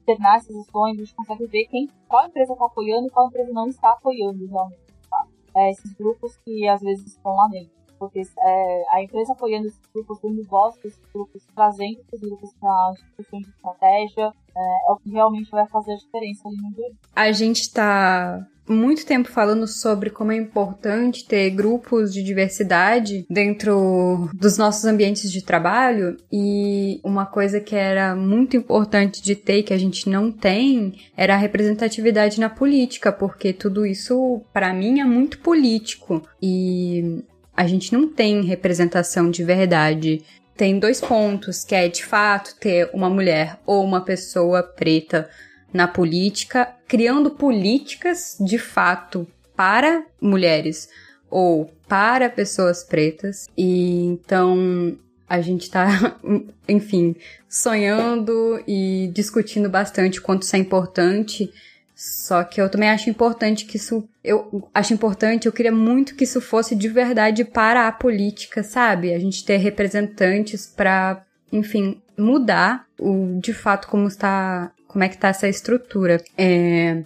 externar 0.00 0.36
essas 0.36 0.56
ações, 0.56 0.96
a 0.96 1.04
gente 1.04 1.14
consegue 1.14 1.46
ver 1.46 1.64
quem, 1.66 1.88
qual 2.08 2.26
empresa 2.26 2.52
está 2.52 2.64
apoiando 2.64 3.06
e 3.06 3.10
qual 3.10 3.28
empresa 3.28 3.52
não 3.52 3.68
está 3.68 3.90
apoiando 3.90 4.46
realmente. 4.46 4.80
Tá? 5.08 5.26
É, 5.54 5.70
esses 5.70 5.92
grupos 5.94 6.36
que 6.38 6.66
às 6.66 6.80
vezes 6.80 7.06
estão 7.06 7.34
lá 7.34 7.48
dentro. 7.48 7.80
Porque 7.98 8.22
é, 8.22 8.84
a 8.92 9.02
empresa 9.02 9.34
apoiando 9.34 9.66
esses 9.66 9.80
grupos, 9.94 10.18
dando 10.22 10.42
voz 10.44 10.74
para 10.78 10.88
esses 10.88 11.04
grupos, 11.12 11.46
trazendo 11.54 12.00
esses 12.00 12.20
grupos 12.20 12.54
para 12.58 12.92
discussões 12.92 13.44
de 13.44 13.50
estratégia, 13.50 14.32
é, 14.56 14.88
é, 14.88 14.92
o 14.92 14.96
que 14.96 15.10
realmente 15.10 15.50
vai 15.50 15.66
fazer 15.68 15.92
a 15.92 15.96
diferença 15.96 16.48
ali 16.48 16.56
no 16.56 16.72
dia. 16.72 16.92
A 17.14 17.30
gente 17.30 17.60
está 17.60 18.46
muito 18.70 19.04
tempo 19.04 19.28
falando 19.28 19.66
sobre 19.66 20.10
como 20.10 20.32
é 20.32 20.36
importante 20.36 21.26
ter 21.26 21.50
grupos 21.50 22.12
de 22.12 22.22
diversidade 22.22 23.26
dentro 23.28 24.30
dos 24.32 24.56
nossos 24.56 24.84
ambientes 24.84 25.30
de 25.30 25.42
trabalho 25.42 26.16
e 26.32 27.00
uma 27.02 27.26
coisa 27.26 27.60
que 27.60 27.74
era 27.74 28.14
muito 28.14 28.56
importante 28.56 29.22
de 29.22 29.34
ter 29.34 29.62
que 29.62 29.74
a 29.74 29.78
gente 29.78 30.08
não 30.08 30.30
tem 30.30 30.94
era 31.16 31.34
a 31.34 31.38
representatividade 31.38 32.38
na 32.38 32.48
política, 32.48 33.10
porque 33.10 33.52
tudo 33.52 33.84
isso 33.84 34.42
para 34.52 34.72
mim 34.72 35.00
é 35.00 35.04
muito 35.04 35.38
político. 35.38 36.22
E 36.40 37.24
a 37.56 37.66
gente 37.66 37.92
não 37.92 38.08
tem 38.08 38.42
representação 38.42 39.30
de 39.30 39.44
verdade. 39.44 40.22
Tem 40.56 40.78
dois 40.78 41.00
pontos, 41.00 41.64
que 41.64 41.74
é 41.74 41.88
de 41.88 42.04
fato 42.04 42.54
ter 42.58 42.90
uma 42.92 43.10
mulher 43.10 43.58
ou 43.66 43.84
uma 43.84 44.02
pessoa 44.02 44.62
preta 44.62 45.28
na 45.72 45.86
política, 45.86 46.74
criando 46.86 47.30
políticas 47.30 48.36
de 48.40 48.58
fato 48.58 49.26
para 49.56 50.04
mulheres 50.20 50.88
ou 51.30 51.70
para 51.88 52.28
pessoas 52.28 52.82
pretas. 52.82 53.46
E 53.56 54.04
então 54.04 54.98
a 55.28 55.40
gente 55.40 55.62
está, 55.62 56.16
enfim, 56.68 57.14
sonhando 57.48 58.62
e 58.66 59.10
discutindo 59.14 59.68
bastante 59.68 60.20
quanto 60.20 60.42
isso 60.42 60.56
é 60.56 60.58
importante. 60.58 61.52
Só 61.94 62.42
que 62.42 62.60
eu 62.60 62.68
também 62.70 62.88
acho 62.88 63.10
importante 63.10 63.66
que 63.66 63.76
isso. 63.76 64.08
Eu 64.24 64.68
acho 64.74 64.94
importante, 64.94 65.46
eu 65.46 65.52
queria 65.52 65.70
muito 65.70 66.14
que 66.14 66.24
isso 66.24 66.40
fosse 66.40 66.74
de 66.74 66.88
verdade 66.88 67.44
para 67.44 67.86
a 67.86 67.92
política, 67.92 68.62
sabe? 68.62 69.12
A 69.12 69.18
gente 69.18 69.44
ter 69.44 69.58
representantes 69.58 70.66
para, 70.66 71.22
enfim, 71.52 72.00
mudar 72.16 72.86
o 72.98 73.38
de 73.40 73.52
fato 73.52 73.86
como 73.86 74.08
está 74.08 74.72
como 74.90 75.04
é 75.04 75.08
que 75.08 75.16
tá 75.16 75.28
essa 75.28 75.48
estrutura. 75.48 76.20
É, 76.36 77.04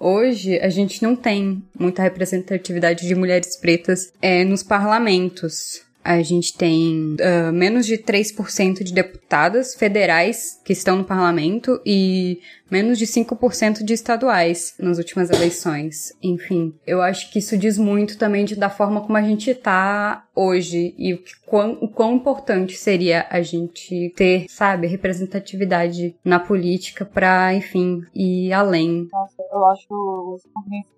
hoje 0.00 0.58
a 0.58 0.70
gente 0.70 1.02
não 1.02 1.14
tem 1.14 1.62
muita 1.78 2.02
representatividade 2.02 3.06
de 3.06 3.14
mulheres 3.14 3.56
pretas 3.56 4.10
é, 4.22 4.42
nos 4.42 4.62
parlamentos. 4.62 5.82
A 6.02 6.22
gente 6.22 6.56
tem 6.56 7.16
uh, 7.20 7.52
menos 7.52 7.84
de 7.84 7.98
3% 7.98 8.82
de 8.82 8.94
deputadas 8.94 9.74
federais 9.74 10.58
que 10.64 10.72
estão 10.72 10.96
no 10.96 11.04
parlamento 11.04 11.80
e 11.84 12.40
menos 12.70 12.98
de 12.98 13.06
5% 13.06 13.84
de 13.84 13.92
estaduais 13.92 14.74
nas 14.78 14.98
últimas 14.98 15.30
eleições. 15.30 16.12
Enfim, 16.22 16.74
eu 16.86 17.02
acho 17.02 17.30
que 17.30 17.38
isso 17.38 17.56
diz 17.56 17.78
muito 17.78 18.18
também 18.18 18.44
de, 18.44 18.56
da 18.56 18.70
forma 18.70 19.00
como 19.00 19.16
a 19.16 19.22
gente 19.22 19.54
tá 19.54 20.26
hoje 20.34 20.94
e 20.98 21.14
o, 21.14 21.22
quão, 21.46 21.72
o 21.80 21.88
quão 21.88 22.14
importante 22.14 22.76
seria 22.76 23.26
a 23.30 23.40
gente 23.40 24.12
ter, 24.16 24.46
sabe, 24.48 24.86
representatividade 24.86 26.16
na 26.24 26.38
política 26.38 27.04
para, 27.04 27.54
enfim, 27.54 28.02
ir 28.14 28.52
além. 28.52 29.08
Nossa, 29.12 29.42
eu 29.50 29.64
acho 29.66 30.38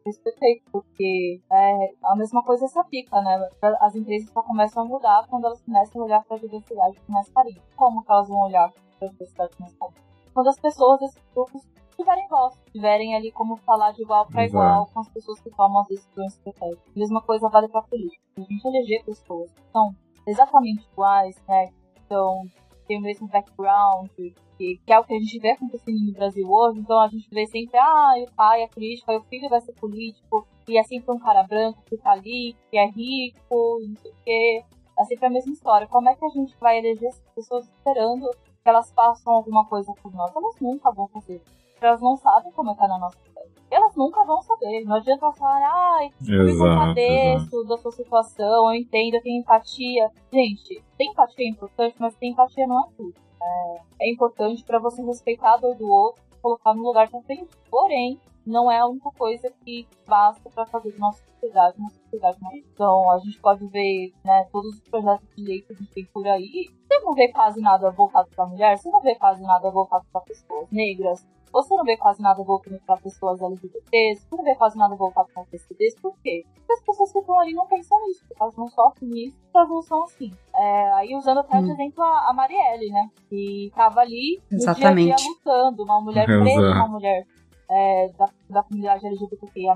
esse 0.07 0.21
perfeito, 0.21 0.63
porque 0.73 1.41
é 1.51 1.91
a 2.05 2.17
mesma 2.17 2.43
coisa 2.43 2.65
essa 2.65 2.83
pica, 2.85 3.21
né? 3.21 3.49
As 3.81 3.95
empresas 3.95 4.31
só 4.31 4.43
começam 4.43 4.83
a 4.83 4.87
mudar 4.87 5.27
quando 5.29 5.47
elas 5.47 5.61
começam 5.63 6.03
a 6.03 6.05
olhar 6.05 6.25
para 6.25 6.37
a 6.37 6.41
diversidade 6.41 6.97
mais 7.09 7.29
carinho. 7.29 7.63
Como 7.77 8.03
que 8.03 8.11
elas 8.11 8.29
vão 8.29 8.41
olhar 8.41 8.73
para 8.99 9.09
a 9.09 9.11
diversidade 9.11 9.53
mais 9.61 9.75
carinho? 9.75 10.08
Quando 10.39 10.51
as 10.51 10.61
pessoas 10.61 11.01
desses 11.01 11.21
grupos 11.35 11.63
tiverem 11.97 12.29
voz, 12.29 12.55
tiverem 12.71 13.17
ali 13.17 13.33
como 13.33 13.57
falar 13.57 13.91
de 13.91 14.03
igual 14.03 14.25
para 14.25 14.47
igual 14.47 14.87
com 14.87 15.01
as 15.01 15.09
pessoas 15.09 15.41
que 15.41 15.51
tomam 15.51 15.81
as 15.81 15.89
decisões 15.89 16.33
estratégicas. 16.35 16.93
A 16.95 16.97
mesma 16.97 17.21
coisa 17.23 17.49
vale 17.49 17.67
para 17.67 17.83
política. 17.83 18.23
A 18.37 18.43
gente 18.43 18.65
eleger 18.65 19.05
pessoas 19.05 19.51
que 19.51 19.63
são 19.73 19.93
exatamente 20.29 20.87
iguais, 20.93 21.35
né? 21.49 21.73
Então, 22.07 22.45
tem 22.87 22.99
o 22.99 23.01
mesmo 23.01 23.27
background, 23.27 24.09
que, 24.57 24.81
que, 24.87 24.93
é 24.93 25.01
o 25.01 25.03
que 25.03 25.13
a 25.13 25.19
gente 25.19 25.41
vê 25.41 25.51
acontecendo 25.51 26.07
no 26.07 26.13
Brasil 26.13 26.49
hoje. 26.49 26.79
Então, 26.79 27.01
a 27.01 27.09
gente 27.09 27.29
vê 27.33 27.45
sempre, 27.49 27.77
ah, 27.77 28.15
o 28.25 28.33
pai 28.37 28.63
é 28.63 28.69
político, 28.69 29.11
aí 29.11 29.17
o 29.17 29.25
filho 29.25 29.49
vai 29.49 29.61
ser 29.61 29.73
político, 29.73 30.47
e 30.69 30.79
é 30.79 30.85
sempre 30.85 31.13
um 31.13 31.19
cara 31.19 31.43
branco 31.43 31.83
que 31.85 31.97
tá 31.97 32.13
ali, 32.13 32.55
que 32.71 32.79
é 32.79 32.87
rico, 32.87 33.81
não 33.89 33.97
sei 33.97 34.13
o 34.13 34.15
quê. 34.25 34.65
É 35.01 35.05
sempre 35.05 35.27
a 35.27 35.31
mesma 35.31 35.53
história. 35.53 35.89
Como 35.89 36.09
é 36.09 36.15
que 36.15 36.25
a 36.25 36.29
gente 36.29 36.57
vai 36.61 36.79
eleger 36.79 37.09
essas 37.09 37.29
pessoas 37.35 37.67
esperando 37.67 38.31
que 38.69 38.71
elas 38.71 38.93
façam 38.93 39.33
alguma 39.33 39.65
coisa 39.65 39.91
por 40.03 40.13
nós, 40.13 40.31
elas 40.37 40.61
nunca 40.61 40.91
vão 40.93 41.09
fazer. 41.09 41.43
Elas 41.81 42.03
não 42.03 42.17
sabem 42.17 42.53
como 42.53 42.71
é 42.71 42.75
que 42.75 42.81
tá 42.81 42.87
na 42.87 42.99
nossa 42.99 43.19
pele. 43.35 43.51
Elas 43.71 43.97
nunca 43.97 44.23
vão 44.25 44.43
saber. 44.43 44.85
Não 44.85 44.97
adianta 44.97 45.25
elas 45.25 45.39
falarem, 45.39 45.67
ai, 45.67 46.11
eu 46.29 46.45
me 46.45 46.59
compadeço 46.59 47.65
da 47.65 47.79
sua 47.79 47.93
situação, 47.93 48.71
eu 48.71 48.75
entendo, 48.75 49.15
eu 49.15 49.23
tenho 49.23 49.41
empatia. 49.41 50.11
Gente, 50.31 50.85
tem 50.99 51.11
empatia 51.11 51.47
é 51.47 51.49
importante, 51.49 51.97
mas 51.99 52.15
tem 52.17 52.33
empatia 52.33 52.67
não 52.67 52.81
é 52.81 52.89
tudo. 52.95 53.15
É, 53.41 53.81
é 54.03 54.13
importante 54.13 54.63
para 54.65 54.79
você 54.79 55.03
respeitar 55.03 55.55
a 55.55 55.57
dor 55.57 55.75
do 55.75 55.89
outro, 55.89 56.23
colocar 56.43 56.75
no 56.75 56.83
lugar 56.83 57.09
frente. 57.09 57.49
Porém, 57.71 58.21
não 58.49 58.71
é 58.71 58.79
a 58.79 58.87
única 58.87 59.11
coisa 59.11 59.53
que 59.65 59.87
basta 60.07 60.49
para 60.51 60.67
fazer 60.67 60.93
de 60.93 60.99
nossa 60.99 61.23
sociedade 61.25 61.79
uma 61.79 61.91
sociedade 61.91 62.39
mais. 62.41 62.65
Então, 62.73 63.11
a 63.11 63.19
gente 63.19 63.39
pode 63.41 63.67
ver 63.69 64.13
né, 64.25 64.47
todos 64.51 64.75
os 64.75 64.81
projetos 64.81 65.29
de 65.37 65.45
lei 65.45 65.63
que 65.63 65.73
a 65.73 65.77
gente 65.77 65.91
tem 65.93 66.05
por 66.07 66.27
aí. 66.27 66.69
Você 66.87 67.01
não 67.01 67.13
vê 67.13 67.29
quase 67.29 67.61
nada 67.61 67.91
voltado 67.91 68.29
para 68.35 68.47
mulher, 68.47 68.77
você 68.79 68.91
não 68.91 69.01
vê 69.01 69.15
quase 69.15 69.43
nada 69.43 69.71
voltado 69.71 70.05
para 70.11 70.21
pessoas 70.23 70.71
negras, 70.71 71.27
você 71.53 71.75
não 71.75 71.85
vê 71.85 71.97
quase 71.97 72.21
nada 72.23 72.43
voltado 72.43 72.81
para 72.87 72.97
pessoas 72.99 73.41
LGBTs, 73.41 74.23
você 74.23 74.37
não 74.37 74.45
vê 74.45 74.55
quase 74.55 74.77
nada 74.77 74.95
voltado 74.95 75.29
para 75.33 75.45
PCDs. 75.45 75.95
Por 76.01 76.15
quê? 76.23 76.45
Porque 76.55 76.73
as 76.73 76.83
pessoas 76.83 77.13
que 77.13 77.19
estão 77.19 77.39
ali 77.39 77.55
não 77.55 77.67
pensam 77.67 77.99
nisso, 78.07 78.25
elas 78.39 78.57
não 78.57 78.69
sofrem 78.69 79.09
nisso, 79.11 79.37
elas 79.55 79.69
não 79.69 79.83
são 79.83 80.05
assim. 80.05 80.31
É, 80.55 80.93
aí 80.93 81.15
usando 81.15 81.39
até 81.39 81.59
hum. 81.59 81.65
de 81.65 81.71
exemplo 81.71 82.03
a, 82.03 82.31
a 82.31 82.33
Marielle, 82.33 82.91
né? 82.91 83.11
Que 83.29 83.67
estava 83.67 84.01
ali 84.01 84.41
no 84.51 84.59
Exatamente. 84.59 85.07
dia 85.07 85.15
a 85.15 85.17
dia 85.17 85.29
lutando, 85.31 85.83
uma 85.85 86.01
mulher 86.01 86.27
preta, 86.27 86.61
uma 86.61 86.89
mulher 86.89 87.27
é, 87.71 88.09
da, 88.17 88.29
da 88.49 88.63
comunidade 88.63 89.07
LGBTQIA+, 89.07 89.75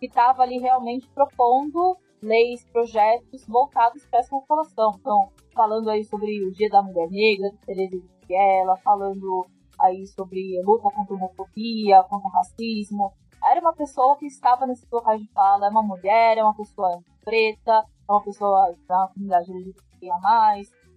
que 0.00 0.06
estava 0.06 0.42
ali 0.42 0.58
realmente 0.58 1.08
propondo 1.08 1.96
leis, 2.22 2.64
projetos 2.72 3.46
voltados 3.46 4.04
para 4.06 4.20
essa 4.20 4.30
população. 4.30 4.92
Então, 4.98 5.28
falando 5.54 5.90
aí 5.90 6.04
sobre 6.04 6.42
o 6.44 6.52
Dia 6.52 6.70
da 6.70 6.82
Mulher 6.82 7.08
Negra, 7.10 7.50
Tereza 7.64 8.02
Viela, 8.26 8.76
falando 8.78 9.46
aí 9.78 10.06
sobre 10.06 10.60
luta 10.62 10.90
contra 10.90 11.14
a 11.14 11.16
homofobia, 11.16 12.02
contra 12.04 12.28
o 12.28 12.32
racismo. 12.32 13.12
Era 13.44 13.60
uma 13.60 13.74
pessoa 13.74 14.16
que 14.16 14.26
estava 14.26 14.66
nesse 14.66 14.86
local 14.90 15.18
de 15.18 15.26
fala, 15.32 15.66
é 15.66 15.70
uma 15.70 15.82
mulher, 15.82 16.38
é 16.38 16.42
uma 16.42 16.54
pessoa 16.54 17.02
preta, 17.22 17.84
é 18.08 18.12
uma 18.12 18.22
pessoa 18.22 18.74
da 18.88 19.08
comunidade 19.12 19.50
LGBTQIA+, 19.50 20.14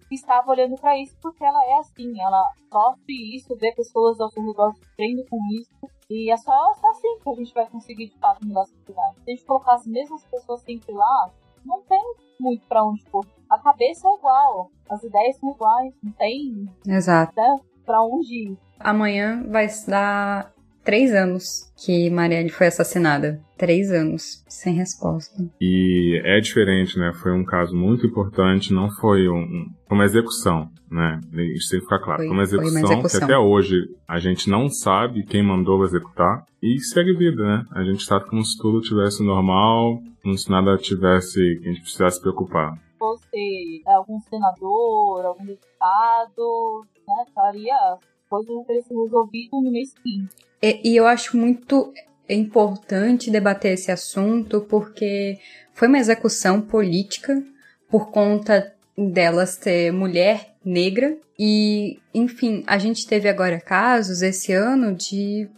que 0.08 0.14
estava 0.14 0.50
olhando 0.50 0.76
para 0.76 0.98
isso 0.98 1.14
porque 1.20 1.44
ela 1.44 1.62
é 1.66 1.74
assim, 1.74 2.18
ela 2.20 2.42
sofre 2.72 3.36
isso, 3.36 3.54
vê 3.56 3.72
pessoas 3.74 4.18
ao 4.18 4.30
seu 4.30 4.42
redor 4.42 4.74
sofrendo 4.74 5.22
com 5.28 5.38
isso, 5.52 5.97
e 6.10 6.30
é 6.30 6.36
só, 6.36 6.74
só 6.74 6.90
assim 6.90 7.18
que 7.22 7.30
a 7.30 7.34
gente 7.34 7.54
vai 7.54 7.68
conseguir 7.68 8.06
de 8.08 8.18
fato 8.18 8.46
mudar 8.46 8.62
a 8.62 8.66
sociedade. 8.66 9.16
Se 9.16 9.30
a 9.30 9.34
gente 9.34 9.44
colocar 9.44 9.74
as 9.74 9.86
mesmas 9.86 10.24
pessoas 10.24 10.60
sempre 10.62 10.92
lá, 10.92 11.30
não 11.64 11.82
tem 11.82 12.02
muito 12.40 12.66
para 12.66 12.84
onde 12.84 13.04
pôr. 13.10 13.26
A 13.50 13.58
cabeça 13.58 14.08
é 14.08 14.14
igual, 14.14 14.70
as 14.88 15.02
ideias 15.02 15.36
são 15.36 15.50
iguais, 15.50 15.94
não 16.02 16.12
tem. 16.12 16.68
Exato. 16.86 17.32
Né, 17.36 17.56
pra 17.84 18.02
onde 18.02 18.50
ir. 18.52 18.58
Amanhã 18.80 19.44
vai 19.48 19.66
dar 19.86 20.52
três 20.84 21.12
anos 21.12 21.68
que 21.84 22.10
Marielle 22.10 22.50
foi 22.50 22.66
assassinada. 22.66 23.40
Três 23.56 23.90
anos, 23.90 24.44
sem 24.48 24.74
resposta. 24.74 25.34
E 25.60 26.20
é 26.24 26.40
diferente, 26.40 26.98
né? 26.98 27.12
Foi 27.22 27.32
um 27.32 27.44
caso 27.44 27.74
muito 27.74 28.06
importante, 28.06 28.72
não 28.72 28.88
foi 28.90 29.28
um, 29.28 29.66
uma 29.90 30.04
execução, 30.04 30.70
né? 30.90 31.20
Isso 31.54 31.70
tem 31.70 31.80
que 31.80 31.86
ficar 31.86 31.98
claro. 31.98 32.18
Foi, 32.18 32.26
foi 32.26 32.36
uma, 32.36 32.42
execução, 32.42 32.72
foi 32.72 32.80
uma 32.80 32.92
execução 32.92 33.18
que 33.20 33.24
até 33.24 33.38
hoje 33.38 33.74
a 34.06 34.18
gente 34.18 34.48
não 34.48 34.68
sabe 34.68 35.24
quem 35.24 35.42
mandou 35.42 35.84
executar 35.84 36.44
e 36.62 36.78
segue 36.80 37.12
vida, 37.14 37.42
né? 37.42 37.64
A 37.72 37.82
gente 37.82 38.00
está 38.00 38.20
como 38.20 38.44
se 38.44 38.56
tudo 38.58 38.80
tivesse 38.80 39.24
normal, 39.24 40.00
como 40.22 40.38
se 40.38 40.50
nada 40.50 40.76
tivesse 40.76 41.38
que 41.60 41.68
a 41.68 41.72
gente 41.72 41.82
precisasse 41.82 42.16
se 42.16 42.22
preocupar. 42.22 42.78
Fosse 42.98 43.82
algum 43.86 44.20
senador, 44.20 45.24
algum 45.24 45.44
deputado, 45.46 46.84
né? 47.06 47.24
Estaria 47.26 47.98
coisa 48.28 48.48
ter 48.66 48.82
sido 48.82 49.04
resolvida 49.04 49.48
no 49.52 49.70
mês 49.70 49.90
seguinte. 49.90 50.34
E, 50.62 50.92
e 50.92 50.96
eu 50.96 51.06
acho 51.06 51.36
muito 51.36 51.92
importante 52.28 53.30
debater 53.30 53.72
esse 53.72 53.90
assunto 53.90 54.60
porque 54.62 55.38
foi 55.72 55.88
uma 55.88 55.98
execução 55.98 56.60
política 56.60 57.42
por 57.88 58.10
conta 58.10 58.74
delas 58.96 59.56
ter 59.56 59.92
mulher 59.92 60.54
negra 60.64 61.16
e, 61.38 61.98
enfim, 62.12 62.64
a 62.66 62.78
gente 62.78 63.06
teve 63.06 63.28
agora 63.28 63.60
casos 63.60 64.22
esse 64.22 64.52
ano 64.52 64.94
de 64.94 65.48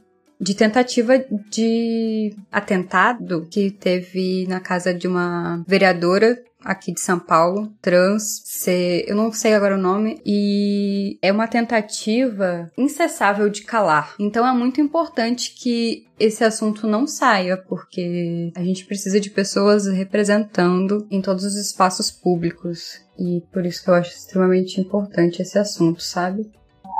de 0.40 0.54
tentativa 0.54 1.18
de 1.50 2.34
atentado 2.50 3.46
que 3.50 3.70
teve 3.70 4.46
na 4.46 4.58
casa 4.58 4.94
de 4.94 5.06
uma 5.06 5.62
vereadora 5.68 6.42
aqui 6.64 6.92
de 6.92 7.00
São 7.00 7.18
Paulo, 7.18 7.72
trans, 7.80 8.42
ser, 8.44 9.04
eu 9.08 9.16
não 9.16 9.32
sei 9.32 9.54
agora 9.54 9.76
o 9.76 9.80
nome, 9.80 10.20
e 10.24 11.18
é 11.22 11.32
uma 11.32 11.48
tentativa 11.48 12.70
incessável 12.76 13.48
de 13.48 13.62
calar. 13.62 14.14
Então 14.18 14.46
é 14.46 14.52
muito 14.52 14.80
importante 14.80 15.54
que 15.54 16.06
esse 16.18 16.44
assunto 16.44 16.86
não 16.86 17.06
saia, 17.06 17.56
porque 17.56 18.52
a 18.54 18.62
gente 18.62 18.84
precisa 18.84 19.18
de 19.18 19.30
pessoas 19.30 19.86
representando 19.86 21.06
em 21.10 21.22
todos 21.22 21.44
os 21.44 21.56
espaços 21.56 22.10
públicos. 22.10 23.00
E 23.18 23.42
por 23.52 23.64
isso 23.64 23.82
que 23.82 23.90
eu 23.90 23.94
acho 23.94 24.10
extremamente 24.10 24.80
importante 24.80 25.42
esse 25.42 25.58
assunto, 25.58 26.02
sabe? 26.02 26.50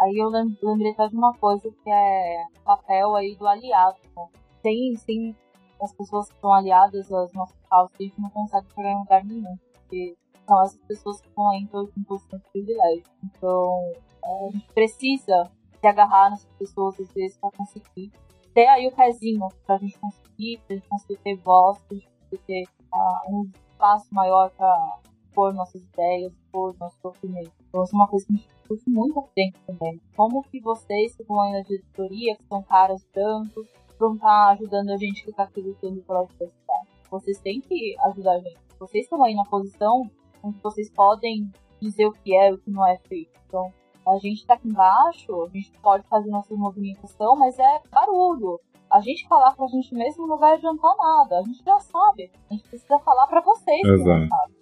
Aí 0.02 0.16
eu 0.16 0.28
lembrei 0.28 0.94
de 0.94 1.16
uma 1.16 1.34
coisa 1.34 1.62
que 1.62 1.90
é 1.90 2.44
papel 2.64 3.14
aí 3.14 3.36
do 3.36 3.46
aliado. 3.46 3.98
Né? 4.16 4.24
Tem, 4.62 4.94
tem 5.06 5.36
as 5.80 5.92
pessoas 5.92 6.28
que 6.28 6.34
estão 6.34 6.52
aliadas 6.52 7.10
às 7.12 7.32
nossas 7.32 7.58
causas, 7.68 7.92
a 7.98 8.02
gente 8.02 8.20
não 8.20 8.30
consegue 8.30 8.66
chegar 8.74 8.92
em 8.92 8.98
lugar 8.98 9.24
nenhum, 9.24 9.56
porque 9.72 10.16
são 10.46 10.62
essas 10.62 10.80
pessoas 10.80 11.20
que 11.20 11.28
estão 11.28 11.48
aí 11.50 11.58
em 11.60 12.04
posição 12.04 12.38
de 12.38 12.44
privilégio. 12.50 13.04
Então, 13.24 13.92
é, 14.24 14.48
a 14.48 14.50
gente 14.52 14.72
precisa 14.72 15.50
se 15.80 15.86
agarrar 15.86 16.30
nessas 16.30 16.52
pessoas, 16.58 16.98
às 17.00 17.12
vezes, 17.12 17.38
para 17.38 17.50
conseguir 17.52 18.12
ter 18.52 18.66
aí 18.66 18.86
o 18.86 18.92
pezinho 18.92 19.48
para 19.64 19.76
a 19.76 19.78
gente 19.78 19.98
conseguir, 19.98 20.60
para 20.66 20.74
a 20.74 20.78
gente 20.78 20.88
conseguir 20.88 21.18
ter 21.18 21.36
voz, 21.36 21.78
para 21.82 21.96
a 21.96 22.00
gente 22.00 22.08
conseguir 22.08 22.42
ter 22.46 22.64
uh, 22.92 23.34
um 23.34 23.50
espaço 23.72 24.06
maior 24.12 24.50
para 24.50 24.98
pôr 25.32 25.54
nossas 25.54 25.82
ideias, 25.82 26.32
pôr 26.50 26.76
nosso 26.78 26.98
sofrimento. 27.00 27.52
Então, 27.68 27.84
isso 27.84 27.94
é 27.94 27.98
uma 27.98 28.08
coisa 28.08 28.26
que 28.26 28.32
a 28.32 28.36
gente 28.36 28.48
discute 28.48 28.90
muito 28.90 29.22
frente 29.32 29.58
também. 29.66 30.00
Como 30.16 30.42
que 30.42 30.60
vocês, 30.60 31.14
que 31.14 31.22
estão 31.22 31.40
aí 31.40 31.52
na 31.52 31.62
diretoria, 31.62 32.36
que 32.36 32.44
são 32.46 32.62
caras 32.62 33.06
brancos, 33.14 33.68
vão 34.00 34.14
estar 34.14 34.26
tá 34.26 34.52
ajudando 34.52 34.90
a 34.90 34.96
gente 34.96 35.22
que 35.22 35.30
está 35.30 35.44
aqui 35.44 35.60
lutando 35.60 36.02
pela 36.02 36.24
diversidade? 36.24 36.88
Vocês 37.10 37.38
têm 37.38 37.60
que 37.60 37.94
ajudar 38.06 38.32
a 38.32 38.38
gente. 38.38 38.58
Vocês 38.78 39.04
estão 39.04 39.22
aí 39.22 39.34
na 39.34 39.44
posição 39.44 40.10
onde 40.42 40.58
vocês 40.60 40.90
podem 40.90 41.52
dizer 41.80 42.06
o 42.06 42.12
que 42.12 42.34
é 42.34 42.48
e 42.48 42.54
o 42.54 42.58
que 42.58 42.70
não 42.70 42.86
é 42.86 42.96
feito. 42.96 43.38
Então, 43.46 43.72
a 44.06 44.16
gente 44.18 44.46
tá 44.46 44.54
aqui 44.54 44.68
embaixo, 44.68 45.42
a 45.42 45.48
gente 45.48 45.70
pode 45.80 46.06
fazer 46.08 46.30
nossa 46.30 46.54
movimentação, 46.54 47.36
mas 47.36 47.58
é 47.58 47.80
barulho. 47.90 48.58
A 48.90 49.00
gente 49.00 49.28
falar 49.28 49.54
pra 49.54 49.66
gente 49.68 49.94
mesmo 49.94 50.26
não 50.26 50.36
vai 50.36 50.54
adiantar 50.54 50.96
nada. 50.96 51.38
A 51.38 51.42
gente 51.42 51.62
já 51.62 51.78
sabe. 51.78 52.30
A 52.50 52.54
gente 52.54 52.68
precisa 52.68 52.98
falar 52.98 53.26
para 53.28 53.40
vocês, 53.40 53.82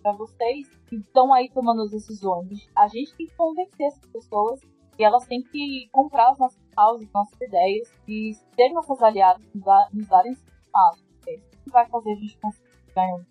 para 0.02 0.12
vocês 0.12 0.68
que 0.88 0.96
estão 0.96 1.32
aí 1.32 1.48
tomando 1.50 1.82
as 1.82 1.90
decisões. 1.92 2.68
A 2.76 2.88
gente 2.88 3.14
tem 3.16 3.26
que 3.26 3.36
convencer 3.36 3.86
essas 3.86 4.04
pessoas 4.06 4.60
e 4.98 5.04
elas 5.04 5.26
têm 5.26 5.42
que 5.42 5.88
comprar 5.92 6.30
as 6.30 6.38
nossas 6.38 6.60
causas, 6.78 7.08
nossas 7.12 7.40
ideias 7.40 7.92
e 8.06 8.34
ser 8.54 8.72
nossas 8.72 9.02
aliadas, 9.02 9.42
nos, 9.52 10.06
darem 10.06 10.32
espaço. 10.32 11.02
Isso 11.26 11.64
que 11.64 11.70
vai 11.70 11.84
fazer 11.88 12.12
a 12.12 12.14
gente 12.14 12.38
conseguir 12.38 12.68
ganhar 12.94 13.16
um 13.16 13.24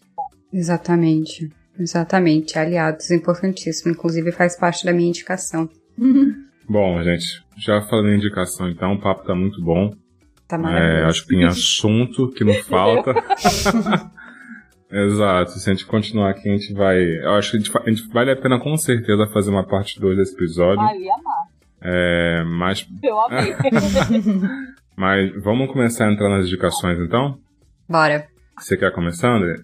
Exatamente. 0.52 1.50
Exatamente, 1.80 2.60
aliados, 2.60 3.10
importantíssimo. 3.12 3.92
Inclusive 3.92 4.32
faz 4.34 4.58
parte 4.60 4.84
da 4.86 4.92
minha 4.92 5.08
indicação. 5.08 5.70
Bom, 6.70 7.02
gente, 7.02 7.46
já 7.58 7.82
falando 7.84 8.10
em 8.10 8.18
indicação, 8.18 8.68
então, 8.70 8.96
o 8.96 9.00
papo 9.00 9.24
tá 9.24 9.34
muito 9.34 9.64
bom. 9.64 9.90
Tá 10.50 10.58
maravilhoso. 10.58 10.98
É, 10.98 11.06
acho 11.06 11.22
que 11.22 11.30
tem 11.30 11.46
assunto 11.46 12.30
que 12.32 12.44
não 12.44 12.54
falta. 12.56 13.14
Exato, 14.92 15.52
se 15.52 15.70
a 15.70 15.74
gente 15.74 15.86
continuar 15.86 16.32
aqui, 16.32 16.50
a 16.50 16.58
gente 16.58 16.74
vai. 16.74 17.02
Eu 17.02 17.36
acho 17.36 17.52
que 17.52 17.58
a 17.58 17.60
gente, 17.62 17.78
a 17.78 17.90
gente 17.90 18.08
vale 18.10 18.32
a 18.32 18.36
pena 18.36 18.60
com 18.60 18.76
certeza 18.76 19.28
fazer 19.28 19.50
uma 19.50 19.66
parte 19.66 19.98
2 19.98 20.18
desse 20.18 20.34
episódio. 20.34 20.82
Ah, 20.82 20.94
eu 20.94 21.02
ia 21.02 21.14
amar. 21.14 21.47
É, 21.90 22.44
mas. 22.44 22.86
Eu 23.02 23.18
amei. 23.22 23.56
mas 24.98 25.42
vamos 25.42 25.72
começar 25.72 26.06
a 26.06 26.12
entrar 26.12 26.28
nas 26.28 26.46
indicações 26.46 27.00
então? 27.00 27.40
Bora. 27.88 28.28
Você 28.60 28.76
quer 28.76 28.92
começar, 28.94 29.30
André? 29.30 29.56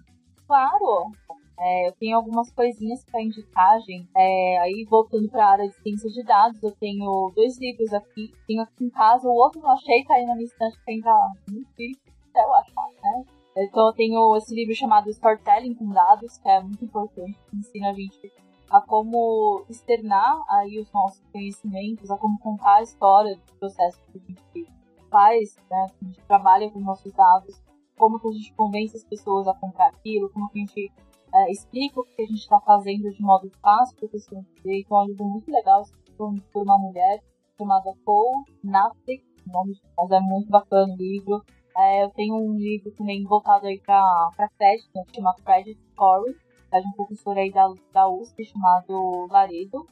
Claro. 0.48 1.12
É, 1.60 1.88
eu 1.88 1.92
tenho 1.94 2.16
algumas 2.16 2.50
coisinhas 2.52 3.04
para 3.04 3.22
indicar, 3.22 3.78
gente. 3.82 4.10
É, 4.16 4.60
aí, 4.60 4.86
voltando 4.90 5.30
para 5.30 5.46
a 5.46 5.52
área 5.52 5.68
de 5.68 5.76
ciência 5.82 6.10
de 6.10 6.24
dados, 6.24 6.64
eu 6.64 6.72
tenho 6.72 7.32
dois 7.36 7.60
livros 7.60 7.94
aqui. 7.94 8.32
Tenho 8.48 8.62
aqui 8.62 8.86
em 8.86 8.90
casa, 8.90 9.28
o 9.28 9.36
outro 9.36 9.62
não 9.62 9.72
achei, 9.72 10.06
tá 10.06 10.14
aí 10.14 10.26
na 10.26 10.36
minha 10.36 10.46
estante 10.46 10.78
que 10.84 10.92
ainda 10.92 11.12
não 11.52 11.62
sei 11.76 11.92
até 12.30 12.42
eu 12.42 12.54
achar, 12.54 12.90
né? 13.02 13.26
Então, 13.58 13.88
eu 13.88 13.94
tenho 13.94 14.38
esse 14.38 14.56
livro 14.56 14.74
chamado 14.74 15.10
Storytelling 15.10 15.76
com 15.76 15.92
Dados, 15.92 16.38
que 16.38 16.50
é 16.50 16.62
muito 16.62 16.86
importante, 16.86 17.38
que 17.50 17.58
ensina 17.58 17.90
a 17.90 17.94
gente 17.94 18.32
a 18.70 18.82
como 18.82 19.66
externar 19.70 20.44
aí 20.50 20.80
os 20.80 20.92
nossos 20.92 21.22
conhecimentos, 21.32 22.10
a 22.10 22.18
como 22.18 22.40
contar 22.40 22.76
a 22.76 22.82
história 22.84 23.36
do 23.36 23.54
processo 23.60 24.00
que 24.12 24.18
a 24.18 24.22
gente 24.22 24.72
faz, 25.10 25.56
né? 25.70 25.88
Que 26.00 26.06
a 26.06 26.08
gente 26.08 26.22
trabalha 26.26 26.72
com 26.72 26.80
nossos 26.80 27.14
dados, 27.14 27.62
como 27.98 28.20
que 28.20 28.28
a 28.28 28.32
gente 28.32 28.54
convence 28.54 28.98
as 28.98 29.04
pessoas 29.04 29.48
a 29.48 29.54
comprar 29.54 29.88
aquilo, 29.88 30.30
como 30.32 30.50
que 30.50 30.60
a 30.60 30.62
gente 30.62 30.92
é, 31.34 31.52
explica 31.52 32.00
o 32.00 32.04
que 32.04 32.22
a 32.22 32.26
gente 32.26 32.40
está 32.40 32.60
fazendo 32.62 33.12
de 33.12 33.22
modo 33.22 33.50
fácil 33.62 33.96
para 33.98 34.08
a 34.08 34.12
pessoa 34.12 34.42
entender. 34.42 34.82
Então, 34.82 35.00
é 35.00 35.04
um 35.04 35.08
livro 35.08 35.26
muito 35.26 35.52
legal, 35.52 35.84
por 36.18 36.64
uma 36.64 36.78
mulher 36.78 37.22
chamada 37.58 37.94
Cole 38.06 38.46
Nathick, 38.64 39.24
nome, 39.48 39.80
mas 39.98 40.12
é 40.12 40.20
muito 40.20 40.50
bacana 40.50 40.94
o 40.94 40.98
livro. 40.98 41.44
É, 41.76 42.04
eu 42.04 42.10
tenho 42.12 42.36
um 42.36 42.56
livro 42.56 42.92
também 42.92 43.24
voltado 43.24 43.66
aí 43.66 43.80
para 43.80 44.50
crédito, 44.58 44.90
né, 44.96 45.04
que 45.08 45.16
chama 45.16 45.34
Credit 45.44 45.80
Story, 45.90 46.36
de 46.80 46.88
um 46.88 46.92
professor 46.92 47.38
aí 47.38 47.52
da, 47.52 47.72
da 47.94 48.08
USP 48.08 48.46
chamado 48.46 49.28
Laredo, 49.30 49.88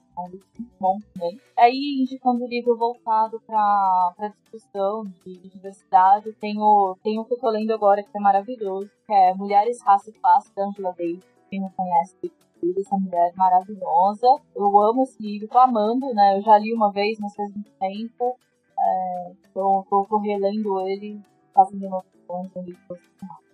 bom 0.80 1.00
também. 1.14 1.40
Aí, 1.58 2.00
indicando 2.02 2.44
o 2.44 2.48
livro 2.48 2.78
voltado 2.78 3.42
para 3.46 4.30
discussão 4.30 5.04
de, 5.26 5.38
de 5.38 5.50
diversidade, 5.50 6.34
tenho, 6.34 6.96
tenho 7.04 7.22
um 7.22 7.24
que 7.24 7.34
eu 7.34 7.40
tô 7.40 7.50
lendo 7.50 7.72
agora 7.72 8.04
que 8.04 8.18
é 8.18 8.20
maravilhoso, 8.20 8.90
que 9.06 9.14
é 9.14 9.34
Mulheres, 9.34 9.82
Raça 9.84 10.10
e 10.10 10.14
Classe, 10.14 10.54
da 10.56 10.66
Angela 10.66 10.92
Davis 10.92 11.32
quem 11.52 11.60
não 11.60 11.70
conhece 11.72 12.32
essa 12.80 12.96
mulher 12.96 13.34
maravilhosa. 13.36 14.28
Eu 14.56 14.80
amo 14.80 15.04
esse 15.04 15.22
livro, 15.22 15.50
tô 15.50 15.60
amando, 15.60 16.14
né? 16.14 16.38
Eu 16.38 16.42
já 16.42 16.58
li 16.58 16.74
uma 16.74 16.92
vez, 16.92 17.20
mas 17.20 17.36
faz 17.36 17.54
muito 17.54 17.72
tempo. 17.72 18.38
É, 18.80 19.32
tô, 19.54 19.86
tô, 19.90 20.06
tô 20.06 20.18
relendo 20.18 20.80
ele, 20.88 21.22
fazendo 21.54 21.88
anotações 21.88 22.54
no 22.56 22.62
livro. 22.62 22.98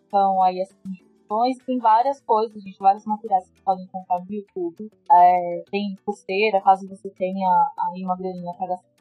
Então, 0.08 0.44
aí 0.44 0.60
essas 0.62 0.78
indicações. 1.28 1.58
Tem 1.66 1.78
várias 1.78 2.22
coisas, 2.22 2.64
gente, 2.64 2.78
vários 2.80 3.06
materiais 3.06 3.44
que 3.46 3.58
você 3.58 3.64
pode 3.64 3.84
encontrar 3.84 4.20
no 4.20 4.34
YouTube. 4.34 4.90
É, 5.12 5.64
tem 5.70 5.96
pulseira, 6.06 6.62
caso 6.62 6.88
você 6.88 7.10
tenha 7.10 7.50
aí 7.92 8.04
uma 8.04 8.18
graninha 8.18 8.54
para 8.58 8.68
gastar 8.68 8.98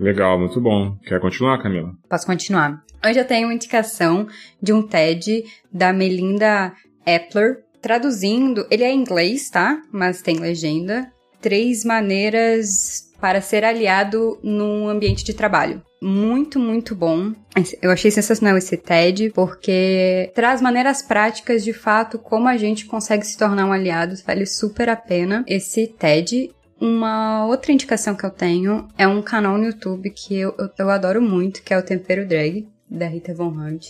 Legal, 0.00 0.36
muito 0.36 0.60
bom. 0.60 0.96
Quer 0.96 1.20
continuar, 1.20 1.62
Camila? 1.62 1.94
Posso 2.08 2.26
continuar. 2.26 2.82
Hoje 3.06 3.20
eu 3.20 3.24
tenho 3.24 3.46
uma 3.46 3.54
indicação 3.54 4.26
de 4.60 4.72
um 4.72 4.84
TED 4.84 5.44
da 5.72 5.92
Melinda 5.92 6.74
Epler, 7.06 7.64
Traduzindo, 7.84 8.66
ele 8.70 8.82
é 8.82 8.90
em 8.90 9.00
inglês, 9.00 9.50
tá? 9.50 9.78
Mas 9.92 10.22
tem 10.22 10.38
legenda. 10.38 11.12
Três 11.38 11.84
maneiras 11.84 13.12
para 13.20 13.42
ser 13.42 13.62
aliado 13.62 14.38
num 14.42 14.88
ambiente 14.88 15.22
de 15.22 15.34
trabalho. 15.34 15.82
Muito, 16.04 16.58
muito 16.58 16.94
bom. 16.94 17.32
Eu 17.80 17.90
achei 17.90 18.10
sensacional 18.10 18.58
esse 18.58 18.76
TED, 18.76 19.30
porque 19.30 20.30
traz 20.34 20.60
maneiras 20.60 21.00
práticas 21.00 21.64
de 21.64 21.72
fato 21.72 22.18
como 22.18 22.46
a 22.46 22.58
gente 22.58 22.84
consegue 22.84 23.24
se 23.24 23.38
tornar 23.38 23.64
um 23.64 23.72
aliado. 23.72 24.14
Vale 24.26 24.44
super 24.44 24.90
a 24.90 24.96
pena 24.96 25.42
esse 25.48 25.86
TED. 25.86 26.50
Uma 26.78 27.46
outra 27.46 27.72
indicação 27.72 28.14
que 28.14 28.26
eu 28.26 28.30
tenho 28.30 28.86
é 28.98 29.08
um 29.08 29.22
canal 29.22 29.56
no 29.56 29.64
YouTube 29.64 30.10
que 30.10 30.36
eu, 30.36 30.54
eu, 30.58 30.68
eu 30.78 30.90
adoro 30.90 31.22
muito, 31.22 31.62
que 31.62 31.72
é 31.72 31.78
o 31.78 31.82
Tempero 31.82 32.26
Drag 32.26 32.68
da 32.90 33.06
Rita 33.06 33.34
Von 33.34 33.48
Hunt. 33.48 33.86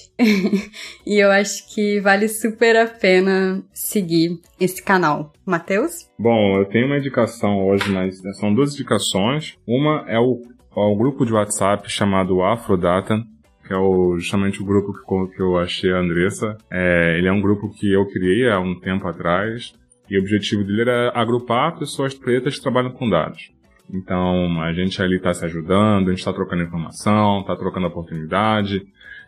e 1.05 1.19
eu 1.19 1.33
acho 1.33 1.75
que 1.75 2.01
vale 2.01 2.29
super 2.29 2.77
a 2.77 2.87
pena 2.87 3.63
seguir 3.73 4.39
esse 4.61 4.83
canal. 4.83 5.33
Matheus? 5.45 6.09
Bom, 6.19 6.59
eu 6.59 6.65
tenho 6.67 6.87
uma 6.87 6.99
indicação 6.99 7.67
hoje, 7.67 7.91
mas 7.91 8.21
são 8.39 8.55
duas 8.55 8.73
indicações. 8.75 9.57
Uma 9.67 10.05
é 10.09 10.19
o, 10.19 10.41
é 10.77 10.81
o 10.81 10.97
grupo 10.97 11.25
de 11.25 11.33
WhatsApp 11.33 11.91
chamado 11.91 12.43
Afrodata, 12.43 13.23
que 13.67 13.73
é 13.73 13.77
o, 13.77 14.17
justamente 14.19 14.63
o 14.63 14.65
grupo 14.65 14.93
que, 14.93 15.37
que 15.37 15.43
eu 15.43 15.59
achei 15.59 15.93
a 15.93 15.99
Andressa. 15.99 16.57
É, 16.71 17.17
ele 17.19 17.29
é 17.29 17.33
um 17.33 17.41
grupo 17.41 17.71
que 17.71 17.93
eu 17.93 18.07
criei 18.07 18.49
há 18.49 18.61
um 18.61 18.79
tempo 18.79 19.09
atrás. 19.09 19.73
E 20.09 20.19
o 20.19 20.21
objetivo 20.21 20.63
dele 20.65 20.83
era 20.83 21.13
agrupar 21.15 21.79
pessoas 21.79 22.13
pretas 22.13 22.57
que 22.57 22.63
trabalham 22.63 22.93
com 22.93 23.09
dados. 23.09 23.51
Então, 23.93 24.61
a 24.63 24.73
gente 24.73 25.01
ali 25.01 25.17
está 25.17 25.33
se 25.33 25.45
ajudando, 25.45 26.09
a 26.09 26.11
gente 26.11 26.19
está 26.19 26.33
trocando 26.33 26.63
informação, 26.63 27.41
está 27.41 27.57
trocando 27.57 27.87
oportunidade, 27.87 28.83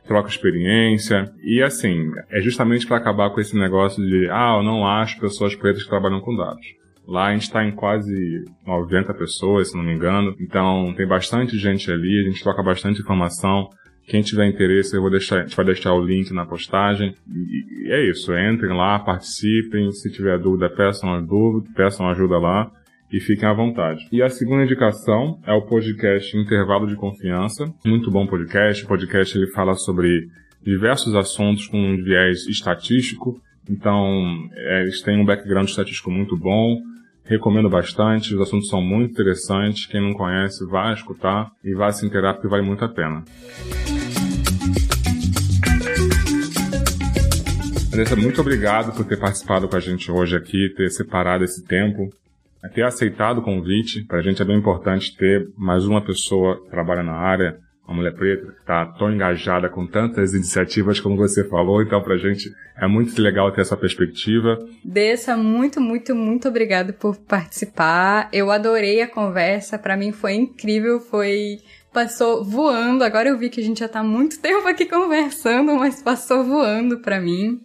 troca 0.07 0.29
experiência. 0.29 1.33
E 1.43 1.63
assim, 1.63 2.11
é 2.31 2.41
justamente 2.41 2.87
para 2.87 2.97
acabar 2.97 3.31
com 3.31 3.41
esse 3.41 3.57
negócio 3.57 4.05
de, 4.05 4.29
ah, 4.31 4.57
eu 4.59 4.63
não 4.63 4.87
acho 4.87 5.21
pessoas 5.21 5.55
pretas 5.55 5.83
que 5.83 5.89
trabalham 5.89 6.21
com 6.21 6.37
dados. 6.37 6.67
Lá 7.07 7.29
a 7.29 7.33
gente 7.33 7.43
está 7.43 7.65
em 7.65 7.73
quase 7.73 8.45
90 8.67 9.15
pessoas, 9.15 9.71
se 9.71 9.77
não 9.77 9.85
me 9.85 9.95
engano. 9.95 10.35
Então 10.41 10.93
tem 10.97 11.07
bastante 11.07 11.57
gente 11.57 11.91
ali, 11.91 12.21
a 12.21 12.31
gente 12.31 12.43
troca 12.43 12.63
bastante 12.63 13.01
informação. 13.01 13.69
Quem 14.07 14.23
tiver 14.23 14.47
interesse, 14.47 14.97
eu 14.97 15.01
vou 15.01 15.11
deixar, 15.11 15.41
a 15.41 15.43
gente 15.43 15.57
vai 15.57 15.65
deixar 15.67 15.93
o 15.93 16.05
link 16.05 16.33
na 16.33 16.47
postagem. 16.47 17.15
E, 17.29 17.93
é 17.93 18.09
isso, 18.09 18.33
entrem 18.37 18.77
lá, 18.77 18.99
participem. 18.99 19.91
Se 19.93 20.11
tiver 20.11 20.39
dúvida, 20.39 20.69
peçam 20.69 21.25
dúvida, 21.25 21.69
peçam 21.75 22.09
ajuda 22.09 22.39
lá 22.39 22.71
e 23.13 23.21
fiquem 23.21 23.49
à 23.49 23.53
vontade. 23.53 24.07
E 24.13 24.23
a 24.23 24.29
segunda 24.29 24.65
indicação 24.65 25.41
é 25.45 25.53
o 25.53 25.63
podcast 25.63 26.37
Intervalo 26.37 26.87
de 26.87 26.97
Confiança. 26.97 27.73
Muito 27.85 28.11
bom 28.11 28.27
podcast. 28.27 28.85
O 28.85 28.89
podcast 28.89 29.37
ele 29.37 29.51
fala 29.53 29.75
sobre 29.75 30.29
diversos 30.63 31.15
assuntos 31.15 31.67
com 31.68 31.79
um 31.79 31.97
viés 32.03 32.47
estatístico. 32.49 33.41
Então, 33.68 34.49
é, 34.55 34.83
eles 34.83 35.03
têm 35.03 35.21
um 35.21 35.25
background 35.25 35.68
estatístico 35.68 36.11
muito 36.11 36.37
bom. 36.37 36.80
Recomendo 37.27 37.69
bastante, 37.69 38.35
os 38.35 38.41
assuntos 38.41 38.69
são 38.69 38.81
muito 38.81 39.13
interessantes. 39.13 39.87
Quem 39.87 40.01
não 40.01 40.15
conhece, 40.15 40.65
vai 40.65 40.95
escutar 40.95 41.51
e 41.63 41.75
vai 41.75 41.93
se 41.93 42.07
inteirar 42.07 42.35
porque 42.35 42.49
vale 42.49 42.63
muito 42.63 42.85
a 42.85 42.89
pena. 42.89 43.25
Andressa, 47.89 48.17
muito 48.17 48.41
obrigado 48.41 48.95
por 48.95 49.05
ter 49.05 49.19
participado 49.19 49.69
com 49.69 49.77
a 49.77 49.81
gente 49.81 50.11
hoje 50.11 50.37
aqui, 50.37 50.73
ter 50.77 50.91
separado 50.91 51.45
esse 51.45 51.65
tempo 51.65 52.11
ter 52.69 52.83
aceitado 52.83 53.39
o 53.39 53.43
convite. 53.43 54.05
Para 54.05 54.19
a 54.19 54.23
gente 54.23 54.43
é 54.43 54.45
bem 54.45 54.59
importante 54.59 55.17
ter 55.17 55.49
mais 55.57 55.87
uma 55.87 56.01
pessoa 56.01 56.63
que 56.63 56.71
trabalha 56.71 57.03
na 57.03 57.15
área 57.15 57.59
uma 57.87 57.96
mulher 57.96 58.14
preta, 58.14 58.53
que 58.53 58.58
está 58.58 58.84
tão 58.84 59.13
engajada 59.13 59.68
com 59.68 59.87
tantas 59.87 60.34
iniciativas 60.34 60.99
como 60.99 61.17
você 61.17 61.49
falou, 61.49 61.80
então 61.80 62.03
pra 62.03 62.17
gente 62.17 62.53
é 62.76 62.87
muito 62.87 63.21
legal 63.22 63.53
ter 63.53 63.61
essa 63.61 63.76
perspectiva. 63.76 64.58
Dessa, 64.84 65.37
muito, 65.37 65.80
muito, 65.80 66.14
muito 66.14 66.49
obrigado 66.49 66.92
por 66.92 67.17
participar. 67.17 68.29
Eu 68.33 68.50
adorei 68.50 69.00
a 69.00 69.07
conversa, 69.07 69.79
para 69.79 69.96
mim 69.96 70.11
foi 70.11 70.34
incrível, 70.34 71.00
foi 71.00 71.58
passou 71.92 72.45
voando. 72.45 73.04
Agora 73.04 73.29
eu 73.29 73.38
vi 73.38 73.49
que 73.49 73.61
a 73.61 73.64
gente 73.64 73.80
já 73.80 73.88
tá 73.88 74.03
muito 74.03 74.38
tempo 74.42 74.67
aqui 74.68 74.84
conversando, 74.84 75.75
mas 75.76 76.03
passou 76.03 76.45
voando 76.45 76.99
para 76.99 77.21
mim. 77.21 77.61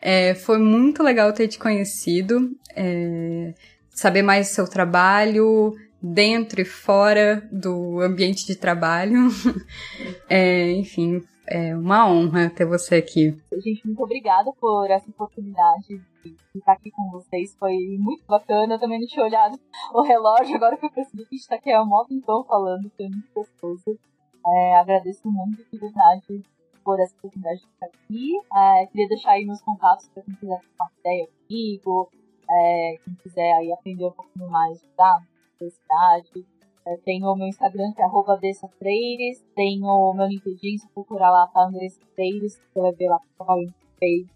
É, 0.00 0.34
foi 0.34 0.58
muito 0.58 1.02
legal 1.02 1.32
ter 1.32 1.48
te 1.48 1.58
conhecido, 1.58 2.50
é, 2.76 3.54
saber 3.88 4.22
mais 4.22 4.48
do 4.48 4.54
seu 4.54 4.68
trabalho, 4.68 5.74
dentro 6.04 6.60
e 6.60 6.66
fora 6.66 7.48
do 7.50 8.00
ambiente 8.00 8.46
de 8.46 8.54
trabalho. 8.54 9.28
é, 10.28 10.70
enfim, 10.72 11.22
é 11.48 11.74
uma 11.74 12.06
honra 12.06 12.50
ter 12.50 12.66
você 12.66 12.96
aqui. 12.96 13.34
Gente, 13.54 13.86
muito 13.86 14.02
obrigada 14.02 14.52
por 14.60 14.90
essa 14.90 15.08
oportunidade 15.08 15.88
de 16.22 16.36
estar 16.54 16.72
aqui 16.72 16.90
com 16.90 17.10
vocês. 17.10 17.56
Foi 17.58 17.74
muito 17.98 18.22
bacana. 18.26 18.74
Eu 18.74 18.78
também 18.78 19.00
não 19.00 19.06
tinha 19.06 19.24
olhado 19.24 19.58
o 19.94 20.02
relógio, 20.02 20.54
agora 20.56 20.76
que 20.76 20.84
eu 20.84 20.90
percebi 20.90 21.24
que 21.24 21.36
a 21.36 21.38
está 21.38 21.54
aqui 21.56 21.72
há 21.72 21.82
um 21.82 22.04
tempão 22.06 22.44
falando, 22.44 22.90
foi 22.96 23.08
muito 23.08 23.28
gostoso. 23.34 23.98
É, 24.46 24.76
agradeço 24.76 25.26
muito 25.26 25.64
de 25.72 25.78
verdade 25.78 26.44
por 26.84 27.00
essa 27.00 27.14
oportunidade 27.16 27.60
de 27.60 27.66
estar 27.66 27.86
aqui. 27.86 28.32
É, 28.54 28.86
queria 28.88 29.08
deixar 29.08 29.30
aí 29.30 29.46
meus 29.46 29.62
contatos 29.62 30.06
para 30.08 30.22
quem 30.22 30.34
quiser 30.34 30.60
uma 30.78 30.90
ideia 31.00 31.28
comigo, 31.48 32.10
é, 32.50 32.98
quem 33.02 33.14
quiser 33.22 33.54
aí 33.54 33.72
aprender 33.72 34.04
um 34.04 34.12
pouquinho 34.12 34.50
mais 34.50 34.82
da 34.98 35.22
universidade. 35.64 36.46
É, 36.86 36.96
tenho 36.98 37.26
o 37.26 37.36
meu 37.36 37.46
Instagram, 37.46 37.92
que 37.94 38.02
é 38.02 38.04
arroba 38.04 38.38
Freires. 38.78 39.44
Tenho 39.54 39.86
o 39.86 40.14
meu 40.14 40.26
LinkedIn, 40.26 40.78
se 40.78 40.88
procurar 40.90 41.30
lá, 41.30 41.46
tá 41.48 41.66
Andressa 41.66 42.00
Freires. 42.14 42.54
Você 42.54 42.80
vai 42.80 42.92
ver 42.92 43.08
lá 43.08 43.18
eu 43.38 43.72
feio 43.98 44.26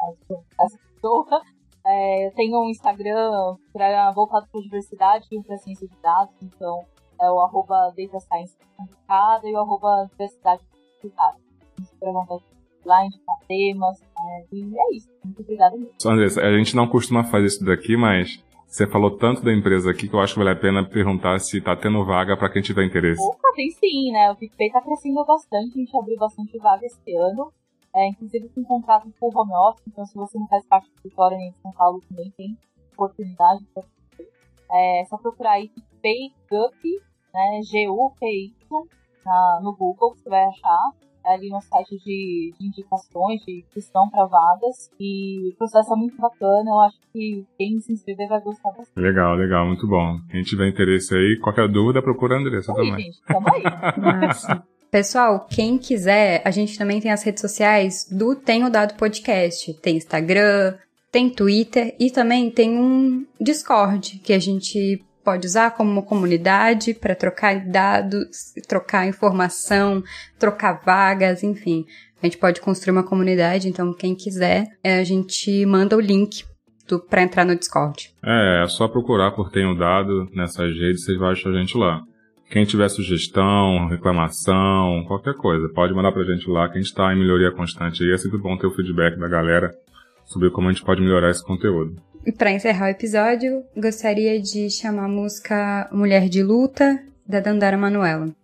essa 0.61 0.79
pessoa. 0.95 1.43
É, 1.87 2.27
eu 2.27 2.33
tenho 2.33 2.59
um 2.61 2.71
Instagram 2.71 3.57
pra, 3.73 4.11
voltado 4.13 4.47
para 4.51 4.61
diversidade 4.61 5.27
e 5.31 5.43
para 5.43 5.57
ciência 5.59 5.87
de 5.87 5.97
dados. 6.03 6.35
Então, 6.43 6.85
é 7.21 7.31
o 7.31 7.41
arroba 7.41 7.93
Data 7.97 8.21
Science 8.21 8.57
e 9.45 9.55
o 9.55 9.59
arroba 9.59 10.09
Diversidade 10.11 10.63
Complicada 11.01 11.39
lá, 12.89 13.05
indicar 13.05 13.37
temas. 13.47 14.01
É, 14.01 14.45
e 14.53 14.65
é 14.65 14.97
isso. 14.97 15.09
Muito 15.25 15.43
obrigada. 15.43 15.77
Andressa, 16.07 16.41
a 16.41 16.57
gente 16.57 16.75
não 16.75 16.89
costuma 16.89 17.23
fazer 17.25 17.47
isso 17.47 17.65
daqui, 17.65 17.97
mas 17.97 18.43
você 18.69 18.87
falou 18.87 19.17
tanto 19.17 19.43
da 19.43 19.53
empresa 19.53 19.91
aqui 19.91 20.09
que 20.09 20.15
eu 20.15 20.21
acho 20.21 20.35
que 20.35 20.39
vale 20.39 20.51
a 20.51 20.61
pena 20.61 20.87
perguntar 20.87 21.39
se 21.39 21.59
tá 21.59 21.75
tendo 21.75 22.05
vaga 22.05 22.37
para 22.37 22.51
quem 22.51 22.61
tiver 22.61 22.85
interesse. 22.85 23.21
Opa, 23.21 23.49
tem 23.57 23.71
sim, 23.71 24.13
né? 24.13 24.31
O 24.31 24.37
PicPay 24.37 24.71
tá 24.71 24.83
crescendo 24.83 25.25
bastante, 25.25 25.73
a 25.75 25.79
gente 25.79 25.97
abriu 25.97 26.17
bastante 26.19 26.59
vaga 26.59 26.85
esse 26.85 27.17
ano. 27.17 27.51
É, 27.97 28.07
inclusive 28.07 28.51
com 28.51 28.63
contrato 28.63 29.11
com 29.19 29.27
home 29.35 29.55
office, 29.71 29.83
então 29.89 30.05
se 30.05 30.15
você 30.15 30.39
não 30.39 30.47
faz 30.47 30.65
parte 30.67 30.91
do 30.91 30.95
escritório 30.97 31.39
em 31.39 31.53
São 31.63 31.73
Paulo 31.73 32.03
também 32.07 32.31
tem 32.37 32.57
oportunidade 32.93 33.65
para 33.73 33.83
é, 34.75 35.05
só 35.09 35.17
procurar 35.17 35.53
aí 35.53 35.71
PicPay 35.71 36.31
Gup, 36.51 36.85
né? 37.33 37.61
G-U-P-Y 37.63 38.53
no 39.63 39.75
Google, 39.75 40.15
você 40.15 40.29
vai 40.29 40.45
achar 40.45 40.91
ali 41.35 41.49
no 41.49 41.61
site 41.61 41.97
de, 41.99 42.53
de 42.59 42.67
indicações 42.67 43.41
de 43.45 43.61
inscrição 43.61 44.09
para 44.11 44.27
vagas. 44.27 44.91
E 44.99 45.51
o 45.53 45.57
processo 45.57 45.93
é 45.93 45.97
muito 45.97 46.17
bacana. 46.17 46.71
Eu 46.71 46.81
acho 46.81 46.99
que 47.13 47.47
quem 47.57 47.79
se 47.81 47.93
inscrever 47.93 48.29
vai 48.29 48.41
gostar 48.41 48.71
bastante. 48.71 48.99
Legal, 48.99 49.35
legal, 49.35 49.67
muito 49.67 49.87
bom. 49.87 50.19
Quem 50.31 50.43
tiver 50.43 50.69
interesse 50.69 51.15
aí, 51.15 51.39
qualquer 51.41 51.69
dúvida, 51.69 52.03
procura 52.03 52.37
a 52.37 52.39
Andressa 52.39 52.73
aí, 52.73 52.77
também. 52.77 53.05
Gente, 53.05 53.23
tamo 53.27 53.47
aí. 53.53 53.63
Pessoal, 54.91 55.47
quem 55.51 55.77
quiser, 55.77 56.41
a 56.47 56.51
gente 56.51 56.79
também 56.79 56.99
tem 56.99 57.11
as 57.11 57.23
redes 57.23 57.43
sociais 57.43 58.09
do 58.11 58.35
Tenho 58.35 58.71
Dado 58.71 58.95
Podcast. 58.95 59.75
Tem 59.83 59.99
Instagram, 59.99 60.79
tem 61.13 61.29
Twitter 61.29 61.95
e 62.01 62.11
também 62.11 62.51
tem 62.51 62.79
um 62.79 63.27
Discord 63.39 64.19
que 64.21 64.33
a 64.33 64.39
gente 64.39 65.05
pode 65.29 65.47
usar 65.47 65.73
como 65.73 65.91
uma 65.91 66.03
comunidade 66.03 66.95
para 66.95 67.15
trocar 67.15 67.61
dados, 67.61 68.55
trocar 68.67 69.07
informação, 69.07 70.03
trocar 70.39 70.81
vagas, 70.83 71.43
enfim. 71.43 71.85
A 72.23 72.25
gente 72.25 72.39
pode 72.39 72.63
construir 72.63 72.93
uma 72.93 73.03
comunidade, 73.03 73.69
então 73.69 73.93
quem 73.93 74.15
quiser, 74.15 74.65
é, 74.83 74.99
a 74.99 75.05
gente 75.05 75.67
manda 75.67 75.95
o 75.95 76.01
link 76.01 76.47
para 77.11 77.23
entrar 77.23 77.45
no 77.45 77.55
Discord. 77.55 78.11
É, 78.25 78.63
é 78.65 78.69
só 78.69 78.89
procurar 78.89 79.33
por 79.33 79.51
Tenho 79.51 79.77
Dado 79.77 80.31
nessas 80.33 80.73
redes, 80.73 81.05
vocês 81.05 81.19
vão 81.19 81.29
achar 81.29 81.51
a 81.51 81.59
gente 81.59 81.77
lá. 81.77 82.01
Quem 82.51 82.65
tiver 82.65 82.89
sugestão, 82.89 83.87
reclamação, 83.87 85.05
qualquer 85.07 85.35
coisa, 85.35 85.69
pode 85.69 85.93
mandar 85.93 86.11
pra 86.13 86.25
gente 86.25 86.49
lá, 86.49 86.71
que 86.71 86.79
a 86.79 86.81
gente 86.81 86.95
tá 86.95 87.13
em 87.13 87.19
melhoria 87.19 87.53
constante 87.53 88.03
e 88.03 88.15
é 88.15 88.17
sempre 88.17 88.39
bom 88.39 88.57
ter 88.57 88.67
o 88.67 88.75
feedback 88.75 89.19
da 89.19 89.29
galera 89.29 89.75
sobre 90.25 90.49
como 90.51 90.69
a 90.69 90.73
gente 90.73 90.83
pode 90.83 91.03
melhorar 91.03 91.29
esse 91.29 91.45
conteúdo. 91.45 92.01
E 92.25 92.33
para 92.33 92.51
encerrar 92.51 92.87
o 92.87 92.91
episódio, 92.91 93.65
gostaria 93.77 94.41
de 94.41 94.71
chamar 94.71 95.05
a 95.05 95.09
música 95.09 95.89
Mulher 95.93 96.29
de 96.29 96.43
Luta, 96.43 97.03
da 97.27 97.41
Dandara 97.41 97.77
Manuela. 97.77 98.35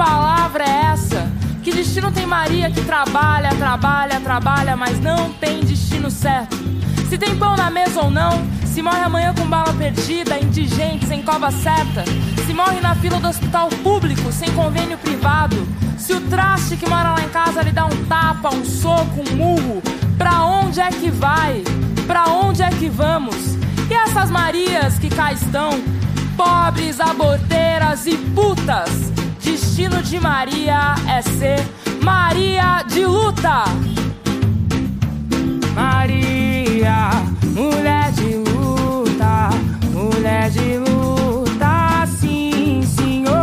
Palavra 0.00 0.64
é 0.64 0.92
essa? 0.92 1.30
Que 1.62 1.70
destino 1.70 2.10
tem 2.10 2.24
Maria 2.24 2.70
que 2.70 2.80
trabalha, 2.80 3.50
trabalha, 3.50 4.18
trabalha, 4.18 4.74
mas 4.74 4.98
não 4.98 5.30
tem 5.34 5.60
destino 5.60 6.10
certo? 6.10 6.56
Se 7.10 7.18
tem 7.18 7.36
pão 7.36 7.54
na 7.54 7.70
mesa 7.70 8.00
ou 8.00 8.10
não, 8.10 8.42
se 8.64 8.80
morre 8.80 9.02
amanhã 9.02 9.34
com 9.34 9.46
bala 9.46 9.74
perdida, 9.74 10.40
indigente, 10.40 11.06
sem 11.06 11.20
cova 11.22 11.50
certa, 11.50 12.02
se 12.46 12.54
morre 12.54 12.80
na 12.80 12.94
fila 12.94 13.20
do 13.20 13.28
hospital 13.28 13.68
público, 13.82 14.32
sem 14.32 14.50
convênio 14.52 14.96
privado, 14.96 15.68
se 15.98 16.14
o 16.14 16.20
traste 16.22 16.78
que 16.78 16.88
mora 16.88 17.12
lá 17.12 17.20
em 17.20 17.28
casa 17.28 17.60
lhe 17.60 17.70
dá 17.70 17.84
um 17.84 18.04
tapa, 18.06 18.54
um 18.54 18.64
soco, 18.64 19.22
um 19.30 19.36
murro, 19.36 19.82
pra 20.16 20.46
onde 20.46 20.80
é 20.80 20.88
que 20.88 21.10
vai? 21.10 21.62
Pra 22.06 22.24
onde 22.24 22.62
é 22.62 22.70
que 22.70 22.88
vamos? 22.88 23.54
E 23.90 23.92
essas 23.92 24.30
Marias 24.30 24.98
que 24.98 25.10
cá 25.10 25.30
estão, 25.30 25.72
pobres, 26.38 26.98
aborteiras 27.00 28.06
e 28.06 28.16
putas. 28.16 29.10
Destino 29.42 30.02
de 30.02 30.20
Maria 30.20 30.94
é 31.08 31.22
ser 31.22 31.66
Maria 32.02 32.82
de 32.86 33.04
luta. 33.06 33.64
Maria, 35.74 37.10
mulher 37.54 38.12
de 38.12 38.36
luta, 38.36 39.50
mulher 39.92 40.50
de 40.50 40.78
luta, 40.78 42.06
sim, 42.18 42.82
senhor. 42.82 43.34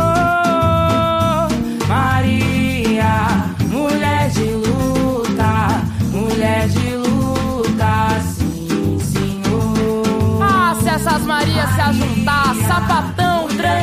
Maria, 1.88 3.46
mulher 3.68 4.30
de 4.30 4.44
luta, 4.44 5.82
mulher 6.12 6.68
de 6.68 6.96
luta, 6.96 8.20
sim, 8.36 8.98
senhor. 9.00 10.42
Ah, 10.42 10.76
se 10.80 10.88
essas 10.88 11.22
Marias 11.22 11.70
se 11.74 11.80
ajuntar, 11.80 12.54
sapatão, 12.66 13.17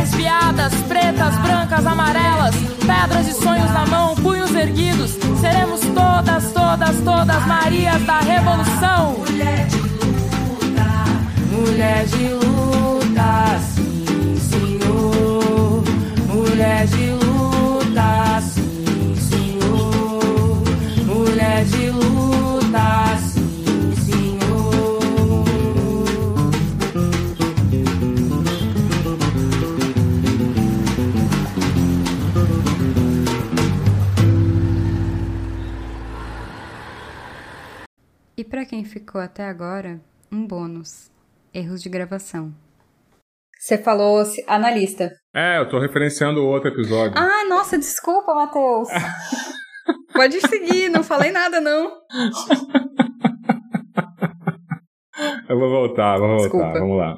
transviadas, 0.06 0.74
pretas, 0.88 1.36
brancas, 1.40 1.86
amarelas, 1.86 2.56
pedras 2.86 3.28
e 3.28 3.34
sonhos 3.34 3.72
na 3.72 3.88
mão, 3.88 4.16
punhos 4.16 4.54
erguidos, 4.54 5.18
seremos 5.42 5.82
todas, 5.82 6.52
todas, 6.52 6.96
todas 7.04 7.48
Marias 7.48 8.02
da 8.04 8.20
Revolução. 8.20 9.16
Mulher 9.18 9.66
de 9.66 9.78
luta, 9.78 10.86
mulher 11.52 12.06
de 12.06 12.28
luta, 12.30 13.60
sim, 13.74 14.38
senhor. 14.38 15.84
Mulher 16.28 16.86
de 16.86 17.08
luta, 17.08 17.25
para 38.46 38.66
quem 38.66 38.86
ficou 38.86 39.20
até 39.20 39.44
agora, 39.44 40.00
um 40.32 40.46
bônus: 40.46 41.12
erros 41.54 41.82
de 41.82 41.90
gravação. 41.90 42.54
Você 43.60 43.78
falou 43.78 44.24
analista. 44.48 45.12
É, 45.34 45.58
eu 45.60 45.68
tô 45.68 45.80
referenciando 45.80 46.46
outro 46.46 46.70
episódio. 46.70 47.18
Ah, 47.18 47.46
nossa, 47.50 47.78
desculpa, 47.78 48.34
Matheus. 48.36 48.88
Pode 50.14 50.40
seguir, 50.48 50.90
não 50.90 51.04
falei 51.04 51.32
nada, 51.32 51.60
não. 51.60 51.92
Eu 55.48 55.60
vou 55.60 55.70
voltar, 55.70 56.18
vou 56.18 56.28
voltar, 56.28 56.44
Desculpa. 56.44 56.80
vamos 56.80 56.98
lá. 56.98 57.18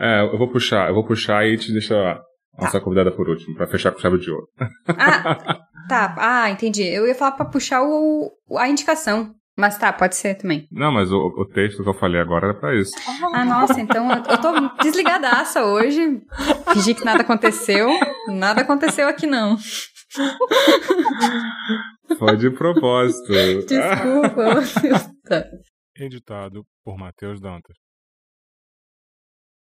É, 0.00 0.20
eu 0.22 0.38
vou 0.38 0.50
puxar, 0.50 0.88
eu 0.88 0.94
vou 0.94 1.04
puxar 1.06 1.46
e 1.46 1.56
te 1.56 1.72
deixar 1.72 1.96
a 1.96 2.14
Tá. 2.16 2.22
nossa 2.64 2.80
convidada 2.80 3.12
por 3.12 3.28
último, 3.28 3.54
pra 3.56 3.66
fechar 3.68 3.92
com 3.92 4.00
chave 4.00 4.18
de 4.18 4.30
ouro. 4.30 4.46
Ah, 4.88 5.60
tá. 5.88 6.14
Ah, 6.18 6.50
entendi. 6.50 6.82
Eu 6.84 7.06
ia 7.06 7.14
falar 7.14 7.32
pra 7.32 7.44
puxar 7.46 7.82
o, 7.82 8.30
o- 8.48 8.58
a 8.58 8.68
indicação. 8.68 9.32
Mas 9.58 9.76
tá, 9.76 9.92
pode 9.92 10.14
ser 10.14 10.36
também. 10.36 10.68
Não, 10.70 10.92
mas 10.92 11.10
o, 11.10 11.18
o 11.18 11.44
texto 11.44 11.82
que 11.82 11.88
eu 11.88 11.94
falei 11.94 12.20
agora 12.20 12.50
era 12.50 12.54
pra 12.54 12.76
isso. 12.76 12.92
Ah, 13.34 13.44
nossa, 13.44 13.80
então 13.80 14.08
eu, 14.08 14.22
eu 14.30 14.40
tô 14.40 14.52
desligadaça 14.80 15.64
hoje. 15.64 16.22
Fingi 16.72 16.94
que 16.94 17.04
nada 17.04 17.22
aconteceu. 17.22 17.88
Nada 18.28 18.60
aconteceu 18.60 19.08
aqui, 19.08 19.26
não. 19.26 19.56
Foi 22.16 22.36
de 22.36 22.50
propósito. 22.50 23.32
Desculpa. 23.66 24.62
Editado 25.96 26.62
por 26.84 26.96
Matheus 26.96 27.40
Dantas. 27.40 27.76